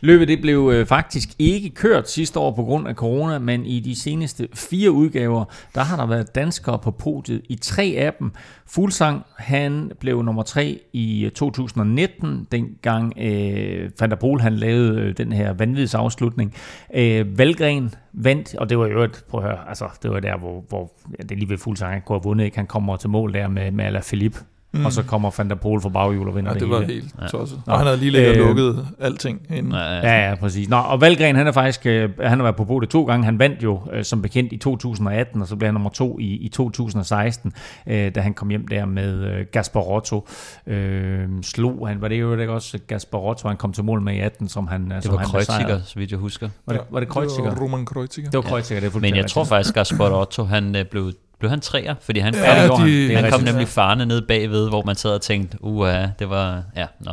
Løbet 0.00 0.28
det 0.28 0.40
blev 0.40 0.70
øh, 0.74 0.86
faktisk 0.86 1.28
ikke 1.38 1.70
kørt 1.70 2.10
sidste 2.10 2.38
år 2.38 2.50
på 2.50 2.62
grund 2.62 2.88
af 2.88 2.94
corona, 2.94 3.38
men 3.38 3.66
i 3.66 3.80
de 3.80 3.96
seneste 3.96 4.48
fire 4.54 4.90
udgaver, 4.90 5.44
der 5.74 5.80
har 5.80 5.96
der 5.96 6.06
været 6.06 6.34
danskere 6.34 6.78
på 6.78 6.90
podiet 6.90 7.42
i 7.48 7.54
tre 7.54 7.94
af 7.98 8.14
dem. 8.18 8.32
Fuglsang, 8.66 9.22
han 9.38 9.92
blev 10.00 10.22
nummer 10.22 10.42
tre 10.42 10.80
i 10.92 11.24
øh, 11.24 11.30
2019, 11.30 12.46
dengang 12.52 13.12
øh, 13.18 13.90
Van 14.00 14.10
der 14.10 14.16
Poel, 14.16 14.40
han 14.40 14.56
lavede 14.56 15.00
øh, 15.00 15.16
den 15.16 15.32
her 15.32 15.52
vanvidsafslutning. 15.52 16.54
Øh, 16.94 17.38
Valgren 17.38 17.94
vandt, 18.12 18.54
og 18.54 18.70
det 18.70 18.78
var 18.78 18.86
jo 18.86 19.02
et, 19.02 19.24
prøv 19.28 19.40
at 19.40 19.46
høre, 19.46 19.68
altså 19.68 19.88
det 20.02 20.10
var 20.10 20.20
der, 20.20 20.38
hvor, 20.38 20.64
hvor 20.68 20.92
ja, 21.18 21.22
det 21.22 21.38
lige 21.38 21.48
ved 21.48 21.58
Fuglsang, 21.58 21.92
han 21.92 22.02
kunne 22.06 22.18
have 22.18 22.24
vundet, 22.24 22.44
ikke? 22.44 22.56
han 22.56 22.66
kommer 22.66 22.96
til 22.96 23.10
mål 23.10 23.34
der 23.34 23.48
med, 23.48 23.70
med 23.70 24.02
Philip 24.02 24.36
mm. 24.72 24.84
og 24.86 24.92
så 24.92 25.02
kommer 25.02 25.30
Poel 25.62 25.80
for 25.80 25.88
baghjul 25.88 26.28
og 26.28 26.36
vinder 26.36 26.50
Ja, 26.50 26.54
det, 26.54 26.60
det 26.62 26.70
var 26.70 26.80
hele. 26.80 26.92
helt 26.92 27.14
Ja. 27.22 27.26
tosset. 27.26 27.62
Nå. 27.66 27.72
Og 27.72 27.78
han 27.78 27.86
havde 27.86 27.98
lige 28.00 28.10
ligget 28.10 28.36
Øh, 28.36 28.46
lukket 28.46 28.86
alting 29.00 29.40
inden. 29.50 29.72
Ja, 29.72 29.78
Ja, 29.78 30.28
ja, 30.28 30.34
præcis. 30.34 30.68
Nå, 30.68 30.76
og 30.76 31.00
Valgren, 31.00 31.36
han 31.36 31.46
er 31.46 31.52
faktisk, 31.52 31.86
øh, 31.86 32.10
han 32.20 32.38
har 32.38 32.42
været 32.42 32.56
på 32.56 32.64
podiet 32.64 32.90
to 32.90 33.04
gange. 33.04 33.24
Han 33.24 33.38
vandt 33.38 33.62
jo 33.62 33.80
øh, 33.92 34.04
som 34.04 34.22
bekendt 34.22 34.52
i 34.52 34.56
2018, 34.56 35.42
og 35.42 35.48
så 35.48 35.56
blev 35.56 35.66
han 35.66 35.74
nummer 35.74 35.90
to 35.90 36.18
i, 36.18 36.24
i 36.24 36.48
2016, 36.48 37.52
øh, 37.86 38.14
da 38.14 38.20
han 38.20 38.34
kom 38.34 38.48
hjem 38.50 38.66
der 38.68 38.86
med 38.86 39.24
øh, 39.24 39.46
Gasparotto. 39.52 40.28
Øh, 40.66 41.28
slog 41.42 41.88
han, 41.88 42.00
var 42.00 42.08
det 42.08 42.20
jo 42.20 42.36
ikke 42.36 42.52
også 42.52 42.78
Gasparotto, 42.86 43.48
han 43.48 43.56
kom 43.56 43.72
til 43.72 43.84
mål 43.84 44.00
med 44.00 44.14
i 44.14 44.18
18, 44.20 44.48
som 44.48 44.66
han 44.66 44.90
Det 44.90 45.04
som 45.04 45.12
var 45.12 45.18
han 45.18 45.28
Kreuziger, 45.28 45.80
så 45.84 45.98
vidt 45.98 46.10
jeg 46.10 46.18
husker. 46.18 46.48
Var 46.66 46.74
det, 46.74 46.82
var 46.90 47.00
det 47.00 47.08
Kreuziger? 47.08 47.50
Det 47.50 47.58
var 47.58 47.64
Roman 47.64 47.86
Kreuziger. 47.86 48.30
Det 48.30 48.36
var 48.36 48.42
Kreuziger, 48.42 48.80
det 48.80 48.94
er 48.94 49.00
Men 49.00 49.16
jeg 49.16 49.26
tror 49.26 49.44
faktisk, 49.44 49.74
Gaspar 49.74 50.20
Otto, 50.20 50.44
han 50.44 50.76
øh, 50.76 50.84
blev, 50.84 51.12
blev 51.42 51.50
han 51.50 51.60
træer, 51.60 51.94
fordi 52.00 52.20
han, 52.20 52.34
Ja, 52.34 52.40
det 52.40 52.46
ja, 52.46 52.74
han. 52.76 52.86
Det 52.86 53.12
er 53.12 53.16
han 53.20 53.30
kom 53.30 53.38
rigtigt. 53.38 53.44
nemlig 53.54 53.68
farne 53.68 54.06
ned 54.06 54.22
bagved, 54.22 54.68
hvor 54.68 54.82
man 54.82 54.96
sad 54.96 55.10
og 55.10 55.20
tænkte, 55.22 55.58
uh, 55.60 55.88
det 56.18 56.30
var, 56.30 56.62
ja, 56.76 56.86
nå. 57.00 57.12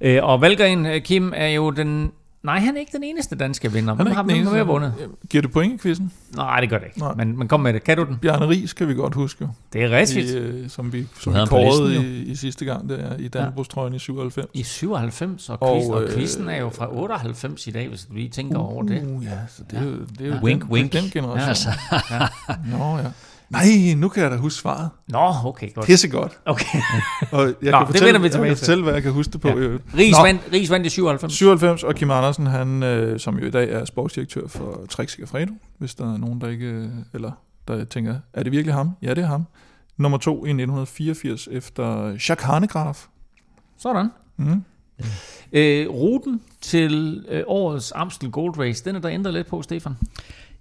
Øh, 0.00 0.24
og 0.24 0.40
Valgren, 0.40 0.86
øh, 0.86 1.00
Kim, 1.02 1.32
er 1.36 1.48
jo 1.48 1.70
den... 1.70 2.12
Nej, 2.42 2.58
han 2.58 2.76
er 2.76 2.80
ikke 2.80 2.92
den 2.96 3.04
eneste 3.04 3.36
danske 3.36 3.72
vinder. 3.72 3.94
Han 3.94 4.06
er 4.06 4.14
har 4.14 4.22
ikke 4.22 4.34
den 4.34 4.40
eneste. 4.40 4.60
vundet? 4.66 4.94
Giver 5.30 5.42
du 5.42 5.48
point 5.48 5.74
i 5.74 5.78
quizzen? 5.82 6.12
Nej, 6.36 6.60
det 6.60 6.70
gør 6.70 6.78
det 6.78 6.86
ikke. 6.86 6.98
Nej. 6.98 7.14
Men, 7.14 7.38
men 7.38 7.48
kom 7.48 7.60
med 7.60 7.72
det. 7.72 7.84
Kan 7.84 7.96
du 7.96 8.04
den? 8.04 8.16
Bjarne 8.16 8.48
Ries 8.48 8.72
kan 8.72 8.88
vi 8.88 8.94
godt 8.94 9.14
huske. 9.14 9.48
Det 9.72 9.82
er 9.82 9.90
rigtigt. 9.90 10.30
I, 10.30 10.36
øh, 10.36 10.70
som 10.70 10.92
vi, 10.92 11.06
som 11.20 11.34
vi 11.34 11.38
kårede 11.46 11.88
listen, 11.88 12.06
i, 12.06 12.22
i, 12.22 12.34
sidste 12.34 12.64
gang, 12.64 12.88
der 12.88 13.16
i 13.18 13.28
Dannebrostrøjen 13.28 13.94
i 13.94 13.98
97. 13.98 14.46
I 14.54 14.62
97, 14.62 15.48
og, 15.48 15.62
Og, 15.62 15.76
quiz, 15.80 15.88
og, 15.90 16.02
øh, 16.02 16.14
quizzen 16.14 16.48
er 16.48 16.56
jo 16.56 16.70
fra 16.70 16.88
98 16.96 17.66
i 17.66 17.70
dag, 17.70 17.88
hvis 17.88 18.04
du 18.04 18.14
lige 18.14 18.28
tænker 18.28 18.58
over 18.58 18.82
det. 18.82 19.02
Uh, 19.06 19.24
ja, 19.24 19.30
så 19.48 19.62
det 19.70 19.78
er 19.78 19.82
jo, 19.84 19.92
det 20.18 20.26
er 20.26 20.36
jo 20.36 20.42
Wink, 20.42 20.62
den, 20.62 20.70
wink. 20.72 20.92
den 20.92 21.04
generation. 21.12 21.38
Ja, 21.38 21.48
altså. 21.48 21.68
ja. 22.10 22.18
Nå 22.78 22.98
ja. 22.98 23.04
Nej, 23.52 23.94
nu 23.96 24.08
kan 24.08 24.22
jeg 24.22 24.30
da 24.30 24.36
huske 24.36 24.60
svaret. 24.60 24.90
Nå, 25.08 25.32
okay, 25.44 25.74
godt. 25.74 25.86
Pissegodt. 25.86 26.38
Okay. 26.44 26.78
Og 27.32 27.40
jeg 27.46 27.54
Nå, 27.62 27.78
kan 27.78 27.80
det 27.80 27.86
fortælle, 27.86 28.06
vender 28.06 28.20
vi 28.20 28.24
jeg 28.24 28.32
tilbage 28.32 28.48
kan 28.48 28.56
til. 28.56 28.64
fortælle, 28.64 28.84
hvad 28.84 28.94
jeg 28.94 29.02
kan 29.02 29.12
huske 29.12 29.32
det 29.32 29.40
på. 29.40 29.48
Ja. 29.48 29.54
øvrigt. 29.54 29.84
Ries 29.98 30.16
Nå, 30.16 30.22
vandt, 30.22 30.42
Ries 30.52 30.70
vandt 30.70 30.86
i 30.86 30.88
97. 30.88 31.32
97, 31.34 31.82
og 31.84 31.94
Kim 31.94 32.10
Andersen, 32.10 32.46
han, 32.46 32.82
øh, 32.82 33.20
som 33.20 33.38
jo 33.38 33.46
i 33.46 33.50
dag 33.50 33.70
er 33.72 33.84
sportsdirektør 33.84 34.46
for 34.48 34.80
Trek 34.90 35.08
Segafredo, 35.08 35.52
hvis 35.78 35.94
der 35.94 36.14
er 36.14 36.18
nogen, 36.18 36.40
der 36.40 36.48
ikke, 36.48 36.66
øh, 36.66 36.88
eller 37.14 37.30
der 37.68 37.84
tænker, 37.84 38.14
er 38.34 38.42
det 38.42 38.52
virkelig 38.52 38.74
ham? 38.74 38.90
Ja, 39.02 39.14
det 39.14 39.18
er 39.24 39.26
ham. 39.26 39.46
Nummer 39.96 40.18
to 40.18 40.32
i 40.32 40.48
1984 40.48 41.48
efter 41.52 42.06
Jacques 42.08 42.42
Hanegraaff. 42.42 43.04
Sådan. 43.78 44.08
Mm. 44.36 44.62
Øh, 45.52 45.88
ruten 45.88 46.40
til 46.60 47.24
øh, 47.28 47.42
årets 47.46 47.92
Amstel 47.94 48.30
Gold 48.30 48.58
Race, 48.58 48.84
den 48.84 48.96
er 48.96 49.00
der 49.00 49.10
ændret 49.10 49.34
lidt 49.34 49.46
på, 49.46 49.62
Stefan. 49.62 49.96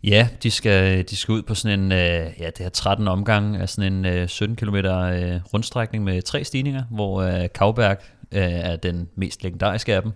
Ja, 0.04 0.28
de 0.44 0.52
skal, 0.52 1.10
de 1.10 1.16
skal 1.16 1.32
ud 1.32 1.42
på 1.42 1.56
sådan 1.56 1.80
en, 1.80 1.92
øh, 1.92 2.32
ja, 2.40 2.46
det 2.46 2.58
her 2.60 2.70
13 2.70 3.08
omgang 3.08 3.56
af 3.56 3.70
sådan 3.70 3.94
en 3.94 4.06
øh, 4.06 4.28
17 4.28 4.56
km 4.56 4.76
øh, 4.76 5.40
rundstrækning 5.54 6.04
med 6.04 6.22
tre 6.22 6.44
stigninger, 6.44 6.84
hvor 6.90 7.22
øh, 7.22 7.50
Kauberg 7.56 7.98
øh, 8.32 8.42
er 8.42 8.76
den 8.76 9.10
mest 9.16 9.44
legendariske 9.44 9.96
af 9.96 10.02
dem. 10.02 10.12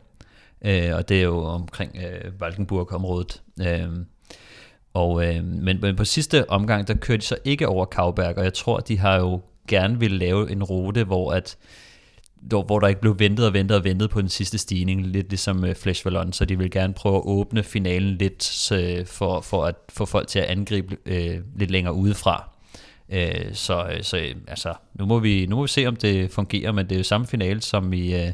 Øh, 0.66 0.96
og 0.96 1.10
det 1.10 1.18
er 1.18 1.24
jo 1.24 1.44
omkring 1.44 1.98
øh, 1.98 2.42
Valkenburg-området. 2.42 3.42
Øh, 3.62 3.90
og, 4.94 5.28
øh, 5.28 5.44
men, 5.44 5.82
men 5.82 5.96
på 5.96 6.06
sidste 6.06 6.50
omgang, 6.50 6.88
der 6.88 6.94
kørte 6.94 7.22
de 7.22 7.26
så 7.26 7.38
ikke 7.44 7.68
over 7.68 7.86
Kauberg, 7.86 8.38
og 8.38 8.44
jeg 8.44 8.54
tror, 8.54 8.80
de 8.80 9.00
har 9.00 9.16
jo 9.16 9.42
gerne 9.68 10.00
ville 10.00 10.18
lave 10.18 10.52
en 10.52 10.64
rute, 10.64 11.04
hvor 11.04 11.32
at 11.32 11.58
hvor, 12.50 12.80
der 12.80 12.88
ikke 12.88 13.02
blev 13.02 13.20
ventet 13.20 13.48
og 13.48 13.54
ventet 13.54 13.78
og 13.78 13.84
ventet 13.84 14.10
på 14.10 14.22
den 14.22 14.30
sidste 14.30 14.58
stigning, 14.58 15.06
lidt 15.08 15.30
ligesom 15.30 15.64
uh, 15.64 15.74
Flash 15.76 16.06
Wallon, 16.06 16.34
så 16.34 16.46
de 16.46 16.58
vil 16.58 16.72
gerne 16.72 16.94
prøve 16.94 17.16
at 17.16 17.22
åbne 17.26 17.64
finalen 17.64 18.18
lidt 18.18 18.44
så, 18.44 19.04
for, 19.06 19.42
for 19.42 19.66
at 19.66 19.76
få 19.90 20.06
folk 20.06 20.28
til 20.28 20.40
at 20.40 20.46
angribe 20.46 20.98
øh, 21.06 21.38
lidt 21.56 21.72
længere 21.72 21.94
udefra. 21.94 22.50
Øh, 23.10 23.54
så 23.54 23.98
så 24.02 24.18
øh, 24.18 24.36
altså, 24.48 24.74
nu, 24.94 25.06
må 25.06 25.20
vi, 25.20 25.46
nu 25.46 25.56
må 25.56 25.62
vi 25.62 25.68
se, 25.68 25.86
om 25.86 25.96
det 25.96 26.32
fungerer, 26.32 26.72
men 26.72 26.86
det 26.86 26.96
er 26.96 27.00
jo 27.00 27.04
samme 27.04 27.28
finale 27.28 27.62
som 27.62 27.94
i, 27.94 28.16
øh, 28.16 28.32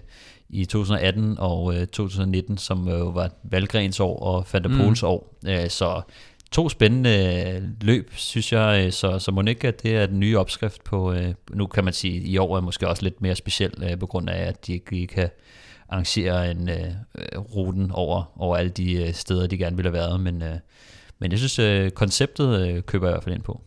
i 0.50 0.66
2018 0.66 1.36
og 1.40 1.76
øh, 1.76 1.88
2019, 1.88 2.58
som 2.58 2.88
øh, 2.88 3.16
var 3.16 3.30
Valgrens 3.44 4.00
år 4.00 4.20
og 4.20 4.46
Van 4.54 4.64
der 4.64 4.78
Poels 4.78 5.02
mm. 5.02 5.08
år. 5.08 5.36
Øh, 5.48 5.70
så 5.70 6.02
to 6.52 6.70
spændende 6.70 7.76
løb, 7.82 8.12
synes 8.16 8.54
jeg, 8.54 8.84
øh, 8.86 8.92
så, 8.92 9.20
så 9.20 9.32
Monika, 9.32 9.72
det 9.84 9.96
er 9.96 10.06
den 10.06 10.20
nye 10.20 10.38
opskrift 10.38 10.84
på, 10.84 11.14
øh, 11.14 11.34
nu 11.54 11.68
kan 11.68 11.84
man 11.84 11.94
sige, 11.94 12.22
i 12.22 12.38
år 12.38 12.58
er 12.58 12.62
måske 12.62 12.88
også 12.88 13.04
lidt 13.04 13.22
mere 13.22 13.36
speciel, 13.36 13.74
øh, 13.84 14.00
på 14.00 14.06
grund 14.06 14.30
af, 14.30 14.48
at 14.48 14.68
de 14.68 14.74
ikke 14.74 15.08
kan 15.08 15.30
arrangere 15.90 16.52
en 16.52 16.70
øh, 16.70 17.40
ruten 17.56 17.92
over, 17.92 18.32
over 18.36 18.58
alle 18.58 18.72
de 18.72 18.94
øh, 18.94 19.14
steder, 19.14 19.48
de 19.48 19.58
gerne 19.58 19.76
ville 19.76 19.90
have 19.90 20.00
været, 20.00 20.20
men, 20.20 20.42
øh, 20.42 20.56
men 21.20 21.32
jeg 21.32 21.40
synes, 21.40 21.60
øh, 21.60 21.92
konceptet 21.92 22.68
øh, 22.68 22.84
køber 22.84 23.08
jeg 23.08 23.12
i 23.12 23.16
hvert 23.16 23.24
fald 23.24 23.36
ind 23.36 23.44
på. 23.44 23.62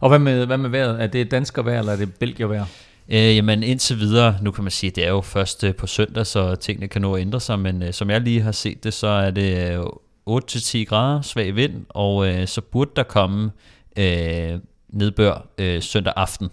Og 0.00 0.08
hvad 0.08 0.18
med, 0.18 0.46
hvad 0.46 0.58
med 0.58 0.70
vejret? 0.70 1.02
Er 1.02 1.06
det 1.06 1.30
dansker 1.30 1.62
vejr, 1.62 1.78
eller 1.78 1.92
er 1.92 1.96
det 1.96 2.14
belgier 2.14 2.46
vejr? 2.46 2.64
Øh, 3.08 3.36
jamen 3.36 3.62
indtil 3.62 3.98
videre, 3.98 4.38
nu 4.42 4.50
kan 4.50 4.64
man 4.64 4.70
sige, 4.70 4.90
det 4.90 5.04
er 5.04 5.08
jo 5.08 5.20
først 5.20 5.64
øh, 5.64 5.74
på 5.74 5.86
søndag, 5.86 6.26
så 6.26 6.54
tingene 6.54 6.88
kan 6.88 7.02
nå 7.02 7.14
at 7.14 7.20
ændre 7.20 7.40
sig, 7.40 7.58
men 7.58 7.82
øh, 7.82 7.92
som 7.92 8.10
jeg 8.10 8.20
lige 8.20 8.40
har 8.40 8.52
set 8.52 8.84
det, 8.84 8.94
så 8.94 9.06
er 9.06 9.30
det 9.30 9.76
øh, 9.78 9.84
8-10 10.30 10.84
grader, 10.84 11.22
svag 11.22 11.56
vind, 11.56 11.86
og 11.88 12.28
øh, 12.28 12.46
så 12.46 12.60
burde 12.60 12.90
der 12.96 13.02
komme 13.02 13.50
øh, 13.98 14.58
nedbør 14.88 15.46
øh, 15.58 15.82
søndag 15.82 16.12
aften. 16.16 16.50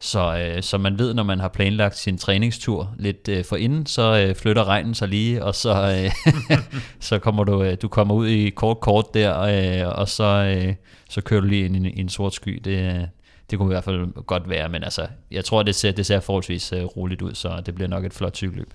Så, 0.00 0.38
øh, 0.38 0.62
så 0.62 0.78
man 0.78 0.98
ved, 0.98 1.14
når 1.14 1.22
man 1.22 1.40
har 1.40 1.48
planlagt 1.48 1.98
sin 1.98 2.18
træningstur 2.18 2.94
lidt 2.98 3.28
øh, 3.28 3.44
for 3.44 3.56
inden, 3.56 3.86
så 3.86 4.24
øh, 4.26 4.34
flytter 4.34 4.64
regnen 4.64 4.94
sig 4.94 5.08
lige, 5.08 5.44
og 5.44 5.54
så, 5.54 6.02
øh, 6.04 6.36
så 7.00 7.18
kommer 7.18 7.44
du, 7.44 7.62
øh, 7.62 7.76
du 7.82 7.88
kommer 7.88 8.14
ud 8.14 8.26
i 8.28 8.50
kort 8.50 8.80
kort 8.80 9.14
der, 9.14 9.40
øh, 9.40 9.98
og 9.98 10.08
så, 10.08 10.24
øh, 10.24 10.74
så 11.10 11.20
kører 11.20 11.40
du 11.40 11.46
lige 11.46 11.64
ind 11.64 11.86
i, 11.86 11.90
i 11.90 12.00
en 12.00 12.08
sort 12.08 12.34
sky. 12.34 12.60
Det, 12.64 13.08
det 13.50 13.58
kunne 13.58 13.72
i 13.72 13.74
hvert 13.74 13.84
fald 13.84 14.24
godt 14.26 14.48
være, 14.48 14.68
men 14.68 14.84
altså, 14.84 15.06
jeg 15.30 15.44
tror, 15.44 15.62
det 15.62 15.74
ser, 15.74 15.92
det 15.92 16.06
ser 16.06 16.20
forholdsvis 16.20 16.72
øh, 16.72 16.84
roligt 16.84 17.22
ud, 17.22 17.34
så 17.34 17.62
det 17.66 17.74
bliver 17.74 17.88
nok 17.88 18.04
et 18.04 18.12
flot 18.12 18.36
cykelløb. 18.36 18.74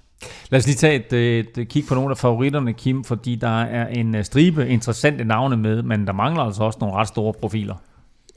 Lad 0.50 0.60
os 0.60 0.66
lige 0.66 0.76
tage 0.76 0.96
et, 0.96 1.14
et, 1.14 1.58
et 1.58 1.68
kig 1.68 1.86
på 1.88 1.96
nogle 1.96 2.12
af 2.12 2.18
favoritterne, 2.18 2.74
Kim, 2.74 3.04
fordi 3.04 3.36
der 3.36 3.62
er 3.62 3.88
en 3.88 4.16
øh, 4.16 4.24
stribe 4.24 4.68
interessante 4.68 5.24
navne 5.24 5.58
med, 5.58 5.84
men 5.84 6.08
der 6.08 6.14
mangler 6.14 6.44
altså 6.44 6.64
også 6.64 6.78
nogle 6.82 6.96
ret 6.96 7.08
store 7.08 7.34
profiler. 7.34 7.76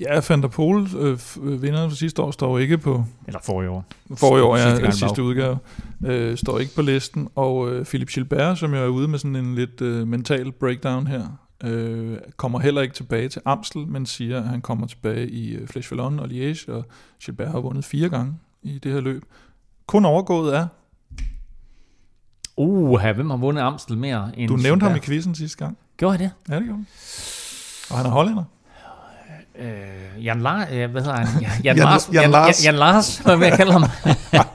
Ja, 0.00 0.20
Van 0.28 0.42
der 0.42 0.48
Pol, 0.48 0.88
øh, 0.98 1.18
vinderen 1.62 1.90
for 1.90 1.96
sidste 1.96 2.22
år, 2.22 2.30
står 2.30 2.58
ikke 2.58 2.78
på... 2.78 3.04
Eller 3.26 3.40
forrige 3.44 3.70
år. 3.70 3.84
Forrige 4.16 4.44
år, 4.44 4.56
ja, 4.56 4.62
sidste, 4.68 4.82
gang, 4.82 4.94
sidste 4.94 5.22
udgave. 5.22 5.58
Øh, 6.06 6.36
står 6.36 6.58
ikke 6.58 6.74
på 6.74 6.82
listen. 6.82 7.28
Og 7.34 7.70
øh, 7.70 7.84
Philip 7.84 8.08
Gilbert, 8.08 8.58
som 8.58 8.74
jo 8.74 8.80
er 8.80 8.88
ude 8.88 9.08
med 9.08 9.18
sådan 9.18 9.36
en 9.36 9.54
lidt 9.54 9.80
øh, 9.80 10.08
mental 10.08 10.52
breakdown 10.52 11.06
her, 11.06 11.26
øh, 11.64 12.16
kommer 12.36 12.58
heller 12.58 12.82
ikke 12.82 12.94
tilbage 12.94 13.28
til 13.28 13.42
Amstel, 13.44 13.86
men 13.86 14.06
siger, 14.06 14.38
at 14.38 14.48
han 14.48 14.60
kommer 14.60 14.86
tilbage 14.86 15.30
i 15.30 15.54
øh, 15.54 15.68
Flesh 15.68 15.92
Vallon 15.92 16.20
og 16.20 16.26
Liège, 16.26 16.72
og 16.72 16.84
Gilbert 17.24 17.50
har 17.50 17.60
vundet 17.60 17.84
fire 17.84 18.08
gange 18.08 18.34
i 18.62 18.78
det 18.78 18.92
her 18.92 19.00
løb. 19.00 19.24
Kun 19.86 20.04
overgået 20.04 20.52
af... 20.52 20.66
Uh, 22.60 23.00
hvem 23.14 23.30
har 23.30 23.36
vundet 23.36 23.62
Amstel 23.62 23.98
mere 23.98 24.30
end 24.36 24.48
Du 24.48 24.56
nævnte 24.56 24.84
ham 24.86 24.96
i 24.96 25.00
quizzen 25.00 25.34
sidste 25.34 25.58
gang. 25.58 25.78
Gjorde 25.96 26.12
jeg 26.12 26.18
det? 26.18 26.52
Ja, 26.52 26.58
det 26.58 26.64
gjorde 26.64 26.84
Og 27.90 27.96
han 27.96 28.06
er 28.06 28.10
hollænder. 28.10 28.44
Øh, 29.58 30.24
Jan 30.24 30.40
Lars, 30.40 30.68
øh, 30.72 30.90
hvad 30.90 31.02
hedder 31.02 31.16
han? 31.16 31.26
Jan, 31.42 31.50
Jan, 31.64 31.76
Lars, 31.76 32.08
Jan, 32.12 32.22
Jan 32.22 32.30
Lars. 32.30 32.64
Jan, 32.64 32.74
Jan 32.74 32.78
Lars, 32.78 33.18
hvad 33.18 33.36
vil 33.36 33.46
jeg 33.46 33.56
kalde 33.56 33.72
ham? 33.72 33.82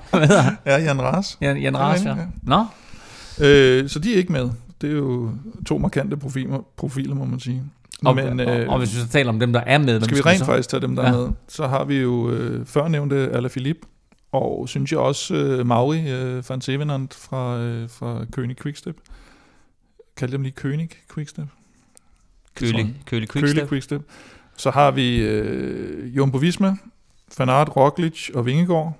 hvad 0.09 0.27
hedder 0.27 0.41
han? 0.41 0.57
Ja, 0.65 0.77
Jan 0.77 0.97
Lars. 0.97 1.37
Jan, 1.41 1.57
Jan 1.57 1.73
Lars, 1.73 2.05
ja. 2.05 2.15
Nå? 2.43 2.65
Øh, 3.41 3.89
så 3.89 3.99
de 3.99 4.13
er 4.13 4.17
ikke 4.17 4.31
med. 4.31 4.49
Det 4.81 4.89
er 4.89 4.93
jo 4.93 5.29
to 5.65 5.77
markante 5.77 6.17
profiler, 6.17 6.59
profiler 6.77 7.15
må 7.15 7.25
man 7.25 7.39
sige. 7.39 7.63
Og, 8.05 8.15
Men, 8.15 8.39
øh, 8.39 8.69
og 8.69 8.77
hvis 8.79 8.95
vi 8.95 8.99
så 8.99 9.07
taler 9.07 9.29
om 9.29 9.39
dem, 9.39 9.53
der 9.53 9.61
er 9.65 9.77
med... 9.77 10.01
Skal 10.01 10.17
vi 10.17 10.21
rent 10.21 10.39
så? 10.39 10.45
faktisk 10.45 10.69
tage 10.69 10.81
dem, 10.81 10.95
der 10.95 11.03
ja. 11.03 11.09
er 11.09 11.17
med? 11.17 11.29
Så 11.47 11.67
har 11.67 11.83
vi 11.83 11.95
jo 11.95 12.29
øh, 12.29 12.65
førnævnte 12.65 13.29
Alaphilippe, 13.33 13.87
og 14.39 14.69
synes 14.69 14.91
jeg 14.91 14.99
også 14.99 15.35
øh, 15.35 15.65
Mauri 15.65 16.11
øh, 16.11 16.43
van 16.49 16.61
Sevenand 16.61 17.09
fra, 17.11 17.57
øh, 17.57 17.89
fra 17.89 18.25
König 18.37 18.53
Quickstep. 18.63 18.97
Kaldte 20.17 20.37
dem 20.37 20.43
lige 20.43 20.53
König 20.59 21.13
Quickstep? 21.13 21.47
Kølig, 22.55 22.95
Kølig 23.05 23.29
Quickstep. 23.29 23.55
Kølig 23.55 23.69
Quickstep. 23.69 24.01
Så 24.57 24.71
har 24.71 24.91
vi 24.91 25.17
øh, 25.17 26.15
Jumbo 26.15 26.37
Visma, 26.37 26.77
Van 27.37 27.49
Aert, 27.49 27.75
Roglic 27.75 28.29
og 28.33 28.45
Vingegaard. 28.45 28.97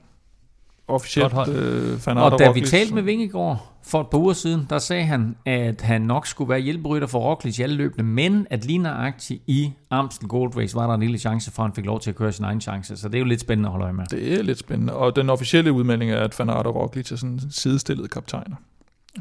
Officielt 0.88 1.34
øh, 1.34 2.00
Aert 2.08 2.34
og, 2.34 2.40
da 2.40 2.52
vi 2.52 2.62
talte 2.62 2.94
med 2.94 3.04
Vingegaard 3.04 3.72
for 3.84 4.02
et 4.02 4.08
par 4.08 4.18
uger 4.18 4.34
siden, 4.34 4.68
der 4.70 4.80
sagde 4.80 5.04
han, 5.04 5.36
at 5.46 5.82
han 5.82 6.02
nok 6.02 6.28
skulle 6.28 6.50
være 6.50 6.60
hjælperytter 6.60 7.08
for 7.08 7.20
Roglic 7.20 7.60
i 7.60 7.62
alle 7.62 7.76
løbende, 7.76 8.04
men 8.04 8.48
at 8.50 8.66
lige 8.66 8.78
nøjagtigt 8.78 9.44
i 9.48 9.74
Amstel 9.90 10.28
Gold 10.28 10.58
Race 10.58 10.76
var 10.76 10.88
der 10.88 10.94
en 10.94 11.00
lille 11.00 11.18
chance 11.18 11.52
for, 11.52 11.64
at 11.64 11.70
han 11.70 11.76
fik 11.76 11.86
lov 11.86 12.00
til 12.00 12.10
at 12.10 12.16
køre 12.16 12.32
sin 12.32 12.46
egen 12.46 12.62
chance. 12.62 12.98
Så 12.98 13.08
det 13.08 13.16
er 13.16 13.20
jo 13.20 13.26
lidt 13.26 13.42
spændende 13.42 13.68
at 13.68 13.72
holde 13.72 13.84
øje 13.84 13.94
med. 13.94 14.06
Det 14.12 14.40
er 14.40 14.44
lidt 14.44 14.60
spændende, 14.60 14.94
og 14.94 15.16
den 15.16 15.30
officielle 15.30 15.72
udmelding 15.72 16.12
er, 16.12 16.20
at 16.20 16.40
Van 16.40 16.50
Aert 16.50 16.68
og 16.68 16.76
Roglic 16.76 17.12
er 17.12 17.16
sådan 17.16 17.40
sidestillede 17.50 18.08
kaptajner. 18.08 18.56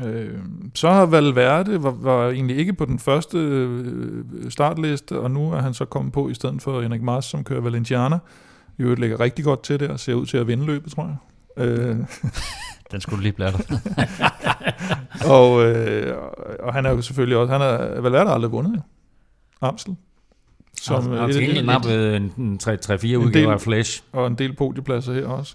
Øh, 0.04 0.38
så 0.74 0.90
har 0.90 1.06
Valverde 1.06 1.82
var, 1.82 1.90
var 1.90 2.28
egentlig 2.28 2.56
ikke 2.56 2.72
på 2.72 2.84
den 2.84 2.98
første 2.98 3.38
øh, 3.38 4.24
startliste, 4.50 5.20
og 5.20 5.30
nu 5.30 5.52
er 5.52 5.60
han 5.60 5.74
så 5.74 5.84
kommet 5.84 6.12
på 6.12 6.28
i 6.28 6.34
stedet 6.34 6.62
for 6.62 6.80
Henrik 6.80 7.02
Mars, 7.02 7.24
som 7.24 7.44
kører 7.44 7.60
Valenciana. 7.60 8.18
I 8.78 8.82
øvrigt 8.82 9.00
lægger 9.00 9.20
rigtig 9.20 9.44
godt 9.44 9.62
til 9.62 9.80
det 9.80 9.88
og 9.88 10.00
ser 10.00 10.14
ud 10.14 10.26
til 10.26 10.36
at 10.36 10.46
vinde 10.46 10.66
løbet, 10.66 10.92
tror 10.92 11.02
jeg. 11.02 11.16
Øh. 11.56 11.96
Den 12.92 13.00
skulle 13.00 13.22
lige 13.22 13.34
der. 13.38 13.52
og, 15.34 15.64
øh, 15.66 16.16
og 16.60 16.74
han 16.74 16.86
er 16.86 16.90
jo 16.90 17.02
selvfølgelig 17.02 17.36
også, 17.36 17.52
han 17.52 17.62
er, 17.62 18.00
Valverde 18.00 18.26
har 18.26 18.34
aldrig 18.34 18.52
vundet, 18.52 18.82
Amstel. 19.60 19.96
Som 20.82 21.10
og, 21.10 21.18
og 21.18 21.32
til 21.32 21.66
nappet 21.66 22.16
en 22.16 22.60
3-4 22.62 23.16
udgaver 23.16 23.52
af 23.52 23.60
Flash. 23.60 24.02
Og 24.12 24.26
en 24.26 24.34
del 24.34 24.56
podiepladser 24.56 25.12
her 25.12 25.26
også. 25.26 25.54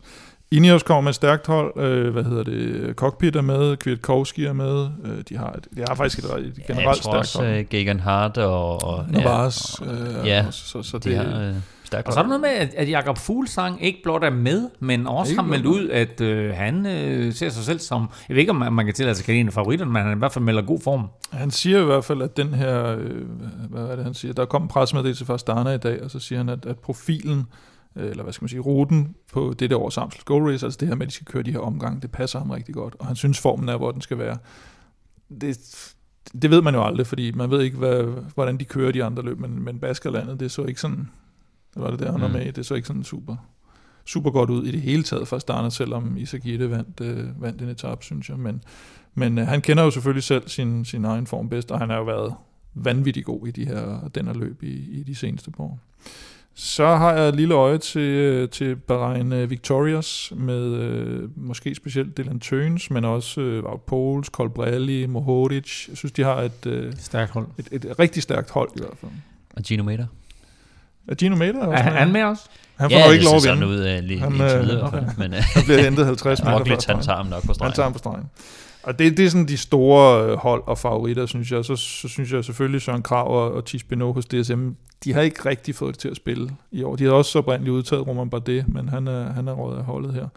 Ineos 0.52 0.84
kommer 0.84 1.02
med 1.02 1.10
et 1.10 1.16
stærkt 1.16 1.48
hold. 1.48 1.74
Øh, 1.78 2.14
hvad 2.14 2.24
hedder 2.24 2.44
det? 2.44 2.96
Cockpit 2.96 3.36
er 3.36 3.42
med. 3.42 3.78
Kwiatkowski 3.78 4.46
er 4.46 4.54
med. 4.54 4.88
Øh, 5.04 5.24
de, 5.30 5.38
har, 5.38 5.60
de 5.76 5.84
har 5.88 5.96
faktisk 5.96 6.20
et, 6.20 6.26
et 6.26 6.66
generelt 6.68 6.88
ja, 6.88 6.94
stærkt 6.94 7.18
også, 7.18 7.40
hold. 7.40 7.60
Uh, 7.60 7.66
Gegan 7.70 8.00
Hart 8.00 8.38
og... 8.38 8.84
og 8.84 9.06
Navas. 9.10 9.82
Ja, 9.82 9.86
og, 9.86 9.96
øh, 9.96 10.28
ja 10.28 10.48
også, 10.48 10.66
så, 10.66 10.84
så 10.84 10.98
de 10.98 11.10
det, 11.10 11.18
har, 11.18 11.42
øh, 11.42 11.56
stærkt 11.90 12.08
og 12.08 12.14
så 12.14 12.20
er 12.20 12.24
der 12.24 12.28
noget 12.28 12.42
med, 12.42 12.50
at, 12.50 12.74
at 12.74 12.90
Jakob 12.90 13.18
Fuglsang 13.18 13.84
ikke 13.84 14.00
blot 14.04 14.24
er 14.24 14.30
med, 14.30 14.70
men 14.80 15.08
også 15.08 15.36
har 15.36 15.42
meldt 15.42 15.66
ud, 15.66 15.90
at 15.90 16.22
øh, 16.22 16.54
han 16.54 16.86
øh, 16.86 17.34
ser 17.34 17.50
sig 17.50 17.64
selv 17.64 17.80
som... 17.80 18.10
Jeg 18.30 18.36
ved 18.36 18.42
ikke, 18.42 18.52
om 18.52 18.74
man 18.74 18.86
kan 18.86 18.94
tillade 18.94 19.16
sig 19.16 19.30
at 19.30 19.40
en 19.40 19.48
af 19.48 19.54
favoritterne, 19.54 19.92
men 19.92 20.04
han 20.04 20.18
i 20.18 20.20
hvert 20.20 20.32
fald 20.32 20.46
melder 20.46 20.62
god 20.62 20.80
form. 20.80 21.08
Han 21.32 21.52
siger 21.52 21.82
i 21.82 21.86
hvert 21.86 22.06
fald, 22.06 22.22
at 22.22 22.38
den 22.38 22.54
her... 22.54 22.98
Øh, 22.98 23.22
hvad 23.70 23.82
er 23.82 23.96
det, 23.96 24.04
han 24.04 24.14
siger? 24.14 24.34
Der 24.34 24.46
kom 24.46 24.62
en 24.62 24.68
pressemeddelelse 24.68 25.26
fra 25.26 25.38
Starner 25.38 25.72
i 25.72 25.78
dag, 25.78 26.04
og 26.04 26.12
så 26.12 26.20
siger 26.20 26.40
han, 26.40 26.50
at, 26.50 26.66
at 26.66 26.80
profilen 26.80 27.46
eller 27.96 28.24
hvad 28.24 28.34
skal 28.34 28.44
man 28.44 28.50
sige, 28.50 28.60
ruten 28.60 29.16
på 29.34 29.54
det 29.60 29.70
der 29.70 29.80
års 29.80 29.98
Amstel 29.98 30.26
Gold 30.26 30.52
Race, 30.52 30.66
altså 30.66 30.78
det 30.80 30.88
her 30.88 30.96
med, 30.96 31.06
at 31.06 31.10
de 31.10 31.14
skal 31.14 31.26
køre 31.26 31.44
de 31.44 31.52
her 31.52 31.60
omgange, 31.60 32.02
det 32.02 32.12
passer 32.12 32.40
ham 32.40 32.50
rigtig 32.50 32.76
godt, 32.76 32.96
og 33.00 33.06
han 33.06 33.16
synes 33.16 33.40
formen 33.40 33.70
er, 33.70 33.78
hvor 33.78 33.92
den 33.92 34.02
skal 34.02 34.18
være. 34.18 34.38
Det, 35.42 35.58
det 36.42 36.52
ved 36.52 36.62
man 36.62 36.76
jo 36.76 36.84
aldrig, 36.84 37.08
fordi 37.08 37.32
man 37.32 37.52
ved 37.52 37.62
ikke, 37.62 37.78
hvad, 37.78 38.04
hvordan 38.36 38.58
de 38.58 38.66
kører 38.66 38.92
de 38.92 39.04
andre 39.04 39.24
løb, 39.24 39.40
men, 39.40 39.64
men 39.64 39.80
Baskerlandet, 39.80 40.40
det 40.40 40.52
så 40.52 40.64
ikke 40.64 40.82
sådan, 40.82 41.10
var 41.82 41.92
det 41.92 42.00
der, 42.00 42.12
han 42.12 42.28
mm. 42.28 42.34
med 42.34 42.54
det 42.54 42.66
så 42.66 42.76
ikke 42.76 42.88
sådan 42.88 43.04
super, 43.04 43.36
super 44.06 44.32
godt 44.32 44.50
ud 44.50 44.66
i 44.66 44.72
det 44.72 44.82
hele 44.82 45.04
taget 45.04 45.28
fra 45.28 45.40
starten, 45.40 45.72
selvom 45.72 46.18
Isagirte 46.18 46.72
vandt, 46.72 47.02
øh, 47.02 47.42
vandt 47.42 47.62
en 47.62 47.70
etape, 47.70 48.04
synes 48.04 48.30
jeg, 48.30 48.40
men, 48.40 48.62
men 49.16 49.38
øh, 49.38 49.48
han 49.48 49.62
kender 49.62 49.84
jo 49.84 49.92
selvfølgelig 49.92 50.24
selv 50.24 50.48
sin, 50.48 50.86
sin 50.86 51.06
egen 51.06 51.28
form 51.28 51.50
bedst, 51.50 51.72
og 51.72 51.80
han 51.80 51.90
har 51.90 51.98
jo 51.98 52.04
været 52.04 52.34
vanvittig 52.74 53.26
god 53.26 53.48
i 53.48 53.52
de 53.52 53.66
her, 53.66 54.10
den 54.16 54.26
her 54.26 54.34
løb 54.34 54.64
i, 54.64 55.00
i 55.00 55.04
de 55.04 55.16
seneste 55.16 55.52
år. 55.58 55.80
Så 56.54 56.86
har 56.86 57.14
jeg 57.14 57.30
et 57.30 57.36
lille 57.36 57.54
øje 57.54 57.78
til, 57.78 58.50
til 58.50 58.76
Bahrain 58.76 59.50
Victorious 59.50 60.34
med 60.36 60.74
øh, 60.74 61.30
måske 61.36 61.76
specielt 61.76 62.18
Dylan 62.18 62.40
Tøns, 62.40 62.92
men 62.92 63.06
også 63.06 63.42
øh, 63.42 63.64
Wout 63.64 63.82
Poels, 63.82 64.28
Colbrelli, 64.28 65.06
Mohoric. 65.06 65.90
Jeg 65.90 65.98
synes, 65.98 66.12
de 66.12 66.24
har 66.24 66.42
et, 66.42 66.66
øh, 66.66 66.94
stærkt 66.98 67.32
hold. 67.32 67.48
Et, 67.58 67.68
et, 67.72 67.86
et 67.86 68.00
rigtig 68.00 68.24
stærkt 68.24 68.50
hold 68.50 68.70
i 68.76 68.80
hvert 68.80 68.98
fald. 68.98 69.12
Og 69.56 69.64
Gino 69.64 69.84
Mater. 69.84 70.06
Er 71.10 71.16
Gino 71.16 71.36
Mater 71.36 71.60
også 71.60 71.72
Er 71.72 71.82
han, 71.82 71.94
han 71.94 72.12
med 72.12 72.24
også? 72.24 72.44
Han 72.76 72.92
får 72.92 72.98
ja, 72.98 73.06
nok 73.06 73.14
ikke 73.14 73.26
lov 73.26 73.36
at 73.36 73.44
vinde. 73.44 73.68
ud 73.68 73.76
af 73.76 74.08
lige, 74.08 74.20
han, 74.20 74.32
lige 74.32 74.78
øh, 74.78 74.88
okay. 74.88 75.04
men, 75.18 75.34
han 75.34 75.64
bliver 75.64 75.82
hentet 75.84 76.06
50 76.06 76.40
meter 76.44 76.60
Roglic, 76.60 76.86
han 76.86 77.02
tager 77.02 77.18
ham 77.18 77.26
nok 77.26 77.46
på 77.46 77.54
stregen. 77.54 77.70
Han 77.70 77.76
tager 77.76 77.86
ham 77.86 77.94
på 77.94 78.00
stregen. 78.00 78.26
Og 78.84 79.00
det, 79.00 79.18
det 79.18 79.26
er 79.26 79.30
sådan 79.30 79.48
de 79.48 79.58
store 79.58 80.36
hold 80.36 80.64
og 80.66 80.78
favoritter, 80.78 81.26
synes 81.26 81.52
jeg. 81.52 81.66
Så, 81.66 81.76
så 81.76 82.08
synes 82.08 82.34
jeg 82.34 82.46
selvfølgelig 82.46 82.82
Søren 82.82 83.02
Krav 83.02 83.28
og, 83.28 83.54
og 83.54 83.66
Tis 83.66 83.84
Beno 83.84 84.14
hos 84.14 84.26
DSM, 84.26 84.70
de 85.04 85.14
har 85.14 85.22
ikke 85.22 85.50
rigtig 85.50 85.76
fået 85.76 85.94
det 85.94 86.00
til 86.00 86.10
at 86.10 86.16
spille 86.16 86.50
i 86.72 86.84
år. 86.84 86.96
De 86.96 87.04
har 87.04 87.12
også 87.12 87.32
så 87.32 87.40
oprindeligt 87.40 87.74
udtaget 87.74 88.08
Roman 88.08 88.30
Bardet, 88.30 88.66
men 88.68 88.90
han 88.90 89.08
er, 89.08 89.34
han 89.34 89.48
er 89.48 89.54
rådet 89.54 89.78
af 89.78 89.84
holdet 89.84 90.14
her. 90.14 90.28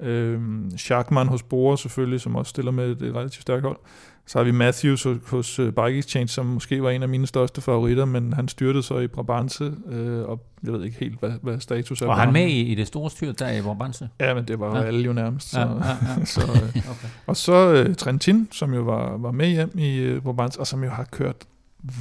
Øhm, 0.00 0.78
Schachmann 0.78 1.28
hos 1.28 1.42
Bore 1.42 1.78
selvfølgelig, 1.78 2.20
som 2.20 2.36
også 2.36 2.50
stiller 2.50 2.72
med 2.72 2.90
et, 2.90 3.02
et 3.02 3.14
relativt 3.14 3.42
stærkt 3.42 3.62
hold. 3.62 3.78
Så 4.28 4.38
har 4.38 4.44
vi 4.44 4.50
Matthews 4.50 5.02
hos, 5.02 5.16
hos 5.26 5.58
uh, 5.58 5.66
Bike 5.66 5.98
Exchange, 5.98 6.28
som 6.28 6.46
måske 6.46 6.82
var 6.82 6.90
en 6.90 7.02
af 7.02 7.08
mine 7.08 7.26
største 7.26 7.60
favoritter, 7.60 8.04
men 8.04 8.32
han 8.32 8.48
styrtede 8.48 8.82
så 8.82 8.98
i 8.98 9.06
Brabantse, 9.06 9.72
øh, 9.88 10.22
og 10.22 10.46
jeg 10.64 10.72
ved 10.72 10.84
ikke 10.84 10.98
helt, 10.98 11.20
hvad, 11.20 11.32
hvad 11.42 11.60
status 11.60 12.02
er. 12.02 12.06
Og 12.06 12.16
han 12.16 12.32
med 12.32 12.46
i, 12.46 12.60
i 12.60 12.74
det 12.74 12.86
store 12.86 13.10
styr 13.10 13.32
der 13.32 13.50
i 13.50 13.62
Brabantse? 13.62 14.08
Ja, 14.20 14.34
men 14.34 14.44
det 14.44 14.60
var 14.60 14.78
ja. 14.78 14.84
alle 14.84 15.00
jo 15.00 15.12
nærmest. 15.12 15.50
Så, 15.50 15.60
ja, 15.60 15.66
ja, 15.66 15.96
ja. 16.18 16.24
så, 16.34 16.40
øh, 16.40 16.76
okay. 16.92 17.08
Og 17.26 17.36
så 17.36 17.84
uh, 17.88 17.94
Trentin, 17.94 18.48
som 18.52 18.74
jo 18.74 18.82
var, 18.82 19.16
var 19.16 19.30
med 19.30 19.48
hjem 19.48 19.78
i 19.78 20.12
uh, 20.12 20.22
Brabantse, 20.22 20.60
og 20.60 20.66
som 20.66 20.84
jo 20.84 20.90
har 20.90 21.04
kørt 21.04 21.36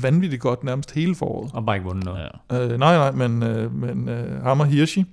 vanvittigt 0.02 0.41
godt 0.41 0.64
nærmest 0.64 0.91
hele 0.91 1.15
foråret. 1.15 1.52
Og 1.53 1.65
bare 1.65 1.76
ikke 1.76 1.85
vundet 1.85 2.06
noget. 2.06 2.30
Ja. 2.52 2.65
Uh, 2.65 2.80
nej, 2.80 2.97
nej, 2.97 3.27
men, 3.27 3.43
uh, 3.43 3.76
men 3.76 4.10
uh, 4.10 4.43
ham 4.43 4.60
og 4.60 4.68
Hirschi 4.68 5.06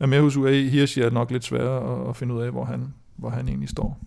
er 0.00 0.06
med 0.06 0.20
hos 0.20 0.36
UAE. 0.36 0.68
Hirschi 0.68 1.02
er 1.02 1.10
nok 1.10 1.30
lidt 1.30 1.44
sværere 1.44 2.02
at, 2.02 2.08
at 2.08 2.16
finde 2.16 2.34
ud 2.34 2.42
af, 2.42 2.50
hvor 2.50 2.64
han, 2.64 2.94
hvor 3.16 3.30
han 3.30 3.48
egentlig 3.48 3.68
står. 3.68 3.98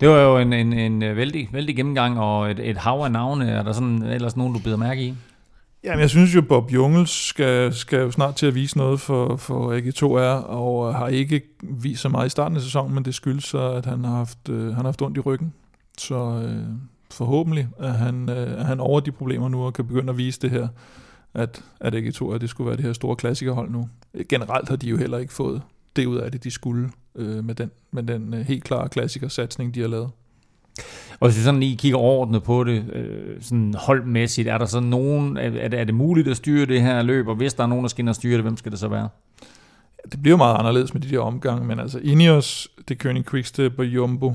Det 0.00 0.08
var 0.08 0.18
jo 0.18 0.38
en, 0.38 0.52
en, 0.52 0.72
en 0.72 1.02
øh, 1.02 1.16
vældig, 1.16 1.48
vældig 1.52 1.76
gennemgang 1.76 2.20
og 2.20 2.50
et, 2.50 2.70
et 2.70 2.76
hav 2.76 3.00
af 3.00 3.12
navne. 3.12 3.50
Er 3.50 3.62
der 3.62 3.72
sådan 3.72 4.02
ellers 4.02 4.36
nogen, 4.36 4.54
du 4.54 4.60
bider 4.60 4.76
mærke 4.76 5.02
i? 5.02 5.14
Jamen, 5.84 6.00
jeg 6.00 6.10
synes 6.10 6.34
jo, 6.34 6.42
Bob 6.42 6.72
Jungels 6.72 7.10
skal, 7.10 7.74
skal 7.74 7.98
jo 7.98 8.10
snart 8.10 8.34
til 8.34 8.46
at 8.46 8.54
vise 8.54 8.78
noget 8.78 9.00
for, 9.00 9.36
for 9.36 9.78
AG2R, 9.78 10.46
og 10.46 10.88
øh, 10.88 10.94
har 10.94 11.08
ikke 11.08 11.42
vist 11.62 12.02
så 12.02 12.08
meget 12.08 12.26
i 12.26 12.30
starten 12.30 12.56
af 12.56 12.62
sæsonen, 12.62 12.94
men 12.94 13.04
det 13.04 13.14
skyldes 13.14 13.44
så, 13.44 13.72
at 13.72 13.86
han 13.86 14.04
har 14.04 14.16
haft, 14.16 14.48
øh, 14.48 14.64
han 14.64 14.74
har 14.74 14.82
haft 14.82 15.02
ondt 15.02 15.16
i 15.16 15.20
ryggen. 15.20 15.52
Så 15.98 16.14
øh, 16.14 16.62
forhåbentlig 17.10 17.68
er 17.78 17.92
han, 17.92 18.30
øh, 18.30 18.60
er 18.60 18.64
han 18.64 18.80
over 18.80 19.00
de 19.00 19.12
problemer 19.12 19.48
nu, 19.48 19.64
og 19.64 19.72
kan 19.72 19.86
begynde 19.86 20.10
at 20.10 20.16
vise 20.16 20.40
det 20.40 20.50
her, 20.50 20.68
at, 21.34 21.64
at 21.80 21.94
AG2R 21.94 22.38
det 22.38 22.50
skulle 22.50 22.68
være 22.68 22.76
det 22.76 22.84
her 22.84 22.92
store 22.92 23.16
klassikerhold 23.16 23.70
nu. 23.70 23.88
Generelt 24.28 24.68
har 24.68 24.76
de 24.76 24.88
jo 24.88 24.96
heller 24.96 25.18
ikke 25.18 25.32
fået 25.32 25.62
det 25.96 26.06
ud 26.06 26.16
af 26.16 26.32
det, 26.32 26.44
de 26.44 26.50
skulle 26.50 26.90
øh, 27.14 27.44
med 27.44 27.54
den, 27.54 27.70
med 27.90 28.02
den 28.02 28.34
øh, 28.34 28.40
helt 28.40 28.64
klare 28.64 28.88
klassikersatsning, 28.88 29.74
de 29.74 29.80
har 29.80 29.88
lavet. 29.88 30.10
Og 31.20 31.28
hvis 31.28 31.38
vi 31.38 31.42
sådan 31.42 31.60
lige 31.60 31.76
kigger 31.76 31.98
overordnet 31.98 32.42
på 32.42 32.64
det, 32.64 32.92
øh, 32.92 33.42
sådan 33.42 33.74
holdmæssigt, 33.74 34.48
er 34.48 34.58
der 34.58 34.66
så 34.66 34.80
nogen, 34.80 35.36
er, 35.36 35.40
er, 35.40 35.68
det, 35.68 35.80
er 35.80 35.84
det 35.84 35.94
muligt 35.94 36.28
at 36.28 36.36
styre 36.36 36.66
det 36.66 36.82
her 36.82 37.02
løb, 37.02 37.28
og 37.28 37.34
hvis 37.34 37.54
der 37.54 37.62
er 37.62 37.66
nogen, 37.66 37.84
der 37.84 37.88
skal 37.88 38.02
ind 38.02 38.08
og 38.08 38.14
styre 38.14 38.34
det, 38.34 38.42
hvem 38.42 38.56
skal 38.56 38.72
det 38.72 38.78
så 38.78 38.88
være? 38.88 39.08
Ja, 39.98 40.10
det 40.12 40.22
bliver 40.22 40.36
meget 40.36 40.58
anderledes 40.58 40.94
med 40.94 41.02
de 41.02 41.08
der 41.08 41.18
omgange, 41.18 41.66
men 41.66 41.78
altså 41.78 41.98
Ineos, 41.98 42.68
det 42.88 43.06
König 43.06 43.22
Quickstep 43.30 43.78
og 43.78 43.84
Jumbo, 43.84 44.34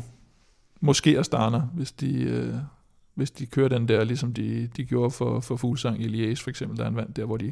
måske 0.82 1.20
Astana, 1.20 1.62
hvis 1.74 1.92
de, 1.92 2.24
øh, 2.24 2.54
hvis 3.16 3.32
de 3.32 3.46
kører 3.46 3.70
den 3.70 3.88
der, 3.88 4.04
ligesom 4.04 4.34
de, 4.34 4.70
de 4.78 4.86
gjorde 4.86 5.12
for, 5.12 5.40
for 5.40 5.56
Fuglsang 5.56 6.02
i 6.02 6.08
Liège 6.08 6.44
for 6.44 6.50
eksempel, 6.50 6.78
der 6.78 6.84
han 6.84 6.96
vandt 6.96 7.16
der, 7.16 7.26
hvor 7.26 7.38
de, 7.38 7.52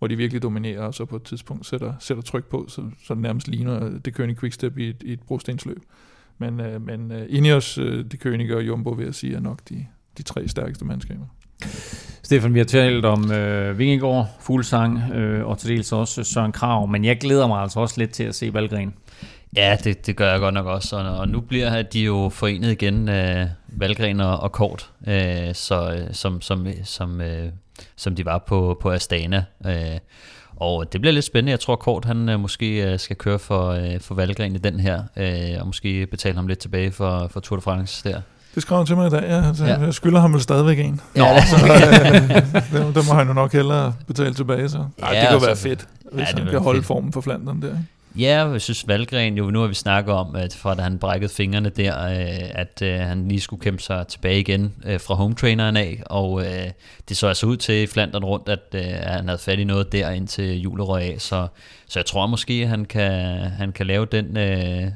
hvor 0.00 0.08
de 0.08 0.16
virkelig 0.16 0.42
dominerer, 0.42 0.82
og 0.82 0.94
så 0.94 1.04
på 1.04 1.16
et 1.16 1.22
tidspunkt 1.22 1.66
sætter, 1.66 1.92
sætter 1.98 2.22
tryk 2.22 2.44
på, 2.44 2.64
så, 2.68 2.82
så 3.04 3.14
det 3.14 3.22
nærmest 3.22 3.48
ligner 3.48 3.98
det 3.98 4.20
König 4.20 4.40
Quickstep 4.40 4.78
i 4.78 4.88
et, 4.88 5.02
i 5.02 5.12
et 5.12 5.20
brostensløb. 5.22 5.82
Men, 6.38 6.60
øh, 6.60 6.86
men 6.86 7.12
øh, 7.12 7.26
Ineos, 7.28 7.78
øh, 7.78 8.04
de 8.04 8.56
og 8.56 8.66
Jumbo, 8.66 8.90
vil 8.90 9.04
jeg 9.04 9.14
sige, 9.14 9.36
er 9.36 9.40
nok 9.40 9.58
de, 9.68 9.86
de 10.18 10.22
tre 10.22 10.48
stærkeste 10.48 10.84
mandskaber. 10.84 11.24
Stefan, 12.22 12.54
vi 12.54 12.58
har 12.58 12.66
talt 12.66 13.04
om 13.04 13.32
øh, 13.32 13.78
Vingegaard, 13.78 14.28
Fuglsang 14.40 15.12
øh, 15.12 15.46
og 15.46 15.58
til 15.58 15.68
dels 15.68 15.92
også 15.92 16.24
Søren 16.24 16.52
Krav, 16.52 16.88
men 16.88 17.04
jeg 17.04 17.18
glæder 17.18 17.46
mig 17.46 17.60
altså 17.60 17.80
også 17.80 17.94
lidt 17.98 18.10
til 18.10 18.24
at 18.24 18.34
se 18.34 18.54
Valgren. 18.54 18.94
Ja, 19.56 19.76
det, 19.84 20.06
det 20.06 20.16
gør 20.16 20.30
jeg 20.30 20.40
godt 20.40 20.54
nok 20.54 20.66
også, 20.66 20.96
og, 20.96 21.16
og 21.16 21.28
nu 21.28 21.40
bliver 21.40 21.82
de 21.82 22.00
jo 22.00 22.28
forenet 22.28 22.72
igen, 22.72 23.08
øh, 23.08 23.46
Valgren 23.68 24.20
og, 24.20 24.40
og 24.40 24.52
Kort, 24.52 24.90
øh, 25.06 25.54
så, 25.54 25.92
øh, 25.92 26.14
som, 26.14 26.40
som, 26.40 26.66
som, 26.84 27.20
øh, 27.20 27.48
som 27.96 28.14
de 28.14 28.24
var 28.24 28.38
på, 28.38 28.78
på 28.82 28.90
Astana. 28.92 29.44
Øh, 29.66 29.98
og 30.56 30.92
det 30.92 31.00
bliver 31.00 31.12
lidt 31.14 31.24
spændende. 31.24 31.50
Jeg 31.50 31.60
tror, 31.60 31.76
Kort 31.76 32.04
han 32.04 32.28
øh, 32.28 32.40
måske 32.40 32.92
øh, 32.92 32.98
skal 32.98 33.16
køre 33.16 33.38
for, 33.38 33.68
øh, 33.68 34.00
for 34.00 34.14
Valgren 34.14 34.54
i 34.54 34.58
den 34.58 34.80
her, 34.80 35.02
øh, 35.16 35.60
og 35.60 35.66
måske 35.66 36.06
betale 36.06 36.34
ham 36.34 36.46
lidt 36.46 36.58
tilbage 36.58 36.92
for, 36.92 37.28
for 37.30 37.40
Tour 37.40 37.56
de 37.56 37.62
France 37.62 38.08
der. 38.08 38.20
Det 38.54 38.62
skrev 38.62 38.76
han 38.76 38.86
til 38.86 38.96
mig 38.96 39.06
i 39.06 39.10
dag, 39.10 39.22
ja. 39.22 39.46
Altså, 39.48 39.64
ja. 39.66 39.78
Jeg 39.78 39.94
skylder 39.94 40.20
ham 40.20 40.32
vel 40.32 40.40
stadigvæk 40.42 40.78
en. 40.78 41.00
Nå, 41.14 41.24
så 41.46 41.56
øh, 41.66 42.42
det, 42.86 42.94
det 42.94 43.06
må 43.08 43.14
han 43.14 43.26
jo 43.26 43.32
nok 43.32 43.52
hellere 43.52 43.94
betale 44.06 44.34
tilbage, 44.34 44.68
så. 44.68 44.78
Ej, 44.78 45.12
Ja, 45.14 45.20
det 45.20 45.28
kunne 45.28 45.34
altså, 45.34 45.46
være 45.46 45.56
fedt, 45.56 45.88
hvis 46.12 46.28
ja, 46.32 46.38
han 46.38 46.46
kan 46.50 46.60
holde 46.60 46.78
fedt. 46.78 46.86
formen 46.86 47.12
for 47.12 47.20
Flandern 47.20 47.62
der. 47.62 47.76
Ja, 48.18 48.46
jeg 48.46 48.60
synes 48.60 48.88
Valgren 48.88 49.38
jo, 49.38 49.50
nu 49.50 49.60
har 49.60 49.66
vi 49.66 49.74
snakket 49.74 50.14
om, 50.14 50.36
at 50.36 50.54
fra 50.54 50.74
da 50.74 50.82
han 50.82 50.98
brækkede 50.98 51.32
fingrene 51.32 51.68
der, 51.68 52.06
øh, 52.06 52.50
at 52.54 52.82
øh, 52.82 52.98
han 52.98 53.28
lige 53.28 53.40
skulle 53.40 53.62
kæmpe 53.62 53.82
sig 53.82 54.06
tilbage 54.06 54.40
igen 54.40 54.74
øh, 54.84 55.00
fra 55.00 55.14
hometraineren 55.14 55.76
af, 55.76 56.02
og 56.06 56.42
det 57.08 57.16
så 57.16 57.26
altså 57.26 57.46
ud 57.46 57.56
til 57.56 57.74
i 57.74 57.86
Flandern 57.86 58.24
rundt, 58.24 58.48
at 58.48 58.84
han 59.04 59.28
havde 59.28 59.38
fat 59.38 59.58
i 59.58 59.64
noget 59.64 59.92
der 59.92 60.10
indtil 60.10 60.60
julet 60.60 60.88
røg 60.88 61.02
af, 61.02 61.14
så, 61.18 61.46
så 61.88 61.98
jeg 61.98 62.06
tror 62.06 62.26
måske, 62.26 62.52
at 62.52 62.68
han 62.68 62.84
kan, 62.84 63.12
han 63.40 63.72
kan 63.72 63.86
lave 63.86 64.06
den, 64.06 64.38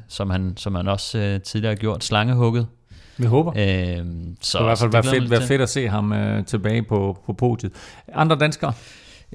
som, 0.07 0.29
han, 0.29 0.53
som 0.57 0.75
han 0.75 0.87
også 0.87 1.39
tidligere 1.43 1.71
har 1.71 1.79
gjort, 1.79 2.03
slangehugget. 2.03 2.67
Vi 3.17 3.25
håber. 3.25 3.51
Øh, 3.55 4.05
så, 4.41 4.57
Det 4.57 4.63
i 4.63 4.67
hvert 4.67 4.79
fald 4.79 4.91
være 4.91 5.03
fedt, 5.03 5.29
være 5.29 5.47
fedt 5.47 5.61
at 5.61 5.69
se 5.69 5.87
ham 5.87 6.13
øh, 6.13 6.45
tilbage 6.45 6.83
på, 6.83 7.17
på 7.25 7.33
podiet. 7.33 7.71
Andre 8.13 8.35
danskere? 8.35 8.73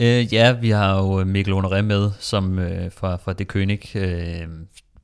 Øh, 0.00 0.34
ja, 0.34 0.52
vi 0.52 0.70
har 0.70 0.96
jo 0.98 1.24
Mikkel 1.24 1.54
Honoré 1.54 1.80
med, 1.82 2.10
som 2.18 2.58
øh, 2.58 2.92
fra, 2.92 3.16
fra 3.16 3.32
Det 3.32 3.46
König. 3.52 3.96
Øh, 3.96 4.48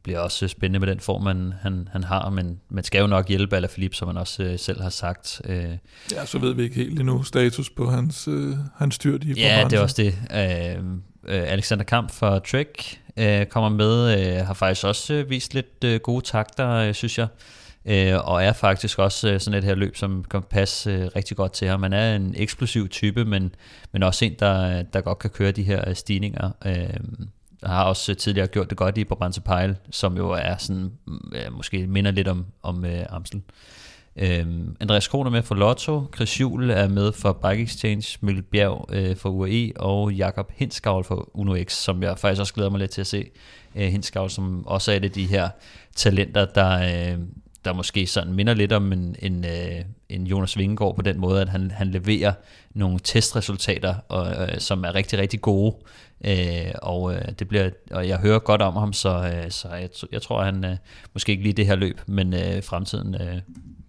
bliver 0.02 0.18
også 0.18 0.48
spændende 0.48 0.78
med 0.78 0.88
den 0.88 1.00
form, 1.00 1.22
man, 1.22 1.52
han, 1.62 1.88
han 1.92 2.04
har, 2.04 2.30
men 2.30 2.60
man 2.68 2.84
skal 2.84 3.00
jo 3.00 3.06
nok 3.06 3.28
hjælpe 3.28 3.56
Alaphilippe, 3.56 3.96
som 3.96 4.08
han 4.08 4.16
også 4.16 4.42
øh, 4.42 4.58
selv 4.58 4.82
har 4.82 4.90
sagt. 4.90 5.40
Øh, 5.44 5.64
Ja, 6.12 6.26
så 6.26 6.38
ved 6.38 6.54
vi 6.54 6.62
ikke 6.62 6.76
helt 6.76 7.00
endnu 7.00 7.22
status 7.22 7.70
på 7.70 7.90
hans, 7.90 8.28
øh, 8.28 8.52
hans 8.76 8.94
styrt 8.94 9.24
i 9.24 9.32
ja, 9.32 9.66
det 9.70 9.78
er 9.78 9.82
også 9.82 10.02
det. 10.02 10.14
Øh, 10.32 10.84
øh, 11.36 11.52
Alexander 11.52 11.84
Kamp 11.84 12.10
fra 12.10 12.38
Trek 12.38 13.00
øh, 13.16 13.46
kommer 13.46 13.68
med, 13.68 14.20
øh, 14.38 14.46
har 14.46 14.54
faktisk 14.54 14.86
også 14.86 15.14
øh, 15.14 15.30
vist 15.30 15.54
lidt 15.54 15.84
øh, 15.84 16.00
gode 16.00 16.24
takter, 16.24 16.70
øh, 16.70 16.94
synes 16.94 17.18
jeg. 17.18 17.26
Øh, 17.88 18.28
og 18.28 18.44
er 18.44 18.52
faktisk 18.52 18.98
også 18.98 19.28
øh, 19.28 19.40
sådan 19.40 19.58
et 19.58 19.64
her 19.64 19.74
løb, 19.74 19.96
som 19.96 20.24
kan 20.30 20.42
passe 20.42 20.90
øh, 20.90 21.08
rigtig 21.16 21.36
godt 21.36 21.52
til 21.52 21.68
ham. 21.68 21.80
Man 21.80 21.92
er 21.92 22.16
en 22.16 22.34
eksplosiv 22.36 22.88
type, 22.88 23.24
men, 23.24 23.54
men 23.92 24.02
også 24.02 24.24
en, 24.24 24.34
der, 24.38 24.82
der 24.82 25.00
godt 25.00 25.18
kan 25.18 25.30
køre 25.30 25.52
de 25.52 25.62
her 25.62 25.88
øh, 25.88 25.94
stigninger. 25.94 26.50
Øh, 26.66 27.00
har 27.62 27.84
også 27.84 28.12
øh, 28.12 28.16
tidligere 28.16 28.46
gjort 28.46 28.70
det 28.70 28.78
godt 28.78 28.98
i 28.98 29.04
Brabantse 29.04 29.40
Pejl, 29.40 29.76
som 29.90 30.16
jo 30.16 30.30
er 30.30 30.56
sådan, 30.56 30.92
mm, 31.06 31.32
øh, 31.34 31.52
måske 31.56 31.86
minder 31.86 32.10
lidt 32.10 32.28
om, 32.28 32.46
om 32.62 32.84
øh, 32.84 33.06
Amsel. 33.10 33.42
Øhm, 34.16 34.76
Andreas 34.80 35.08
Kroner 35.08 35.30
med 35.30 35.42
for 35.42 35.54
Lotto, 35.54 36.04
Chris 36.14 36.40
Juhl 36.40 36.70
er 36.70 36.88
med 36.88 37.12
for 37.12 37.32
Bike 37.32 37.62
Exchange, 37.62 38.18
Mikkel 38.20 38.42
Bjerg 38.42 38.86
øh, 38.92 39.16
for 39.16 39.28
UAE 39.28 39.72
og 39.76 40.12
Jakob 40.12 40.52
Hinskavl 40.54 41.04
for 41.04 41.30
Uno 41.34 41.56
X, 41.64 41.72
som 41.72 42.02
jeg 42.02 42.18
faktisk 42.18 42.40
også 42.40 42.54
glæder 42.54 42.70
mig 42.70 42.80
lidt 42.80 42.90
til 42.90 43.00
at 43.00 43.06
se. 43.06 43.30
Øh, 43.74 43.88
Hinskavl, 43.88 44.30
som 44.30 44.66
også 44.66 44.92
er 44.92 44.96
et 44.96 45.04
af 45.04 45.10
de 45.10 45.26
her 45.26 45.48
talenter, 45.96 46.44
der, 46.44 47.12
øh, 47.12 47.18
der 47.66 47.72
måske 47.72 48.06
sådan 48.06 48.32
minder 48.32 48.54
lidt 48.54 48.72
om 48.72 48.92
en, 48.92 49.16
en, 49.18 49.44
øh, 49.44 49.84
en 50.08 50.26
Jonas 50.26 50.58
Vingegaard 50.58 50.96
på 50.96 51.02
den 51.02 51.20
måde, 51.20 51.40
at 51.40 51.48
han, 51.48 51.70
han 51.70 51.90
leverer 51.90 52.32
nogle 52.74 52.98
testresultater, 53.04 53.94
og, 54.08 54.26
øh, 54.42 54.58
som 54.58 54.84
er 54.84 54.94
rigtig, 54.94 55.18
rigtig 55.18 55.40
gode. 55.40 55.76
Øh, 56.24 56.72
og, 56.82 57.14
øh, 57.14 57.22
det 57.38 57.48
bliver, 57.48 57.70
og 57.90 58.08
jeg 58.08 58.18
hører 58.18 58.38
godt 58.38 58.62
om 58.62 58.76
ham, 58.76 58.92
så, 58.92 59.32
øh, 59.34 59.50
så 59.50 59.68
jeg, 59.68 59.88
jeg 60.12 60.22
tror, 60.22 60.42
han 60.42 60.64
øh, 60.64 60.76
måske 61.12 61.32
ikke 61.32 61.42
lige 61.42 61.52
det 61.52 61.66
her 61.66 61.76
løb, 61.76 62.00
men 62.06 62.34
øh, 62.34 62.62
fremtiden, 62.62 63.14
øh, 63.14 63.38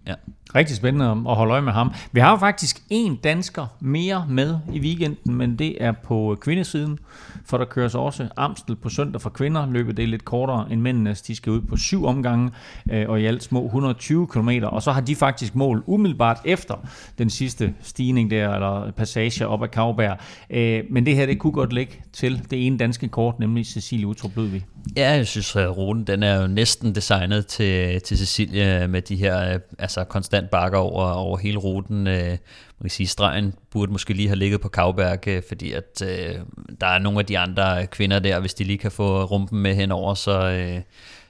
ja. 0.08 0.14
Rigtig 0.56 0.76
spændende 0.76 1.06
at 1.30 1.36
holde 1.36 1.52
øje 1.54 1.62
med 1.62 1.74
ham. 1.74 1.94
Vi 2.12 2.20
har 2.20 2.32
jo 2.32 2.38
faktisk 2.38 2.82
en 2.90 3.16
dansker 3.16 3.66
mere 3.80 4.26
med 4.30 4.58
i 4.74 4.80
weekenden, 4.80 5.36
men 5.36 5.60
det 5.60 5.84
er 5.84 5.92
på 5.92 6.38
kvindesiden, 6.42 7.00
for 7.46 7.58
der 7.58 7.66
køres 7.66 7.96
også 7.96 8.28
Amstel 8.38 8.76
på 8.76 8.90
søndag 8.90 9.22
for 9.22 9.30
kvinder. 9.30 9.72
Løbet 9.72 9.98
det 9.98 10.04
er 10.04 10.08
lidt 10.08 10.26
kortere 10.26 10.72
end 10.72 10.82
mændenes. 10.82 11.22
De 11.22 11.36
skal 11.36 11.52
ud 11.52 11.62
på 11.62 11.78
syv 11.78 12.06
omgange, 12.06 12.52
øh, 12.92 13.10
og 13.10 13.22
i 13.22 13.26
alt 13.26 13.44
små 13.44 13.66
120 13.66 14.28
km, 14.28 14.50
og 14.64 14.84
så 14.84 14.92
har 14.92 15.02
de 15.02 15.16
faktisk 15.16 15.56
mål 15.56 15.84
umiddelbart 15.86 16.38
efter 16.46 16.76
den 17.18 17.30
sidste 17.30 17.74
stigning 17.82 18.32
der, 18.32 18.54
eller 18.54 18.92
passage 18.92 19.48
op 19.48 19.64
ad 19.64 19.68
Kavberg. 19.68 20.18
Øh, 20.50 20.84
Men 20.90 21.06
det 21.06 21.16
her, 21.16 21.26
det 21.26 21.40
kunne 21.40 21.54
godt 21.54 21.74
ligge 21.74 21.94
til 22.14 22.42
det 22.52 22.68
ene 22.68 22.78
danske 22.78 23.08
kort, 23.08 23.40
nemlig 23.40 23.66
Cecilie 23.66 24.08
Utrup 24.08 24.32
Ludvig. 24.36 24.66
Ja, 24.98 25.12
jeg 25.12 25.28
synes, 25.28 25.56
at 25.56 25.78
ruten 25.78 26.04
den 26.04 26.24
er 26.24 26.42
jo 26.42 26.48
næsten 26.48 26.96
designet 26.96 27.48
til, 27.48 28.02
til 28.02 28.18
Cecilie 28.18 28.88
med 28.88 29.02
de 29.02 29.16
her 29.16 29.54
øh, 29.54 29.60
altså 29.98 30.12
konstant 30.12 30.50
bakker 30.50 30.78
over, 30.78 31.12
over 31.12 31.38
hele 31.38 31.58
ruten. 31.58 32.08
Øh, 32.08 32.30
man 32.30 32.38
kan 32.82 32.90
sige, 32.90 33.08
stregen 33.08 33.54
burde 33.72 33.92
måske 33.92 34.14
lige 34.14 34.28
have 34.28 34.40
ligget 34.40 34.62
på 34.62 34.70
Kavberg, 34.70 35.28
øh, 35.28 35.42
fordi 35.48 35.72
at 35.72 36.02
øh, 36.04 36.36
der 36.82 36.88
er 36.88 37.00
nogle 37.00 37.20
af 37.20 37.26
de 37.26 37.38
andre 37.40 37.88
kvinder 37.88 38.20
der, 38.20 38.40
hvis 38.40 38.54
de 38.54 38.64
lige 38.64 38.78
kan 38.78 38.92
få 38.92 39.24
rumpen 39.24 39.60
med 39.60 39.76
henover, 39.76 40.14
så, 40.14 40.50
øh, 40.50 40.82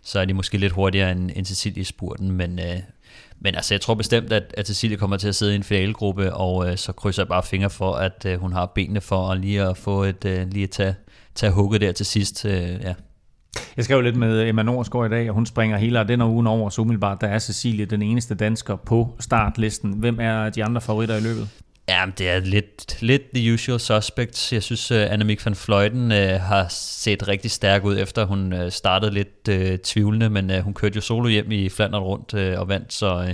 så 0.02 0.19
er 0.19 0.26
de 0.26 0.34
måske 0.34 0.57
lidt 0.57 0.73
hurtigere 0.73 1.11
end, 1.11 1.31
end 1.35 1.45
Cecilie 1.45 1.81
i 1.81 1.84
spurten, 1.84 2.31
men... 2.31 2.60
Øh, 2.60 2.80
men 3.39 3.56
altså, 3.56 3.73
jeg 3.73 3.81
tror 3.81 3.94
bestemt, 3.94 4.34
at, 4.34 4.53
at 4.57 4.68
Cecilie 4.68 4.98
kommer 4.98 5.18
til 5.18 5.27
at 5.27 5.35
sidde 5.35 5.53
i 5.53 5.56
en 5.56 5.64
finalegruppe, 5.64 6.34
og 6.34 6.69
øh, 6.69 6.77
så 6.77 6.91
krydser 6.91 7.23
jeg 7.23 7.27
bare 7.27 7.44
fingre 7.44 7.69
for, 7.69 7.94
at 7.94 8.26
øh, 8.26 8.39
hun 8.39 8.53
har 8.53 8.65
benene 8.65 9.02
for 9.02 9.30
at 9.30 9.39
lige 9.39 9.64
at 9.64 9.77
få 9.77 10.03
et, 10.03 10.26
øh, 10.26 10.48
lige 10.48 10.64
at 10.64 10.69
tage, 10.69 10.95
tage 11.35 11.52
hugget 11.52 11.81
der 11.81 11.91
til 11.91 12.06
sidst. 12.06 12.45
Øh, 12.45 12.80
ja. 12.84 12.94
Jeg 13.78 13.86
skrev 13.86 14.02
lidt 14.02 14.16
med 14.16 14.48
Emma 14.48 14.64
Norsgaard 14.64 15.06
i 15.06 15.10
dag, 15.10 15.30
og 15.30 15.36
hun 15.36 15.46
springer 15.46 15.78
hele 15.78 16.06
den 16.08 16.22
ugen 16.22 16.48
over, 16.48 16.70
så 16.70 16.82
umiddelbart 16.82 17.22
der 17.22 17.28
er 17.28 17.40
Cecilie 17.40 17.86
den 17.86 18.02
eneste 18.02 18.36
dansker 18.36 18.76
på 18.76 19.16
startlisten. 19.20 19.94
Hvem 19.94 20.20
er 20.20 20.50
de 20.50 20.64
andre 20.64 20.82
favoritter 20.82 21.18
i 21.18 21.22
løbet? 21.22 21.50
Ja, 21.90 22.06
men 22.06 22.14
det 22.18 22.30
er 22.30 22.40
lidt, 22.40 23.02
lidt 23.02 23.22
the 23.36 23.54
usual 23.54 23.80
suspects. 23.80 24.54
Jeg 24.54 24.64
synes, 24.64 24.92
øh, 24.92 25.06
uh, 25.06 25.14
Annemiek 25.14 25.46
van 25.46 25.56
Fløjten 25.56 26.12
uh, 26.12 26.18
øh, 26.18 26.30
har 26.30 26.66
set 26.70 27.28
rigtig 27.28 27.52
stærk 27.52 27.84
ud, 27.84 28.00
efter 28.00 28.26
hun 28.26 28.54
uh, 28.54 28.70
startede 28.70 29.14
lidt 29.14 29.50
uh, 29.50 29.78
tvivlende, 29.84 30.30
men 30.30 30.52
uh, 30.52 30.58
hun 30.58 30.74
kørte 30.74 30.96
jo 30.96 31.02
solo 31.02 31.30
hjem 31.30 31.52
i 31.52 31.70
Flandern 31.70 32.02
rundt 32.02 32.34
uh, 32.34 32.60
og 32.60 32.68
vandt, 32.68 32.94
så, 32.94 33.16
uh, 33.16 33.30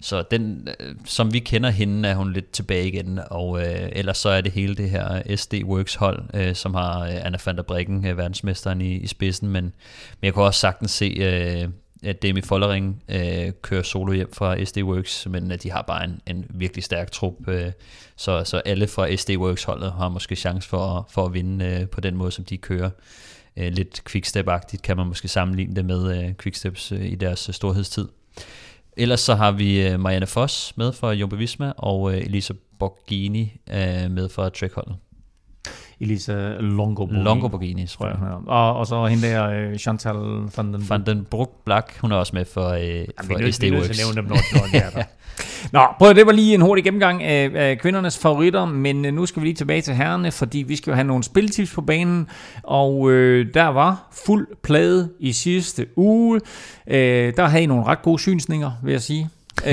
så 0.00 0.22
den, 0.30 0.68
øh, 0.80 0.94
som 1.04 1.32
vi 1.32 1.38
kender 1.38 1.70
hende, 1.70 2.08
er 2.08 2.14
hun 2.14 2.32
lidt 2.32 2.50
tilbage 2.50 2.88
igen, 2.88 3.20
og 3.30 3.60
øh, 3.60 3.88
ellers 3.92 4.18
så 4.18 4.28
er 4.28 4.40
det 4.40 4.52
hele 4.52 4.74
det 4.74 4.90
her 4.90 5.36
SD 5.36 5.54
Works 5.64 5.94
hold, 5.94 6.22
øh, 6.34 6.54
som 6.54 6.74
har 6.74 7.00
øh, 7.00 7.26
Anna 7.26 7.38
van 7.46 7.56
der 7.56 7.62
Breggen, 7.62 8.06
øh, 8.06 8.16
verdensmesteren 8.18 8.80
i, 8.80 8.94
i 8.96 9.06
spidsen, 9.06 9.48
men, 9.48 9.64
men 9.64 9.72
jeg 10.22 10.34
kunne 10.34 10.44
også 10.44 10.60
sagtens 10.60 10.90
se... 10.90 11.04
øh, 11.20 11.68
at 12.02 12.22
Demi 12.22 12.40
Follering 12.40 13.02
øh, 13.08 13.52
kører 13.62 13.82
solo 13.82 14.12
hjem 14.12 14.32
fra 14.32 14.64
SD 14.64 14.78
Works, 14.82 15.26
men 15.30 15.50
at 15.50 15.62
de 15.62 15.70
har 15.70 15.82
bare 15.82 16.04
en, 16.04 16.20
en 16.26 16.46
virkelig 16.50 16.84
stærk 16.84 17.10
trup, 17.10 17.48
øh, 17.48 17.72
så, 18.16 18.44
så 18.44 18.58
alle 18.64 18.86
fra 18.88 19.16
SD 19.16 19.30
Works 19.36 19.64
holdet 19.64 19.92
har 19.92 20.08
måske 20.08 20.36
chance 20.36 20.68
for, 20.68 20.78
at- 20.86 21.04
for 21.10 21.26
at 21.26 21.34
vinde 21.34 21.64
øh, 21.64 21.88
på 21.88 22.00
den 22.00 22.16
måde, 22.16 22.30
som 22.30 22.44
de 22.44 22.56
kører. 22.56 22.90
Øh, 23.56 23.72
lidt 23.72 24.02
quickstep-agtigt 24.10 24.80
kan 24.82 24.96
man 24.96 25.06
måske 25.06 25.28
sammenligne 25.28 25.76
det 25.76 25.84
med 25.84 26.24
øh, 26.24 26.34
quicksteps 26.34 26.92
øh, 26.92 27.04
i 27.04 27.14
deres 27.14 27.48
øh, 27.48 27.54
storhedstid. 27.54 28.08
Ellers 28.96 29.20
så 29.20 29.34
har 29.34 29.52
vi 29.52 29.86
øh, 29.86 30.00
Marianne 30.00 30.26
Foss 30.26 30.76
med 30.76 30.92
fra 30.92 31.12
Jumbo 31.12 31.36
Visma, 31.36 31.72
og 31.76 32.14
øh, 32.14 32.20
Elisa 32.20 32.54
Borghini 32.78 33.52
øh, 33.70 34.10
med 34.10 34.28
for 34.28 34.48
Trekholdet. 34.48 34.96
Elisa 36.00 36.32
Longoborghini. 36.60 37.24
Longoborghini, 37.24 37.86
tror 37.86 38.06
jeg. 38.06 38.16
Ja. 38.22 38.52
Og, 38.52 38.76
og 38.76 38.86
så 38.86 39.06
hende 39.06 39.26
der, 39.28 39.48
øh, 39.50 39.76
Chantal 39.78 40.14
van 40.56 40.72
den, 40.74 40.86
Van 40.90 41.06
den 41.06 41.26
Broek 41.30 41.50
Black, 41.64 41.98
hun 42.00 42.12
er 42.12 42.16
også 42.16 42.36
med 42.36 42.44
for, 42.44 42.68
øh, 42.68 42.80
Jamen, 42.84 43.06
for 43.24 43.38
vi 43.38 43.52
SD 43.52 43.60
vi 43.62 43.68
er 43.68 43.72
Works. 43.72 43.90
at 43.90 43.96
nævne 43.96 44.16
dem, 44.16 44.24
når, 44.24 44.36
når 44.60 44.66
de 44.72 44.76
er 44.84 44.90
der. 44.98 45.02
Nå, 45.72 45.80
prøv 45.98 46.14
det 46.14 46.26
var 46.26 46.32
lige 46.32 46.54
en 46.54 46.60
hurtig 46.60 46.84
gennemgang 46.84 47.22
af, 47.22 47.50
af 47.54 47.78
kvindernes 47.78 48.18
favoritter, 48.18 48.64
men 48.64 49.04
øh, 49.04 49.14
nu 49.14 49.26
skal 49.26 49.42
vi 49.42 49.46
lige 49.46 49.54
tilbage 49.54 49.80
til 49.82 49.94
herrene, 49.94 50.30
fordi 50.32 50.58
vi 50.58 50.76
skal 50.76 50.90
jo 50.90 50.94
have 50.94 51.06
nogle 51.06 51.22
spiltips 51.24 51.74
på 51.74 51.80
banen, 51.80 52.26
og 52.62 53.10
øh, 53.10 53.46
der 53.54 53.66
var 53.66 54.08
fuld 54.26 54.48
plade 54.62 55.10
i 55.20 55.32
sidste 55.32 55.86
uge. 55.96 56.40
Øh, 56.86 57.32
der 57.36 57.46
havde 57.46 57.62
I 57.62 57.66
nogle 57.66 57.84
ret 57.84 58.02
gode 58.02 58.18
synsninger, 58.18 58.70
vil 58.82 58.92
jeg 58.92 59.00
sige. 59.02 59.28
øh, 59.66 59.72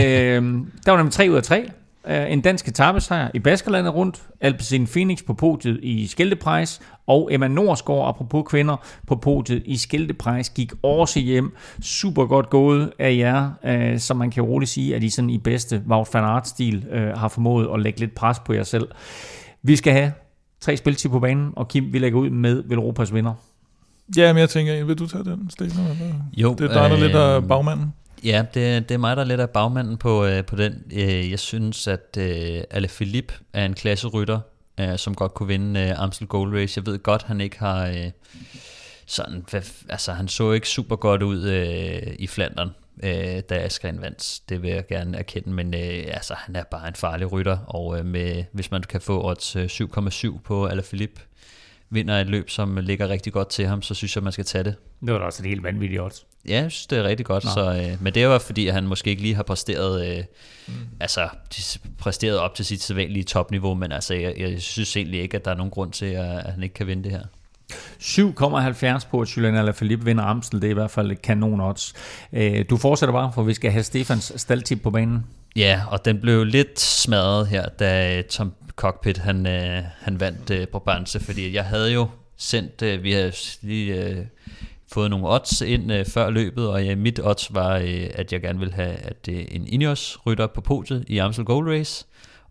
der 0.86 0.92
var 0.92 0.98
nemlig 0.98 1.14
3 1.14 1.28
ud 1.32 1.36
af 1.36 1.44
3. 1.44 1.70
Øh, 2.10 2.32
en 2.32 2.42
dansk 2.42 2.68
etappesejr 2.68 3.32
i 3.34 3.40
Baskerlandet 3.40 3.94
rundt, 3.94 4.22
Alpecin 4.42 4.88
Phoenix 4.88 5.26
på 5.26 5.34
podiet 5.34 5.80
i 5.84 6.08
Skilteprejs, 6.08 6.82
og 7.08 7.30
Emma 7.32 7.48
Norsgaard, 7.48 8.10
apropos 8.10 8.44
kvinder, 8.50 8.78
på 9.08 9.16
podiet 9.16 9.64
i 9.66 9.78
Skilteprejs, 9.78 10.50
gik 10.50 10.72
også 10.84 11.20
hjem. 11.20 11.56
Super 11.82 12.26
godt 12.26 12.50
gået 12.50 12.92
af 13.00 13.16
jer, 13.18 13.52
øh, 13.66 14.00
så 14.00 14.14
man 14.14 14.32
kan 14.32 14.44
roligt 14.44 14.72
sige, 14.72 14.96
at 14.96 15.04
I 15.04 15.10
sådan 15.10 15.30
i 15.30 15.38
bedste 15.38 15.84
Wout 15.90 16.08
van 16.14 16.24
Aert-stil 16.24 16.86
øh, 16.92 17.18
har 17.18 17.28
formået 17.28 17.70
at 17.74 17.82
lægge 17.82 18.00
lidt 18.00 18.16
pres 18.16 18.40
på 18.40 18.54
jer 18.54 18.64
selv. 18.64 18.88
Vi 19.64 19.76
skal 19.76 19.94
have 19.94 20.12
tre 20.62 20.78
spiltid 20.78 21.10
på 21.10 21.20
banen, 21.20 21.54
og 21.56 21.68
Kim, 21.68 21.94
vi 21.94 22.00
lægger 22.00 22.20
ud 22.20 22.30
med 22.30 22.64
Velropas 22.66 23.14
vinder. 23.14 23.34
Ja, 24.18 24.34
men 24.34 24.40
jeg 24.40 24.50
tænker, 24.50 24.86
vil 24.86 25.00
du 25.00 25.08
tage 25.08 25.24
den, 25.24 25.50
eller? 25.60 25.76
Jo, 26.38 26.54
Det 26.54 26.62
er 26.62 26.68
dig, 26.68 26.90
der 26.90 26.94
øh, 26.94 27.00
lidt 27.00 27.16
af 27.16 27.48
bagmanden. 27.48 27.94
Ja, 28.28 28.46
det, 28.54 28.90
det 28.90 28.96
er 28.96 28.98
mig, 28.98 29.16
der 29.16 29.22
er 29.22 29.28
lidt 29.28 29.40
af 29.40 29.50
bagmanden 29.50 29.98
på, 29.98 30.26
øh, 30.26 30.46
på 30.46 30.56
den. 30.56 30.84
Øh, 30.94 31.32
jeg 31.32 31.40
synes, 31.40 31.88
at 31.88 32.18
øh, 32.18 32.62
Ale 32.70 32.88
Philippe 32.88 33.34
er 33.54 33.66
en 33.66 33.74
klasserytter, 33.74 34.40
øh, 34.80 34.98
som 34.98 35.16
godt 35.16 35.34
kunne 35.34 35.48
vinde 35.48 35.80
øh, 35.80 36.02
Amstel 36.02 36.28
Gold 36.28 36.54
Race. 36.54 36.80
Jeg 36.80 36.86
ved 36.86 37.00
godt, 37.00 37.24
han 37.24 37.42
ikke 37.42 37.60
har... 37.60 37.88
Øh, 37.88 38.12
sådan, 39.06 39.46
hvad, 39.50 39.62
altså, 39.90 40.14
han 40.14 40.28
så 40.28 40.52
ikke 40.52 40.70
super 40.70 40.96
godt 40.96 41.24
ud 41.24 41.44
øh, 41.44 42.16
i 42.20 42.28
Flandern, 42.28 42.70
øh, 43.04 43.40
da 43.50 43.56
Askren 43.56 44.02
vandt. 44.02 44.40
Det 44.50 44.62
vil 44.62 44.70
jeg 44.70 44.88
gerne 44.88 45.18
erkende, 45.18 45.50
men 45.50 45.74
øh, 45.74 46.04
altså, 46.08 46.34
han 46.38 46.56
er 46.56 46.64
bare 46.64 46.88
en 46.88 46.96
farlig 46.96 47.32
rytter, 47.32 47.58
og 47.58 48.00
øh, 48.00 48.06
med, 48.06 48.44
hvis 48.52 48.72
man 48.72 48.84
kan 48.84 49.02
få 49.02 49.30
odds 49.30 49.56
øh, 49.56 49.66
7,7 49.66 50.40
på 50.40 50.66
Ale 50.66 50.82
Philippe, 50.82 51.22
vinder 51.90 52.22
et 52.22 52.28
løb, 52.28 52.50
som 52.50 52.78
ligger 52.78 53.10
rigtig 53.10 53.34
godt 53.34 53.50
til 53.50 53.66
ham, 53.68 53.82
så 53.82 53.94
synes 53.94 54.16
jeg, 54.16 54.24
man 54.24 54.34
skal 54.34 54.46
tage 54.46 54.64
det. 54.64 54.76
Det 55.02 55.14
var 55.14 55.20
da 55.20 55.26
også 55.26 55.44
et 55.44 55.50
helt 55.50 55.64
vanvittigt 55.64 56.02
odds. 56.02 56.27
Ja, 56.48 56.62
jeg 56.62 56.72
synes, 56.72 56.88
det 56.88 56.98
er 57.00 57.04
rigtig 57.04 57.26
godt. 57.26 57.44
Nå. 57.44 57.50
Så, 57.54 57.74
øh, 57.74 58.04
men 58.04 58.14
det 58.14 58.28
var 58.28 58.40
fordi, 58.40 58.68
at 58.68 58.74
han 58.74 58.84
måske 58.84 59.10
ikke 59.10 59.22
lige 59.22 59.36
har 59.36 59.44
præsteret, 59.44 60.18
øh, 60.18 60.24
mm. 60.68 60.74
altså, 61.00 61.30
præsteret 61.98 62.38
op 62.38 62.56
til 62.56 62.66
sit 62.66 62.84
sædvanlige 62.84 63.24
topniveau, 63.24 63.74
men 63.74 63.92
altså, 63.92 64.14
jeg, 64.14 64.34
jeg 64.38 64.62
synes 64.62 64.98
egentlig 64.98 65.22
ikke, 65.22 65.38
at 65.38 65.46
der 65.46 65.52
er 65.52 65.56
nogen 65.56 65.72
grund 65.72 65.92
til, 65.92 66.06
at, 66.06 66.38
at 66.38 66.52
han 66.54 66.64
ikke 66.64 66.76
kan 66.76 66.88
vinde 66.88 67.04
det 67.04 67.12
her. 67.12 67.22
7,70 68.02 69.10
på, 69.10 69.22
at 69.22 69.38
Julian 69.38 69.56
Alaphilippe 69.56 70.06
vinder 70.06 70.24
Amstel. 70.24 70.62
Det 70.62 70.68
er 70.68 70.72
i 70.72 70.74
hvert 70.74 70.92
fald 70.92 71.12
et 71.12 71.22
kanon 71.22 71.62
odds. 71.62 71.94
Øh, 72.34 72.66
Du 72.70 72.78
fortsætter 72.78 73.14
bare, 73.14 73.32
for 73.34 73.44
vi 73.44 73.54
skal 73.54 73.72
have 73.72 73.84
Stefans 73.84 74.34
staldtip 74.36 74.82
på 74.84 74.92
banen. 74.92 75.26
Ja, 75.56 75.82
og 75.90 76.06
den 76.06 76.22
blev 76.22 76.44
lidt 76.44 76.80
smadret 76.80 77.48
her, 77.48 77.70
da 77.70 78.22
Tom 78.22 78.54
Cockpit 78.76 79.18
han, 79.18 79.48
øh, 79.48 79.84
han 80.02 80.20
vandt 80.20 80.50
øh, 80.50 80.68
på 80.68 80.80
Banse, 80.80 81.20
fordi 81.20 81.56
jeg 81.56 81.66
havde 81.66 81.94
jo 81.94 82.08
sendt, 82.38 82.82
øh, 82.82 83.04
vi 83.04 83.12
havde 83.12 83.32
lige 83.62 84.04
øh, 84.04 84.26
fået 84.92 85.10
nogle 85.10 85.30
odds 85.30 85.62
ind 85.62 85.92
øh, 85.92 86.06
før 86.06 86.30
løbet, 86.30 86.68
og 86.68 86.86
ja, 86.86 86.96
mit 86.96 87.20
odds 87.24 87.54
var, 87.54 87.76
øh, 87.76 88.08
at 88.14 88.34
jeg 88.34 88.42
gerne 88.42 88.60
ville 88.60 88.74
have 88.74 88.94
at 88.94 89.30
øh, 89.30 89.46
en 89.52 89.68
Ineos 89.68 90.18
rytter 90.26 90.48
på 90.48 90.62
podiet 90.62 91.04
i 91.08 91.18
Amstel 91.18 91.46
Gold 91.46 91.70
Race, 91.70 92.06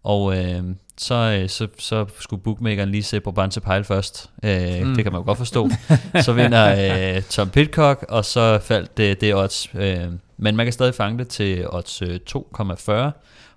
og 0.04 0.36
øh, 0.38 0.62
så, 0.98 1.14
øh, 1.14 1.48
så, 1.48 1.68
så 1.78 2.06
skulle 2.20 2.42
bookmakeren 2.42 2.90
lige 2.90 3.02
se 3.02 3.20
på 3.20 3.32
Banse 3.32 3.60
Pejl 3.60 3.84
først. 3.84 4.30
Øh, 4.42 4.82
Mm. 4.82 4.94
Det 4.94 5.04
kan 5.04 5.12
man 5.12 5.20
jo 5.20 5.26
godt 5.26 5.38
forstå. 5.38 5.68
så 6.26 6.32
vinder 6.32 7.16
øh, 7.16 7.22
Tom 7.22 7.50
Pitcock, 7.50 8.04
og 8.08 8.24
så 8.24 8.58
faldt 8.58 8.96
det, 8.96 9.20
det 9.20 9.34
odds. 9.34 9.68
Øh, 9.74 10.04
men 10.36 10.56
man 10.56 10.66
kan 10.66 10.72
stadig 10.72 10.94
fange 10.94 11.18
det 11.18 11.28
til 11.28 11.68
odds 11.68 12.02
øh, 12.02 12.18
2,40, 12.30 12.92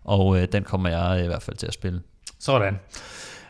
og 0.03 0.41
øh, 0.41 0.47
den 0.51 0.63
kommer 0.63 0.89
jeg 0.89 1.23
i 1.23 1.27
hvert 1.27 1.41
fald 1.43 1.57
til 1.57 1.67
at 1.67 1.73
spille. 1.73 2.01
Sådan. 2.39 2.79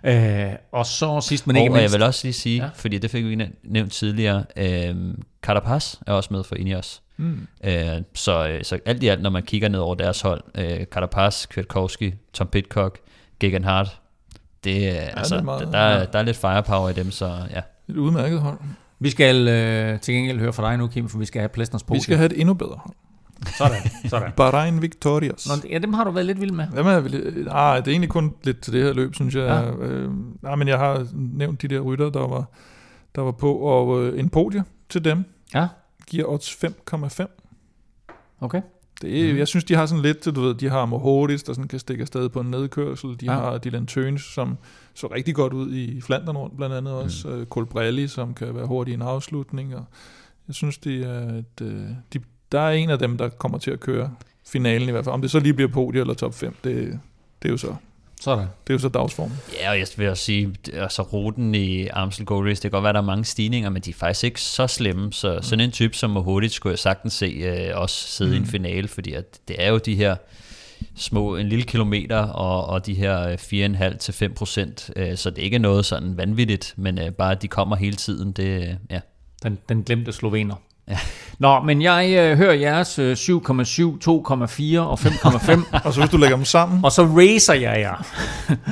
Øh, 0.04 0.52
og 0.72 0.86
så 0.86 1.22
sidst 1.22 1.48
men 1.48 1.56
og 1.56 1.62
ikke 1.62 1.74
jeg 1.74 1.82
mindst. 1.82 1.96
vil 1.96 2.04
også 2.04 2.20
lige 2.28 2.34
sige, 2.34 2.58
Ja. 2.58 2.64
ja. 2.64 2.70
fordi 2.76 2.98
det 2.98 3.12
fik 3.12 3.26
vi 3.26 3.36
næ- 3.36 3.48
nævnt 3.64 3.92
tidligere, 3.92 4.44
øh, 4.58 4.96
Carapaz 5.42 5.96
er 6.08 6.14
også 6.14 6.30
med 6.34 6.44
for 6.44 6.56
Ineos. 6.56 7.02
Mm. 7.18 7.48
Øh, 7.64 7.88
så, 8.14 8.48
øh, 8.48 8.64
så 8.64 8.80
alt 8.86 9.04
i 9.04 9.08
alt, 9.08 9.22
når 9.22 9.30
man 9.30 9.44
kigger 9.44 9.70
ned 9.70 9.80
over 9.80 9.96
deres 9.96 10.22
hold, 10.22 10.42
øh, 10.56 10.86
Carapaz, 10.86 11.46
Kwiatkowski, 11.48 12.14
Tom 12.34 12.48
Pitcock, 12.48 13.00
Gegan 13.40 13.64
Hart, 13.64 14.00
det, 14.64 14.90
er, 14.90 15.02
altså, 15.02 15.36
det 15.36 15.42
er 15.42 15.46
meget- 15.46 15.62
der, 15.66 15.72
der, 15.72 15.78
er, 15.80 16.06
der 16.06 16.20
er 16.20 16.24
lidt 16.24 16.38
firepower 16.38 16.90
i 16.90 16.94
dem, 16.94 17.12
så 17.12 17.26
ja. 17.52 17.62
Et 17.90 17.98
udmærket 17.98 18.40
hold. 18.40 18.58
Vi 19.00 19.10
skal 19.10 19.48
øh, 19.48 20.00
til 20.00 20.14
gengæld 20.14 20.40
høre 20.40 20.54
fra 20.54 20.70
dig 20.70 20.78
nu, 20.78 20.88
Kim, 20.88 21.10
for 21.10 21.18
vi 21.18 21.26
skal 21.26 21.40
have 21.42 21.50
Plæstners 21.50 21.84
på. 21.84 21.94
Vi 21.94 22.00
skal 22.00 22.18
have 22.18 22.26
et 22.34 22.40
endnu 22.40 22.54
bedre 22.54 22.76
hold. 22.84 22.96
Sådan, 23.58 23.82
sådan. 24.10 24.32
Bahrain 24.38 24.82
Victorious. 24.82 25.48
Nå, 25.48 25.70
ja, 25.70 25.78
dem 25.78 25.94
har 25.94 26.04
du 26.04 26.12
været 26.12 26.26
lidt 26.26 26.42
vild 26.42 26.52
med. 26.52 26.66
Hvad 26.68 26.84
med, 26.84 27.02
vil- 27.02 27.48
ah, 27.52 27.78
det 27.78 27.88
er 27.88 27.92
egentlig 27.92 28.10
kun 28.10 28.34
lidt 28.44 28.62
til 28.62 28.74
det 28.74 28.84
her 28.84 28.94
løb, 28.94 29.16
synes 29.16 29.36
jeg. 29.36 29.44
Ja. 29.80 29.86
Øh, 29.86 30.12
nej, 30.42 30.56
men 30.56 30.68
jeg 30.68 30.78
har 30.78 31.08
nævnt 31.14 31.62
de 31.62 31.68
der 31.68 31.80
rytter, 31.80 32.10
der 32.10 32.28
var, 32.28 32.46
der 33.16 33.22
var 33.22 33.32
på, 33.32 33.54
og 33.56 34.04
øh, 34.04 34.20
en 34.20 34.30
podie 34.30 34.64
til 34.90 35.04
dem 35.04 35.24
Ja, 35.54 35.68
giver 36.08 36.26
odds 36.28 36.64
5,5. 36.66 37.26
okay. 38.40 38.62
Det 39.02 39.30
er, 39.30 39.34
Jeg 39.36 39.48
synes, 39.48 39.64
de 39.64 39.76
har 39.76 39.86
sådan 39.86 40.02
lidt, 40.02 40.26
du 40.26 40.42
ved, 40.42 40.54
de 40.56 40.70
har 40.70 40.86
Mohoric, 40.86 41.44
der 41.44 41.54
sådan 41.54 41.68
kan 41.68 41.80
stikke 41.80 42.02
afsted 42.02 42.30
på 42.30 42.40
en 42.40 42.52
nedkørsel. 42.52 43.10
De 43.20 43.26
Ja. 43.26 43.32
har 43.34 43.58
Dylan 43.58 43.86
Tøns, 43.88 44.22
som 44.22 44.58
så 44.94 45.08
rigtig 45.08 45.36
godt 45.36 45.54
ud 45.54 45.74
i 45.74 46.02
Flandern 46.02 46.38
rundt, 46.38 46.58
blandt 46.58 46.76
andet 46.76 46.94
også. 46.94 47.28
Mm. 47.28 47.46
Colbrelli, 47.46 48.08
som 48.08 48.34
kan 48.34 48.56
være 48.56 48.66
hurtig 48.66 48.92
i 48.92 48.96
en 48.96 49.02
afslutning. 49.02 49.76
Og 49.76 49.86
jeg 50.48 50.56
synes, 50.56 50.78
de 50.78 51.04
er 51.04 51.30
et, 51.38 51.62
øh, 51.62 51.84
de, 52.14 52.20
der 52.52 52.60
er 52.60 52.72
en 52.72 52.90
af 52.90 53.00
dem, 53.00 53.18
der 53.18 53.30
kommer 53.30 53.58
til 53.58 53.72
at 53.72 53.80
køre 53.80 54.12
finalen 54.46 54.90
i 54.90 54.92
hvert 54.92 55.04
fald. 55.06 55.14
Om 55.14 55.22
det 55.22 55.32
så 55.32 55.40
lige 55.40 55.54
bliver 55.54 55.72
podie 55.72 56.02
eller 56.02 56.14
top 56.14 56.34
5, 56.34 56.56
det, 56.64 57.00
det 57.42 57.48
er 57.48 57.52
jo 57.52 57.58
så 57.58 57.76
Sådan. 58.22 58.40
det 58.44 58.70
er 58.70 58.74
jo 58.74 58.80
så 58.80 58.90
dagsformen. 58.90 59.38
Ja, 59.62 59.70
og 59.70 59.80
jeg 59.80 59.88
vil 59.98 60.10
også 60.10 60.24
sige, 60.24 60.56
altså 60.74 61.02
ruten 61.02 61.56
i 61.56 61.88
Amstel 61.88 62.26
Gold 62.26 62.50
Race, 62.50 62.56
det 62.56 62.62
kan 62.62 62.72
godt 62.72 62.84
være, 62.84 62.94
der 62.94 63.00
er 63.00 63.06
mange 63.06 63.26
stigninger, 63.26 63.70
men 63.70 63.82
de 63.82 63.90
er 63.90 63.94
faktisk 63.94 64.24
ikke 64.24 64.42
så 64.42 64.68
slemme, 64.68 65.14
så 65.14 65.36
mm. 65.36 65.42
sådan 65.42 65.66
en 65.66 65.72
type 65.72 65.96
som 65.96 66.10
Mohodic 66.10 66.54
skulle 66.54 66.72
jeg 66.72 66.80
sagtens 66.80 67.14
se 67.14 67.26
øh, 67.26 67.82
også 67.82 68.08
sidde 68.08 68.32
mm. 68.32 68.36
i 68.36 68.40
en 68.40 68.46
finale, 68.46 68.88
fordi 68.88 69.14
at 69.14 69.40
det 69.48 69.56
er 69.64 69.70
jo 69.70 69.78
de 69.78 69.96
her 69.96 70.16
små, 70.96 71.36
en 71.36 71.50
lille 71.50 71.66
kilometer, 71.66 72.18
og, 72.18 72.66
og 72.66 72.86
de 72.86 72.94
her 72.94 73.28
øh, 73.28 73.34
4,5 73.94 73.98
til 73.98 74.14
5 74.14 74.34
procent, 74.34 74.92
øh, 74.96 75.18
så 75.18 75.30
det 75.30 75.40
er 75.40 75.44
ikke 75.44 75.60
noget 75.60 75.86
sådan 75.86 76.18
vanvittigt, 76.18 76.74
men 76.78 77.00
øh, 77.00 77.12
bare 77.12 77.32
at 77.32 77.42
de 77.42 77.48
kommer 77.48 77.76
hele 77.76 77.96
tiden, 77.96 78.32
det, 78.32 78.62
øh, 78.62 78.76
ja. 78.90 79.00
Den, 79.44 79.58
den 79.70 79.84
glemte 79.84 80.12
slovener. 80.12 80.56
Ja. 80.90 80.98
Nå, 81.40 81.60
men 81.60 81.82
jeg 81.82 82.16
øh, 82.20 82.38
hører 82.38 82.54
jeres 82.54 83.00
øh, 83.00 83.14
7,7, 83.14 83.20
2,4 83.20 84.80
og 84.80 85.00
5,5, 85.00 85.82
Og 85.86 85.94
så 85.94 86.00
hvis 86.00 86.10
du 86.10 86.18
lægger 86.18 86.36
dem 86.36 86.46
sammen, 86.46 86.86
og 86.86 86.92
så 86.92 87.04
racer 87.04 87.54
jeg 87.54 87.80
jer 87.80 88.08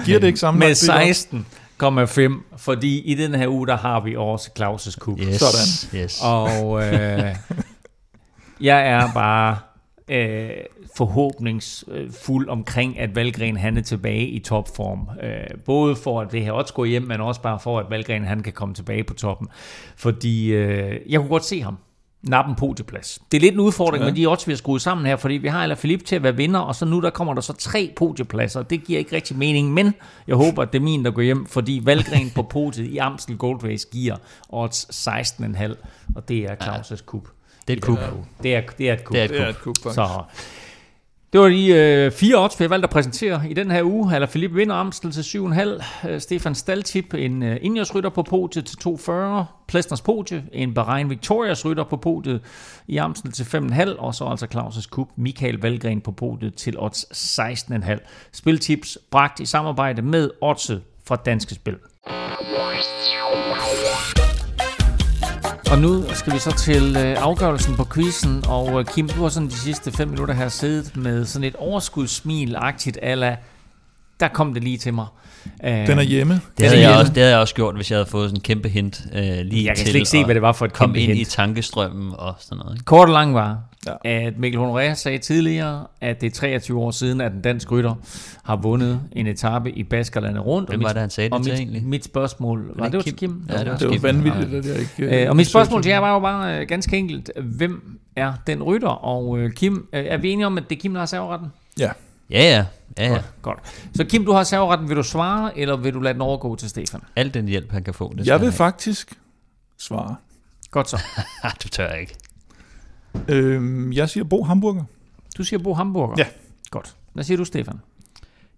giver 0.05 0.19
det 0.19 0.27
ikke 0.27 0.39
samme 0.39 0.59
med 0.59 0.71
16,5, 0.71 2.57
fordi 2.57 2.99
i 2.99 3.13
den 3.13 3.35
her 3.35 3.47
uge, 3.47 3.67
der 3.67 3.77
har 3.77 3.99
vi 3.99 4.15
også 4.15 4.49
Claus' 4.59 4.97
Cup. 4.99 5.19
Yes, 5.19 5.39
Sådan. 5.39 6.03
Yes. 6.03 6.21
Og 6.23 6.83
øh, 6.83 7.35
jeg 8.69 8.87
er 8.87 9.13
bare 9.13 9.57
øh, 10.07 10.49
forhåbningsfuld 10.97 12.49
omkring, 12.49 12.99
at 12.99 13.15
Valgren 13.15 13.57
han 13.57 13.77
er 13.77 13.81
tilbage 13.81 14.27
i 14.27 14.39
topform. 14.39 15.09
Øh, 15.23 15.57
både 15.65 15.95
for 15.95 16.21
at 16.21 16.31
det 16.31 16.43
her 16.43 16.51
odds 16.51 16.71
går 16.71 16.85
hjem, 16.85 17.03
men 17.03 17.21
også 17.21 17.41
bare 17.41 17.59
for, 17.59 17.79
at 17.79 17.85
Valgren 17.89 18.25
han 18.25 18.43
kan 18.43 18.53
komme 18.53 18.75
tilbage 18.75 19.03
på 19.03 19.13
toppen. 19.13 19.47
Fordi 19.95 20.47
øh, 20.47 20.99
jeg 21.09 21.19
kunne 21.19 21.29
godt 21.29 21.45
se 21.45 21.61
ham 21.61 21.77
nappen 22.21 22.55
podieplads. 22.55 23.19
Det 23.31 23.37
er 23.37 23.41
lidt 23.41 23.53
en 23.53 23.59
udfordring 23.59 24.03
ja. 24.03 24.09
med 24.09 24.17
de 24.17 24.27
odds, 24.27 24.47
vi 24.47 24.51
har 24.51 24.57
skruet 24.57 24.81
sammen 24.81 25.05
her, 25.05 25.15
fordi 25.15 25.33
vi 25.33 25.47
har 25.47 25.63
Eller 25.63 25.75
Philippe 25.75 26.05
til 26.05 26.15
at 26.15 26.23
være 26.23 26.35
vinder, 26.35 26.59
og 26.59 26.75
så 26.75 26.85
nu 26.85 27.01
der 27.01 27.09
kommer 27.09 27.33
der 27.33 27.41
så 27.41 27.53
tre 27.53 27.93
podiepladser. 27.95 28.61
Det 28.63 28.83
giver 28.83 28.99
ikke 28.99 29.15
rigtig 29.15 29.37
mening, 29.37 29.73
men 29.73 29.93
jeg 30.27 30.35
håber, 30.35 30.61
at 30.61 30.73
det 30.73 30.79
er 30.79 30.83
min, 30.83 31.05
der 31.05 31.11
går 31.11 31.21
hjem, 31.21 31.45
fordi 31.45 31.81
Valgren 31.83 32.31
på 32.35 32.43
podiet 32.43 32.87
i 32.87 32.97
Amstel 32.97 33.37
Gold 33.37 33.63
Race 33.63 33.87
giver 33.91 34.15
odds 34.49 35.07
16,5, 35.07 35.75
og 36.15 36.29
det 36.29 36.37
er 36.37 36.55
Claus' 36.55 37.05
kup. 37.05 37.27
Det 37.67 37.73
er 37.73 37.77
et 37.77 37.83
kup. 37.83 37.99
Det 38.43 38.55
er, 38.55 38.61
det 38.77 38.89
er 38.89 38.93
et 38.93 39.03
kup. 39.03 39.13
Det 39.13 39.41
er 39.41 39.47
et 39.47 39.59
kup, 39.59 39.75
faktisk. 39.83 39.95
Så 39.95 40.23
det 41.33 41.41
var 41.41 41.47
de 41.47 41.67
øh, 41.67 42.11
fire 42.11 42.43
odds, 42.43 42.59
vi 42.59 42.63
har 42.63 42.69
valgt 42.69 42.83
at 42.83 42.89
præsentere 42.89 43.41
i 43.49 43.53
den 43.53 43.71
her 43.71 43.83
uge. 43.83 44.15
Eller 44.15 44.27
Philippe 44.27 44.55
vinder 44.55 44.75
Amstel 44.75 45.11
til 45.11 45.21
7,5. 45.21 46.09
Øh, 46.09 46.21
Stefan 46.21 46.55
Staltip, 46.55 47.13
en 47.13 47.43
øh, 47.43 47.57
indjørsrytter 47.61 48.09
på 48.09 48.23
podiet 48.23 48.65
til 48.65 48.77
2,40. 48.87 49.11
Plesners 49.67 50.01
podie, 50.01 50.43
en 50.51 50.73
Bahrain 50.73 51.09
Victorias 51.09 51.65
rytter 51.65 51.83
på 51.83 51.97
podiet 51.97 52.41
i 52.87 52.97
Amstel 52.97 53.31
til 53.31 53.43
5,5. 53.43 53.99
Og 53.99 54.15
så 54.15 54.25
altså 54.25 54.47
Claus' 54.53 54.89
Kup, 54.89 55.07
Michael 55.15 55.61
Valgren 55.61 56.01
på 56.01 56.11
podiet 56.11 56.55
til 56.55 56.79
odds 56.79 57.31
16,5. 57.39 57.97
Spiltips 58.31 58.97
bragt 59.11 59.39
i 59.39 59.45
samarbejde 59.45 60.01
med 60.01 60.29
odds 60.41 60.71
fra 61.05 61.15
Danske 61.15 61.55
Spil. 61.55 61.75
Og 65.71 65.79
nu 65.79 66.03
skal 66.13 66.33
vi 66.33 66.39
så 66.39 66.51
til 66.51 66.97
øh, 66.97 67.23
afgørelsen 67.23 67.75
på 67.75 67.85
quizzen, 67.93 68.43
og 68.47 68.79
øh, 68.79 68.85
Kim, 68.85 69.09
du 69.09 69.21
har 69.21 69.29
sådan 69.29 69.49
de 69.49 69.59
sidste 69.59 69.91
5 69.91 70.07
minutter 70.07 70.33
her 70.33 70.49
siddet 70.49 70.97
med 70.97 71.25
sådan 71.25 71.43
et 71.43 71.55
overskudssmil-agtigt 71.55 72.97
ala, 73.01 73.37
der 74.19 74.27
kom 74.27 74.53
det 74.53 74.63
lige 74.63 74.77
til 74.77 74.93
mig. 74.93 75.05
Øh, 75.63 75.87
Den 75.87 75.97
er 75.99 76.01
hjemme. 76.01 76.33
Det 76.33 76.65
havde, 76.65 76.71
jeg 76.81 76.87
hjemme. 76.89 76.99
også, 76.99 77.11
det 77.13 77.17
havde 77.17 77.31
jeg 77.31 77.39
også 77.39 77.55
gjort, 77.55 77.75
hvis 77.75 77.91
jeg 77.91 77.97
havde 77.97 78.09
fået 78.09 78.29
sådan 78.29 78.37
en 78.37 78.41
kæmpe 78.41 78.69
hint 78.69 79.01
øh, 79.13 79.21
lige 79.21 79.65
Jeg 79.65 79.75
kan 79.75 79.75
til 79.75 79.85
slet 79.85 79.95
ikke 79.95 80.09
se, 80.09 80.25
hvad 80.25 80.35
det 80.35 80.41
var 80.41 80.51
for 80.51 80.65
et 80.65 80.73
komme 80.73 80.93
kæmpe 80.95 81.01
ind 81.11 81.17
hint. 81.17 81.27
i 81.27 81.31
tankestrømmen 81.31 82.13
og 82.17 82.35
sådan 82.39 82.57
noget. 82.57 82.75
Ikke? 82.75 82.85
Kort 82.85 83.07
og 83.07 83.13
lang 83.13 83.33
var, 83.33 83.57
Ja. 84.05 84.25
at 84.25 84.33
Mikkel 84.39 84.61
Honoré 84.61 84.93
sagde 84.93 85.17
tidligere, 85.17 85.85
at 86.01 86.21
det 86.21 86.27
er 86.27 86.31
23 86.31 86.79
år 86.79 86.91
siden, 86.91 87.21
at 87.21 87.31
en 87.31 87.41
dansk 87.41 87.71
rytter 87.71 87.95
har 88.43 88.55
vundet 88.55 88.99
en 89.11 89.27
etape 89.27 89.71
i 89.71 89.83
Baskerlandet 89.83 90.45
rundt. 90.45 90.69
Hvem 90.69 90.83
var 90.83 90.87
det, 90.93 91.01
han 91.01 91.09
sagde 91.09 91.29
det 91.29 91.43
til 91.43 91.51
mit, 91.53 91.59
egentlig? 91.59 91.83
Mit 91.85 92.05
spørgsmål, 92.05 92.71
var 92.75 92.83
det 92.83 92.91
det, 92.93 92.97
var 92.97 93.03
Kim? 93.03 93.11
til 93.13 93.15
Kim? 93.19 93.41
Ja, 93.49 93.57
det 93.59 93.71
var 93.71 93.77
Det 93.77 93.87
var 93.87 93.93
Kim. 93.93 94.03
vanvittigt, 94.03 94.53
at 94.53 94.65
jeg 94.65 94.79
ikke... 94.79 95.23
Øh, 95.23 95.29
og 95.29 95.35
mit 95.35 95.47
spørgsmål 95.47 95.83
til 95.83 95.89
jer 95.89 95.99
var 95.99 96.13
jo 96.13 96.19
bare 96.19 96.59
øh, 96.61 96.67
ganske 96.67 96.97
enkelt, 96.97 97.31
hvem 97.41 97.97
er 98.15 98.33
den 98.47 98.63
rytter? 98.63 98.87
Og 98.87 99.39
øh, 99.39 99.51
Kim, 99.51 99.87
øh, 99.93 100.05
er 100.05 100.17
vi 100.17 100.29
enige 100.29 100.45
om, 100.45 100.57
at 100.57 100.63
det 100.69 100.75
er 100.75 100.79
Kim, 100.79 100.93
der 100.93 100.99
har 101.01 101.05
serveretten? 101.05 101.47
Ja. 101.79 101.89
Ja, 102.31 102.41
ja. 102.55 102.65
Ja, 102.97 103.13
ja. 103.13 103.21
Godt. 103.41 103.59
Så 103.95 104.05
Kim, 104.05 104.25
du 104.25 104.31
har 104.31 104.43
serveretten. 104.43 104.89
Vil 104.89 104.97
du 104.97 105.03
svare, 105.03 105.57
eller 105.57 105.77
vil 105.77 105.93
du 105.93 105.99
lade 105.99 106.13
den 106.13 106.21
overgå 106.21 106.55
til 106.55 106.69
Stefan? 106.69 107.01
Al 107.15 107.33
den 107.33 107.47
hjælp, 107.47 107.71
han 107.71 107.83
kan 107.83 107.93
få. 107.93 108.13
Det 108.17 108.27
Jeg 108.27 108.39
vil 108.39 108.45
have. 108.45 108.51
faktisk 108.57 109.19
svare. 109.77 110.15
Godt 110.71 110.89
så. 110.89 110.97
Du 111.63 111.67
tør 111.67 111.91
ikke. 111.93 112.15
Øhm, 113.27 113.93
jeg 113.93 114.09
siger 114.09 114.23
Bo 114.23 114.43
Hamburger. 114.43 114.83
Du 115.37 115.43
siger 115.43 115.59
Bo 115.63 115.73
Hamburger. 115.73 116.15
Ja. 116.17 116.25
Godt. 116.71 116.95
Hvad 117.13 117.23
siger 117.23 117.37
du, 117.37 117.45
Stefan? 117.45 117.79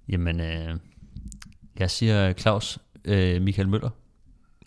Jamen, 0.10 0.40
øh, 0.42 0.76
jeg 1.80 1.92
siger 1.92 2.34
Claus 2.34 2.80
øh, 3.06 3.42
Michael 3.42 3.70
Møller. 3.70 3.90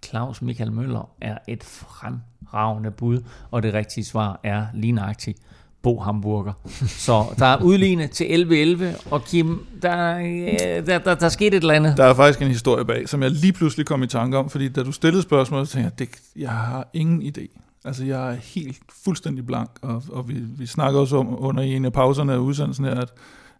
Claus 0.04 0.42
Michael 0.42 0.72
Møller 0.72 1.10
er 1.20 1.38
et 1.48 1.64
fremragende 1.64 2.90
bud, 2.90 3.22
og 3.50 3.62
det 3.62 3.74
rigtige 3.74 4.04
svar 4.04 4.40
er 4.42 4.66
lige 4.74 4.92
nøjagtigt 4.92 5.38
Bo 5.82 6.00
Hamburger. 6.00 6.52
Så 6.86 7.24
der 7.38 7.46
er 7.46 7.62
udlignet 7.62 8.10
til 8.10 8.24
11-11, 8.24 9.10
og 9.10 9.24
Kim, 9.24 9.66
der, 9.82 10.18
øh, 10.18 10.86
der, 10.86 10.98
der, 10.98 11.14
der 11.14 11.28
skete 11.28 11.56
et 11.56 11.60
eller 11.60 11.74
andet. 11.74 11.96
Der 11.96 12.04
er 12.04 12.14
faktisk 12.14 12.42
en 12.42 12.48
historie 12.48 12.84
bag, 12.84 13.08
som 13.08 13.22
jeg 13.22 13.30
lige 13.30 13.52
pludselig 13.52 13.86
kom 13.86 14.02
i 14.02 14.06
tanke 14.06 14.38
om, 14.38 14.50
fordi 14.50 14.68
da 14.68 14.82
du 14.82 14.92
stillede 14.92 15.22
spørgsmålet, 15.22 15.68
så 15.68 15.72
tænkte 15.72 15.92
jeg, 15.98 16.08
det, 16.08 16.18
jeg 16.36 16.50
har 16.50 16.88
ingen 16.92 17.22
idé. 17.22 17.58
Altså, 17.84 18.04
jeg 18.04 18.30
er 18.30 18.34
helt 18.34 18.78
fuldstændig 19.04 19.46
blank, 19.46 19.70
og, 19.82 20.02
og 20.12 20.28
vi, 20.28 20.34
vi 20.34 20.66
snakker 20.66 21.00
også 21.00 21.16
om 21.16 21.44
under 21.44 21.62
en 21.62 21.84
af 21.84 21.92
pauserne 21.92 22.32
af 22.32 22.38
udsendelsen 22.38 22.84
her, 22.84 22.94
at, 22.94 23.12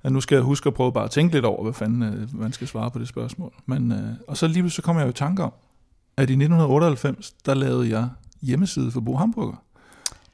at 0.03 0.12
nu 0.12 0.20
skal 0.20 0.36
jeg 0.36 0.43
huske 0.43 0.66
at 0.66 0.74
prøve 0.74 0.93
bare 0.93 1.05
at 1.05 1.11
tænke 1.11 1.35
lidt 1.35 1.44
over, 1.44 1.62
hvad 1.62 1.73
fanden 1.73 2.03
øh, 2.03 2.40
man 2.40 2.53
skal 2.53 2.69
svare 2.69 2.90
på 2.90 2.99
det 2.99 3.09
spørgsmål. 3.09 3.53
Men, 3.66 3.93
øh, 3.93 3.99
og 4.28 4.36
så 4.36 4.47
lige 4.47 4.62
pludselig 4.62 4.77
så 4.77 4.82
kom 4.82 4.97
jeg 4.97 5.05
jo 5.05 5.11
i 5.11 5.12
tanke 5.12 5.43
om, 5.43 5.53
at 6.16 6.31
i 6.31 6.32
1998, 6.32 7.32
der 7.47 7.55
lavede 7.55 7.90
jeg 7.90 8.09
hjemmeside 8.43 8.90
for 8.90 9.01
Bo 9.01 9.16
Hamburger. 9.16 9.62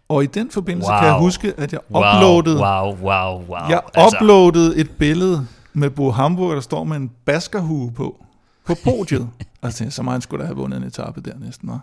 Og 0.09 0.25
i 0.25 0.27
den 0.27 0.51
forbindelse 0.51 0.91
wow. 0.91 0.99
kan 0.99 1.09
jeg 1.09 1.19
huske, 1.19 1.55
at 1.57 1.73
jeg 1.73 1.81
Wow, 1.91 2.01
uploadede, 2.01 2.61
wow, 2.61 2.97
wow, 3.03 3.43
wow. 3.49 3.69
jeg 3.69 3.81
uploadede 4.07 4.77
et 4.77 4.91
billede 4.91 5.47
med 5.73 5.91
Bo 5.91 6.11
Hamburger, 6.11 6.55
der 6.55 6.61
står 6.61 6.85
med 6.85 6.97
en 6.97 7.11
baskerhue 7.25 7.93
på, 7.93 8.25
på 8.67 8.75
podiet. 8.85 9.29
tænkte, 9.75 9.91
så 9.91 10.03
meget 10.03 10.23
skulle 10.23 10.41
der 10.41 10.47
have 10.47 10.57
vundet 10.57 10.77
en 10.77 10.87
etape 10.87 11.21
der 11.21 11.39
næsten, 11.39 11.69
var. 11.69 11.81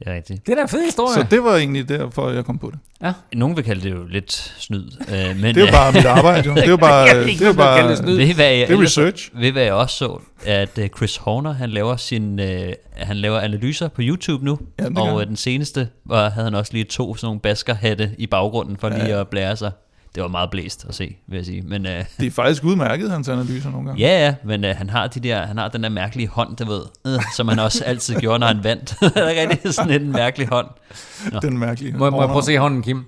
Det 0.00 0.08
er 0.08 0.14
rigtigt. 0.14 0.46
Det 0.46 0.52
er 0.52 0.56
da 0.56 0.62
en 0.62 0.68
fed 0.68 0.84
historie. 0.84 1.14
Så 1.14 1.26
det 1.30 1.44
var 1.44 1.56
egentlig 1.56 1.88
derfor, 1.88 2.30
jeg 2.30 2.44
kom 2.44 2.58
på 2.58 2.72
det. 3.00 3.14
Nogen 3.32 3.56
vil 3.56 3.64
kalde 3.64 3.82
det 3.82 3.90
jo 3.90 4.06
lidt 4.06 4.32
snyd. 4.58 4.84
Øh, 5.08 5.36
men, 5.36 5.54
Det 5.54 5.62
er 5.62 5.66
jo 5.66 5.72
bare 5.72 5.92
mit 5.92 6.04
arbejde, 6.04 6.48
jo. 6.48 6.54
Det 6.54 6.64
er 6.64 6.68
jo 6.68 6.76
bare, 6.76 6.94
Jeg 6.94 7.24
det 7.26 7.42
er 7.42 7.46
jo 7.46 7.52
bare, 7.52 7.78
kalder 7.80 7.94
snyd. 7.96 8.16
Ved 8.16 8.34
hvad 8.34 8.46
jeg, 8.50 8.68
det 8.68 8.76
er 8.78 8.82
research. 8.82 9.30
Ved 9.34 9.52
hvad 9.52 9.62
jeg 9.62 9.72
også 9.72 9.96
så? 9.96 10.20
At 10.46 10.78
øh, 10.78 10.88
Chris 10.96 11.16
Horner, 11.16 11.52
han 11.52 11.70
laver 11.70 11.96
sin, 11.96 12.40
øh, 12.40 12.72
han 12.92 13.16
laver 13.16 13.40
analyser 13.40 13.88
på 13.88 14.00
YouTube 14.04 14.44
nu. 14.44 14.58
Ja, 14.80 14.84
det 14.88 14.98
og 14.98 15.20
øh, 15.20 15.26
den 15.26 15.36
seneste 15.36 15.88
var, 16.04 16.30
havde 16.30 16.44
han 16.44 16.54
også 16.54 16.72
lige 16.72 16.84
to 16.84 17.14
sådan 17.16 17.26
nogle 17.26 17.40
baskerhatte 17.40 18.10
i 18.18 18.26
baggrunden, 18.26 18.76
for 18.76 18.88
lige 18.88 19.08
Ja. 19.08 19.20
at 19.20 19.28
blære 19.28 19.56
sig. 19.56 19.70
Det 20.14 20.22
var 20.22 20.28
meget 20.28 20.50
blæst 20.50 20.86
at 20.88 20.94
se, 20.94 21.16
vil 21.26 21.36
jeg 21.36 21.44
sige. 21.46 21.62
Men, 21.62 21.86
øh, 21.86 22.04
Det 22.20 22.26
er 22.26 22.30
faktisk 22.30 22.64
udmærket, 22.64 23.10
hans 23.10 23.28
analyser 23.28 23.70
nogle 23.70 23.86
gange. 23.86 24.00
ja, 24.06 24.24
ja, 24.26 24.34
men 24.44 24.64
øh, 24.64 24.76
han, 24.76 24.90
har 24.90 25.06
de 25.06 25.20
der, 25.20 25.46
han 25.46 25.58
har 25.58 25.68
den 25.68 25.82
der 25.82 25.88
mærkelige 25.88 26.28
hånd, 26.28 26.56
du 26.56 26.64
ved, 26.64 26.82
øh, 27.06 27.22
som 27.36 27.48
han 27.48 27.58
også 27.58 27.84
altid 27.84 28.14
gjorde, 28.20 28.38
når 28.38 28.46
han 28.46 28.64
vandt. 28.64 28.94
det 29.00 29.12
er 29.16 29.48
rigtig 29.50 29.74
sådan 29.74 30.02
en 30.02 30.12
mærkelig 30.12 30.48
hånd. 30.48 30.66
Den 31.42 31.58
mærkelige 31.58 31.92
Må, 31.96 32.10
må 32.10 32.20
jeg 32.20 32.28
prøve 32.28 32.38
at 32.38 32.44
se 32.44 32.58
hånden, 32.58 32.82
Kim? 32.82 33.04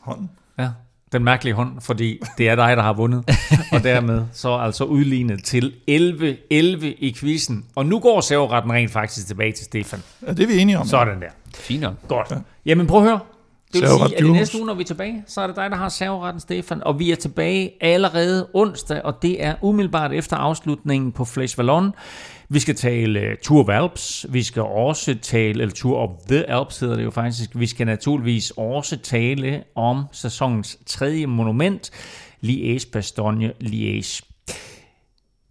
hånd. 0.00 0.28
Ja, 0.58 0.68
den 1.12 1.24
mærkelige 1.24 1.54
hånd, 1.54 1.80
fordi 1.80 2.20
det 2.38 2.48
er 2.48 2.54
dig, 2.54 2.76
der 2.76 2.82
har 2.82 2.92
vundet. 2.92 3.24
og 3.72 3.82
dermed 3.82 4.22
så 4.32 4.56
altså 4.56 4.84
udlignet 4.84 5.44
til 5.44 5.72
11-11 5.90 6.52
i 6.98 7.14
quizzen. 7.18 7.64
Og 7.74 7.86
nu 7.86 7.98
går 7.98 8.20
serveretten 8.20 8.72
rent 8.72 8.90
faktisk 8.90 9.26
tilbage 9.26 9.52
til 9.52 9.64
Stefan. 9.64 10.02
Ja, 10.26 10.32
det 10.32 10.40
er 10.42 10.46
vi 10.46 10.58
enige 10.58 10.78
om. 10.78 10.86
Sådan 10.86 11.20
der. 11.20 11.26
Fint. 11.54 11.84
Godt. 12.08 12.30
Ja. 12.30 12.36
Jamen 12.66 12.86
prøv 12.86 13.02
at 13.02 13.08
høre. 13.08 13.20
Det 13.74 13.82
vil 13.82 13.88
Serveret 13.88 14.10
sige, 14.10 14.18
at 14.18 14.24
i 14.24 14.32
næste 14.32 14.58
uge, 14.58 14.66
når 14.66 14.74
vi 14.74 14.82
er 14.82 14.86
tilbage, 14.86 15.24
så 15.26 15.40
er 15.40 15.46
det 15.46 15.56
dig, 15.56 15.70
der 15.70 15.76
har 15.76 15.88
serveretten, 15.88 16.40
Stefan. 16.40 16.82
Og 16.82 16.98
vi 16.98 17.10
er 17.10 17.16
tilbage 17.16 17.72
allerede 17.80 18.48
onsdag, 18.54 19.02
og 19.04 19.22
det 19.22 19.44
er 19.44 19.54
umiddelbart 19.62 20.12
efter 20.12 20.36
afslutningen 20.36 21.12
på 21.12 21.24
Flash 21.24 21.58
Vallon. 21.58 21.92
Vi 22.48 22.58
skal 22.58 22.74
tale 22.74 23.20
uh, 23.20 23.26
Tour 23.42 23.62
of 23.62 23.68
Alps. 23.68 24.26
Vi 24.28 24.42
skal 24.42 24.62
også 24.62 25.16
tale, 25.22 25.62
eller 25.62 25.74
Tour 25.74 25.98
of 25.98 26.10
the 26.28 26.50
Alps 26.50 26.78
hedder 26.80 26.96
det 26.96 27.04
jo 27.04 27.10
faktisk. 27.10 27.50
Vi 27.54 27.66
skal 27.66 27.86
naturligvis 27.86 28.52
også 28.56 28.96
tale 28.96 29.62
om 29.74 30.04
sæsonens 30.12 30.78
tredje 30.86 31.26
monument, 31.26 31.90
Liège-Bastogne-Liège. 32.44 34.20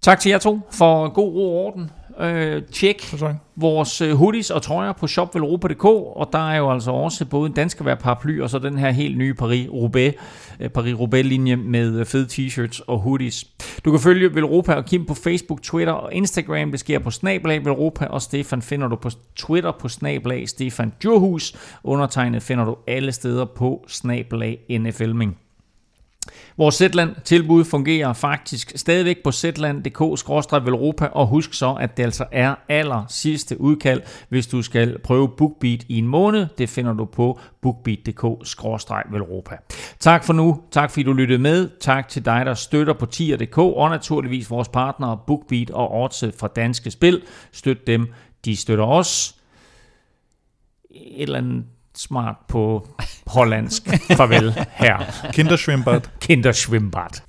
Tak 0.02 0.20
til 0.20 0.30
jer 0.30 0.38
to 0.38 0.60
for 0.72 1.10
god 1.10 1.34
ro 1.34 1.58
og 1.58 1.66
orden. 1.66 1.92
Øh, 2.20 2.64
tjek 2.64 3.14
vores 3.56 4.02
øh, 4.02 4.16
hoodies 4.16 4.50
og 4.50 4.62
trøjer 4.62 4.94
på 4.94 5.08
shopvelropa.dk, 5.08 5.86
og 5.86 6.30
der 6.34 6.50
er 6.50 6.58
jo 6.58 6.72
altså 6.72 6.92
også 6.92 7.26
både 7.26 7.48
en 7.48 7.54
dansk 7.54 7.84
paraply 7.84 8.42
og 8.42 8.50
så 8.50 8.60
den 8.60 8.78
her 8.78 8.92
helt 8.92 9.18
nye 9.18 9.36
Paris-Roubaix, 9.42 10.14
øh, 10.60 10.70
Paris-Roubaix-linje 10.78 11.56
med 11.56 12.00
øh, 12.00 12.06
fede 12.06 12.28
t-shirts 12.32 12.84
og 12.88 13.00
hoodies. 13.00 13.46
Du 13.86 13.92
kan 13.92 14.00
følge 14.00 14.36
Velropa 14.36 14.74
og 14.74 14.86
Kim 14.86 15.06
på 15.06 15.14
Facebook, 15.14 15.62
Twitter 15.62 15.94
og 15.94 16.14
Instagram. 16.14 16.72
Det 16.72 16.80
sker 16.80 17.00
på 17.00 17.12
Snablag 17.12 17.66
Velropa, 17.66 18.06
og 18.06 18.22
Stefan 18.22 18.62
finder 18.62 18.88
du 18.88 18.96
på 18.96 19.10
Twitter 19.36 19.72
på 19.72 19.88
Snablag 19.88 20.50
Stefan 20.50 20.94
Djurhus. 21.02 21.56
Undertegnet 21.84 22.44
finder 22.44 22.66
du 22.66 22.78
alle 22.88 23.12
steder 23.12 23.46
på 23.46 23.86
Snablag 23.88 24.60
NFLming. 24.80 25.43
Vores 26.58 26.76
Zetland-tilbud 26.76 27.66
fungerer 27.66 28.14
faktisk 28.14 28.74
stadigvæk 28.76 29.24
på 29.24 29.32
zetland.dk-velropa, 29.32 31.06
og 31.06 31.28
husk 31.28 31.54
så, 31.54 31.74
at 31.74 31.98
det 31.98 32.04
altså 32.04 32.26
er 32.32 32.56
aller 32.70 33.06
sidste 33.10 33.62
udkald, 33.62 34.02
hvis 34.30 34.48
du 34.48 34.62
skal 34.62 35.00
prøve 35.00 35.30
BookBeat 35.30 35.86
i 35.88 35.98
en 35.98 36.08
måned. 36.08 36.48
Det 36.58 36.70
finder 36.70 36.94
du 36.94 37.06
på 37.06 37.40
bookbeat.dk-velropa. 37.62 39.58
Tak 40.00 40.24
for 40.24 40.34
nu. 40.34 40.62
Tak 40.72 40.92
fordi 40.92 41.04
du 41.04 41.14
lyttede 41.14 41.40
med. 41.40 41.70
Tak 41.80 42.10
til 42.10 42.26
dig, 42.26 42.46
der 42.46 42.54
støtter 42.54 42.94
på 42.94 43.06
tier.dk, 43.06 43.58
og 43.58 43.90
naturligvis 43.90 44.50
vores 44.50 44.68
partnere 44.68 45.20
BookBeat 45.28 45.72
og 45.72 46.04
Odset 46.04 46.34
fra 46.34 46.48
Danske 46.48 46.92
Spil. 46.92 47.22
Støt 47.52 47.88
dem. 47.88 48.14
De 48.46 48.56
støtter 48.56 48.86
os. 48.86 49.36
Et 50.92 51.22
eller 51.22 51.38
andet 51.38 51.64
smart 51.96 52.48
på 52.48 52.88
hollandsk. 53.26 53.84
Farvel 54.18 54.54
her. 54.74 55.32
Kinderschwimmbad. 55.34 56.02
Kinderschwimmbad. 56.20 57.22